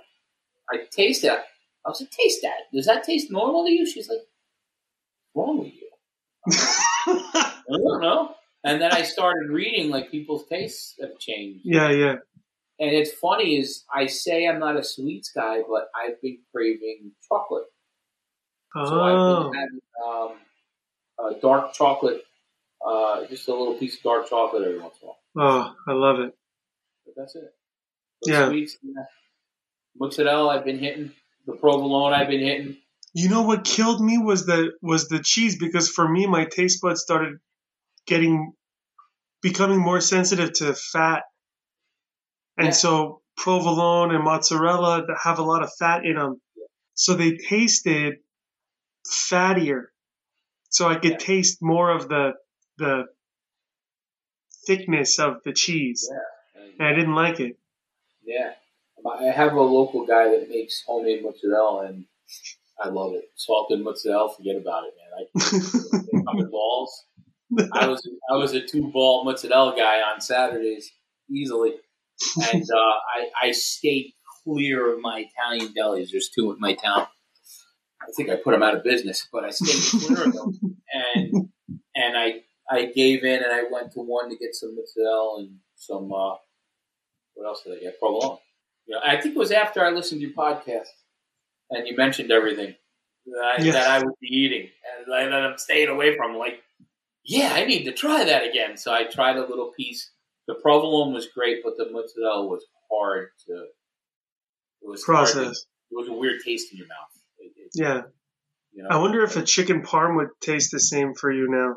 I 0.72 0.78
taste 0.92 1.24
it. 1.24 1.32
I 1.32 1.90
was 1.90 2.02
like, 2.02 2.12
"Taste 2.12 2.42
that. 2.42 2.72
Does 2.74 2.88
that 2.88 3.04
taste 3.04 3.32
normal 3.32 3.66
to 3.66 3.72
you?" 3.72 3.86
She's 3.86 4.10
like, 4.10 4.20
"What's 5.34 5.48
wrong 5.48 5.60
with 5.60 5.74
you?" 5.74 5.90
I 7.08 7.54
don't 7.70 8.02
know. 8.02 8.36
And 8.64 8.82
then 8.82 8.92
I 8.92 9.04
started 9.04 9.50
reading 9.50 9.92
like 9.92 10.10
people's 10.10 10.48
tastes 10.48 10.96
have 11.00 11.18
changed. 11.20 11.62
yeah, 11.64 11.92
yeah. 11.92 12.16
And 12.80 12.92
it's 12.92 13.12
funny 13.14 13.58
is 13.58 13.86
I 13.94 14.08
say 14.08 14.48
I'm 14.48 14.60
not 14.60 14.76
a 14.78 14.84
sweets 14.84 15.32
guy, 15.34 15.62
but 15.68 15.88
I've 15.96 16.22
been 16.22 16.40
craving 16.54 17.12
chocolate. 17.28 17.66
So 18.74 19.02
I've 19.02 19.18
Oh. 19.18 19.52
been 19.52 19.60
having 19.62 19.82
um, 21.32 21.40
dark 21.42 21.74
chocolate, 21.74 22.26
uh, 22.86 23.26
just 23.28 23.48
a 23.48 23.52
little 23.56 23.76
piece 23.76 23.96
of 23.98 24.04
dark 24.04 24.30
chocolate 24.30 24.64
every 24.68 24.80
once 24.80 24.96
in 25.02 25.08
a 25.08 25.12
while. 25.12 25.76
Oh, 25.88 25.92
I 25.92 25.94
love 25.94 26.20
it. 26.20 26.38
But 27.06 27.16
that's 27.16 27.36
it. 27.36 27.54
The 28.24 28.32
Yeah. 28.32 28.50
Sweets, 28.50 28.78
yeah. 28.84 29.06
Mozzarella 29.98 30.58
I've 30.58 30.66
been 30.66 30.80
hitting. 30.80 31.14
The 31.46 31.54
provolone 31.54 32.14
I've 32.14 32.28
been 32.28 32.42
hitting. 32.42 32.78
You 33.14 33.30
know 33.30 33.44
what 33.44 33.64
killed 33.64 34.02
me 34.02 34.18
was 34.18 34.46
the 34.46 34.74
was 34.82 35.08
the 35.08 35.20
cheese 35.20 35.58
because 35.58 35.90
for 35.90 36.06
me 36.08 36.26
my 36.28 36.44
taste 36.46 36.82
buds 36.82 37.02
started 37.02 37.38
getting 38.08 38.54
becoming 39.42 39.80
more 39.80 40.02
sensitive 40.02 40.52
to 40.54 40.74
fat, 40.74 41.24
and 42.58 42.68
Yeah. 42.68 42.72
so 42.72 43.22
provolone 43.38 44.14
and 44.16 44.24
mozzarella 44.24 45.06
that 45.06 45.18
have 45.24 45.40
a 45.40 45.44
lot 45.44 45.64
of 45.64 45.70
fat 45.78 46.06
in 46.06 46.16
them, 46.16 46.42
so 46.94 47.14
they 47.14 47.38
tasted 47.38 48.16
fattier. 49.08 49.88
So 50.70 50.88
I 50.88 50.96
could 50.96 51.12
Yeah. 51.12 51.18
taste 51.18 51.62
more 51.62 51.92
of 51.92 52.08
the 52.10 52.34
the 52.78 53.06
thickness 54.68 55.20
of 55.20 55.42
the 55.44 55.54
cheese, 55.54 56.10
And, 56.56 56.74
and 56.80 56.88
I 56.88 56.94
didn't 56.94 57.16
like 57.16 57.40
it. 57.40 57.58
yeah. 58.24 58.54
I 59.08 59.26
have 59.26 59.54
a 59.54 59.62
local 59.62 60.06
guy 60.06 60.30
that 60.32 60.50
makes 60.50 60.84
homemade 60.88 61.24
mozzarella, 61.24 61.86
and 61.86 62.06
I 62.84 62.90
love 62.90 63.14
it. 63.14 63.30
Salted 63.36 63.82
mozzarella, 63.82 64.34
forget 64.36 64.56
about 64.56 64.86
it, 64.86 64.94
man. 64.98 65.12
I 65.20 66.28
in 66.40 66.50
balls. 66.50 67.06
I 67.74 67.88
was 67.88 68.10
I 68.32 68.36
was 68.36 68.54
a 68.54 68.66
two 68.66 68.90
ball 68.92 69.24
mozzarella 69.24 69.76
guy 69.78 70.02
on 70.02 70.20
Saturdays 70.22 70.92
easily, 71.30 71.76
and 72.52 72.64
uh, 72.64 72.78
I 72.78 73.48
I 73.48 73.52
stayed 73.52 74.14
clear 74.44 74.94
of 74.94 75.02
my 75.02 75.26
Italian 75.30 75.74
delis. 75.74 76.12
There's 76.12 76.30
two 76.30 76.52
in 76.52 76.60
my 76.60 76.74
town. 76.74 77.08
I 78.02 78.12
think 78.16 78.30
I 78.30 78.36
put 78.36 78.52
them 78.52 78.64
out 78.64 78.76
of 78.76 78.84
business, 78.84 79.28
but 79.32 79.44
I 79.44 79.50
stayed 79.52 80.00
clear 80.02 80.28
of 80.28 80.34
them, 80.34 80.78
and 80.94 81.50
and 81.96 82.18
I 82.18 82.42
I 82.70 82.86
gave 82.86 83.24
in 83.24 83.44
and 83.44 83.52
I 83.52 83.64
went 83.72 83.92
to 83.94 84.00
one 84.00 84.30
to 84.30 84.38
get 84.38 84.54
some 84.56 84.76
mozzarella 84.76 85.40
and 85.40 85.58
some 85.76 86.12
uh, 86.12 86.36
what 87.34 87.48
else 87.48 87.64
did 87.64 87.78
I 87.78 87.82
get? 87.82 88.00
Provolone. 88.00 88.38
You 88.88 88.96
know, 88.96 89.02
I 89.06 89.20
think 89.20 89.36
it 89.36 89.40
was 89.40 89.52
after 89.52 89.84
I 89.84 89.90
listened 89.90 90.22
to 90.22 90.28
your 90.28 90.36
podcast 90.36 90.88
and 91.72 91.88
you 91.88 91.96
mentioned 91.96 92.32
everything 92.32 92.76
that 93.26 93.44
I, 93.60 93.62
Yeah. 93.64 93.72
that 93.74 93.88
I 93.88 93.98
would 94.00 94.14
be 94.22 94.28
eating, 94.28 94.70
and 95.06 95.14
I, 95.14 95.26
that 95.26 95.34
I'm 95.34 95.58
staying 95.58 95.90
away 95.90 96.16
from. 96.16 96.36
Like, 96.38 96.62
yeah, 97.24 97.52
I 97.54 97.66
need 97.66 97.86
to 97.86 97.92
try 97.92 98.24
that 98.24 98.48
again. 98.48 98.78
So 98.78 98.94
I 98.94 99.06
tried 99.06 99.38
a 99.38 99.46
little 99.48 99.72
piece. 99.76 100.12
The 100.48 100.56
provolone 100.56 101.14
was 101.14 101.28
great, 101.28 101.62
but 101.64 101.78
the 101.78 101.90
mozzarella 101.92 102.46
was 102.46 102.66
hard 102.92 103.30
to. 103.48 103.54
It 104.82 104.88
was 104.90 105.04
hard 105.06 105.28
to- 105.28 105.34
Process. 105.34 105.66
it 105.92 105.96
was 105.96 106.08
a 106.08 106.14
weird 106.14 106.42
taste 106.44 106.72
in 106.72 106.78
your 106.78 106.88
mouth. 106.88 107.12
It, 107.40 107.52
it, 107.58 107.72
Yeah, 107.74 108.02
you 108.74 108.84
know, 108.84 108.90
I 108.90 108.98
wonder 109.00 109.24
if 109.24 109.36
a 109.38 109.42
chicken 109.44 109.82
parm 109.82 110.16
would 110.18 110.30
taste 110.42 110.72
the 110.72 110.80
same 110.80 111.14
for 111.16 111.32
you 111.32 111.48
now. 111.50 111.76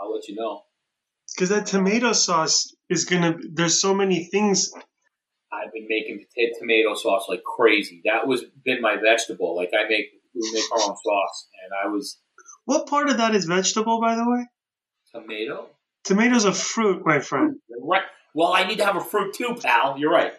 I'll 0.00 0.14
let 0.14 0.26
you 0.28 0.36
know. 0.36 0.62
Because 1.34 1.50
that 1.50 1.66
tomato 1.66 2.12
sauce 2.12 2.74
is 2.88 3.04
gonna. 3.04 3.36
There's 3.52 3.80
so 3.80 3.92
many 3.94 4.24
things. 4.24 4.70
I've 5.52 5.72
been 5.72 5.86
making 5.88 6.24
potato 6.28 6.58
tomato 6.58 6.94
sauce 6.94 7.26
like 7.28 7.42
crazy. 7.44 8.00
That 8.04 8.26
was 8.26 8.44
been 8.64 8.80
my 8.80 8.96
vegetable. 8.96 9.54
Like 9.56 9.70
I 9.78 9.86
make 9.88 10.06
we 10.34 10.50
make 10.52 10.64
our 10.72 10.78
own 10.80 10.96
sauce, 10.96 11.48
and 11.64 11.72
I 11.84 11.88
was 11.92 12.18
What 12.64 12.86
part 12.86 13.10
of 13.10 13.18
that 13.18 13.34
is 13.34 13.44
vegetable, 13.44 14.00
by 14.00 14.14
the 14.14 14.24
way? 14.28 14.46
tomato. 15.14 15.68
Tomato's 16.08 16.44
a 16.46 16.52
fruit, 16.52 17.04
my 17.04 17.20
friend. 17.20 17.56
Right. 17.82 18.02
Well, 18.34 18.52
I 18.54 18.64
need 18.64 18.78
to 18.78 18.84
have 18.84 18.96
a 18.96 19.00
fruit 19.00 19.34
too, 19.34 19.56
pal. 19.60 19.98
You're 19.98 20.10
right. 20.10 20.32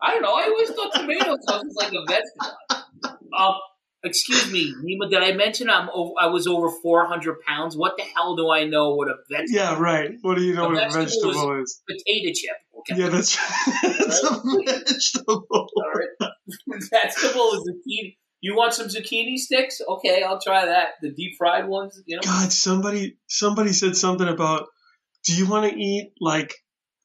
I 0.00 0.12
don't 0.12 0.22
know. 0.22 0.34
I 0.34 0.44
always 0.44 0.70
thought 0.70 0.94
tomato 0.94 1.36
sauce 1.42 1.62
was 1.64 1.76
like 1.76 1.92
a 1.92 2.04
vegetable. 2.08 3.28
Um, 3.36 3.54
excuse 4.02 4.50
me, 4.50 4.72
Nima. 4.72 5.10
Did 5.10 5.22
I 5.22 5.32
mention 5.32 5.68
I'm 5.68 5.90
over, 5.92 6.12
I 6.18 6.26
was 6.28 6.46
over 6.46 6.70
400 6.70 7.40
pounds? 7.46 7.76
What 7.76 7.96
the 7.98 8.04
hell 8.04 8.34
do 8.34 8.50
I 8.50 8.64
know 8.64 8.94
what 8.94 9.08
a 9.08 9.16
vegetable? 9.30 9.58
Yeah, 9.58 9.78
right. 9.78 10.12
What 10.22 10.36
do 10.36 10.42
you 10.42 10.54
know 10.54 10.66
A 10.66 10.68
what 10.68 10.76
a 10.76 10.90
vegetable 10.90 11.32
vegetable 11.32 11.62
is? 11.62 11.82
Potato 11.86 12.32
chip. 12.34 12.56
Okay. 12.78 13.02
Yeah, 13.02 13.08
that's 13.08 13.38
it's 13.84 14.24
a 14.24 14.40
vegetable. 14.64 15.46
All 15.50 15.92
right. 15.94 16.30
vegetable 16.90 17.52
is 17.52 17.70
zucchini. 17.70 18.16
You 18.40 18.54
want 18.54 18.74
some 18.74 18.88
zucchini 18.88 19.36
sticks? 19.36 19.80
Okay, 19.88 20.22
I'll 20.22 20.40
try 20.40 20.66
that. 20.66 20.88
The 21.00 21.10
deep 21.10 21.36
fried 21.38 21.66
ones, 21.66 22.02
you 22.06 22.16
know. 22.16 22.22
God, 22.22 22.52
somebody 22.52 23.16
somebody 23.26 23.72
said 23.72 23.96
something 23.96 24.28
about. 24.28 24.68
Do 25.24 25.34
you 25.34 25.48
want 25.48 25.70
to 25.70 25.78
eat 25.78 26.12
like 26.20 26.54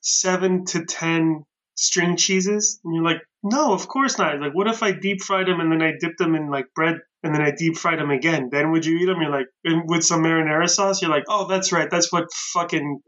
seven 0.01 0.65
to 0.65 0.85
ten 0.85 1.45
string 1.75 2.17
cheeses? 2.17 2.79
And 2.83 2.95
you're 2.95 3.03
like, 3.03 3.21
No, 3.43 3.73
of 3.73 3.87
course 3.87 4.17
not. 4.17 4.39
Like, 4.39 4.53
what 4.53 4.67
if 4.67 4.83
I 4.83 4.91
deep 4.91 5.21
fried 5.21 5.47
them 5.47 5.59
and 5.59 5.71
then 5.71 5.81
I 5.81 5.93
dipped 5.99 6.17
them 6.17 6.35
in 6.35 6.49
like 6.49 6.65
bread 6.75 6.99
and 7.23 7.33
then 7.33 7.41
I 7.41 7.51
deep 7.51 7.77
fried 7.77 7.99
them 7.99 8.11
again? 8.11 8.49
Then 8.51 8.71
would 8.71 8.85
you 8.85 8.97
eat 8.97 9.05
them? 9.05 9.21
You're 9.21 9.31
like, 9.31 9.47
and 9.63 9.83
with 9.89 10.03
some 10.03 10.23
marinara 10.23 10.69
sauce. 10.69 11.01
You're 11.01 11.11
like, 11.11 11.25
oh, 11.27 11.47
that's 11.47 11.71
right. 11.71 11.89
That's 11.89 12.11
what 12.11 12.31
fucking 12.53 12.99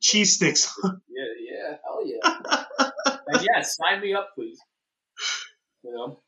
cheese 0.00 0.34
sticks. 0.34 0.72
Yeah, 1.16 1.32
yeah, 1.48 1.76
hell 1.84 2.02
yeah. 2.04 2.64
and 3.28 3.42
yeah, 3.42 3.62
sign 3.62 4.00
me 4.00 4.14
up, 4.14 4.30
please. 4.34 4.58
You 5.84 5.92
know, 5.92 6.20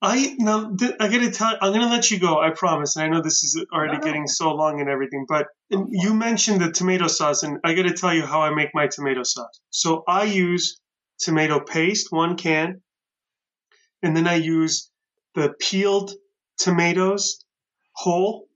I 0.00 0.36
now 0.38 0.70
th- 0.76 0.94
I 1.00 1.08
gotta 1.08 1.30
tell. 1.30 1.56
I'm 1.60 1.72
gonna 1.72 1.90
let 1.90 2.10
you 2.10 2.20
go. 2.20 2.38
I 2.40 2.50
promise. 2.50 2.94
And 2.96 3.04
I 3.04 3.08
know 3.08 3.20
this 3.22 3.42
is 3.42 3.64
already 3.72 3.94
No, 3.94 3.98
no. 3.98 4.04
getting 4.04 4.26
so 4.28 4.54
long 4.54 4.80
and 4.80 4.88
everything, 4.88 5.26
but 5.28 5.46
you 5.70 6.14
mentioned 6.14 6.60
the 6.60 6.70
tomato 6.70 7.08
sauce, 7.08 7.42
and 7.42 7.58
I 7.64 7.74
gotta 7.74 7.92
tell 7.92 8.14
you 8.14 8.24
how 8.24 8.40
I 8.42 8.54
make 8.54 8.70
my 8.74 8.86
tomato 8.86 9.22
sauce. 9.24 9.60
So 9.70 10.04
I 10.06 10.24
use 10.24 10.80
tomato 11.18 11.58
paste, 11.58 12.08
one 12.12 12.36
can, 12.36 12.80
and 14.02 14.16
then 14.16 14.28
I 14.28 14.36
use 14.36 14.88
the 15.34 15.52
peeled 15.58 16.12
tomatoes 16.58 17.44
whole 17.94 18.46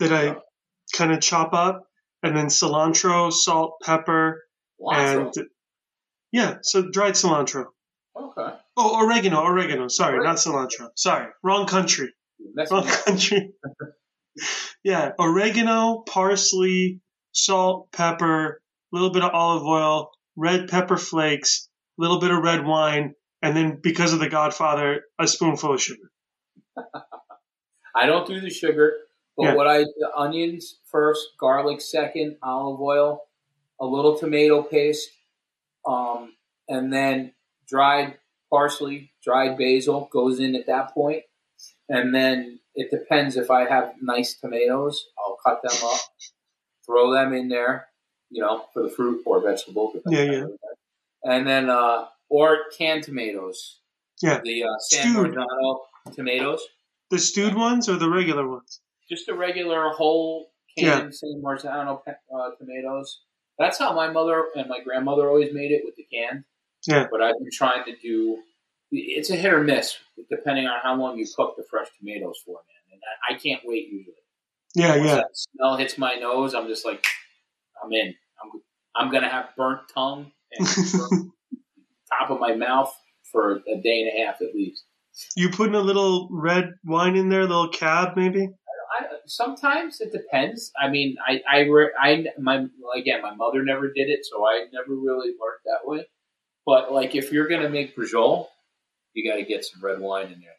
that 0.00 0.12
I 0.12 0.36
kind 0.96 1.12
of 1.12 1.20
chop 1.20 1.52
up, 1.54 1.84
and 2.24 2.36
then 2.36 2.46
cilantro, 2.46 3.32
salt, 3.32 3.76
pepper, 3.84 4.42
Cilantro. 4.80 5.36
and 5.36 5.46
yeah, 6.32 6.56
so 6.62 6.90
dried 6.90 7.14
cilantro. 7.14 7.66
Oh, 8.76 9.04
oregano, 9.04 9.42
oregano. 9.42 9.88
Sorry, 9.88 10.22
not 10.22 10.36
cilantro. 10.36 10.90
Sorry, 10.96 11.28
wrong 11.42 11.66
country. 11.66 12.12
Wrong 12.70 12.86
country. 12.86 13.52
yeah, 14.84 15.12
oregano, 15.18 16.02
parsley, 16.06 17.00
salt, 17.32 17.90
pepper, 17.92 18.60
a 18.92 18.96
little 18.96 19.10
bit 19.10 19.22
of 19.24 19.30
olive 19.32 19.64
oil, 19.64 20.10
red 20.36 20.68
pepper 20.68 20.96
flakes, 20.98 21.68
a 21.98 22.02
little 22.02 22.20
bit 22.20 22.30
of 22.30 22.42
red 22.42 22.66
wine, 22.66 23.14
and 23.42 23.56
then 23.56 23.78
because 23.82 24.12
of 24.12 24.20
the 24.20 24.28
Godfather, 24.28 25.02
a 25.18 25.26
spoonful 25.26 25.74
of 25.74 25.80
sugar. 25.80 26.10
I 27.94 28.04
don't 28.04 28.26
do 28.26 28.40
the 28.40 28.50
sugar, 28.50 28.94
but 29.36 29.44
Yeah. 29.44 29.54
what 29.54 29.66
I 29.66 29.78
the 29.84 30.10
onions 30.14 30.80
first, 30.84 31.28
garlic 31.38 31.80
second, 31.80 32.36
olive 32.42 32.80
oil, 32.80 33.22
a 33.80 33.86
little 33.86 34.18
tomato 34.18 34.62
paste, 34.62 35.08
um, 35.86 36.34
and 36.68 36.92
then 36.92 37.32
dried 37.66 38.18
parsley, 38.56 39.10
dried 39.22 39.58
basil 39.58 40.08
goes 40.12 40.40
in 40.40 40.54
at 40.54 40.66
that 40.66 40.94
point, 40.94 41.22
and 41.88 42.14
then 42.14 42.58
it 42.74 42.90
depends 42.90 43.36
if 43.36 43.50
I 43.50 43.68
have 43.68 43.94
nice 44.00 44.34
tomatoes, 44.34 45.06
I'll 45.18 45.38
cut 45.44 45.62
them 45.62 45.88
up, 45.88 46.00
throw 46.86 47.12
them 47.12 47.32
in 47.32 47.48
there, 47.48 47.88
you 48.30 48.42
know, 48.42 48.64
for 48.72 48.82
the 48.82 48.90
fruit 48.90 49.22
or 49.26 49.42
vegetable. 49.42 49.92
Yeah, 50.06 50.44
on 50.44 50.56
And 51.24 51.46
then 51.46 51.68
uh, 51.68 52.06
or 52.28 52.58
canned 52.76 53.04
tomatoes, 53.04 53.80
Yeah, 54.22 54.40
the 54.42 54.64
uh, 54.64 54.78
San 54.78 55.12
Stewed. 55.12 55.34
Marzano 55.34 55.80
tomatoes 56.14 56.62
the 57.10 57.18
stewed 57.18 57.54
ones 57.54 57.88
or 57.88 57.96
the 57.96 58.10
regular 58.10 58.48
ones? 58.48 58.80
just 59.08 59.28
a 59.28 59.34
regular 59.34 59.90
whole 59.90 60.50
canned 60.76 61.14
San 61.14 61.40
Marzano 61.42 62.00
uh, 62.08 62.50
tomatoes. 62.58 63.20
That's 63.58 63.78
how 63.78 63.94
my 63.94 64.10
mother 64.10 64.46
and 64.56 64.68
my 64.68 64.80
grandmother 64.80 65.28
always 65.28 65.54
made 65.54 65.70
it 65.70 65.82
with 65.84 65.94
the 65.96 66.06
can. 66.12 66.44
Yeah. 66.86 67.06
But 67.10 67.22
I've 67.22 67.38
been 67.38 67.50
trying 67.52 67.84
to 67.84 67.96
do. 67.96 68.38
It's 68.92 69.30
a 69.30 69.36
hit 69.36 69.52
or 69.52 69.62
miss 69.62 69.98
depending 70.30 70.66
on 70.66 70.78
how 70.82 70.94
long 70.94 71.18
you 71.18 71.26
cook 71.36 71.56
the 71.56 71.64
fresh 71.68 71.88
tomatoes 71.98 72.40
for, 72.44 72.54
man. 72.54 72.92
And 72.92 73.00
I, 73.28 73.34
I 73.34 73.38
can't 73.38 73.60
wait 73.64 73.88
usually. 73.88 74.14
Yeah, 74.74 74.96
Once 74.96 75.08
yeah. 75.08 75.14
that 75.16 75.28
smell 75.32 75.76
hits 75.76 75.98
my 75.98 76.14
nose, 76.14 76.54
I'm 76.54 76.68
just 76.68 76.84
like, 76.84 77.04
I'm 77.82 77.92
in. 77.92 78.14
I'm 78.42 78.60
I'm 78.94 79.12
gonna 79.12 79.28
have 79.28 79.48
burnt 79.56 79.80
tongue 79.92 80.32
and 80.52 80.68
burnt 80.92 81.32
top 82.10 82.30
of 82.30 82.40
my 82.40 82.54
mouth 82.54 82.94
for 83.32 83.56
a 83.56 83.80
day 83.82 84.02
and 84.02 84.10
a 84.22 84.26
half 84.26 84.40
at 84.40 84.54
least. 84.54 84.84
you 85.36 85.50
putting 85.50 85.74
a 85.74 85.80
little 85.80 86.28
red 86.30 86.74
wine 86.84 87.16
in 87.16 87.28
there, 87.28 87.42
a 87.42 87.46
little 87.46 87.68
cab 87.68 88.16
maybe? 88.16 88.48
I, 88.98 89.06
sometimes 89.26 90.00
it 90.00 90.12
depends. 90.12 90.70
I 90.80 90.88
mean, 90.88 91.16
I, 91.26 91.42
I, 91.48 91.66
I, 92.00 92.24
my, 92.38 92.66
again, 92.96 93.20
my 93.20 93.34
mother 93.34 93.62
never 93.64 93.88
did 93.88 94.08
it, 94.08 94.24
so 94.24 94.46
I 94.46 94.66
never 94.72 94.94
really 94.94 95.28
learned 95.28 95.64
that 95.64 95.80
way. 95.84 96.06
But 96.66 96.92
like, 96.92 97.14
if 97.14 97.32
you're 97.32 97.48
gonna 97.48 97.70
make 97.70 97.96
brajol, 97.96 98.48
you 99.16 99.28
got 99.28 99.36
to 99.36 99.44
get 99.44 99.64
some 99.64 99.82
red 99.82 99.98
wine 99.98 100.26
in 100.26 100.40
there. 100.40 100.50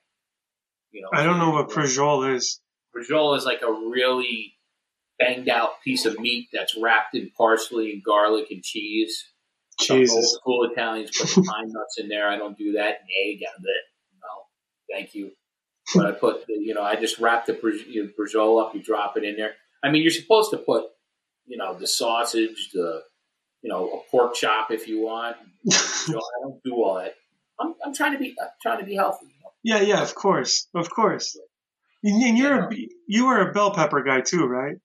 You 0.91 1.01
know, 1.01 1.09
I 1.13 1.23
don't 1.23 1.37
know 1.37 1.51
what 1.51 1.69
Prajol 1.69 2.33
is. 2.35 2.59
brajol 2.95 3.37
is 3.37 3.45
like 3.45 3.61
a 3.61 3.71
really 3.71 4.55
banged 5.19 5.49
out 5.49 5.81
piece 5.83 6.05
of 6.05 6.19
meat 6.19 6.47
that's 6.51 6.75
wrapped 6.75 7.13
in 7.15 7.31
parsley 7.37 7.91
and 7.91 8.03
garlic 8.03 8.47
and 8.49 8.63
cheese. 8.63 9.25
Some 9.79 9.99
Jesus. 9.99 10.15
old 10.15 10.25
school 10.25 10.69
Italians 10.71 11.11
put 11.15 11.45
pine 11.45 11.67
nuts 11.67 11.99
in 11.99 12.07
there. 12.07 12.27
I 12.27 12.37
don't 12.37 12.57
do 12.57 12.73
that. 12.73 13.01
An 13.01 13.07
egg 13.25 13.41
out 13.47 13.59
of 13.59 13.63
it. 13.63 13.83
No, 14.21 14.95
thank 14.95 15.13
you. 15.13 15.31
But 15.93 16.05
I 16.07 16.11
put, 16.13 16.47
the, 16.47 16.53
you 16.53 16.73
know, 16.73 16.81
I 16.81 16.95
just 16.95 17.19
wrap 17.19 17.45
the 17.45 17.53
braj- 17.53 17.85
you 17.85 18.05
know, 18.05 18.09
brajol 18.19 18.61
up. 18.61 18.73
You 18.73 18.81
drop 18.81 19.17
it 19.17 19.23
in 19.23 19.35
there. 19.35 19.51
I 19.83 19.91
mean, 19.91 20.01
you're 20.01 20.11
supposed 20.11 20.49
to 20.51 20.57
put, 20.57 20.85
you 21.45 21.57
know, 21.57 21.77
the 21.77 21.85
sausage, 21.85 22.69
the, 22.73 23.03
you 23.67 23.73
know, 23.73 23.89
a 23.89 24.09
pork 24.09 24.33
chop 24.33 24.71
if 24.71 24.87
you 24.87 25.01
want. 25.01 25.35
I 25.69 26.13
don't 26.41 26.63
do 26.63 26.75
all 26.75 26.95
that. 27.03 27.15
I'm, 27.59 27.75
I'm 27.83 27.93
trying 27.93 28.13
to 28.13 28.17
be, 28.17 28.33
I'm 28.41 28.47
trying 28.61 28.79
to 28.79 28.85
be 28.85 28.95
healthy. 28.95 29.25
You 29.25 29.31
know? 29.43 29.51
Yeah, 29.61 29.81
yeah, 29.81 30.01
of 30.01 30.15
course, 30.15 30.69
of 30.73 30.89
course. 30.89 31.37
And 32.01 32.37
you're 32.37 32.69
a, 32.69 32.69
you 33.07 33.25
are 33.25 33.49
a 33.49 33.51
bell 33.51 33.73
pepper 33.73 34.03
guy 34.03 34.21
too, 34.21 34.45
right? 34.45 34.77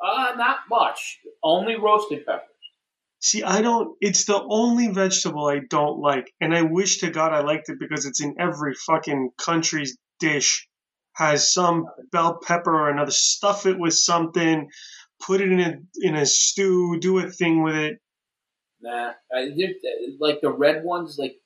Uh, 0.00 0.34
not 0.36 0.58
much. 0.70 1.18
Only 1.42 1.74
roasted 1.74 2.24
peppers. 2.24 2.46
See, 3.18 3.42
I 3.42 3.60
don't. 3.60 3.96
It's 4.00 4.26
the 4.26 4.40
only 4.40 4.88
vegetable 4.92 5.46
I 5.48 5.60
don't 5.68 5.98
like, 5.98 6.30
and 6.40 6.54
I 6.54 6.62
wish 6.62 6.98
to 6.98 7.10
God 7.10 7.32
I 7.32 7.40
liked 7.40 7.70
it 7.70 7.80
because 7.80 8.06
it's 8.06 8.22
in 8.22 8.36
every 8.38 8.74
fucking 8.74 9.30
country's 9.36 9.98
dish. 10.20 10.68
Has 11.14 11.52
some 11.52 11.86
bell 12.12 12.38
pepper 12.40 12.72
or 12.72 12.90
another. 12.90 13.10
Stuff 13.10 13.66
it 13.66 13.78
with 13.78 13.94
something. 13.94 14.68
Put 15.24 15.40
it 15.40 15.50
in 15.50 15.60
a 15.60 15.78
in 16.00 16.14
a 16.14 16.26
stew. 16.26 16.98
Do 17.00 17.18
a 17.18 17.30
thing 17.30 17.62
with 17.62 17.76
it. 17.76 17.98
Nah, 18.80 19.12
I 19.32 19.48
like 20.20 20.40
the 20.40 20.50
red 20.50 20.84
ones, 20.84 21.16
like 21.18 21.36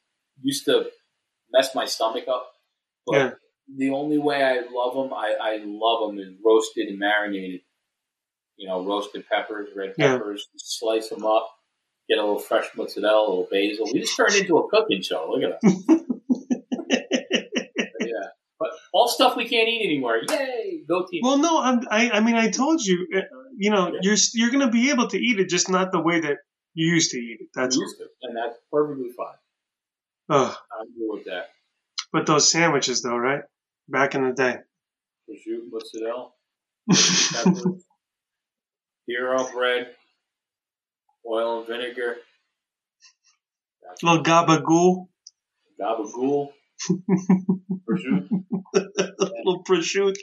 used 0.42 0.64
to 0.66 0.90
mess 1.52 1.74
my 1.74 1.84
stomach 1.86 2.24
up. 2.28 2.50
But 3.06 3.16
Yeah. 3.16 3.30
the 3.76 3.90
only 3.90 4.18
way 4.18 4.42
I 4.42 4.60
love 4.70 4.94
them, 4.94 5.12
I, 5.14 5.36
I 5.40 5.60
love 5.64 6.08
them 6.08 6.18
is 6.18 6.34
roasted 6.44 6.88
and 6.88 6.98
marinated. 6.98 7.60
You 8.56 8.68
know, 8.68 8.84
roasted 8.84 9.26
peppers, 9.28 9.70
red 9.74 9.94
Yeah. 9.96 10.18
peppers, 10.18 10.48
slice 10.56 11.08
them 11.08 11.24
up, 11.24 11.48
get 12.08 12.18
a 12.18 12.22
little 12.22 12.38
fresh 12.38 12.66
mozzarella, 12.76 13.26
a 13.26 13.30
little 13.30 13.48
basil. 13.50 13.86
We 13.92 14.00
just 14.00 14.16
turned 14.16 14.34
into 14.34 14.58
a 14.58 14.68
cooking 14.68 15.00
show. 15.02 15.30
Look 15.30 15.42
at 15.44 15.60
that. 15.60 16.04
yeah, 18.00 18.28
but 18.58 18.70
all 18.92 19.08
stuff 19.08 19.36
we 19.36 19.48
can't 19.48 19.68
eat 19.68 19.84
anymore. 19.84 20.18
Yay, 20.28 20.82
go 20.86 21.06
team! 21.10 21.20
Well, 21.22 21.38
no, 21.38 21.60
I'm, 21.60 21.80
I 21.90 22.10
I 22.10 22.20
mean 22.20 22.34
I 22.36 22.50
told 22.50 22.82
you. 22.82 23.06
Uh, 23.16 23.20
You 23.56 23.70
know, 23.70 23.92
Yeah. 23.92 23.98
you're 24.02 24.16
you're 24.34 24.50
gonna 24.50 24.70
be 24.70 24.90
able 24.90 25.08
to 25.08 25.18
eat 25.18 25.38
it, 25.40 25.48
just 25.48 25.68
not 25.70 25.92
the 25.92 26.00
way 26.00 26.20
that 26.20 26.38
you 26.74 26.92
used 26.94 27.10
to 27.12 27.18
eat 27.18 27.38
it. 27.40 27.48
That's 27.54 27.76
used 27.76 27.98
to, 27.98 28.06
and 28.22 28.36
that's 28.36 28.58
perfectly 28.72 29.10
fine. 29.12 29.34
Ugh. 30.30 30.56
I'm 30.80 30.86
good 30.94 31.08
with 31.14 31.24
that. 31.24 31.50
But 32.12 32.26
those 32.26 32.50
sandwiches, 32.50 33.02
though, 33.02 33.16
right? 33.16 33.42
Back 33.88 34.14
in 34.14 34.24
the 34.24 34.32
day. 34.32 34.56
Prosciutto, 35.28 35.70
mozzarella. 35.70 36.30
peppers, 37.32 37.84
hero 39.06 39.48
bread, 39.52 39.94
oil 41.26 41.58
and 41.58 41.66
vinegar, 41.68 42.16
little 44.02 44.22
gabagool, 44.24 45.08
gabagool, 45.80 46.52
prosciutto. 47.88 48.44
little 48.74 49.62
prosciutto. 49.64 50.14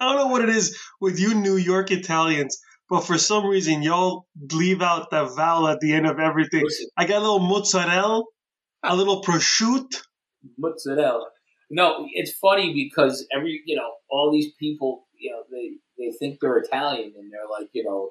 I 0.00 0.04
don't 0.06 0.16
know 0.16 0.26
what 0.28 0.42
it 0.42 0.48
is 0.50 0.78
with 1.00 1.18
you 1.20 1.34
New 1.34 1.56
York 1.56 1.90
Italians, 1.90 2.60
but 2.88 3.02
for 3.02 3.18
some 3.18 3.46
reason 3.46 3.82
y'all 3.82 4.26
leave 4.52 4.82
out 4.82 5.10
the 5.10 5.24
vowel 5.24 5.68
at 5.68 5.80
the 5.80 5.92
end 5.92 6.06
of 6.06 6.18
everything. 6.18 6.64
I 6.96 7.06
got 7.06 7.18
a 7.18 7.20
little 7.20 7.38
mozzarella, 7.40 8.24
a 8.82 8.96
little 8.96 9.22
prosciutto. 9.22 10.02
mozzarella. 10.56 11.26
No, 11.70 12.06
it's 12.14 12.32
funny 12.32 12.72
because 12.72 13.26
every 13.34 13.62
you 13.66 13.76
know 13.76 13.90
all 14.10 14.32
these 14.32 14.52
people 14.58 15.06
you 15.18 15.30
know 15.30 15.42
they 15.50 15.72
they 15.98 16.16
think 16.18 16.38
they're 16.40 16.56
Italian 16.58 17.12
and 17.18 17.30
they're 17.32 17.48
like 17.50 17.68
you 17.72 17.84
know 17.84 18.10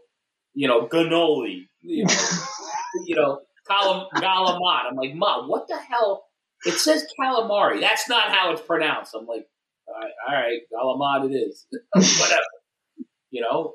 you 0.53 0.67
know 0.67 0.87
cannoli 0.87 1.67
you 1.81 2.05
know 2.05 2.13
you 3.05 3.15
know 3.15 3.39
calam- 3.69 4.07
galamat. 4.15 4.89
I'm 4.89 4.95
like, 4.95 5.15
ma, 5.15 5.47
what 5.47 5.67
the 5.67 5.77
hell? 5.77 6.25
It 6.65 6.73
says 6.73 7.05
calamari. 7.19 7.81
That's 7.81 8.07
not 8.09 8.29
how 8.29 8.51
it's 8.51 8.61
pronounced. 8.61 9.15
I'm 9.15 9.25
like, 9.25 9.47
all 9.87 9.95
right, 9.95 10.11
all 10.27 10.35
right 10.35 10.59
galamat 10.71 11.31
it 11.31 11.35
is. 11.35 11.65
Whatever. 12.21 12.43
You 13.31 13.41
know, 13.41 13.73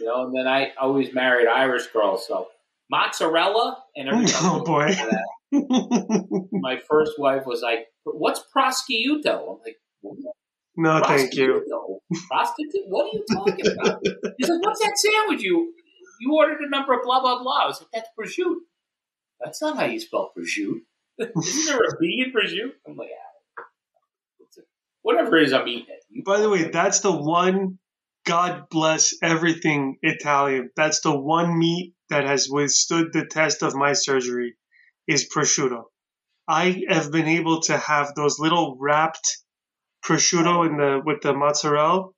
you 0.00 0.06
know. 0.06 0.24
And 0.26 0.34
then 0.36 0.48
I 0.48 0.72
always 0.80 1.12
married 1.14 1.46
Irish 1.48 1.86
girls, 1.88 2.26
so 2.26 2.48
mozzarella 2.90 3.78
and 3.96 4.08
everything. 4.12 4.34
Oh, 4.40 4.64
boy. 4.64 4.94
My 6.52 6.78
first 6.88 7.18
wife 7.18 7.44
was 7.46 7.62
like, 7.62 7.86
"What's 8.04 8.42
prosciutto?" 8.54 9.52
I'm 9.52 9.58
like, 9.64 9.76
what? 10.00 10.16
no, 10.76 11.02
thank 11.04 11.34
you. 11.34 11.64
Prostitute? 12.28 12.82
What 12.88 13.06
are 13.06 13.16
you 13.16 13.24
talking 13.32 13.66
about? 13.66 14.00
He's 14.38 14.48
like, 14.48 14.62
"What's 14.62 14.80
that 14.80 14.96
sandwich 14.96 15.42
you 15.42 15.72
you 16.20 16.34
ordered 16.36 16.60
a 16.60 16.68
number 16.68 16.92
of 16.94 17.00
blah 17.02 17.20
blah 17.20 17.42
blah?" 17.42 17.64
I 17.64 17.66
was 17.66 17.80
like, 17.80 17.90
"That's 17.92 18.08
prosciutto." 18.18 18.56
That's 19.44 19.60
not 19.62 19.76
how 19.76 19.86
you 19.86 19.98
spell 20.00 20.32
prosciutto. 20.36 20.80
Isn't 21.18 21.66
there 21.66 21.78
a 21.82 21.96
B 22.00 22.24
in 22.24 22.32
prosciutto? 22.32 22.70
I'm 22.86 22.96
like, 22.96 23.10
ah, 23.58 23.62
a- 23.62 24.62
whatever 25.02 25.36
it 25.38 25.44
is, 25.44 25.52
I'm 25.52 25.66
eating 25.66 25.86
it. 25.88 26.24
By 26.24 26.40
the 26.40 26.48
way, 26.48 26.64
that's 26.70 27.00
the 27.00 27.10
one. 27.12 27.78
God 28.24 28.68
bless 28.70 29.14
everything 29.22 29.98
Italian. 30.02 30.70
That's 30.76 31.00
the 31.00 31.18
one 31.18 31.58
meat 31.58 31.94
that 32.10 32.24
has 32.24 32.48
withstood 32.50 33.12
the 33.12 33.26
test 33.26 33.62
of 33.62 33.74
my 33.74 33.92
surgery. 33.94 34.54
Is 35.06 35.28
prosciutto. 35.28 35.84
I 36.46 36.84
have 36.88 37.10
been 37.10 37.26
able 37.26 37.62
to 37.62 37.76
have 37.76 38.14
those 38.14 38.38
little 38.38 38.76
wrapped 38.78 39.38
prosciutto 40.04 40.68
in 40.68 40.76
the 40.76 41.00
with 41.04 41.22
the 41.22 41.32
mozzarella. 41.32 42.10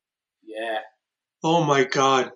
yeah. 0.43 0.81
Oh 1.43 1.65
my 1.65 1.85
god! 1.85 2.33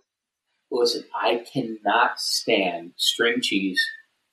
Listen, 0.70 1.04
I 1.14 1.44
cannot 1.52 2.18
stand 2.18 2.92
string 2.96 3.40
cheese. 3.42 3.84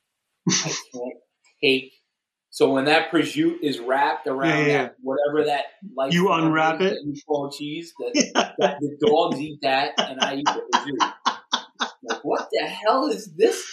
I 0.50 0.74
can't 0.94 1.20
take. 1.62 1.92
So 2.54 2.72
when 2.72 2.86
that 2.86 3.10
prosciutto 3.10 3.58
is 3.64 3.80
wrapped 3.80 4.28
around 4.28 4.60
Yeah, 4.60 4.66
yeah, 4.68 4.84
that, 4.84 4.96
whatever 5.02 5.46
that 5.48 5.64
like 5.98 6.14
You 6.14 6.32
unwrap 6.32 6.82
it? 6.82 7.00
you 7.04 7.16
call 7.28 7.50
cheese, 7.52 7.96
that, 7.98 8.54
that 8.60 8.78
the 8.80 8.96
dogs 9.04 9.40
eat 9.40 9.58
that, 9.64 9.94
and 9.98 10.22
I 10.22 10.36
eat 10.36 10.46
the 10.46 10.62
prosciutto. 10.72 11.14
Like, 12.04 12.24
what 12.24 12.50
the 12.52 12.68
hell 12.68 13.08
is 13.08 13.34
this? 13.34 13.66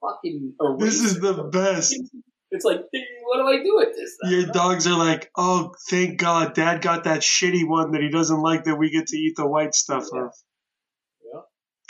Fucking 0.00 0.54
This 0.78 1.00
is 1.02 1.20
the 1.20 1.42
best. 1.52 1.96
It's 2.54 2.66
like, 2.66 2.80
what 3.24 3.38
do 3.38 3.48
I 3.48 3.62
do 3.64 3.76
with 3.76 3.96
this? 3.96 4.14
Your 4.24 4.44
dogs 4.52 4.86
are 4.86 4.98
like, 4.98 5.30
oh, 5.38 5.72
thank 5.88 6.18
God, 6.20 6.52
Dad 6.52 6.82
got 6.82 7.04
that 7.04 7.20
shitty 7.22 7.66
one 7.66 7.92
that 7.92 8.02
he 8.02 8.10
doesn't 8.10 8.42
like 8.42 8.64
that 8.64 8.76
we 8.76 8.90
get 8.90 9.06
to 9.06 9.16
eat 9.16 9.36
the 9.38 9.46
white 9.46 9.74
stuff 9.74 10.04
Yeah. 10.12 10.20
of. 10.24 10.34
Yeah. 11.32 11.40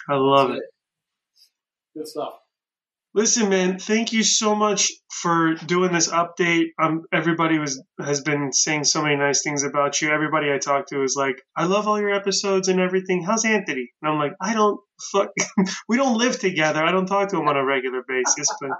I 0.08 0.18
love 0.18 0.48
That's 0.50 0.60
it. 0.60 0.66
Good 1.98 2.06
stuff. 2.06 2.34
Listen, 3.14 3.50
man, 3.50 3.78
thank 3.78 4.14
you 4.14 4.22
so 4.22 4.54
much 4.54 4.90
for 5.10 5.54
doing 5.54 5.92
this 5.92 6.08
update. 6.08 6.68
Um, 6.82 7.02
everybody 7.12 7.58
was 7.58 7.82
has 8.00 8.22
been 8.22 8.52
saying 8.54 8.84
so 8.84 9.02
many 9.02 9.16
nice 9.16 9.42
things 9.42 9.64
about 9.64 10.00
you. 10.00 10.10
Everybody 10.10 10.50
I 10.50 10.56
talked 10.56 10.88
to 10.90 11.02
is 11.02 11.14
like, 11.14 11.36
I 11.54 11.66
love 11.66 11.86
all 11.86 12.00
your 12.00 12.14
episodes 12.14 12.68
and 12.68 12.80
everything. 12.80 13.22
How's 13.22 13.44
Anthony? 13.44 13.90
And 14.00 14.10
I'm 14.10 14.18
like, 14.18 14.32
I 14.40 14.54
don't 14.54 14.80
fuck. 15.12 15.28
we 15.88 15.98
don't 15.98 16.16
live 16.16 16.38
together. 16.38 16.82
I 16.82 16.90
don't 16.90 17.04
talk 17.04 17.28
to 17.30 17.36
him 17.36 17.48
on 17.48 17.56
a 17.58 17.64
regular 17.64 18.02
basis, 18.08 18.48
but 18.58 18.70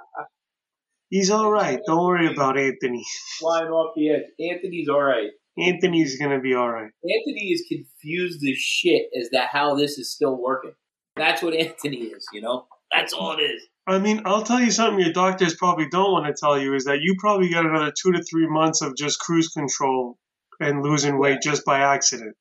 he's 1.11 1.31
all 1.31 1.51
right. 1.51 1.79
Don't 1.87 2.03
worry 2.03 2.33
about 2.33 2.59
Anthony. 2.59 3.05
Flying 3.39 3.69
off 3.69 3.93
the 3.95 4.13
edge. 4.13 4.51
Anthony's 4.51 4.89
all 4.89 5.03
right. 5.03 5.29
Anthony's 5.59 6.19
gonna 6.19 6.41
be 6.41 6.55
all 6.55 6.71
right. 6.71 6.91
Anthony 7.05 7.51
is 7.51 7.67
confused 7.69 8.41
as 8.51 8.57
shit 8.57 9.09
as 9.21 9.29
to 9.29 9.41
how 9.41 9.75
this 9.75 9.99
is 9.99 10.11
still 10.11 10.41
working. 10.41 10.73
That's 11.17 11.43
what 11.43 11.53
Anthony 11.53 11.99
is, 11.99 12.25
you 12.33 12.41
know? 12.41 12.65
That's 12.91 13.13
all 13.13 13.39
it 13.39 13.43
is. 13.43 13.63
I 13.87 13.99
mean, 13.99 14.23
I'll 14.27 14.45
tell 14.45 14.61
you 14.61 14.71
something 14.71 15.01
your 15.01 15.13
doctors 15.13 15.55
probably 15.57 15.89
don't 15.89 16.13
want 16.13 16.27
to 16.27 16.35
tell 16.39 16.59
you 16.59 16.75
is 16.75 16.85
that 16.85 17.01
you 17.01 17.17
probably 17.19 17.49
got 17.51 17.67
another 17.67 17.93
two 18.01 18.13
to 18.13 18.23
three 18.23 18.47
months 18.49 18.81
of 18.81 18.97
just 18.97 19.19
cruise 19.19 19.49
control 19.49 20.19
and 20.61 20.83
losing 20.83 21.19
weight 21.19 21.39
just 21.43 21.65
by 21.65 21.81
accident. 21.81 22.37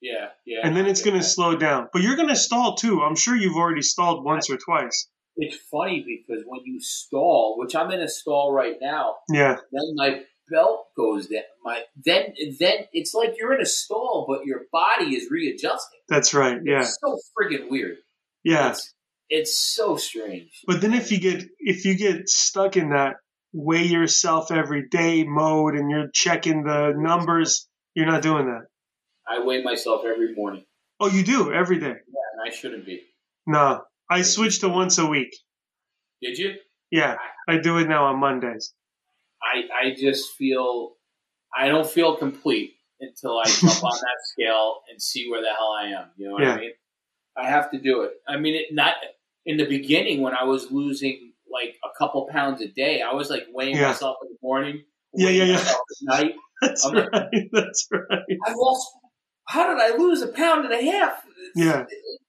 Yeah, 0.00 0.28
yeah. 0.44 0.60
And 0.62 0.76
then 0.76 0.86
it's 0.86 1.02
going 1.02 1.16
to 1.16 1.24
slow 1.24 1.56
down. 1.56 1.88
But 1.92 2.02
you're 2.02 2.16
going 2.16 2.28
to 2.28 2.36
stall 2.36 2.76
too. 2.76 3.02
I'm 3.02 3.16
sure 3.16 3.34
you've 3.34 3.56
already 3.56 3.82
stalled 3.82 4.24
once 4.24 4.48
or 4.48 4.56
twice. 4.58 5.08
It's 5.36 5.56
funny 5.70 6.04
because 6.06 6.44
when 6.46 6.60
you 6.64 6.80
stall, 6.80 7.56
which 7.58 7.74
I'm 7.74 7.90
in 7.90 8.00
a 8.00 8.08
stall 8.08 8.52
right 8.52 8.76
now, 8.80 9.16
Yeah, 9.28 9.56
then 9.72 9.94
my 9.96 10.22
belt 10.50 10.86
goes 10.96 11.26
down. 11.26 11.42
My 11.64 11.82
then 12.04 12.32
then 12.60 12.84
it's 12.92 13.12
like 13.12 13.34
you're 13.38 13.52
in 13.54 13.60
a 13.60 13.66
stall, 13.66 14.24
but 14.28 14.46
your 14.46 14.62
body 14.72 15.16
is 15.16 15.28
readjusting. 15.30 15.98
that's 16.08 16.32
right. 16.32 16.58
Yeah, 16.64 16.80
It's 16.82 16.96
so 17.04 17.18
friggin' 17.36 17.68
weird. 17.70 17.96
yeah. 18.44 18.70
It's, 18.70 18.94
it's 19.28 19.58
so 19.58 19.96
strange. 19.96 20.60
But 20.66 20.80
then 20.80 20.94
if 20.94 21.10
you 21.10 21.18
get 21.20 21.44
if 21.58 21.84
you 21.84 21.96
get 21.96 22.28
stuck 22.28 22.76
in 22.76 22.90
that 22.90 23.16
weigh 23.52 23.84
yourself 23.84 24.50
every 24.52 24.86
day 24.88 25.24
mode 25.24 25.74
and 25.74 25.90
you're 25.90 26.10
checking 26.12 26.62
the 26.64 26.92
numbers, 26.96 27.68
you're 27.94 28.06
not 28.06 28.22
doing 28.22 28.46
that. 28.46 28.66
I 29.28 29.44
weigh 29.44 29.62
myself 29.62 30.02
every 30.04 30.34
morning, 30.34 30.64
Oh, 31.00 31.08
you 31.08 31.24
do 31.24 31.52
every 31.52 31.78
day. 31.78 31.86
Yeah, 31.86 31.92
and 31.94 32.48
I 32.48 32.54
shouldn't 32.54 32.86
be. 32.86 33.02
No, 33.46 33.82
I 34.10 34.22
switched 34.22 34.60
to 34.60 34.68
once 34.68 34.98
a 34.98 35.06
week. 35.06 35.34
Did 36.22 36.38
you? 36.38 36.54
Yeah, 36.90 37.16
I 37.48 37.58
do 37.58 37.78
it 37.78 37.88
now 37.88 38.04
on 38.06 38.20
Mondays. 38.20 38.72
I, 39.42 39.88
I 39.88 39.94
just 39.94 40.32
feel 40.36 40.92
I 41.56 41.68
don't 41.68 41.86
feel 41.86 42.16
complete 42.16 42.72
until 43.00 43.38
I 43.38 43.44
jump 43.44 43.84
on 43.84 43.92
that 44.00 44.16
scale 44.24 44.76
and 44.90 45.00
see 45.00 45.28
where 45.30 45.40
the 45.42 45.48
hell 45.48 45.72
I 45.78 45.88
am. 45.88 46.06
You 46.16 46.28
know 46.28 46.34
what 46.34 46.42
Yeah. 46.42 46.54
I 46.54 46.60
mean? 46.60 46.70
I 47.36 47.48
have 47.50 47.70
to 47.72 47.78
do 47.78 48.02
it. 48.02 48.12
I 48.26 48.38
mean, 48.38 48.54
it 48.54 48.66
not 48.72 48.94
in 49.46 49.56
the 49.56 49.64
beginning 49.66 50.20
when 50.22 50.34
I 50.34 50.44
was 50.44 50.70
losing 50.70 51.32
like 51.50 51.76
a 51.84 51.88
couple 51.98 52.28
pounds 52.30 52.60
a 52.60 52.68
day. 52.68 53.00
I 53.02 53.14
was 53.14 53.30
like 53.30 53.46
weighing 53.52 53.76
Yeah. 53.76 53.88
myself 53.88 54.16
in 54.22 54.28
the 54.28 54.38
morning, 54.42 54.84
Yeah, 55.14 55.30
yeah, 55.30 55.44
yeah. 55.44 55.58
at 55.60 55.76
night. 56.02 56.34
That's 56.60 56.84
I'm 56.84 56.94
like- 56.94 57.12
right. 57.12 57.48
That's 57.52 57.88
right. 57.90 58.20
I 58.46 58.52
lost. 58.54 58.86
How 59.48 59.72
did 59.72 59.80
I 59.80 59.96
lose 59.96 60.22
a 60.22 60.28
pound 60.28 60.64
and 60.64 60.74
a 60.74 60.82
half? 60.90 61.24
Yeah. 61.54 61.84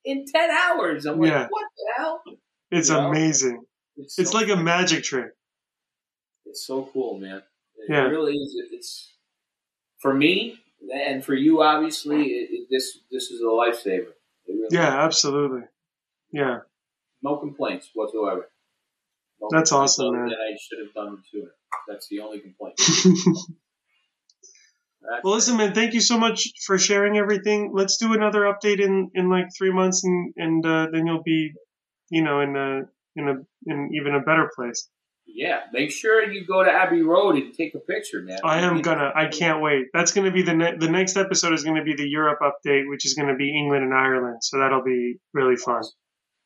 In 0.06 0.26
ten 0.32 0.50
hours, 0.52 1.06
I'm 1.06 1.20
like, 1.20 1.32
Yeah. 1.32 1.48
what 1.50 1.66
the 1.76 1.94
hell? 1.98 2.22
It's 2.72 2.90
Yeah. 2.90 3.08
amazing. 3.10 3.64
It's 3.98 4.16
so 4.16 4.38
like 4.38 4.50
a 4.50 4.56
magic 4.56 5.04
trick. 5.04 5.32
It's 6.46 6.66
so 6.66 6.88
cool, 6.94 7.18
man. 7.20 7.42
It 7.78 7.90
Yeah. 7.90 8.04
really 8.04 8.36
is. 8.36 8.56
It's 8.72 9.14
for 10.00 10.14
me 10.14 10.60
and 10.94 11.26
for 11.26 11.34
you. 11.34 11.62
Obviously, 11.64 12.22
it, 12.28 12.50
it, 12.52 12.68
this 12.70 13.00
this 13.12 13.32
is 13.32 13.42
a 13.42 13.46
lifesaver. 13.46 14.14
Really 14.48 14.68
Yeah, 14.70 15.04
absolutely. 15.04 15.64
Yeah, 16.32 16.60
no 17.22 17.38
complaints 17.38 17.90
whatsoever. 17.94 18.50
No 19.42 19.48
That's 19.52 19.70
complaints 19.70 20.00
awesome, 20.00 20.14
man. 20.14 20.26
than 20.26 20.34
I 20.34 20.58
should 20.60 20.80
have 20.86 20.94
done 20.94 21.14
it 21.14 21.20
sooner. 21.32 21.52
That's 21.88 22.08
the 22.10 22.20
only 22.22 22.40
complaint. 22.40 22.80
Well, 25.24 25.36
listen, 25.36 25.56
man. 25.56 25.74
Thank 25.74 25.94
you 25.94 26.02
so 26.02 26.18
much 26.18 26.50
for 26.66 26.78
sharing 26.78 27.18
everything. 27.18 27.72
Let's 27.74 27.96
do 27.98 28.14
another 28.14 28.42
update 28.42 28.82
in 28.82 29.10
in 29.14 29.30
like 29.30 29.46
three 29.58 29.72
months, 29.72 30.04
and 30.04 30.34
and 30.36 30.66
uh, 30.66 30.88
then 30.92 31.08
you'll 31.08 31.24
be, 31.24 31.54
you 32.10 32.24
know, 32.24 32.42
in 32.42 32.56
a 32.58 32.82
in 33.16 33.30
a 33.30 33.72
in 33.72 33.92
even 33.94 34.16
a 34.16 34.20
better 34.20 34.52
place. 34.54 34.90
yeah, 35.26 35.62
make 35.72 35.92
sure 35.92 36.30
you 36.30 36.46
go 36.46 36.62
to 36.64 36.70
Abbey 36.70 37.04
Road 37.04 37.36
and 37.36 37.54
take 37.54 37.74
a 37.76 37.80
picture, 37.80 38.22
man. 38.22 38.40
I 38.44 38.60
am 38.60 38.82
gonna. 38.82 39.12
I 39.16 39.28
can't 39.28 39.62
wait. 39.62 39.86
That's 39.94 40.12
gonna 40.12 40.32
be 40.32 40.42
the 40.42 40.54
ne- 40.56 40.78
the 40.78 40.90
next 40.90 41.16
episode 41.16 41.54
is 41.54 41.64
gonna 41.64 41.86
be 41.86 41.96
the 41.96 42.08
Europe 42.08 42.40
update, 42.42 42.90
which 42.90 43.06
is 43.06 43.14
gonna 43.14 43.36
be 43.38 43.56
England 43.58 43.86
and 43.86 43.94
Ireland. 43.94 44.40
So 44.42 44.60
that'll 44.60 44.84
be 44.84 45.20
really 45.34 45.56
fun. 45.56 45.84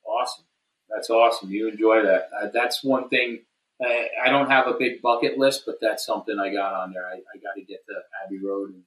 Awesome. 0.05 0.45
That's 0.93 1.09
awesome. 1.09 1.49
You 1.51 1.69
enjoy 1.69 2.03
that. 2.03 2.29
Uh, 2.37 2.47
that's 2.53 2.83
one 2.83 3.09
thing. 3.09 3.39
I, 3.81 4.07
I 4.25 4.29
don't 4.29 4.49
have 4.49 4.67
a 4.67 4.73
big 4.77 5.01
bucket 5.01 5.37
list, 5.37 5.63
but 5.65 5.75
that's 5.81 6.05
something 6.05 6.37
I 6.39 6.53
got 6.53 6.73
on 6.73 6.93
there. 6.93 7.05
I, 7.05 7.13
I 7.15 7.37
got 7.41 7.55
to 7.55 7.61
get 7.61 7.79
to 7.87 7.93
Abbey 8.25 8.39
Road, 8.43 8.69
and 8.73 8.83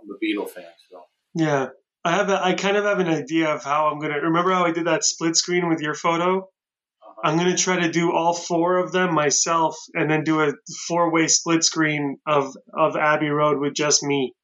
I'm 0.00 0.10
a 0.10 0.18
Beatle 0.24 0.48
fan, 0.48 0.64
so 0.90 1.04
Yeah, 1.34 1.68
I 2.04 2.12
have. 2.12 2.28
A, 2.28 2.44
I 2.44 2.54
kind 2.54 2.76
of 2.76 2.84
have 2.84 3.00
an 3.00 3.08
idea 3.08 3.48
of 3.48 3.64
how 3.64 3.88
I'm 3.88 3.98
gonna. 3.98 4.20
Remember 4.20 4.52
how 4.52 4.64
I 4.64 4.72
did 4.72 4.86
that 4.86 5.04
split 5.04 5.36
screen 5.36 5.68
with 5.68 5.80
your 5.80 5.94
photo? 5.94 6.38
uh-huh. 6.38 7.20
I'm 7.24 7.36
gonna 7.36 7.56
try 7.56 7.80
to 7.80 7.90
do 7.90 8.12
all 8.12 8.34
four 8.34 8.76
of 8.78 8.92
them 8.92 9.14
myself, 9.14 9.76
and 9.94 10.10
then 10.10 10.22
do 10.22 10.40
a 10.40 10.52
four 10.86 11.10
way 11.10 11.26
split 11.28 11.64
screen 11.64 12.18
of 12.26 12.54
of 12.72 12.94
Abbey 12.96 13.30
Road 13.30 13.58
with 13.58 13.74
just 13.74 14.02
me. 14.02 14.34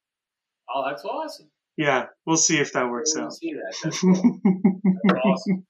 oh, 0.73 0.83
that's 0.89 1.05
awesome. 1.05 1.49
Yeah, 1.77 2.07
we'll 2.25 2.37
see 2.37 2.59
if 2.59 2.73
that 2.73 2.89
works 2.89 3.15
out. 3.15 3.33
see 3.33 3.53
that. 3.53 3.75
That's, 3.83 3.99
cool. 4.01 4.39
That's 5.05 5.19
awesome. 5.25 5.65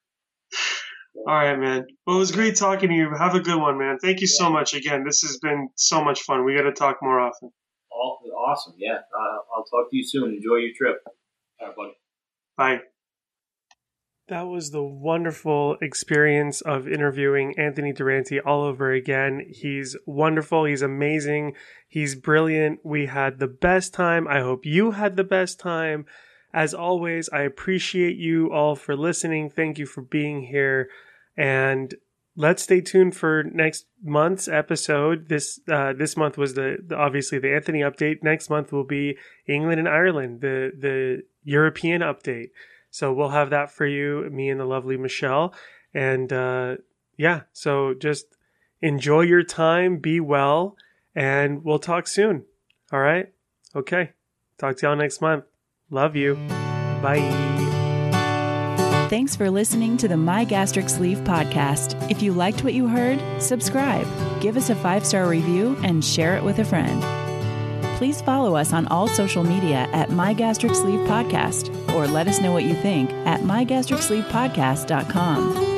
All 1.16 1.36
right, 1.36 1.58
man. 1.58 1.86
Well, 2.06 2.18
it 2.18 2.20
was 2.20 2.32
great 2.32 2.56
talking 2.56 2.90
to 2.90 2.96
you. 2.96 3.12
Have 3.18 3.36
a 3.36 3.40
good 3.40 3.60
one, 3.60 3.78
man. 3.78 3.98
Thank 4.00 4.22
you 4.22 4.28
so 4.28 4.50
much 4.50 4.74
again. 4.74 5.04
This 5.06 5.22
has 5.22 5.38
been 5.38 5.70
so 5.76 6.04
much 6.04 6.22
fun. 6.22 6.44
We 6.44 6.56
got 6.56 6.64
to 6.64 6.74
talk 6.74 6.98
more 7.02 7.20
often. 7.20 7.52
All, 7.92 8.20
awesome. 8.48 8.74
Yeah. 8.78 8.96
Uh, 8.96 9.38
I'll 9.56 9.64
talk 9.64 9.90
to 9.92 9.96
you 9.96 10.04
soon. 10.06 10.34
Enjoy 10.34 10.56
your 10.56 10.72
trip. 10.78 10.98
All 11.62 11.68
right, 11.68 11.76
buddy. 11.76 11.94
Bye. 12.58 12.80
That 14.30 14.48
was 14.48 14.72
the 14.72 14.84
wonderful 14.84 15.78
experience 15.82 16.62
of 16.62 16.88
interviewing 16.88 17.56
Anthony 17.58 17.92
Durante 17.92 18.40
all 18.40 18.64
over 18.64 18.92
again. 18.92 19.46
He's 19.50 19.98
wonderful. 20.06 20.64
He's 20.64 20.82
amazing. 20.82 21.56
He's 21.90 22.16
brilliant. 22.16 22.80
We 22.84 23.08
had 23.08 23.40
the 23.40 23.48
best 23.48 23.94
time. 23.94 24.28
I 24.28 24.40
hope 24.40 24.66
you 24.66 24.92
had 24.92 25.18
the 25.18 25.26
best 25.26 25.60
time. 25.60 26.06
As 26.54 26.74
always, 26.74 27.30
I 27.30 27.42
appreciate 27.42 28.18
you 28.18 28.52
all 28.52 28.76
for 28.76 28.96
listening. 28.96 29.50
Thank 29.50 29.80
you 29.80 29.86
for 29.86 30.02
being 30.02 30.44
here. 30.44 30.90
And 31.36 31.94
let's 32.36 32.64
stay 32.64 32.82
tuned 32.82 33.16
for 33.16 33.44
next 33.44 33.86
month's 34.04 34.48
episode. 34.48 35.30
This 35.30 35.60
uh, 35.72 35.94
this 35.94 36.16
month 36.16 36.38
was 36.38 36.54
the, 36.54 36.78
the 36.86 36.96
obviously 36.96 37.40
the 37.40 37.54
Anthony 37.54 37.80
update. 37.80 38.22
Next 38.22 38.50
month 38.50 38.72
will 38.72 38.84
be 38.84 39.18
England 39.48 39.80
and 39.80 39.90
Ireland, 39.90 40.42
the 40.42 40.72
the 40.78 41.24
European 41.44 42.02
update. 42.02 42.50
So 42.92 43.12
we'll 43.12 43.30
have 43.30 43.50
that 43.50 43.72
for 43.72 43.88
you, 43.88 44.30
me 44.32 44.50
and 44.50 44.60
the 44.60 44.66
lovely 44.66 44.98
Michelle. 44.98 45.54
And 45.94 46.32
uh, 46.32 46.76
yeah, 47.18 47.42
so 47.52 47.96
just 47.96 48.38
enjoy 48.82 49.22
your 49.22 49.44
time, 49.44 49.98
be 49.98 50.20
well, 50.20 50.76
and 51.16 51.64
we'll 51.64 51.80
talk 51.80 52.08
soon. 52.08 52.46
All 52.92 53.00
right? 53.00 53.34
Okay. 53.76 54.12
Talk 54.60 54.78
to 54.78 54.88
y'all 54.88 54.96
next 54.96 55.22
month. 55.22 55.46
Love 55.94 56.16
you. 56.16 56.34
Bye. 57.04 57.22
Thanks 59.10 59.36
for 59.36 59.52
listening 59.52 59.98
to 59.98 60.08
the 60.08 60.18
My 60.18 60.44
Gastric 60.44 60.90
Sleeve 60.90 61.20
podcast. 61.20 62.10
If 62.10 62.24
you 62.24 62.34
liked 62.34 62.64
what 62.64 62.74
you 62.74 62.88
heard, 62.88 63.22
subscribe, 63.40 64.08
give 64.42 64.58
us 64.58 64.72
a 64.72 64.76
five 64.76 65.06
star 65.06 65.28
review, 65.28 65.78
and 65.84 66.04
share 66.04 66.36
it 66.36 66.44
with 66.44 66.58
a 66.58 66.66
friend. 66.66 67.04
Please 67.98 68.22
follow 68.22 68.56
us 68.56 68.74
on 68.74 68.88
all 68.88 69.08
social 69.08 69.44
media 69.44 69.88
at 69.94 70.10
My 70.10 70.34
Gastric 70.34 70.74
Sleeve 70.74 71.08
Podcast 71.08 71.70
or 71.94 72.08
let 72.08 72.28
us 72.28 72.42
know 72.42 72.52
what 72.52 72.64
you 72.64 72.74
think 72.74 73.12
at 73.28 73.42
mygastricsleevepodcast.com. 73.42 75.73